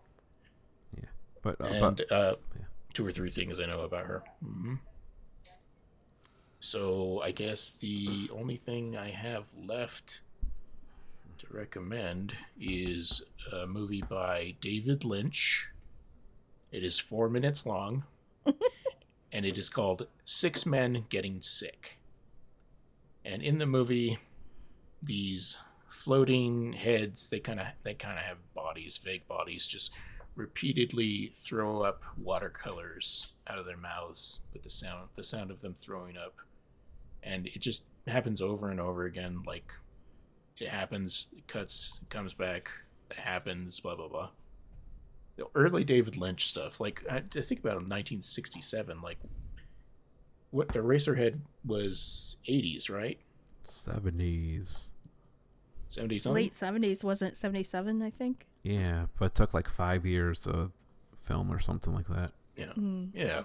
Yeah, 0.96 1.08
but, 1.42 1.60
uh, 1.60 1.64
and 1.64 1.96
but 1.96 2.12
uh, 2.12 2.36
yeah. 2.56 2.66
two 2.94 3.04
or 3.04 3.10
three 3.10 3.30
things 3.30 3.58
I 3.58 3.66
know 3.66 3.80
about 3.80 4.06
her. 4.06 4.22
hmm 4.44 4.74
So 6.60 7.22
I 7.22 7.30
guess 7.30 7.72
the 7.72 8.30
only 8.32 8.56
thing 8.56 8.96
I 8.96 9.10
have 9.10 9.44
left 9.66 10.20
to 11.38 11.46
recommend 11.50 12.34
is 12.60 13.22
a 13.50 13.66
movie 13.66 14.02
by 14.02 14.54
David 14.60 15.02
Lynch. 15.02 15.70
It 16.70 16.84
is 16.84 16.98
four 16.98 17.30
minutes 17.30 17.64
long, 17.64 18.04
and 19.32 19.46
it 19.46 19.56
is 19.56 19.70
called 19.70 20.06
Six 20.26 20.66
Men 20.66 21.06
Getting 21.08 21.40
Sick. 21.40 21.98
And 23.24 23.42
in 23.42 23.56
the 23.56 23.66
movie, 23.66 24.18
these 25.02 25.58
floating 25.88 26.74
heads 26.74 27.30
they 27.30 27.40
kind 27.40 27.58
of 27.58 27.66
they 27.82 27.94
kind 27.94 28.18
of 28.18 28.24
have 28.24 28.54
bodies, 28.54 28.98
vague 28.98 29.26
bodies, 29.26 29.66
just 29.66 29.92
repeatedly 30.36 31.32
throw 31.34 31.82
up 31.82 32.02
watercolors 32.18 33.32
out 33.46 33.58
of 33.58 33.64
their 33.64 33.78
mouths 33.78 34.40
with 34.52 34.62
the 34.62 34.70
sound 34.70 35.08
the 35.14 35.24
sound 35.24 35.50
of 35.50 35.62
them 35.62 35.74
throwing 35.78 36.16
up 36.16 36.34
and 37.22 37.46
it 37.46 37.60
just 37.60 37.86
happens 38.06 38.40
over 38.40 38.70
and 38.70 38.80
over 38.80 39.04
again 39.04 39.42
like 39.46 39.72
it 40.58 40.68
happens 40.68 41.28
it 41.36 41.46
cuts 41.46 42.00
it 42.02 42.10
comes 42.10 42.34
back 42.34 42.70
it 43.10 43.18
happens 43.18 43.80
blah 43.80 43.94
blah 43.94 44.08
blah 44.08 44.30
the 45.36 45.46
early 45.54 45.84
david 45.84 46.16
lynch 46.16 46.46
stuff 46.46 46.80
like 46.80 47.04
i, 47.10 47.16
I 47.16 47.20
think 47.40 47.60
about 47.60 47.74
1967 47.76 49.00
like 49.00 49.18
what 50.50 50.68
eraserhead 50.68 51.40
was 51.64 52.38
80s 52.48 52.90
right 52.90 53.18
seventies. 53.64 54.92
70 55.88 56.18
something 56.18 56.34
Late 56.44 56.54
seventies, 56.54 57.02
wasn't 57.02 57.32
it 57.32 57.36
seventy 57.36 57.64
seven, 57.64 58.00
I 58.00 58.10
think? 58.10 58.46
Yeah, 58.62 59.06
but 59.18 59.26
it 59.26 59.34
took 59.34 59.52
like 59.52 59.68
five 59.68 60.06
years 60.06 60.38
to 60.40 60.70
film 61.16 61.52
or 61.52 61.58
something 61.58 61.92
like 61.92 62.06
that. 62.06 62.32
yeah 62.56 62.72
Mm. 62.78 63.10
Yeah. 63.12 63.42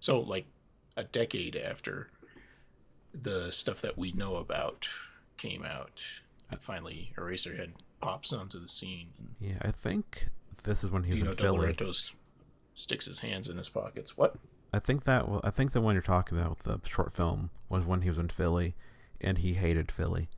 So 0.00 0.20
like 0.20 0.46
a 0.96 1.04
decade 1.04 1.54
after 1.56 2.10
the 3.22 3.50
stuff 3.50 3.80
that 3.82 3.96
we 3.98 4.12
know 4.12 4.36
about 4.36 4.88
came 5.36 5.64
out, 5.64 6.02
finally 6.60 7.12
Eraserhead 7.16 7.72
pops 8.00 8.32
onto 8.32 8.58
the 8.58 8.68
scene 8.68 9.08
Yeah, 9.40 9.58
I 9.62 9.70
think 9.70 10.28
this 10.64 10.82
is 10.84 10.90
when 10.90 11.04
he 11.04 11.10
was 11.12 11.20
Dino 11.20 11.30
in 11.32 11.36
Philly. 11.36 11.72
Laurentiis 11.72 12.14
sticks 12.74 13.06
his 13.06 13.20
hands 13.20 13.48
in 13.48 13.56
his 13.56 13.68
pockets. 13.68 14.16
What? 14.16 14.36
I 14.72 14.78
think 14.78 15.04
that 15.04 15.28
wa- 15.28 15.40
I 15.44 15.50
think 15.50 15.72
the 15.72 15.80
one 15.80 15.94
you're 15.94 16.02
talking 16.02 16.38
about, 16.38 16.60
the 16.60 16.80
short 16.88 17.12
film, 17.12 17.50
was 17.68 17.84
when 17.86 18.02
he 18.02 18.08
was 18.10 18.18
in 18.18 18.28
Philly, 18.28 18.74
and 19.20 19.38
he 19.38 19.54
hated 19.54 19.90
Philly. 19.90 20.28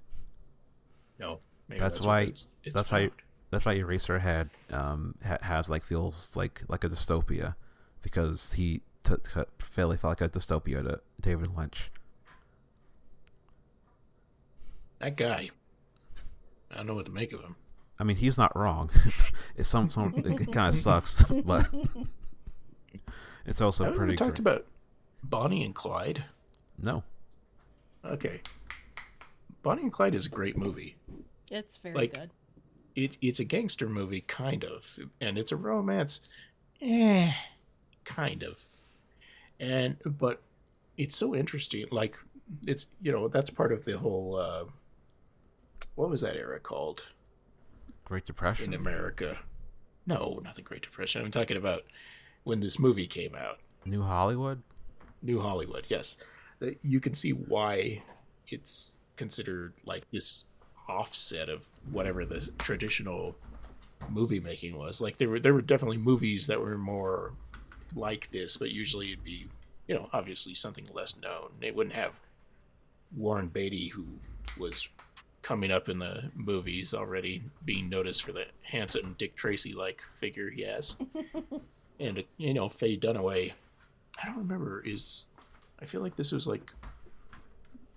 No. 1.18 1.40
Maybe 1.68 1.80
That's 1.80 2.00
what 2.00 2.06
why- 2.06 2.20
it's- 2.22 2.46
it's 2.64 2.74
that's 2.74 2.90
why- 2.90 3.00
about. 3.00 3.20
That's 3.50 3.64
why 3.64 3.76
Eraserhead 3.76 4.50
um 4.72 5.14
ha- 5.24 5.38
has 5.40 5.70
like 5.70 5.82
feels 5.82 6.36
like 6.36 6.62
like 6.68 6.84
a 6.84 6.88
dystopia, 6.90 7.55
because 8.02 8.52
he 8.52 8.82
t- 9.02 9.14
t- 9.24 9.40
Philly 9.60 9.96
felt 9.96 10.20
like 10.20 10.20
a 10.20 10.28
dystopia 10.28 10.82
to 10.84 11.00
David 11.20 11.56
Lynch. 11.56 11.90
That 15.01 15.16
guy. 15.16 15.51
I 16.70 16.77
don't 16.77 16.87
know 16.87 16.95
what 16.95 17.07
to 17.07 17.12
make 17.12 17.33
of 17.33 17.41
him. 17.41 17.57
I 17.99 18.05
mean, 18.05 18.16
he's 18.16 18.39
not 18.39 18.55
wrong. 18.57 18.91
it's 19.57 19.69
some 19.69 19.91
some 19.91 20.15
it 20.16 20.53
kind 20.53 20.75
of 20.75 20.77
sucks, 20.81 21.23
but 21.45 21.66
it's 23.47 23.61
also 23.61 23.85
Haven't 23.85 23.99
pretty. 23.99 24.12
we 24.12 24.16
talked 24.16 24.31
great. 24.31 24.41
about 24.41 24.66
Bonnie 25.23 25.65
and 25.65 25.75
Clyde? 25.75 26.25
no, 26.81 27.03
Okay. 28.05 28.41
Bonnie 29.62 29.83
and 29.83 29.93
Clyde 29.93 30.15
is 30.15 30.27
a 30.27 30.29
great 30.29 30.57
movie. 30.57 30.95
It's 31.51 31.77
very 31.79 31.95
Like- 31.95 32.15
good. 32.15 32.31
it 32.95 33.16
it's 33.20 33.41
a 33.41 33.45
gangster 33.45 33.89
movie 33.89 34.20
kind 34.23 34.65
of 34.65 34.99
and 35.20 35.37
it's 35.39 35.53
a 35.53 35.57
romance 35.57 36.20
eh 36.81 37.33
kind 38.05 38.43
of 38.43 38.65
and 39.61 39.97
but 40.05 40.41
it's 40.97 41.16
so 41.16 41.35
interesting 41.35 41.87
like 41.91 42.19
it's 42.66 42.87
you 43.03 43.12
know 43.12 43.29
that's 43.29 43.51
part 43.51 43.73
of 43.73 43.85
the 43.85 43.99
whole 43.99 44.37
uh 44.37 44.65
what 45.94 46.09
was 46.10 46.20
that 46.20 46.36
era 46.36 46.59
called 46.60 47.05
Great 48.05 48.24
Depression. 48.24 48.66
in 48.66 48.74
america 48.74 49.38
no 50.06 50.40
not 50.44 50.55
the 50.55 50.62
great 50.62 50.82
depression 50.82 51.22
i'm 51.22 51.30
talking 51.30 51.56
about 51.56 51.82
when 52.44 52.60
this 52.60 52.78
movie 52.78 53.06
came 53.06 53.34
out 53.34 53.59
New 53.84 54.02
Hollywood. 54.02 54.62
New 55.22 55.40
Hollywood, 55.40 55.84
yes. 55.88 56.16
Uh, 56.60 56.70
You 56.82 57.00
can 57.00 57.14
see 57.14 57.30
why 57.32 58.02
it's 58.48 58.98
considered 59.16 59.72
like 59.86 60.05
this 60.10 60.44
offset 60.88 61.48
of 61.48 61.66
whatever 61.90 62.26
the 62.26 62.40
traditional 62.59 63.34
movie 64.10 64.40
making 64.40 64.76
was. 64.76 65.00
Like 65.00 65.16
there 65.18 65.28
were 65.30 65.40
there 65.40 65.55
were 65.55 65.62
definitely 65.62 65.96
movies 65.96 66.46
that 66.48 66.60
were 66.60 66.76
more 66.76 67.32
like 67.94 68.30
this, 68.30 68.56
but 68.59 68.70
usually 68.70 69.12
it'd 69.12 69.24
be, 69.24 69.46
you 69.86 69.94
know, 69.94 70.09
obviously 70.12 70.55
something 70.55 70.86
less 70.92 71.18
known. 71.18 71.50
They 71.60 71.70
wouldn't 71.70 71.94
have 71.96 72.20
Warren 73.16 73.48
Beatty 73.48 73.88
who 73.88 74.05
was 74.59 74.88
coming 75.49 75.70
up 75.70 75.89
in 75.89 75.99
the 75.99 76.31
movies 76.35 76.93
already 76.93 77.43
being 77.65 77.89
noticed 77.89 78.23
for 78.23 78.33
the 78.33 78.45
handsome 78.61 79.15
Dick 79.16 79.35
Tracy 79.35 79.73
like 79.73 80.03
figure 80.15 80.51
he 80.51 80.61
has. 80.61 80.95
and 82.01 82.23
you 82.37 82.53
know, 82.53 82.69
Faye 82.69 82.99
Dunaway 82.99 83.53
I 84.23 84.27
don't 84.27 84.37
remember. 84.37 84.83
Is 84.85 85.31
I 85.81 85.87
feel 85.87 86.03
like 86.03 86.16
this 86.16 86.33
was 86.33 86.47
like 86.47 86.70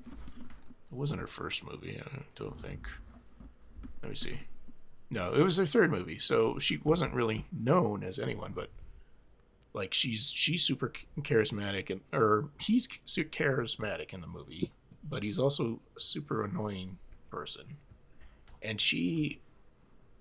it 0.07 0.95
wasn't 0.95 1.19
her 1.19 1.27
first 1.27 1.65
movie. 1.65 2.01
I 2.01 2.19
don't 2.35 2.57
think. 2.57 2.87
Let 4.01 4.09
me 4.09 4.15
see. 4.15 4.39
No, 5.09 5.33
it 5.33 5.41
was 5.41 5.57
her 5.57 5.65
third 5.65 5.91
movie. 5.91 6.19
So 6.19 6.57
she 6.57 6.79
wasn't 6.85 7.13
really 7.13 7.43
known 7.51 8.01
as 8.01 8.17
anyone, 8.17 8.53
but 8.55 8.69
like 9.73 9.93
she's 9.93 10.31
she's 10.33 10.63
super 10.63 10.93
charismatic 11.19 11.89
and 11.89 11.99
or 12.13 12.45
he's 12.61 12.87
charismatic 12.87 14.13
in 14.13 14.21
the 14.21 14.27
movie, 14.27 14.71
but 15.03 15.21
he's 15.21 15.37
also 15.37 15.81
super 15.97 16.45
annoying 16.45 16.97
person, 17.31 17.77
and 18.61 18.79
she 18.79 19.39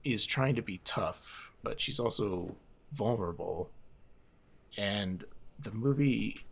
is 0.05 0.25
trying 0.25 0.55
to 0.55 0.63
be 0.63 0.81
tough, 0.85 1.53
but 1.63 1.81
she's 1.81 2.01
also 2.01 2.57
vulnerable, 2.93 3.69
and 4.79 5.25
the 5.59 5.71
movie 5.73 6.45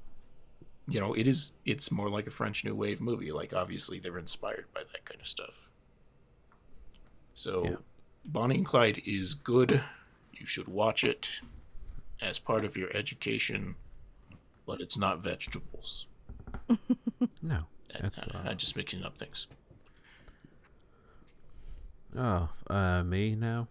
you 0.90 1.00
know 1.00 1.12
it 1.14 1.26
is 1.26 1.52
it's 1.64 1.90
more 1.90 2.08
like 2.10 2.26
a 2.26 2.30
french 2.30 2.64
new 2.64 2.74
wave 2.74 3.00
movie. 3.00 3.30
Like 3.32 3.52
obviously 3.54 3.98
they're 3.98 4.18
inspired 4.18 4.66
by 4.74 4.82
that 4.92 5.04
kind 5.04 5.20
of 5.20 5.28
stuff. 5.28 5.70
So 7.34 7.64
Yeah. 7.64 7.76
bonnie 8.24 8.56
and 8.56 8.66
clyde 8.66 9.02
is 9.06 9.34
good. 9.34 9.82
You 10.32 10.46
should 10.46 10.68
watch 10.68 11.04
it 11.04 11.40
as 12.20 12.38
part 12.38 12.64
of 12.64 12.76
your 12.76 12.94
education 12.96 13.76
but 14.66 14.80
it's 14.82 14.98
not 14.98 15.20
vegetables. 15.22 16.06
No, 17.42 17.60
uh, 17.94 18.08
i'm 18.44 18.56
just 18.56 18.76
making 18.76 19.02
up 19.02 19.16
things 19.16 19.46
oh 22.18 22.48
uh 22.68 23.02
me 23.02 23.34
now. 23.34 23.68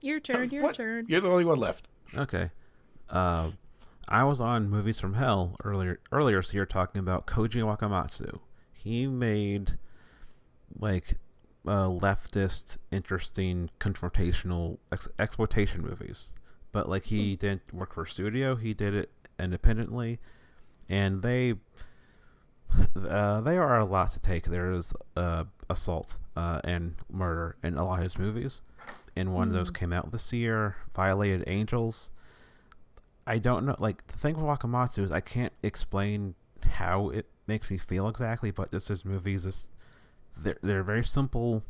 Your 0.00 0.20
turn, 0.20 0.50
your 0.50 0.62
What? 0.62 0.74
turn. 0.74 1.06
you're 1.08 1.20
the 1.20 1.28
only 1.28 1.44
one 1.44 1.58
left 1.58 1.88
Okay. 2.16 2.50
Uh, 3.08 3.50
I 4.08 4.24
was 4.24 4.38
on 4.40 4.68
Movies 4.68 5.00
from 5.00 5.14
Hell 5.14 5.56
earlier 5.64 5.98
earlier 6.12 6.42
so 6.42 6.54
you're 6.56 6.66
talking 6.66 6.98
about 6.98 7.26
Koji 7.26 7.62
Wakamatsu. 7.62 8.40
He 8.72 9.06
made 9.06 9.78
like 10.78 11.14
uh, 11.66 11.86
leftist, 11.88 12.76
interesting, 12.92 13.70
confrontational 13.80 14.76
ex- 14.92 15.08
exploitation 15.18 15.80
movies, 15.80 16.34
but 16.72 16.88
like 16.90 17.04
he 17.04 17.36
didn't 17.36 17.72
work 17.72 17.94
for 17.94 18.02
a 18.02 18.06
studio. 18.06 18.54
He 18.56 18.74
did 18.74 18.92
it 18.94 19.10
independently, 19.40 20.18
and 20.90 21.22
they 21.22 21.54
uh, 23.08 23.40
they 23.40 23.56
are 23.56 23.78
a 23.78 23.84
lot 23.86 24.12
to 24.12 24.18
take. 24.20 24.44
There 24.44 24.70
is 24.72 24.92
uh, 25.16 25.44
assault 25.70 26.18
uh, 26.36 26.60
and 26.64 26.96
murder 27.10 27.56
in 27.62 27.76
a 27.76 27.84
lot 27.84 27.98
of 27.98 28.04
his 28.04 28.18
movies, 28.18 28.60
and 29.16 29.32
one 29.34 29.48
of 29.48 29.54
those 29.54 29.70
came 29.70 29.92
out 29.92 30.10
this 30.12 30.32
year. 30.32 30.76
Violated 30.94 31.44
Angels. 31.46 32.10
I 33.26 33.38
don't 33.38 33.64
know. 33.64 33.76
Like 33.78 34.06
the 34.06 34.18
thing 34.18 34.36
with 34.36 34.44
Wakamatsu 34.44 34.98
is 35.04 35.10
I 35.10 35.20
can't 35.20 35.52
explain 35.62 36.34
how 36.74 37.08
it 37.08 37.26
makes 37.46 37.70
me 37.70 37.78
feel 37.78 38.08
exactly, 38.08 38.50
but 38.50 38.70
this 38.70 38.90
is 38.90 39.04
movies. 39.04 39.46
It's, 39.46 39.68
they're 40.36 40.58
they're 40.62 40.82
very 40.82 41.04
simple 41.04 41.62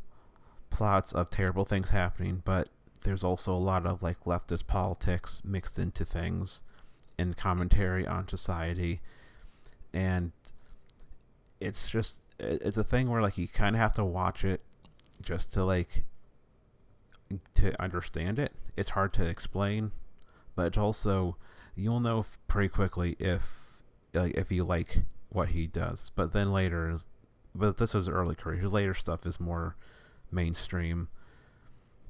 plots 0.71 1.13
of 1.13 1.31
terrible 1.31 1.65
things 1.65 1.91
happening, 1.91 2.43
but 2.45 2.69
there's 3.03 3.23
also 3.23 3.55
a 3.55 3.59
lot 3.59 3.87
of 3.87 4.03
like 4.03 4.25
leftist 4.25 4.67
politics 4.67 5.43
mixed 5.45 5.79
into 5.79 6.05
things, 6.05 6.63
and 7.19 7.37
commentary 7.37 8.07
on 8.07 8.27
society, 8.27 9.01
and 9.93 10.33
it's 11.61 11.89
just 11.89 12.17
it's 12.39 12.77
a 12.77 12.85
thing 12.85 13.09
where 13.09 13.23
like 13.23 13.39
you 13.39 13.49
kind 13.49 13.77
of 13.77 13.81
have 13.81 13.95
to 13.95 14.05
watch 14.05 14.45
it 14.45 14.61
just 15.23 15.53
to 15.55 15.65
like 15.65 16.05
to 17.55 17.83
understand 17.83 18.39
it. 18.39 18.53
It's 18.77 18.91
hard 18.91 19.13
to 19.15 19.27
explain, 19.27 19.93
but 20.55 20.67
it's 20.67 20.79
also 20.79 21.37
you'll 21.77 22.01
know 22.01 22.27
pretty 22.49 22.69
quickly 22.69 23.17
if 23.19 23.83
like 24.13 24.35
if 24.35 24.51
you 24.53 24.65
like 24.65 25.05
what 25.31 25.49
he 25.49 25.67
does. 25.67 26.11
But 26.15 26.33
then 26.33 26.53
later, 26.53 26.97
but 27.55 27.77
this 27.77 27.95
is 27.95 28.09
early 28.09 28.35
career. 28.35 28.59
His 28.59 28.73
later 28.73 28.95
stuff 28.95 29.27
is 29.27 29.41
more 29.41 29.77
mainstream, 30.31 31.09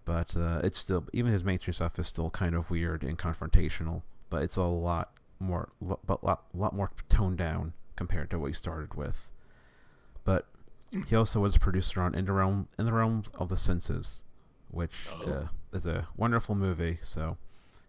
but 0.05 0.37
uh, 0.37 0.61
it's 0.65 0.79
still 0.79 1.07
even 1.13 1.33
his 1.33 1.45
mainstream 1.45 1.75
stuff 1.75 1.99
is 1.99 2.09
still 2.09 2.31
kind 2.31 2.55
of 2.55 2.71
weird 2.71 3.03
and 3.03 3.19
confrontational. 3.19 4.03
But 4.31 4.43
it's 4.43 4.57
a 4.57 4.63
lot 4.63 5.13
more, 5.39 5.71
but 5.81 6.25
lot 6.25 6.45
lot 6.55 6.75
more 6.75 6.91
toned 7.09 7.39
down 7.39 7.75
compared 7.97 8.31
to 8.31 8.39
what 8.39 8.49
he 8.49 8.55
started 8.55 8.95
with. 8.95 9.29
But 10.25 10.47
he 11.09 11.15
also 11.17 11.41
was 11.41 11.57
a 11.57 11.61
producer 11.61 12.01
on 12.01 12.15
In 12.15 12.25
the 12.25 12.33
Realm 12.33 12.69
in 12.79 12.85
the 12.85 12.93
Realm 12.93 13.25
of 13.35 13.49
the 13.49 13.57
Senses, 13.57 14.23
which 14.71 15.09
Oh. 15.13 15.31
uh, 15.31 15.47
is 15.73 15.87
a 15.87 16.09
wonderful 16.17 16.55
movie. 16.55 16.99
So 17.03 17.37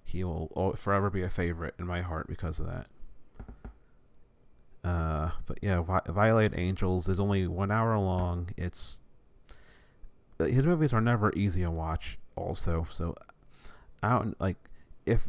he 0.04 0.24
will 0.24 0.74
forever 0.78 1.10
be 1.10 1.24
a 1.24 1.30
favorite 1.30 1.76
in 1.80 1.88
my 1.88 2.02
heart 2.02 2.28
because 2.28 2.60
of 2.60 2.66
that. 2.68 2.88
Uh, 4.84 5.32
but 5.48 5.58
yeah, 5.62 5.82
Vi- 5.82 6.02
Violate 6.08 6.54
Angels 6.56 7.08
is 7.10 7.20
only 7.20 7.48
one 7.48 7.72
hour 7.72 7.98
long. 7.98 8.50
It's 8.56 9.02
uh, 10.40 10.46
his 10.46 10.66
movies 10.66 10.94
are 10.94 11.02
never 11.02 11.34
easy 11.34 11.62
to 11.62 11.72
watch. 11.72 12.18
Also, 12.36 12.86
so 12.92 13.16
I 14.04 14.10
don't 14.20 14.40
like 14.40 14.58
if 15.06 15.28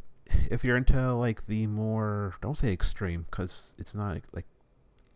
if 0.51 0.63
you're 0.65 0.77
into 0.77 1.15
like 1.15 1.47
the 1.47 1.67
more 1.69 2.35
don't 2.43 2.59
say 2.59 2.73
extreme 2.73 3.25
because 3.31 3.73
it's 3.79 3.95
not 3.95 4.19
like 4.35 4.45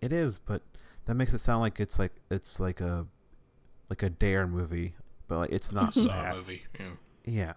it 0.00 0.12
is, 0.12 0.38
but 0.38 0.62
that 1.10 1.16
makes 1.16 1.34
it 1.34 1.38
sound 1.38 1.60
like 1.60 1.80
it's 1.80 1.98
like 1.98 2.12
it's 2.30 2.60
like 2.60 2.80
a 2.80 3.04
like 3.88 4.04
a 4.04 4.08
dare 4.10 4.46
movie, 4.46 4.94
but 5.26 5.38
like 5.38 5.50
it's 5.50 5.72
not 5.72 5.92
Saw 5.92 6.08
that. 6.22 6.36
movie. 6.36 6.62
Yeah. 6.78 6.86
Yeah. 7.24 7.52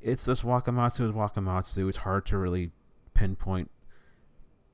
It's 0.00 0.26
just 0.26 0.44
Wakamatsu 0.44 1.02
is 1.08 1.12
Wakamatsu. 1.12 1.88
It's 1.88 1.98
hard 1.98 2.26
to 2.26 2.36
really 2.36 2.72
pinpoint 3.14 3.70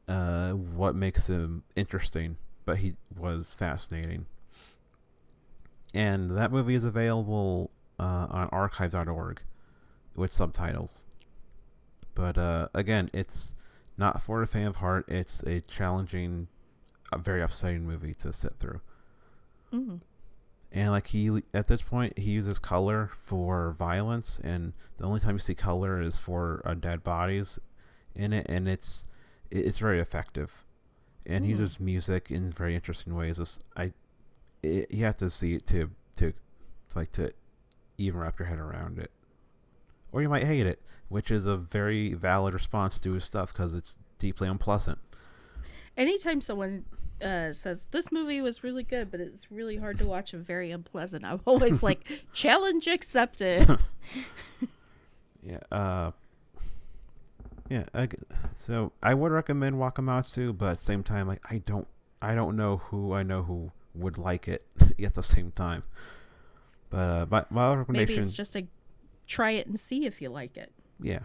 uh, 0.08 0.52
what 0.52 0.94
makes 0.94 1.26
him 1.26 1.64
interesting, 1.76 2.38
but 2.64 2.78
he 2.78 2.94
was 3.14 3.52
fascinating. 3.52 4.24
And 5.92 6.30
that 6.34 6.50
movie 6.50 6.74
is 6.74 6.84
available 6.84 7.70
uh, 8.00 8.26
on 8.30 8.48
archive.org 8.52 9.42
with 10.16 10.32
subtitles. 10.32 11.04
But 12.14 12.38
uh, 12.38 12.68
again, 12.72 13.10
it's 13.12 13.54
not 13.98 14.22
for 14.22 14.40
the 14.40 14.46
fan 14.46 14.66
of 14.68 14.76
heart. 14.76 15.04
It's 15.08 15.42
a 15.42 15.60
challenging, 15.60 16.48
a 17.12 17.18
very 17.18 17.42
upsetting 17.42 17.86
movie 17.86 18.14
to 18.14 18.32
sit 18.32 18.54
through. 18.58 18.80
Mm. 19.72 20.00
and 20.72 20.90
like 20.92 21.08
he 21.08 21.42
at 21.52 21.66
this 21.68 21.82
point 21.82 22.18
he 22.18 22.30
uses 22.30 22.58
color 22.58 23.10
for 23.18 23.72
violence 23.72 24.40
and 24.42 24.72
the 24.96 25.04
only 25.04 25.20
time 25.20 25.34
you 25.34 25.38
see 25.40 25.54
color 25.54 26.00
is 26.00 26.16
for 26.18 26.62
uh, 26.64 26.72
dead 26.72 27.04
bodies 27.04 27.58
in 28.14 28.32
it 28.32 28.46
and 28.48 28.66
it's 28.68 29.06
it's 29.50 29.78
very 29.78 29.98
effective. 30.00 30.64
And 31.26 31.44
he 31.44 31.50
Mm. 31.52 31.58
uses 31.58 31.80
music 31.80 32.30
in 32.30 32.50
very 32.50 32.74
interesting 32.74 33.14
ways. 33.14 33.38
It's, 33.38 33.58
i 33.76 33.92
it, 34.62 34.90
you 34.90 35.04
have 35.04 35.16
to 35.18 35.28
see 35.30 35.54
it 35.54 35.66
to 35.66 35.90
to 36.16 36.32
like 36.94 37.12
to 37.12 37.32
even 37.98 38.20
wrap 38.20 38.38
your 38.38 38.48
head 38.48 38.58
around 38.58 38.98
it. 38.98 39.10
Or 40.12 40.22
you 40.22 40.28
might 40.28 40.44
hate 40.44 40.66
it 40.66 40.80
which 41.10 41.30
is 41.30 41.46
a 41.46 41.56
very 41.56 42.12
valid 42.12 42.52
response 42.52 43.00
to 43.00 43.12
his 43.12 43.24
stuff 43.24 43.52
because 43.52 43.72
it's 43.72 43.96
deeply 44.18 44.46
unpleasant 44.48 44.98
Anytime 45.98 46.40
someone 46.40 46.84
uh, 47.20 47.52
says 47.52 47.88
this 47.90 48.10
movie 48.10 48.40
was 48.40 48.62
really 48.62 48.84
good, 48.84 49.10
but 49.10 49.20
it's 49.20 49.50
really 49.50 49.76
hard 49.76 49.98
to 49.98 50.06
watch 50.06 50.32
and 50.32 50.46
very 50.46 50.70
unpleasant, 50.70 51.24
I'm 51.24 51.40
always 51.44 51.82
like, 51.88 52.00
challenge 52.32 52.86
accepted. 52.86 53.78
Yeah. 55.40 55.60
Uh. 55.70 56.10
Yeah. 57.70 57.84
I 57.94 58.08
so 58.56 58.92
I 59.02 59.14
would 59.14 59.32
recommend 59.32 59.76
Wakamatsu, 59.76 60.56
but 60.58 60.70
at 60.70 60.78
the 60.78 60.84
same 60.84 61.02
time, 61.02 61.28
like 61.28 61.40
I 61.50 61.58
don't, 61.58 61.86
I 62.20 62.34
don't 62.34 62.56
know 62.56 62.78
who 62.78 63.12
I 63.14 63.22
know 63.22 63.44
who 63.44 63.72
would 63.94 64.18
like 64.18 64.48
it 64.48 64.66
at 65.02 65.14
the 65.14 65.22
same 65.22 65.52
time. 65.52 65.84
But 66.90 67.08
uh, 67.08 67.26
my 67.30 67.44
my 67.50 67.66
other 67.68 67.86
Maybe 67.88 68.16
it's 68.16 68.32
just 68.32 68.56
a 68.56 68.66
try 69.26 69.52
it 69.52 69.66
and 69.66 69.78
see 69.78 70.04
if 70.06 70.20
you 70.20 70.28
like 70.28 70.56
it. 70.56 70.72
yeah. 71.00 71.20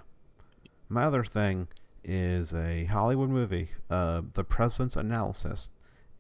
My 0.89 1.03
other 1.05 1.23
thing 1.23 1.67
is 2.03 2.53
a 2.53 2.85
Hollywood 2.85 3.29
movie, 3.29 3.69
uh, 3.89 4.21
The 4.33 4.43
President's 4.43 4.97
Analyst. 4.97 5.71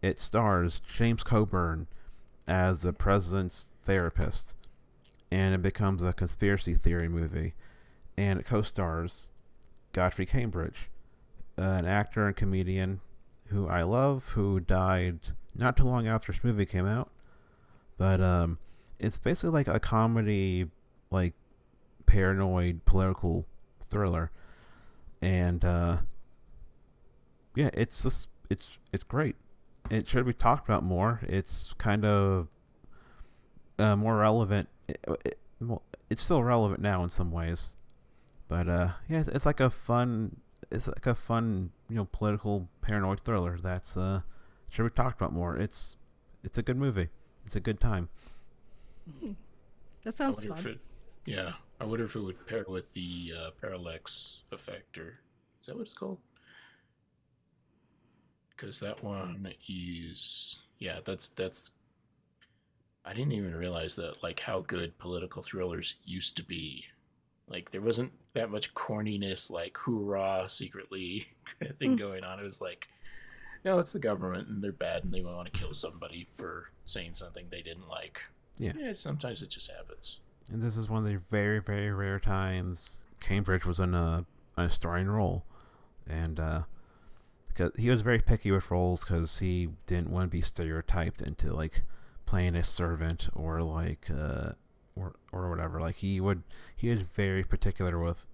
It 0.01 0.19
stars 0.19 0.81
James 0.87 1.23
Coburn 1.23 1.87
as 2.47 2.81
the 2.81 2.93
president's 2.93 3.71
therapist, 3.83 4.55
and 5.31 5.55
it 5.55 5.61
becomes 5.61 6.03
a 6.03 6.13
conspiracy 6.13 6.73
theory 6.73 7.07
movie. 7.07 7.53
And 8.17 8.39
it 8.39 8.45
co-stars 8.45 9.29
Godfrey 9.93 10.25
Cambridge, 10.25 10.89
an 11.57 11.85
actor 11.85 12.27
and 12.27 12.35
comedian 12.35 12.99
who 13.47 13.67
I 13.67 13.83
love, 13.83 14.29
who 14.29 14.59
died 14.59 15.19
not 15.55 15.77
too 15.77 15.85
long 15.85 16.07
after 16.07 16.31
this 16.31 16.43
movie 16.43 16.65
came 16.65 16.85
out. 16.85 17.09
But 17.97 18.21
um, 18.21 18.57
it's 18.99 19.17
basically 19.17 19.51
like 19.51 19.67
a 19.67 19.79
comedy, 19.79 20.69
like 21.11 21.33
paranoid 22.05 22.85
political 22.85 23.45
thriller, 23.89 24.31
and 25.23 25.63
uh, 25.63 25.97
yeah, 27.55 27.69
it's 27.73 28.03
just 28.03 28.27
it's 28.49 28.77
it's 28.91 29.05
great. 29.05 29.37
It 29.89 30.07
should 30.07 30.25
be 30.25 30.33
talked 30.33 30.67
about 30.67 30.83
more. 30.83 31.21
It's 31.23 31.73
kind 31.77 32.05
of 32.05 32.49
uh, 33.79 33.95
more 33.95 34.17
relevant. 34.17 34.67
It, 34.87 34.99
it, 35.25 35.39
well, 35.61 35.81
it's 36.09 36.21
still 36.21 36.43
relevant 36.43 36.81
now 36.81 37.03
in 37.03 37.09
some 37.09 37.31
ways, 37.31 37.75
but 38.49 38.67
uh, 38.67 38.89
yeah, 39.07 39.21
it's, 39.21 39.29
it's 39.29 39.45
like 39.45 39.61
a 39.61 39.69
fun, 39.69 40.37
it's 40.69 40.87
like 40.87 41.07
a 41.07 41.15
fun, 41.15 41.71
you 41.89 41.95
know, 41.95 42.05
political 42.11 42.67
paranoid 42.81 43.21
thriller 43.21 43.57
that's 43.61 43.95
uh 43.95 44.21
should 44.69 44.83
be 44.83 44.89
talked 44.89 45.21
about 45.21 45.31
more. 45.31 45.55
It's 45.55 45.95
it's 46.43 46.57
a 46.57 46.61
good 46.61 46.77
movie. 46.77 47.07
It's 47.45 47.55
a 47.55 47.61
good 47.61 47.79
time. 47.79 48.09
That 50.03 50.13
sounds 50.13 50.39
wonder 50.39 50.53
if 50.53 50.63
fun. 50.63 50.71
it, 50.73 50.79
yeah, 51.25 51.53
I 51.79 51.85
wonder 51.85 52.05
if 52.05 52.15
it 52.15 52.21
would 52.21 52.45
pair 52.47 52.65
with 52.67 52.93
the 52.93 53.33
uh, 53.37 53.49
parallax 53.61 54.43
effect, 54.51 54.97
or 54.97 55.09
is 55.61 55.67
that 55.67 55.75
what 55.75 55.81
it's 55.83 55.93
called? 55.93 56.19
Because 58.49 58.79
that 58.79 59.03
one 59.03 59.53
is, 59.67 60.57
yeah, 60.79 60.99
that's 61.03 61.29
that's. 61.29 61.71
I 63.05 63.13
didn't 63.13 63.33
even 63.33 63.53
realize 63.55 63.97
that, 63.97 64.23
like, 64.23 64.39
how 64.39 64.61
good 64.61 64.97
political 64.97 65.41
thrillers 65.41 65.95
used 66.05 66.37
to 66.37 66.43
be. 66.43 66.85
Like, 67.49 67.71
there 67.71 67.81
wasn't 67.81 68.13
that 68.33 68.49
much 68.49 68.73
corniness, 68.75 69.51
like 69.51 69.75
hoorah, 69.77 70.45
secretly 70.47 71.27
kind 71.59 71.71
of 71.71 71.77
thing 71.77 71.95
Mm. 71.95 71.99
going 71.99 72.23
on. 72.23 72.39
It 72.39 72.43
was 72.43 72.61
like, 72.61 72.87
no, 73.65 73.79
it's 73.79 73.91
the 73.91 73.99
government, 73.99 74.47
and 74.47 74.63
they're 74.63 74.71
bad, 74.71 75.03
and 75.03 75.13
they 75.13 75.21
want 75.21 75.51
to 75.51 75.59
kill 75.59 75.73
somebody 75.73 76.27
for 76.31 76.69
saying 76.85 77.15
something 77.15 77.47
they 77.49 77.61
didn't 77.61 77.89
like. 77.89 78.21
Yeah. 78.57 78.71
Yeah, 78.77 78.93
sometimes 78.93 79.43
it 79.43 79.49
just 79.49 79.69
happens. 79.69 80.21
And 80.51 80.61
this 80.61 80.77
is 80.77 80.89
one 80.89 81.05
of 81.05 81.09
the 81.09 81.17
very, 81.17 81.59
very 81.59 81.91
rare 81.91 82.19
times 82.19 83.03
Cambridge 83.19 83.65
was 83.65 83.79
in 83.79 83.93
a, 83.93 84.25
a 84.57 84.69
starring 84.69 85.07
role, 85.07 85.45
and 86.07 86.39
uh, 86.39 86.63
because 87.47 87.71
he 87.77 87.89
was 87.89 88.01
very 88.01 88.19
picky 88.19 88.51
with 88.51 88.69
roles 88.69 89.01
because 89.01 89.39
he 89.39 89.69
didn't 89.87 90.09
want 90.09 90.29
to 90.29 90.37
be 90.37 90.41
stereotyped 90.41 91.21
into 91.21 91.53
like 91.53 91.83
playing 92.25 92.55
a 92.55 92.63
servant 92.63 93.29
or 93.33 93.61
like 93.61 94.09
uh, 94.11 94.51
or 94.95 95.15
or 95.31 95.49
whatever. 95.49 95.79
Like 95.79 95.95
he 95.97 96.19
would, 96.19 96.43
he 96.75 96.89
was 96.89 97.03
very 97.03 97.43
particular 97.43 97.99
with 97.99 98.25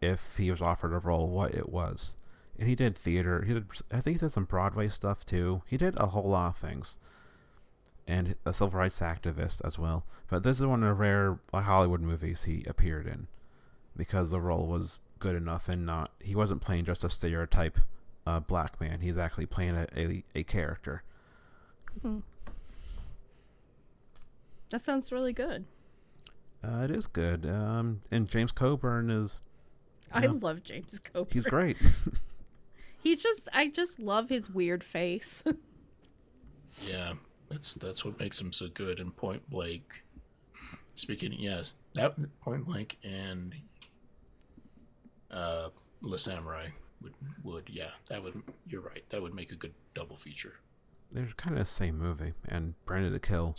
if 0.00 0.36
he 0.36 0.50
was 0.50 0.62
offered 0.62 0.92
a 0.92 0.98
role, 0.98 1.28
what 1.28 1.54
it 1.54 1.70
was. 1.70 2.16
And 2.58 2.68
he 2.68 2.74
did 2.74 2.96
theater. 2.96 3.42
He 3.42 3.54
did, 3.54 3.66
I 3.92 4.00
think 4.00 4.16
he 4.16 4.20
did 4.20 4.32
some 4.32 4.44
Broadway 4.44 4.88
stuff 4.88 5.24
too. 5.24 5.62
He 5.66 5.76
did 5.76 5.98
a 5.98 6.06
whole 6.06 6.28
lot 6.28 6.48
of 6.48 6.56
things 6.56 6.98
and 8.08 8.34
a 8.44 8.52
civil 8.52 8.76
rights 8.78 8.98
activist 9.00 9.60
as 9.64 9.78
well. 9.78 10.04
But 10.28 10.42
this 10.42 10.58
is 10.58 10.66
one 10.66 10.82
of 10.82 10.88
the 10.88 10.94
rare 10.94 11.38
uh, 11.52 11.60
Hollywood 11.60 12.00
movies 12.00 12.44
he 12.44 12.64
appeared 12.66 13.06
in 13.06 13.28
because 13.96 14.30
the 14.32 14.40
role 14.40 14.66
was 14.66 14.98
good 15.20 15.36
enough 15.36 15.68
and 15.68 15.84
not 15.86 16.10
he 16.20 16.34
wasn't 16.34 16.60
playing 16.62 16.84
just 16.86 17.04
a 17.04 17.10
stereotype 17.10 17.78
uh, 18.26 18.40
black 18.40 18.80
man. 18.80 19.00
He's 19.00 19.18
actually 19.18 19.46
playing 19.46 19.76
a, 19.76 19.86
a, 19.96 20.24
a 20.34 20.42
character. 20.42 21.02
Mhm. 22.04 22.22
That 24.70 24.82
sounds 24.84 25.12
really 25.12 25.32
good. 25.32 25.64
Uh, 26.62 26.82
it 26.84 26.90
is 26.90 27.06
good. 27.06 27.46
Um, 27.46 28.00
and 28.10 28.28
James 28.28 28.52
Coburn 28.52 29.10
is 29.10 29.42
I 30.12 30.22
Yeah. 30.24 30.32
love 30.40 30.62
James 30.62 30.98
Coburn. 30.98 31.30
He's 31.32 31.44
great. 31.44 31.76
He's 33.02 33.22
just 33.22 33.48
I 33.52 33.68
just 33.68 33.98
love 33.98 34.28
his 34.28 34.48
weird 34.50 34.82
face. 34.84 35.42
Yeah, 36.86 37.14
that's 37.50 37.74
that's 37.74 38.04
what 38.04 38.18
makes 38.18 38.40
him 38.40 38.52
so 38.52 38.68
good. 38.68 39.00
And 39.00 39.16
Point 39.16 39.48
Blank. 39.50 40.02
Speaking, 40.94 41.32
yes, 41.38 41.74
that 41.94 42.14
Point 42.40 42.66
Blank 42.66 42.98
and 43.04 43.54
uh, 45.30 45.68
Le 46.02 46.16
Samourai 46.16 46.72
would 47.02 47.14
would 47.44 47.68
yeah 47.70 47.90
that 48.08 48.22
would 48.22 48.42
you're 48.66 48.80
right 48.80 49.04
that 49.10 49.22
would 49.22 49.34
make 49.34 49.52
a 49.52 49.56
good 49.56 49.74
double 49.94 50.16
feature. 50.16 50.54
They're 51.12 51.28
kind 51.36 51.56
of 51.56 51.60
the 51.60 51.72
same 51.72 51.96
movie, 51.96 52.34
and 52.46 52.74
Branded 52.84 53.12
to 53.14 53.18
Kill, 53.20 53.56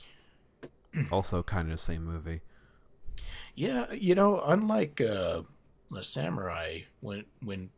also 1.11 1.41
kind 1.41 1.71
of 1.71 1.77
the 1.79 1.83
same 1.83 2.05
movie. 2.05 2.41
Yeah, 3.55 3.91
you 3.91 4.13
know, 4.15 4.41
unlike 4.45 5.01
uh, 5.01 5.41
Le 5.89 6.01
Samourai, 6.01 6.85
when 6.99 7.25
when 7.43 7.69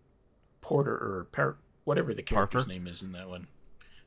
Porter 0.62 0.94
or 0.94 1.28
Par- 1.32 1.58
whatever 1.86 2.14
the 2.14 2.22
character's 2.24 2.66
Parker? 2.66 2.74
name 2.74 2.88
is 2.88 3.02
in 3.02 3.14
that 3.14 3.30
one, 3.30 3.48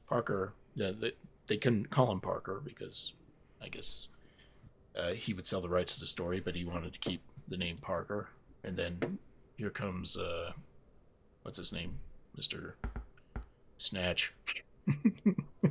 Parker, 0.09 0.53
the, 0.77 0.93
the, 0.93 1.15
they 1.47 1.57
couldn't 1.57 1.91
call 1.91 2.11
him 2.13 2.21
Parker 2.21 2.61
because 2.65 3.15
I 3.63 3.69
guess 3.69 4.09
uh, 4.99 5.13
he 5.13 5.35
would 5.35 5.47
sell 5.47 5.61
the 5.61 5.69
rights 5.69 5.95
to 5.95 6.01
the 6.01 6.07
story, 6.07 6.41
but 6.41 6.55
he 6.55 6.65
wanted 6.65 6.93
to 6.93 6.99
keep 6.99 7.23
the 7.49 7.57
name 7.57 7.79
Parker. 7.81 8.29
And 8.63 8.77
then 8.77 9.19
here 9.57 9.71
comes 9.71 10.17
uh, 10.17 10.53
what's 11.43 11.59
his 11.59 11.73
name, 11.73 11.99
Mister 12.37 12.77
Snatch. 13.79 14.33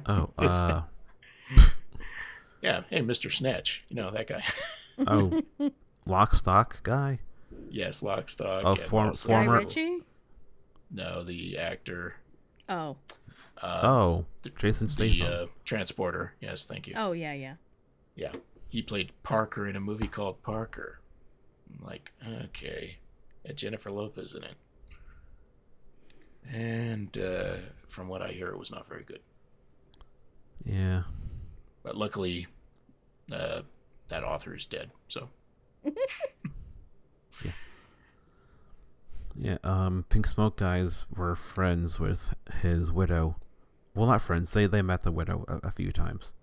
Oh, 0.07 0.31
uh, 0.39 0.81
Yeah, 2.61 2.83
hey, 2.89 3.01
Mister 3.01 3.29
Snatch, 3.29 3.83
you 3.89 3.95
know 3.97 4.09
that 4.11 4.27
guy. 4.27 4.43
oh, 5.07 5.41
Lock 6.05 6.33
Stock 6.35 6.81
guy. 6.83 7.19
yes, 7.69 8.01
Lock, 8.01 8.29
Stock. 8.29 8.63
Oh, 8.65 8.71
and 8.71 8.79
form- 8.79 9.07
also- 9.07 9.29
Guy 9.29 9.45
Former- 9.45 9.59
Ritchie? 9.59 9.97
No, 10.89 11.23
the 11.23 11.57
actor. 11.57 12.15
Oh. 12.69 12.95
Uh, 13.61 13.80
oh, 13.84 14.25
Jason 14.57 14.88
the 14.88 14.91
Statham. 14.93 15.27
uh, 15.27 15.45
transporter. 15.63 16.34
Yes, 16.41 16.65
thank 16.65 16.88
you. 16.88 16.95
Oh 16.97 17.11
yeah, 17.13 17.34
yeah. 17.34 17.55
Yeah, 18.15 18.34
he 18.67 18.81
played 18.81 19.11
Parker 19.23 19.67
in 19.67 19.75
a 19.75 19.80
movie 19.80 20.07
called 20.07 20.41
Parker. 20.43 20.99
I'm 21.71 21.85
like, 21.85 22.11
okay, 22.45 22.97
had 23.45 23.57
Jennifer 23.57 23.89
Lopez 23.91 24.34
in 24.34 24.43
it, 24.43 24.55
and 26.51 27.17
uh, 27.17 27.55
from 27.88 28.07
what 28.07 28.21
I 28.21 28.30
hear, 28.31 28.47
it 28.49 28.59
was 28.59 28.71
not 28.71 28.88
very 28.88 29.03
good. 29.03 29.21
yeah. 30.65 31.03
But 31.84 31.97
luckily, 31.97 32.47
uh, 33.31 33.61
that 34.09 34.23
author 34.23 34.55
is 34.55 34.65
dead. 34.65 34.91
So 35.07 35.30
yeah. 37.43 37.51
Yeah, 39.35 39.57
um, 39.63 40.05
Pink 40.09 40.27
Smoke 40.27 40.57
guys 40.57 41.05
were 41.15 41.35
friends 41.35 41.99
with 41.99 42.34
his 42.61 42.91
widow. 42.91 43.35
Well, 43.95 44.07
not 44.07 44.22
friends. 44.22 44.52
They 44.53 44.65
they 44.68 44.82
met 44.82 45.02
the 45.02 45.11
widow 45.11 45.45
a, 45.48 45.68
a 45.68 45.72
few 45.72 45.91
times, 45.91 46.34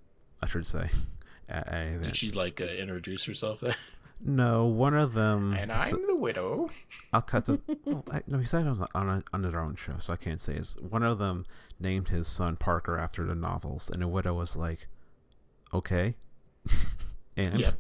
I 0.43 0.49
should 0.49 0.67
say. 0.67 0.91
At, 1.49 1.69
at 1.69 2.03
did 2.03 2.17
she 2.17 2.31
like 2.31 2.61
uh, 2.61 2.65
introduce 2.65 3.25
herself? 3.25 3.61
There? 3.61 3.75
No, 4.23 4.67
one 4.67 4.93
of 4.95 5.15
them. 5.15 5.55
and 5.55 5.73
I'm 5.73 6.07
the 6.07 6.15
widow. 6.15 6.69
I'll 7.11 7.23
cut 7.23 7.47
the. 7.47 7.59
well, 7.87 8.05
I, 8.13 8.21
no, 8.27 8.37
he 8.39 8.45
said 8.45 8.67
it 8.67 8.69
on 8.69 8.87
on, 8.95 9.09
a, 9.09 9.25
on 9.33 9.41
their 9.41 9.59
own 9.59 9.77
show, 9.77 9.95
so 9.99 10.13
I 10.13 10.17
can't 10.17 10.43
say. 10.43 10.57
Is 10.57 10.77
one 10.79 11.03
of 11.03 11.17
them 11.19 11.47
named 11.81 12.09
his 12.11 12.29
son 12.29 12.57
Parker 12.57 12.99
after 12.99 13.25
the 13.25 13.35
novels, 13.35 13.89
and 13.89 14.03
the 14.03 14.09
widow 14.09 14.35
was 14.35 14.57
like, 14.57 14.89
"Okay," 15.73 16.17
and 17.35 17.59
Yep. 17.61 17.79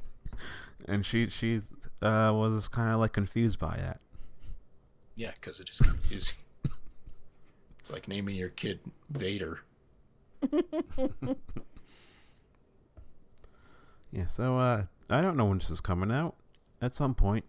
and 0.89 1.05
she 1.05 1.29
she 1.29 1.61
uh, 2.01 2.33
was 2.35 2.69
kind 2.69 2.91
of 2.91 3.01
like 3.01 3.13
confused 3.13 3.59
by 3.59 3.77
that. 3.77 4.01
Yeah, 5.17 5.33
because 5.35 5.61
it 5.61 5.69
is 5.69 5.81
confusing. 5.81 6.39
It's 7.91 7.97
like 7.97 8.07
naming 8.07 8.37
your 8.37 8.51
kid 8.51 8.79
Vader. 9.11 9.61
Yeah, 14.13 14.27
so 14.27 14.59
uh, 14.59 14.87
I 15.09 15.21
don't 15.21 15.37
know 15.37 15.45
when 15.45 15.59
this 15.59 15.71
is 15.71 15.81
coming 15.81 16.11
out. 16.11 16.35
At 16.83 16.97
some 16.97 17.15
point. 17.15 17.45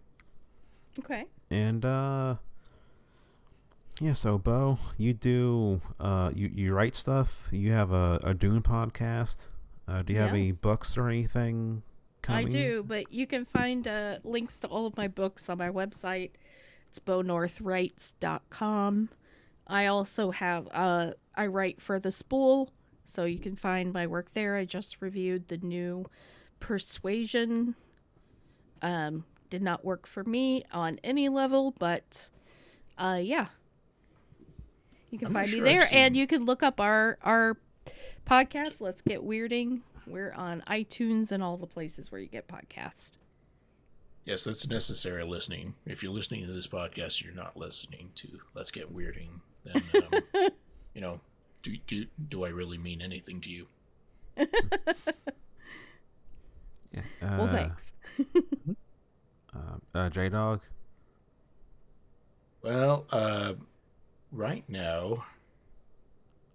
Okay. 1.00 1.24
And 1.50 1.84
uh 1.84 2.36
yeah, 4.00 4.12
so 4.12 4.38
Beau, 4.38 4.78
you 4.96 5.12
do 5.12 5.80
uh 5.98 6.30
you, 6.32 6.52
you 6.54 6.72
write 6.72 6.94
stuff. 6.94 7.48
You 7.50 7.72
have 7.72 7.90
a, 7.90 8.20
a 8.22 8.32
Dune 8.32 8.62
podcast. 8.62 9.48
Uh, 9.88 10.02
do 10.02 10.12
you 10.12 10.20
have 10.20 10.30
any 10.30 10.52
books 10.52 10.96
or 10.96 11.08
anything 11.08 11.82
coming? 12.22 12.46
I 12.46 12.50
do, 12.50 12.84
but 12.86 13.12
you 13.12 13.26
can 13.26 13.44
find 13.44 13.88
uh, 13.88 14.18
links 14.22 14.60
to 14.60 14.68
all 14.68 14.86
of 14.86 14.96
my 14.96 15.08
books 15.08 15.48
on 15.48 15.58
my 15.58 15.68
website. 15.68 16.30
It's 16.88 17.00
beaunorthwrites.com. 17.00 19.08
I 19.66 19.86
also 19.86 20.30
have 20.30 20.68
uh 20.72 21.12
I 21.34 21.46
write 21.46 21.80
for 21.80 21.98
the 21.98 22.10
spool, 22.10 22.70
so 23.04 23.24
you 23.24 23.38
can 23.38 23.56
find 23.56 23.92
my 23.92 24.06
work 24.06 24.32
there. 24.32 24.56
I 24.56 24.64
just 24.64 25.00
reviewed 25.00 25.48
the 25.48 25.58
new 25.58 26.06
Persuasion. 26.60 27.74
Um 28.80 29.24
did 29.50 29.62
not 29.62 29.84
work 29.84 30.06
for 30.06 30.24
me 30.24 30.64
on 30.72 30.98
any 31.04 31.28
level, 31.28 31.74
but 31.78 32.30
uh 32.98 33.20
yeah. 33.22 33.48
You 35.10 35.18
can 35.18 35.28
I'm 35.28 35.34
find 35.34 35.50
me 35.50 35.58
sure 35.58 35.68
I've 35.68 35.78
there 35.80 35.88
and 35.92 36.16
you 36.16 36.26
can 36.26 36.44
look 36.44 36.62
up 36.62 36.80
our 36.80 37.18
our 37.22 37.56
podcast, 38.26 38.80
Let's 38.80 39.02
Get 39.02 39.20
Weirding. 39.20 39.80
We're 40.06 40.32
on 40.32 40.62
iTunes 40.68 41.30
and 41.30 41.42
all 41.42 41.56
the 41.56 41.66
places 41.66 42.10
where 42.10 42.20
you 42.20 42.28
get 42.28 42.48
podcasts. 42.48 43.18
Yes, 44.24 44.44
that's 44.44 44.68
necessary 44.68 45.24
listening. 45.24 45.74
If 45.84 46.02
you're 46.02 46.12
listening 46.12 46.46
to 46.46 46.52
this 46.52 46.68
podcast, 46.68 47.22
you're 47.24 47.34
not 47.34 47.56
listening 47.56 48.10
to 48.16 48.40
Let's 48.54 48.70
Get 48.70 48.94
Weirding. 48.94 49.40
Then, 49.64 49.82
um, 49.94 50.48
you 50.94 51.00
know, 51.00 51.20
do, 51.62 51.76
do 51.86 52.06
do 52.28 52.44
I 52.44 52.48
really 52.48 52.78
mean 52.78 53.00
anything 53.02 53.40
to 53.42 53.50
you? 53.50 53.66
Yeah. 56.92 57.00
Uh, 57.22 57.36
Well, 57.38 57.46
thanks. 57.48 57.92
Uh, 59.54 59.76
uh, 59.94 60.08
J 60.08 60.30
Dog. 60.30 60.62
Well, 62.62 63.04
uh, 63.10 63.52
right 64.30 64.64
now, 64.66 65.24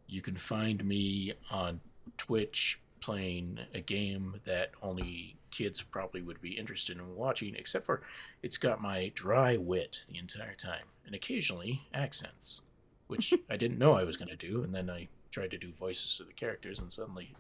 you 0.08 0.24
can 0.24 0.36
find 0.36 0.84
me 0.84 1.34
on 1.52 1.80
Twitch 2.18 2.80
playing 3.00 3.60
a 3.74 3.82
game 3.82 4.42
that 4.46 4.72
only 4.82 5.36
kids 5.52 5.84
probably 5.84 6.24
would 6.24 6.42
be 6.42 6.58
interested 6.58 6.98
in 6.98 7.16
watching, 7.16 7.54
except 7.56 7.86
for 7.86 8.02
it's 8.42 8.58
got 8.58 8.82
my 8.82 9.12
dry 9.14 9.58
wit 9.58 10.04
the 10.10 10.18
entire 10.18 10.56
time 10.56 10.86
and 11.06 11.14
occasionally 11.14 11.84
accents, 11.94 12.64
which 13.08 13.34
I 13.50 13.58
didn't 13.58 13.78
know 13.80 13.94
I 13.94 14.04
was 14.04 14.18
going 14.18 14.30
to 14.30 14.36
do. 14.36 14.64
And 14.64 14.74
then 14.74 14.90
I 14.90 15.08
tried 15.32 15.52
to 15.52 15.58
do 15.58 15.72
voices 15.74 16.18
for 16.18 16.24
the 16.24 16.34
characters, 16.34 16.80
and 16.80 16.92
suddenly, 16.92 17.36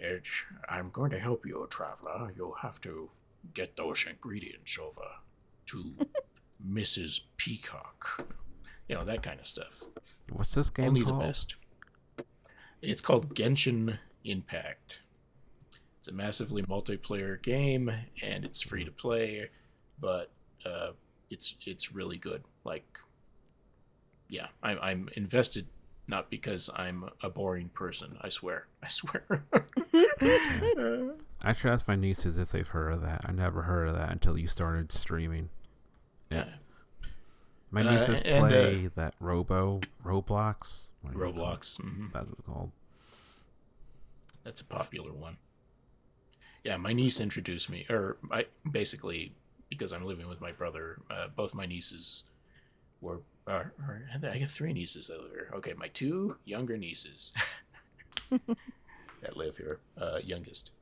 Edge, 0.00 0.46
I'm 0.68 0.90
going 0.90 1.10
to 1.10 1.18
help 1.18 1.46
you, 1.46 1.66
traveler. 1.70 2.32
You'll 2.36 2.54
have 2.54 2.80
to 2.82 3.10
get 3.52 3.76
those 3.76 4.04
ingredients 4.08 4.78
over 4.78 5.06
to 5.66 5.94
Mrs. 6.66 7.22
Peacock. 7.36 8.24
You 8.88 8.96
know, 8.96 9.04
that 9.04 9.22
kind 9.22 9.40
of 9.40 9.46
stuff. 9.46 9.84
What's 10.30 10.54
this 10.54 10.70
game 10.70 10.88
Only 10.88 11.02
called? 11.02 11.20
the 11.20 11.24
best. 11.26 11.56
It's 12.82 13.00
called 13.00 13.34
Genshin 13.34 13.98
Impact. 14.24 15.00
It's 15.98 16.08
a 16.08 16.12
massively 16.12 16.62
multiplayer 16.62 17.40
game 17.42 17.90
and 18.22 18.44
it's 18.44 18.60
free 18.60 18.84
to 18.84 18.90
play, 18.90 19.48
but 19.98 20.30
uh, 20.66 20.90
it's 21.30 21.56
it's 21.64 21.92
really 21.94 22.18
good. 22.18 22.42
Like, 22.64 22.98
yeah, 24.28 24.48
I'm 24.62 24.78
I'm 24.82 25.08
invested 25.14 25.66
not 26.06 26.28
because 26.30 26.68
I'm 26.76 27.08
a 27.22 27.30
boring 27.30 27.70
person. 27.70 28.18
I 28.20 28.28
swear. 28.28 28.66
I 28.82 28.88
swear. 28.88 29.24
I 31.42 31.52
should 31.52 31.70
ask 31.70 31.86
my 31.88 31.96
nieces 31.96 32.38
if 32.38 32.50
they've 32.50 32.66
heard 32.68 32.92
of 32.92 33.02
that. 33.02 33.22
I 33.28 33.32
never 33.32 33.62
heard 33.62 33.88
of 33.88 33.94
that 33.96 34.12
until 34.12 34.38
you 34.38 34.46
started 34.46 34.92
streaming. 34.92 35.48
yeah. 36.30 36.44
My 37.70 37.80
Uh, 37.82 37.92
nieces 37.92 38.22
and, 38.22 38.44
uh, 38.44 38.48
play 38.48 38.86
that 38.94 39.14
Robo 39.18 39.80
Roblox. 40.04 40.90
What 41.02 41.12
do 41.14 41.18
you 41.18 41.24
call 41.24 41.32
it? 41.32 41.36
Roblox. 41.36 41.76
hmm 41.80 42.06
That's 42.12 42.28
what 42.28 42.38
it's 42.38 42.46
called. 42.46 42.70
That's 44.44 44.60
a 44.60 44.64
popular 44.64 45.12
one. 45.12 45.38
Yeah, 46.62 46.76
my 46.76 46.92
niece 46.92 47.20
introduced 47.20 47.68
me, 47.68 47.84
or 47.90 48.16
I 48.30 48.46
basically 48.70 49.32
because 49.70 49.92
I'm 49.92 50.04
living 50.04 50.28
with 50.28 50.40
my 50.40 50.52
brother. 50.52 51.00
Uh, 51.10 51.26
both 51.34 51.52
my 51.54 51.66
nieces 51.66 52.24
were, 53.00 53.20
or, 53.46 53.72
or 53.86 54.02
I 54.22 54.36
have 54.38 54.50
three 54.50 54.72
nieces 54.72 55.08
that 55.08 55.20
live 55.22 55.32
here. 55.32 55.50
Okay, 55.54 55.74
my 55.74 55.88
two 55.88 56.36
younger 56.44 56.76
nieces 56.76 57.32
that 58.30 59.36
live 59.36 59.56
here, 59.56 59.80
uh, 60.00 60.18
youngest, 60.22 60.72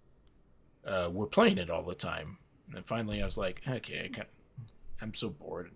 uh, 0.87 1.11
were 1.13 1.27
playing 1.27 1.59
it 1.59 1.71
all 1.71 1.83
the 1.83 1.95
time. 1.95 2.39
And 2.75 2.87
finally, 2.87 3.23
I 3.23 3.25
was 3.25 3.39
like, 3.39 3.63
okay, 3.69 4.11
I 4.19 4.23
I'm 5.01 5.15
so 5.15 5.31
bored. 5.31 5.73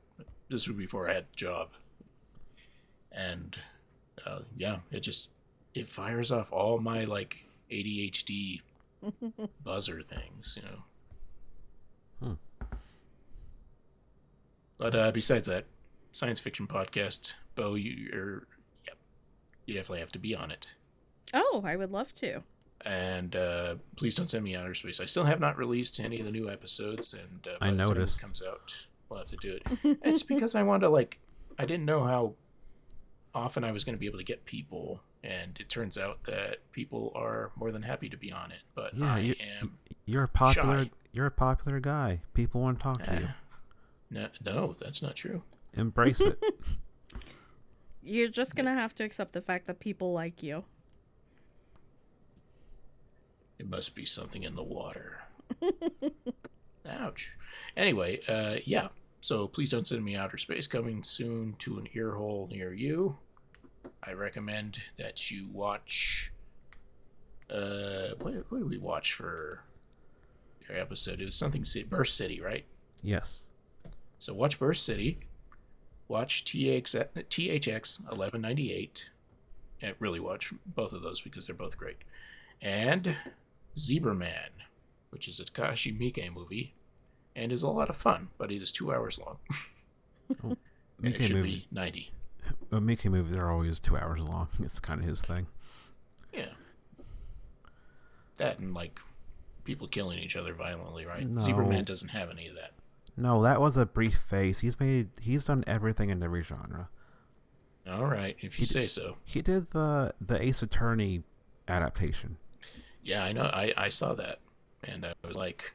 This 0.48 0.68
was 0.68 0.76
before 0.76 1.10
I 1.10 1.14
had 1.14 1.24
a 1.24 1.36
job, 1.36 1.70
and 3.10 3.56
uh, 4.24 4.40
yeah, 4.56 4.78
it 4.92 5.00
just 5.00 5.30
it 5.74 5.88
fires 5.88 6.30
off 6.30 6.52
all 6.52 6.78
my 6.78 7.04
like 7.04 7.44
ADHD 7.70 8.60
buzzer 9.64 10.02
things, 10.02 10.56
you 10.56 10.68
know. 10.68 10.78
Hmm. 12.20 12.66
But 14.78 14.94
uh, 14.94 15.10
besides 15.10 15.48
that, 15.48 15.64
science 16.16 16.40
fiction 16.40 16.66
podcast, 16.66 17.34
Beau, 17.54 17.74
you, 17.74 17.90
you're, 17.92 18.46
yeah, 18.86 18.94
you 19.66 19.74
definitely 19.74 20.00
have 20.00 20.12
to 20.12 20.18
be 20.18 20.34
on 20.34 20.50
it. 20.50 20.66
Oh, 21.34 21.62
I 21.66 21.76
would 21.76 21.90
love 21.92 22.14
to. 22.14 22.42
And 22.84 23.34
uh, 23.36 23.76
please 23.96 24.14
don't 24.14 24.28
send 24.30 24.44
me 24.44 24.54
outer 24.56 24.74
space. 24.74 25.00
I 25.00 25.06
still 25.06 25.24
have 25.24 25.40
not 25.40 25.58
released 25.58 25.98
any 26.00 26.18
of 26.20 26.24
the 26.26 26.32
new 26.32 26.48
episodes, 26.48 27.14
and 27.14 27.46
uh, 27.46 27.58
by 27.58 27.66
I 27.66 27.70
the 27.70 27.76
this 27.76 27.88
noticed. 27.90 28.20
comes 28.20 28.42
out, 28.46 28.86
we'll 29.08 29.18
have 29.18 29.28
to 29.28 29.36
do 29.36 29.54
it. 29.58 29.98
it's 30.04 30.22
because 30.22 30.54
I 30.54 30.62
want 30.62 30.82
to 30.82 30.88
like, 30.88 31.18
I 31.58 31.64
didn't 31.64 31.84
know 31.86 32.04
how 32.04 32.34
often 33.34 33.64
I 33.64 33.72
was 33.72 33.84
going 33.84 33.94
to 33.94 33.98
be 34.00 34.06
able 34.06 34.18
to 34.18 34.24
get 34.24 34.44
people, 34.44 35.00
and 35.24 35.56
it 35.58 35.68
turns 35.68 35.98
out 35.98 36.24
that 36.24 36.58
people 36.72 37.12
are 37.14 37.50
more 37.56 37.72
than 37.72 37.82
happy 37.82 38.08
to 38.08 38.16
be 38.16 38.30
on 38.32 38.52
it. 38.52 38.62
But 38.74 38.96
Yeah, 38.96 39.14
I 39.14 39.18
you- 39.18 39.34
am. 39.60 39.78
You're 40.06 40.22
a 40.24 40.28
popular. 40.28 40.84
Shy. 40.84 40.90
You're 41.12 41.26
a 41.26 41.30
popular 41.32 41.80
guy. 41.80 42.20
People 42.34 42.60
want 42.60 42.78
to 42.78 42.82
talk 42.82 43.02
to 43.04 43.14
you. 43.20 43.28
No, 44.10 44.28
no, 44.44 44.76
that's 44.78 45.02
not 45.02 45.16
true. 45.16 45.42
Embrace 45.76 46.20
it. 46.20 46.42
You're 48.02 48.28
just 48.28 48.54
gonna 48.54 48.74
have 48.74 48.94
to 48.96 49.04
accept 49.04 49.32
the 49.32 49.40
fact 49.40 49.66
that 49.66 49.80
people 49.80 50.12
like 50.12 50.42
you. 50.42 50.64
It 53.58 53.68
must 53.68 53.94
be 53.94 54.04
something 54.04 54.42
in 54.42 54.54
the 54.54 54.62
water. 54.62 55.22
Ouch. 56.88 57.36
Anyway, 57.76 58.20
uh, 58.28 58.56
yeah. 58.64 58.88
So 59.20 59.48
please 59.48 59.70
don't 59.70 59.86
send 59.86 60.04
me 60.04 60.14
outer 60.14 60.38
space. 60.38 60.66
Coming 60.66 61.02
soon 61.02 61.54
to 61.58 61.78
an 61.78 61.88
earhole 61.94 62.48
near 62.50 62.72
you. 62.72 63.18
I 64.02 64.12
recommend 64.12 64.80
that 64.98 65.30
you 65.30 65.48
watch. 65.52 66.32
Uh, 67.50 68.10
what, 68.20 68.34
what 68.50 68.58
did 68.58 68.68
we 68.70 68.78
watch 68.78 69.12
for 69.14 69.62
your 70.68 70.78
episode? 70.78 71.20
It 71.20 71.24
was 71.24 71.34
something 71.34 71.64
City, 71.64 71.84
Burst 71.84 72.16
City, 72.16 72.40
right? 72.40 72.64
yes. 73.02 73.48
So 74.18 74.32
watch 74.32 74.58
Burst 74.58 74.84
City. 74.84 75.18
Watch 76.08 76.44
THX, 76.44 76.94
THX 77.14 78.00
1198. 78.00 79.10
And 79.82 79.90
eh, 79.90 79.94
really 79.98 80.20
watch 80.20 80.52
both 80.64 80.92
of 80.92 81.02
those 81.02 81.20
because 81.20 81.46
they're 81.46 81.54
both 81.56 81.76
great. 81.76 81.98
And 82.62 83.16
Zebra 83.78 84.14
Man, 84.14 84.50
which 85.10 85.28
is 85.28 85.38
a 85.40 85.44
Takashi 85.44 85.96
Miike 85.96 86.32
movie 86.32 86.74
and 87.34 87.52
is 87.52 87.62
a 87.62 87.68
lot 87.68 87.90
of 87.90 87.96
fun, 87.96 88.30
but 88.38 88.50
it 88.50 88.62
is 88.62 88.72
two 88.72 88.92
hours 88.92 89.18
long. 89.18 89.38
Oh, 90.42 90.56
and 91.00 91.14
it 91.14 91.22
should 91.22 91.36
movie. 91.36 91.48
be 91.50 91.66
90. 91.70 92.10
Well, 92.72 92.80
Miike 92.80 93.08
movies 93.08 93.36
are 93.36 93.48
always 93.48 93.78
two 93.78 93.96
hours 93.96 94.20
long. 94.20 94.48
It's 94.60 94.80
kind 94.80 95.00
of 95.00 95.06
his 95.06 95.20
thing. 95.22 95.46
Yeah. 96.32 96.48
That 98.38 98.58
and 98.58 98.74
like 98.74 98.98
people 99.62 99.86
killing 99.86 100.18
each 100.18 100.34
other 100.34 100.52
violently, 100.52 101.06
right? 101.06 101.24
No. 101.28 101.40
Zebra 101.40 101.64
Man 101.64 101.84
doesn't 101.84 102.08
have 102.08 102.28
any 102.28 102.48
of 102.48 102.56
that. 102.56 102.72
No, 103.16 103.42
that 103.42 103.60
was 103.60 103.76
a 103.76 103.86
brief 103.86 104.16
phase. 104.16 104.60
He's 104.60 104.78
made. 104.78 105.08
He's 105.20 105.46
done 105.46 105.64
everything 105.66 106.10
in 106.10 106.22
every 106.22 106.42
genre. 106.42 106.88
All 107.88 108.06
right, 108.06 108.36
if 108.40 108.58
you 108.58 108.64
say 108.64 108.86
so. 108.86 109.16
He 109.24 109.42
did 109.42 109.70
the 109.70 110.14
the 110.20 110.42
Ace 110.42 110.62
Attorney 110.62 111.22
adaptation. 111.68 112.36
Yeah, 113.02 113.24
I 113.24 113.32
know. 113.32 113.44
I, 113.44 113.72
I 113.76 113.88
saw 113.88 114.14
that. 114.14 114.40
And 114.82 115.04
I 115.04 115.14
was 115.26 115.36
like, 115.36 115.74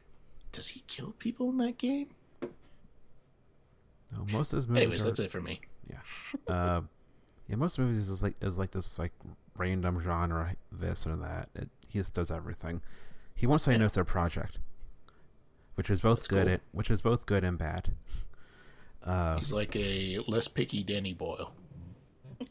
does 0.52 0.70
he 0.70 0.84
kill 0.88 1.14
people 1.18 1.50
in 1.50 1.58
that 1.58 1.78
game? 1.78 2.10
No, 2.42 4.26
most 4.32 4.54
of 4.54 4.58
his 4.58 4.68
movies. 4.68 4.82
Anyways, 4.82 5.04
are, 5.04 5.08
that's 5.08 5.20
it 5.22 5.32
for 5.32 5.42
me. 5.42 5.62
Yeah. 5.90 6.54
Uh, 6.54 6.82
yeah, 7.48 7.56
most 7.56 7.80
movies 7.80 8.10
is 8.10 8.22
like 8.22 8.36
is 8.42 8.58
like 8.58 8.72
this 8.72 9.00
like 9.00 9.14
random 9.58 10.02
genre, 10.02 10.56
this 10.72 11.08
or 11.08 11.16
that. 11.18 11.50
It, 11.56 11.70
he 11.88 12.00
just 12.00 12.14
does 12.14 12.32
everything. 12.32 12.82
He 13.36 13.48
won't 13.48 13.62
say 13.62 13.78
no 13.78 13.88
to 13.88 14.02
a 14.02 14.06
project, 14.06 14.60
which 15.76 15.90
is 15.90 16.02
both 16.02 16.20
That's 16.20 16.28
good 16.28 16.46
cool. 16.46 16.54
at 16.54 16.62
which 16.72 16.92
is 16.92 17.02
both 17.02 17.26
good 17.26 17.44
and 17.44 17.58
bad. 17.58 17.94
Uh, 19.04 19.38
He's 19.38 19.54
like 19.54 19.76
a 19.76 20.20
less 20.28 20.48
picky 20.48 20.84
Danny 20.84 21.14
Boyle. 21.14 21.54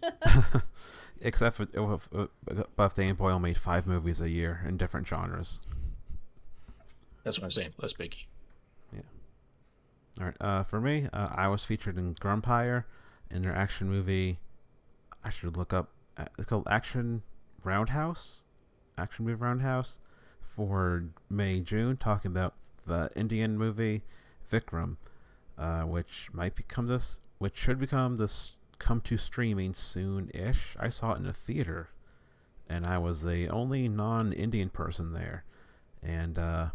except 1.21 1.57
for 1.57 1.67
if, 1.73 2.09
if, 2.13 2.77
Buff 2.77 2.95
Danny 2.95 3.13
Boyle 3.13 3.39
made 3.39 3.59
five 3.59 3.87
movies 3.87 4.21
a 4.21 4.31
year 4.31 4.63
in 4.67 4.77
different 4.77 5.07
genres. 5.07 5.61
That's 7.25 7.39
what 7.39 7.45
I'm 7.45 7.51
saying. 7.51 7.75
Less 7.81 7.93
picky. 7.93 8.29
Yeah. 8.93 9.01
All 10.19 10.27
right. 10.27 10.37
Uh, 10.41 10.63
for 10.63 10.81
me, 10.81 11.09
uh, 11.13 11.29
I 11.31 11.49
was 11.49 11.65
featured 11.65 11.99
in 11.99 12.15
Grumpire 12.15 12.87
in 13.31 13.43
their 13.43 13.55
action 13.55 13.89
movie. 13.89 14.39
I 15.23 15.31
should 15.31 15.57
look 15.57 15.73
up. 15.73 15.91
Uh, 16.17 16.25
it's 16.39 16.49
called 16.49 16.67
Action 16.71 17.23
Roundhouse. 17.63 18.43
Action 18.97 19.25
movie 19.25 19.37
Roundhouse 19.37 19.99
for 20.41 21.05
May 21.29 21.61
June, 21.61 21.97
talking 21.97 22.31
about 22.31 22.55
the 22.86 23.11
Indian 23.16 23.57
movie 23.59 24.02
Vikram, 24.51 24.97
uh, 25.59 25.82
which 25.82 26.28
might 26.32 26.55
become 26.55 26.86
this, 26.86 27.20
which 27.39 27.57
should 27.57 27.78
become 27.78 28.16
this, 28.16 28.57
come 28.78 29.01
to 29.02 29.16
streaming 29.16 29.74
soon-ish. 29.74 30.77
I 30.78 30.89
saw 30.89 31.12
it 31.12 31.19
in 31.19 31.27
a 31.27 31.32
theater, 31.32 31.90
and 32.69 32.86
I 32.86 32.98
was 32.98 33.23
the 33.23 33.48
only 33.48 33.89
non-Indian 33.89 34.70
person 34.70 35.12
there, 35.12 35.44
and 36.02 36.39
uh, 36.39 36.66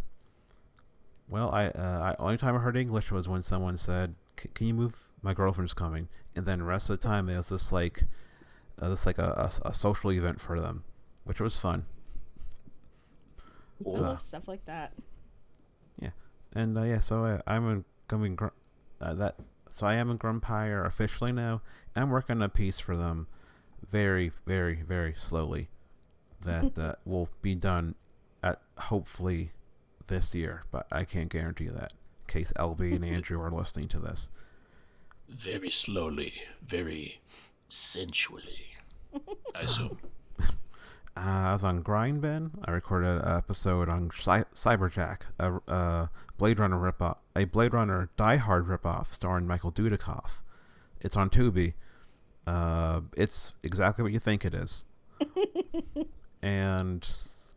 well, 1.27 1.49
I, 1.52 1.68
uh, 1.69 2.15
I 2.19 2.23
only 2.23 2.38
time 2.38 2.56
I 2.56 2.60
heard 2.60 2.77
English 2.77 3.11
was 3.11 3.27
when 3.27 3.41
someone 3.44 3.77
said, 3.77 4.15
"Can 4.53 4.68
you 4.68 4.73
move? 4.73 5.10
My 5.22 5.34
girlfriend's 5.34 5.73
coming." 5.73 6.07
And 6.36 6.45
then 6.45 6.60
the 6.60 6.65
rest 6.65 6.90
of 6.90 6.99
the 6.99 7.07
time 7.07 7.30
it 7.30 7.38
was 7.38 7.49
just 7.49 7.72
like, 7.72 8.03
uh, 8.80 8.90
this 8.90 9.06
like 9.06 9.18
a, 9.18 9.34
a 9.38 9.45
s- 9.45 9.61
a 9.65 9.73
social 9.73 10.11
event 10.11 10.40
for 10.40 10.60
them, 10.61 10.84
which 11.23 11.40
was 11.41 11.57
fun. 11.57 11.86
I 13.86 13.90
love 13.90 14.22
stuff 14.22 14.48
like 14.48 14.65
that. 14.65 14.94
And 16.56 16.77
uh, 16.77 16.84
yeah, 16.84 16.99
so 16.99 17.26
uh, 17.26 17.41
I'm 17.45 17.69
in 17.69 17.86
coming 18.07 18.36
gr- 18.36 18.48
uh, 19.02 19.14
that 19.15 19.36
so 19.72 19.86
I 19.86 19.95
am 19.95 20.10
in 20.10 20.15
Grumpire 20.15 20.86
officially 20.86 21.34
now. 21.34 21.61
I'm 21.98 22.10
working 22.10 22.38
on 22.38 22.41
a 22.41 22.49
piece 22.49 22.80
for 22.80 22.95
them, 22.95 23.27
very, 23.90 24.32
very, 24.45 24.82
very 24.82 25.14
slowly. 25.14 25.68
That 26.41 26.80
uh, 26.80 26.95
will 27.03 27.30
be 27.41 27.56
done 27.56 27.95
at 28.41 28.61
hopefully 28.77 29.52
this 30.07 30.34
year, 30.34 30.64
but 30.72 30.88
I 30.91 31.03
can't 31.03 31.30
guarantee 31.30 31.68
that. 31.68 31.91
In 31.91 32.27
case 32.27 32.53
LB 32.56 32.95
and 32.95 33.06
Andrew 33.15 33.41
are 33.41 33.52
listening 33.52 33.90
to 33.90 33.99
this. 33.99 34.30
Very 35.27 35.72
slowly, 35.72 36.34
very 36.65 37.19
sensually. 37.68 38.76
I 39.53 39.61
assume. 39.61 39.99
Uh, 41.18 41.22
I 41.22 41.54
was 41.54 41.64
on 41.64 41.82
Grindbin. 41.82 42.52
I 42.66 42.72
recorded 42.72 43.22
an 43.22 43.38
episode 43.38 43.88
on 43.88 44.12
Cy- 44.14 44.44
Cyberjack, 44.54 45.22
a 45.40 45.62
uh, 45.68 46.08
Blade 46.38 46.60
Runner 46.60 46.78
ripoff, 46.78 47.18
a 47.36 47.46
Blade 47.46 47.74
Runner 47.74 48.10
Die 48.18 48.36
Hard 48.36 48.68
ripoff 48.68 49.14
starring 49.14 49.48
Michael 49.48 49.72
Dudikoff. 49.72 50.42
It's 51.00 51.16
on 51.16 51.30
Tubi. 51.30 51.74
Uh, 52.46 53.02
it's 53.16 53.54
exactly 53.64 54.04
what 54.04 54.12
you 54.12 54.20
think 54.20 54.44
it 54.44 54.54
is. 54.54 54.86
and 56.42 57.08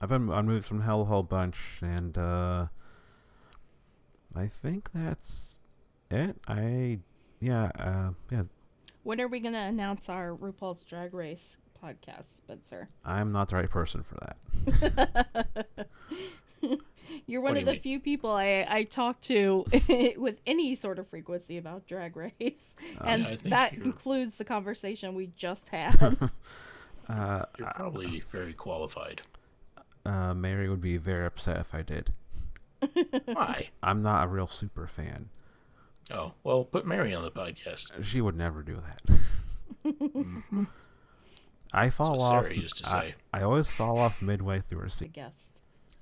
I've 0.00 0.08
been 0.08 0.30
on 0.30 0.46
movies 0.46 0.68
from 0.68 0.82
Hell 0.82 1.02
a 1.02 1.04
whole 1.06 1.24
bunch, 1.24 1.80
and 1.82 2.16
uh, 2.16 2.66
I 4.36 4.46
think 4.46 4.90
that's 4.94 5.58
it. 6.10 6.36
I 6.46 7.00
yeah 7.40 7.70
uh, 7.78 8.10
yeah. 8.30 8.44
When 9.02 9.20
are 9.20 9.28
we 9.28 9.40
gonna 9.40 9.58
announce 9.58 10.08
our 10.08 10.34
RuPaul's 10.34 10.84
Drag 10.84 11.12
Race 11.12 11.56
podcast, 11.82 12.24
Spencer? 12.36 12.88
I'm 13.04 13.32
not 13.32 13.48
the 13.48 13.56
right 13.56 13.70
person 13.70 14.02
for 14.02 14.16
that. 14.16 15.66
You're 17.26 17.40
one 17.40 17.52
What 17.52 17.56
of 17.56 17.60
you 17.60 17.64
the 17.66 17.72
mean? 17.72 17.80
few 17.80 18.00
people 18.00 18.30
I, 18.30 18.66
I 18.68 18.82
talk 18.84 19.20
to 19.22 19.64
with 20.16 20.36
any 20.46 20.74
sort 20.74 20.98
of 20.98 21.08
frequency 21.08 21.56
about 21.56 21.86
Drag 21.86 22.16
Race, 22.16 22.74
and 23.02 23.22
Yeah, 23.22 23.36
that 23.44 23.72
you're- 23.72 23.82
concludes 23.82 24.36
the 24.36 24.44
conversation 24.44 25.14
we 25.14 25.30
just 25.36 25.68
had. 25.68 26.16
Uh, 27.08 27.46
You're 27.58 27.70
probably 27.74 28.22
very 28.28 28.52
qualified. 28.52 29.22
uh, 30.04 30.34
Mary 30.34 30.68
would 30.68 30.82
be 30.82 30.98
very 30.98 31.24
upset 31.24 31.56
if 31.56 31.74
I 31.74 31.80
did. 31.80 32.12
Why? 33.24 33.68
I'm 33.82 34.02
not 34.02 34.24
a 34.24 34.28
real 34.28 34.46
super 34.46 34.86
fan. 34.86 35.30
Oh, 36.12 36.34
well, 36.44 36.64
put 36.64 36.84
Mary 36.86 37.14
on 37.14 37.22
the 37.22 37.30
podcast. 37.30 38.04
She 38.04 38.20
would 38.20 38.36
never 38.36 38.62
do 38.62 38.82
that. 38.86 39.18
Mhm. 39.86 40.66
I 41.72 41.90
fall 41.90 42.12
what 42.16 42.20
off. 42.22 42.44
Sarah 42.44 42.56
used 42.56 42.84
to 42.84 42.96
I, 42.96 43.04
say. 43.06 43.14
I 43.32 43.42
always 43.42 43.70
fall 43.70 43.98
off 43.98 44.22
midway 44.22 44.60
through 44.60 44.80
a 44.80 44.84
the 44.84 44.90
scene. 44.90 45.10
guest. 45.10 45.60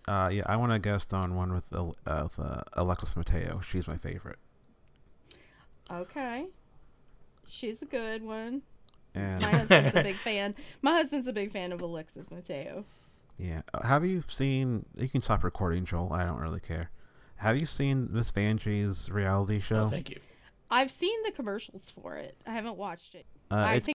Uh, 0.08 0.30
yeah, 0.32 0.42
I 0.46 0.56
want 0.56 0.70
to 0.72 0.78
guest 0.78 1.12
on 1.12 1.34
one 1.34 1.52
with, 1.52 1.64
uh, 1.72 1.84
with 2.22 2.38
uh, 2.38 2.62
Alexis 2.74 3.16
Mateo. 3.16 3.60
She's 3.60 3.88
my 3.88 3.96
favorite. 3.96 4.38
Okay, 5.90 6.46
she's 7.46 7.80
a 7.82 7.84
good 7.86 8.22
one. 8.22 8.62
And 9.14 9.40
My 9.42 9.50
husband's 9.50 9.94
a 9.94 10.02
big 10.04 10.16
fan. 10.16 10.54
My 10.82 10.92
husband's 10.94 11.26
a 11.28 11.32
big 11.32 11.50
fan 11.52 11.72
of 11.72 11.80
Alexis 11.80 12.30
Mateo. 12.30 12.84
yeah, 13.38 13.62
uh, 13.72 13.86
have 13.86 14.04
you 14.04 14.22
seen? 14.28 14.84
You 14.96 15.08
can 15.08 15.22
stop 15.22 15.42
recording, 15.44 15.84
Joel. 15.84 16.12
I 16.12 16.24
don't 16.24 16.38
really 16.40 16.60
care. 16.60 16.90
Have 17.36 17.58
you 17.58 17.66
seen 17.66 18.08
Miss 18.12 18.30
Vanjie's 18.32 19.10
reality 19.10 19.60
show? 19.60 19.80
Oh, 19.80 19.86
thank 19.86 20.10
you. 20.10 20.18
I've 20.70 20.90
seen 20.90 21.22
the 21.24 21.30
commercials 21.30 21.88
for 21.90 22.16
it. 22.16 22.36
I 22.46 22.52
haven't 22.52 22.76
watched 22.76 23.14
it. 23.14 23.26
uh, 23.50 23.54
I 23.56 23.74
it's 23.74 23.86
think 23.86 23.95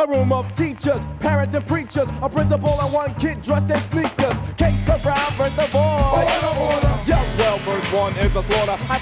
A 0.00 0.06
room 0.06 0.32
of 0.32 0.50
teachers, 0.56 1.04
parents, 1.18 1.52
and 1.52 1.66
preachers. 1.66 2.08
A 2.22 2.28
principal 2.28 2.72
and 2.80 2.90
one 2.90 3.14
kid 3.16 3.42
dressed 3.42 3.68
in 3.68 3.76
sneakers. 3.80 4.54
Case 4.54 4.88
around, 4.88 5.38
rent 5.38 5.54
the 5.56 5.68
board. 5.70 6.24
Order, 6.24 6.74
order. 6.74 6.90
12 7.36 7.60
verse 7.62 7.92
1 7.92 8.16
is 8.16 8.36
a 8.36 8.42
slaughter. 8.42 8.76
I 8.88 8.98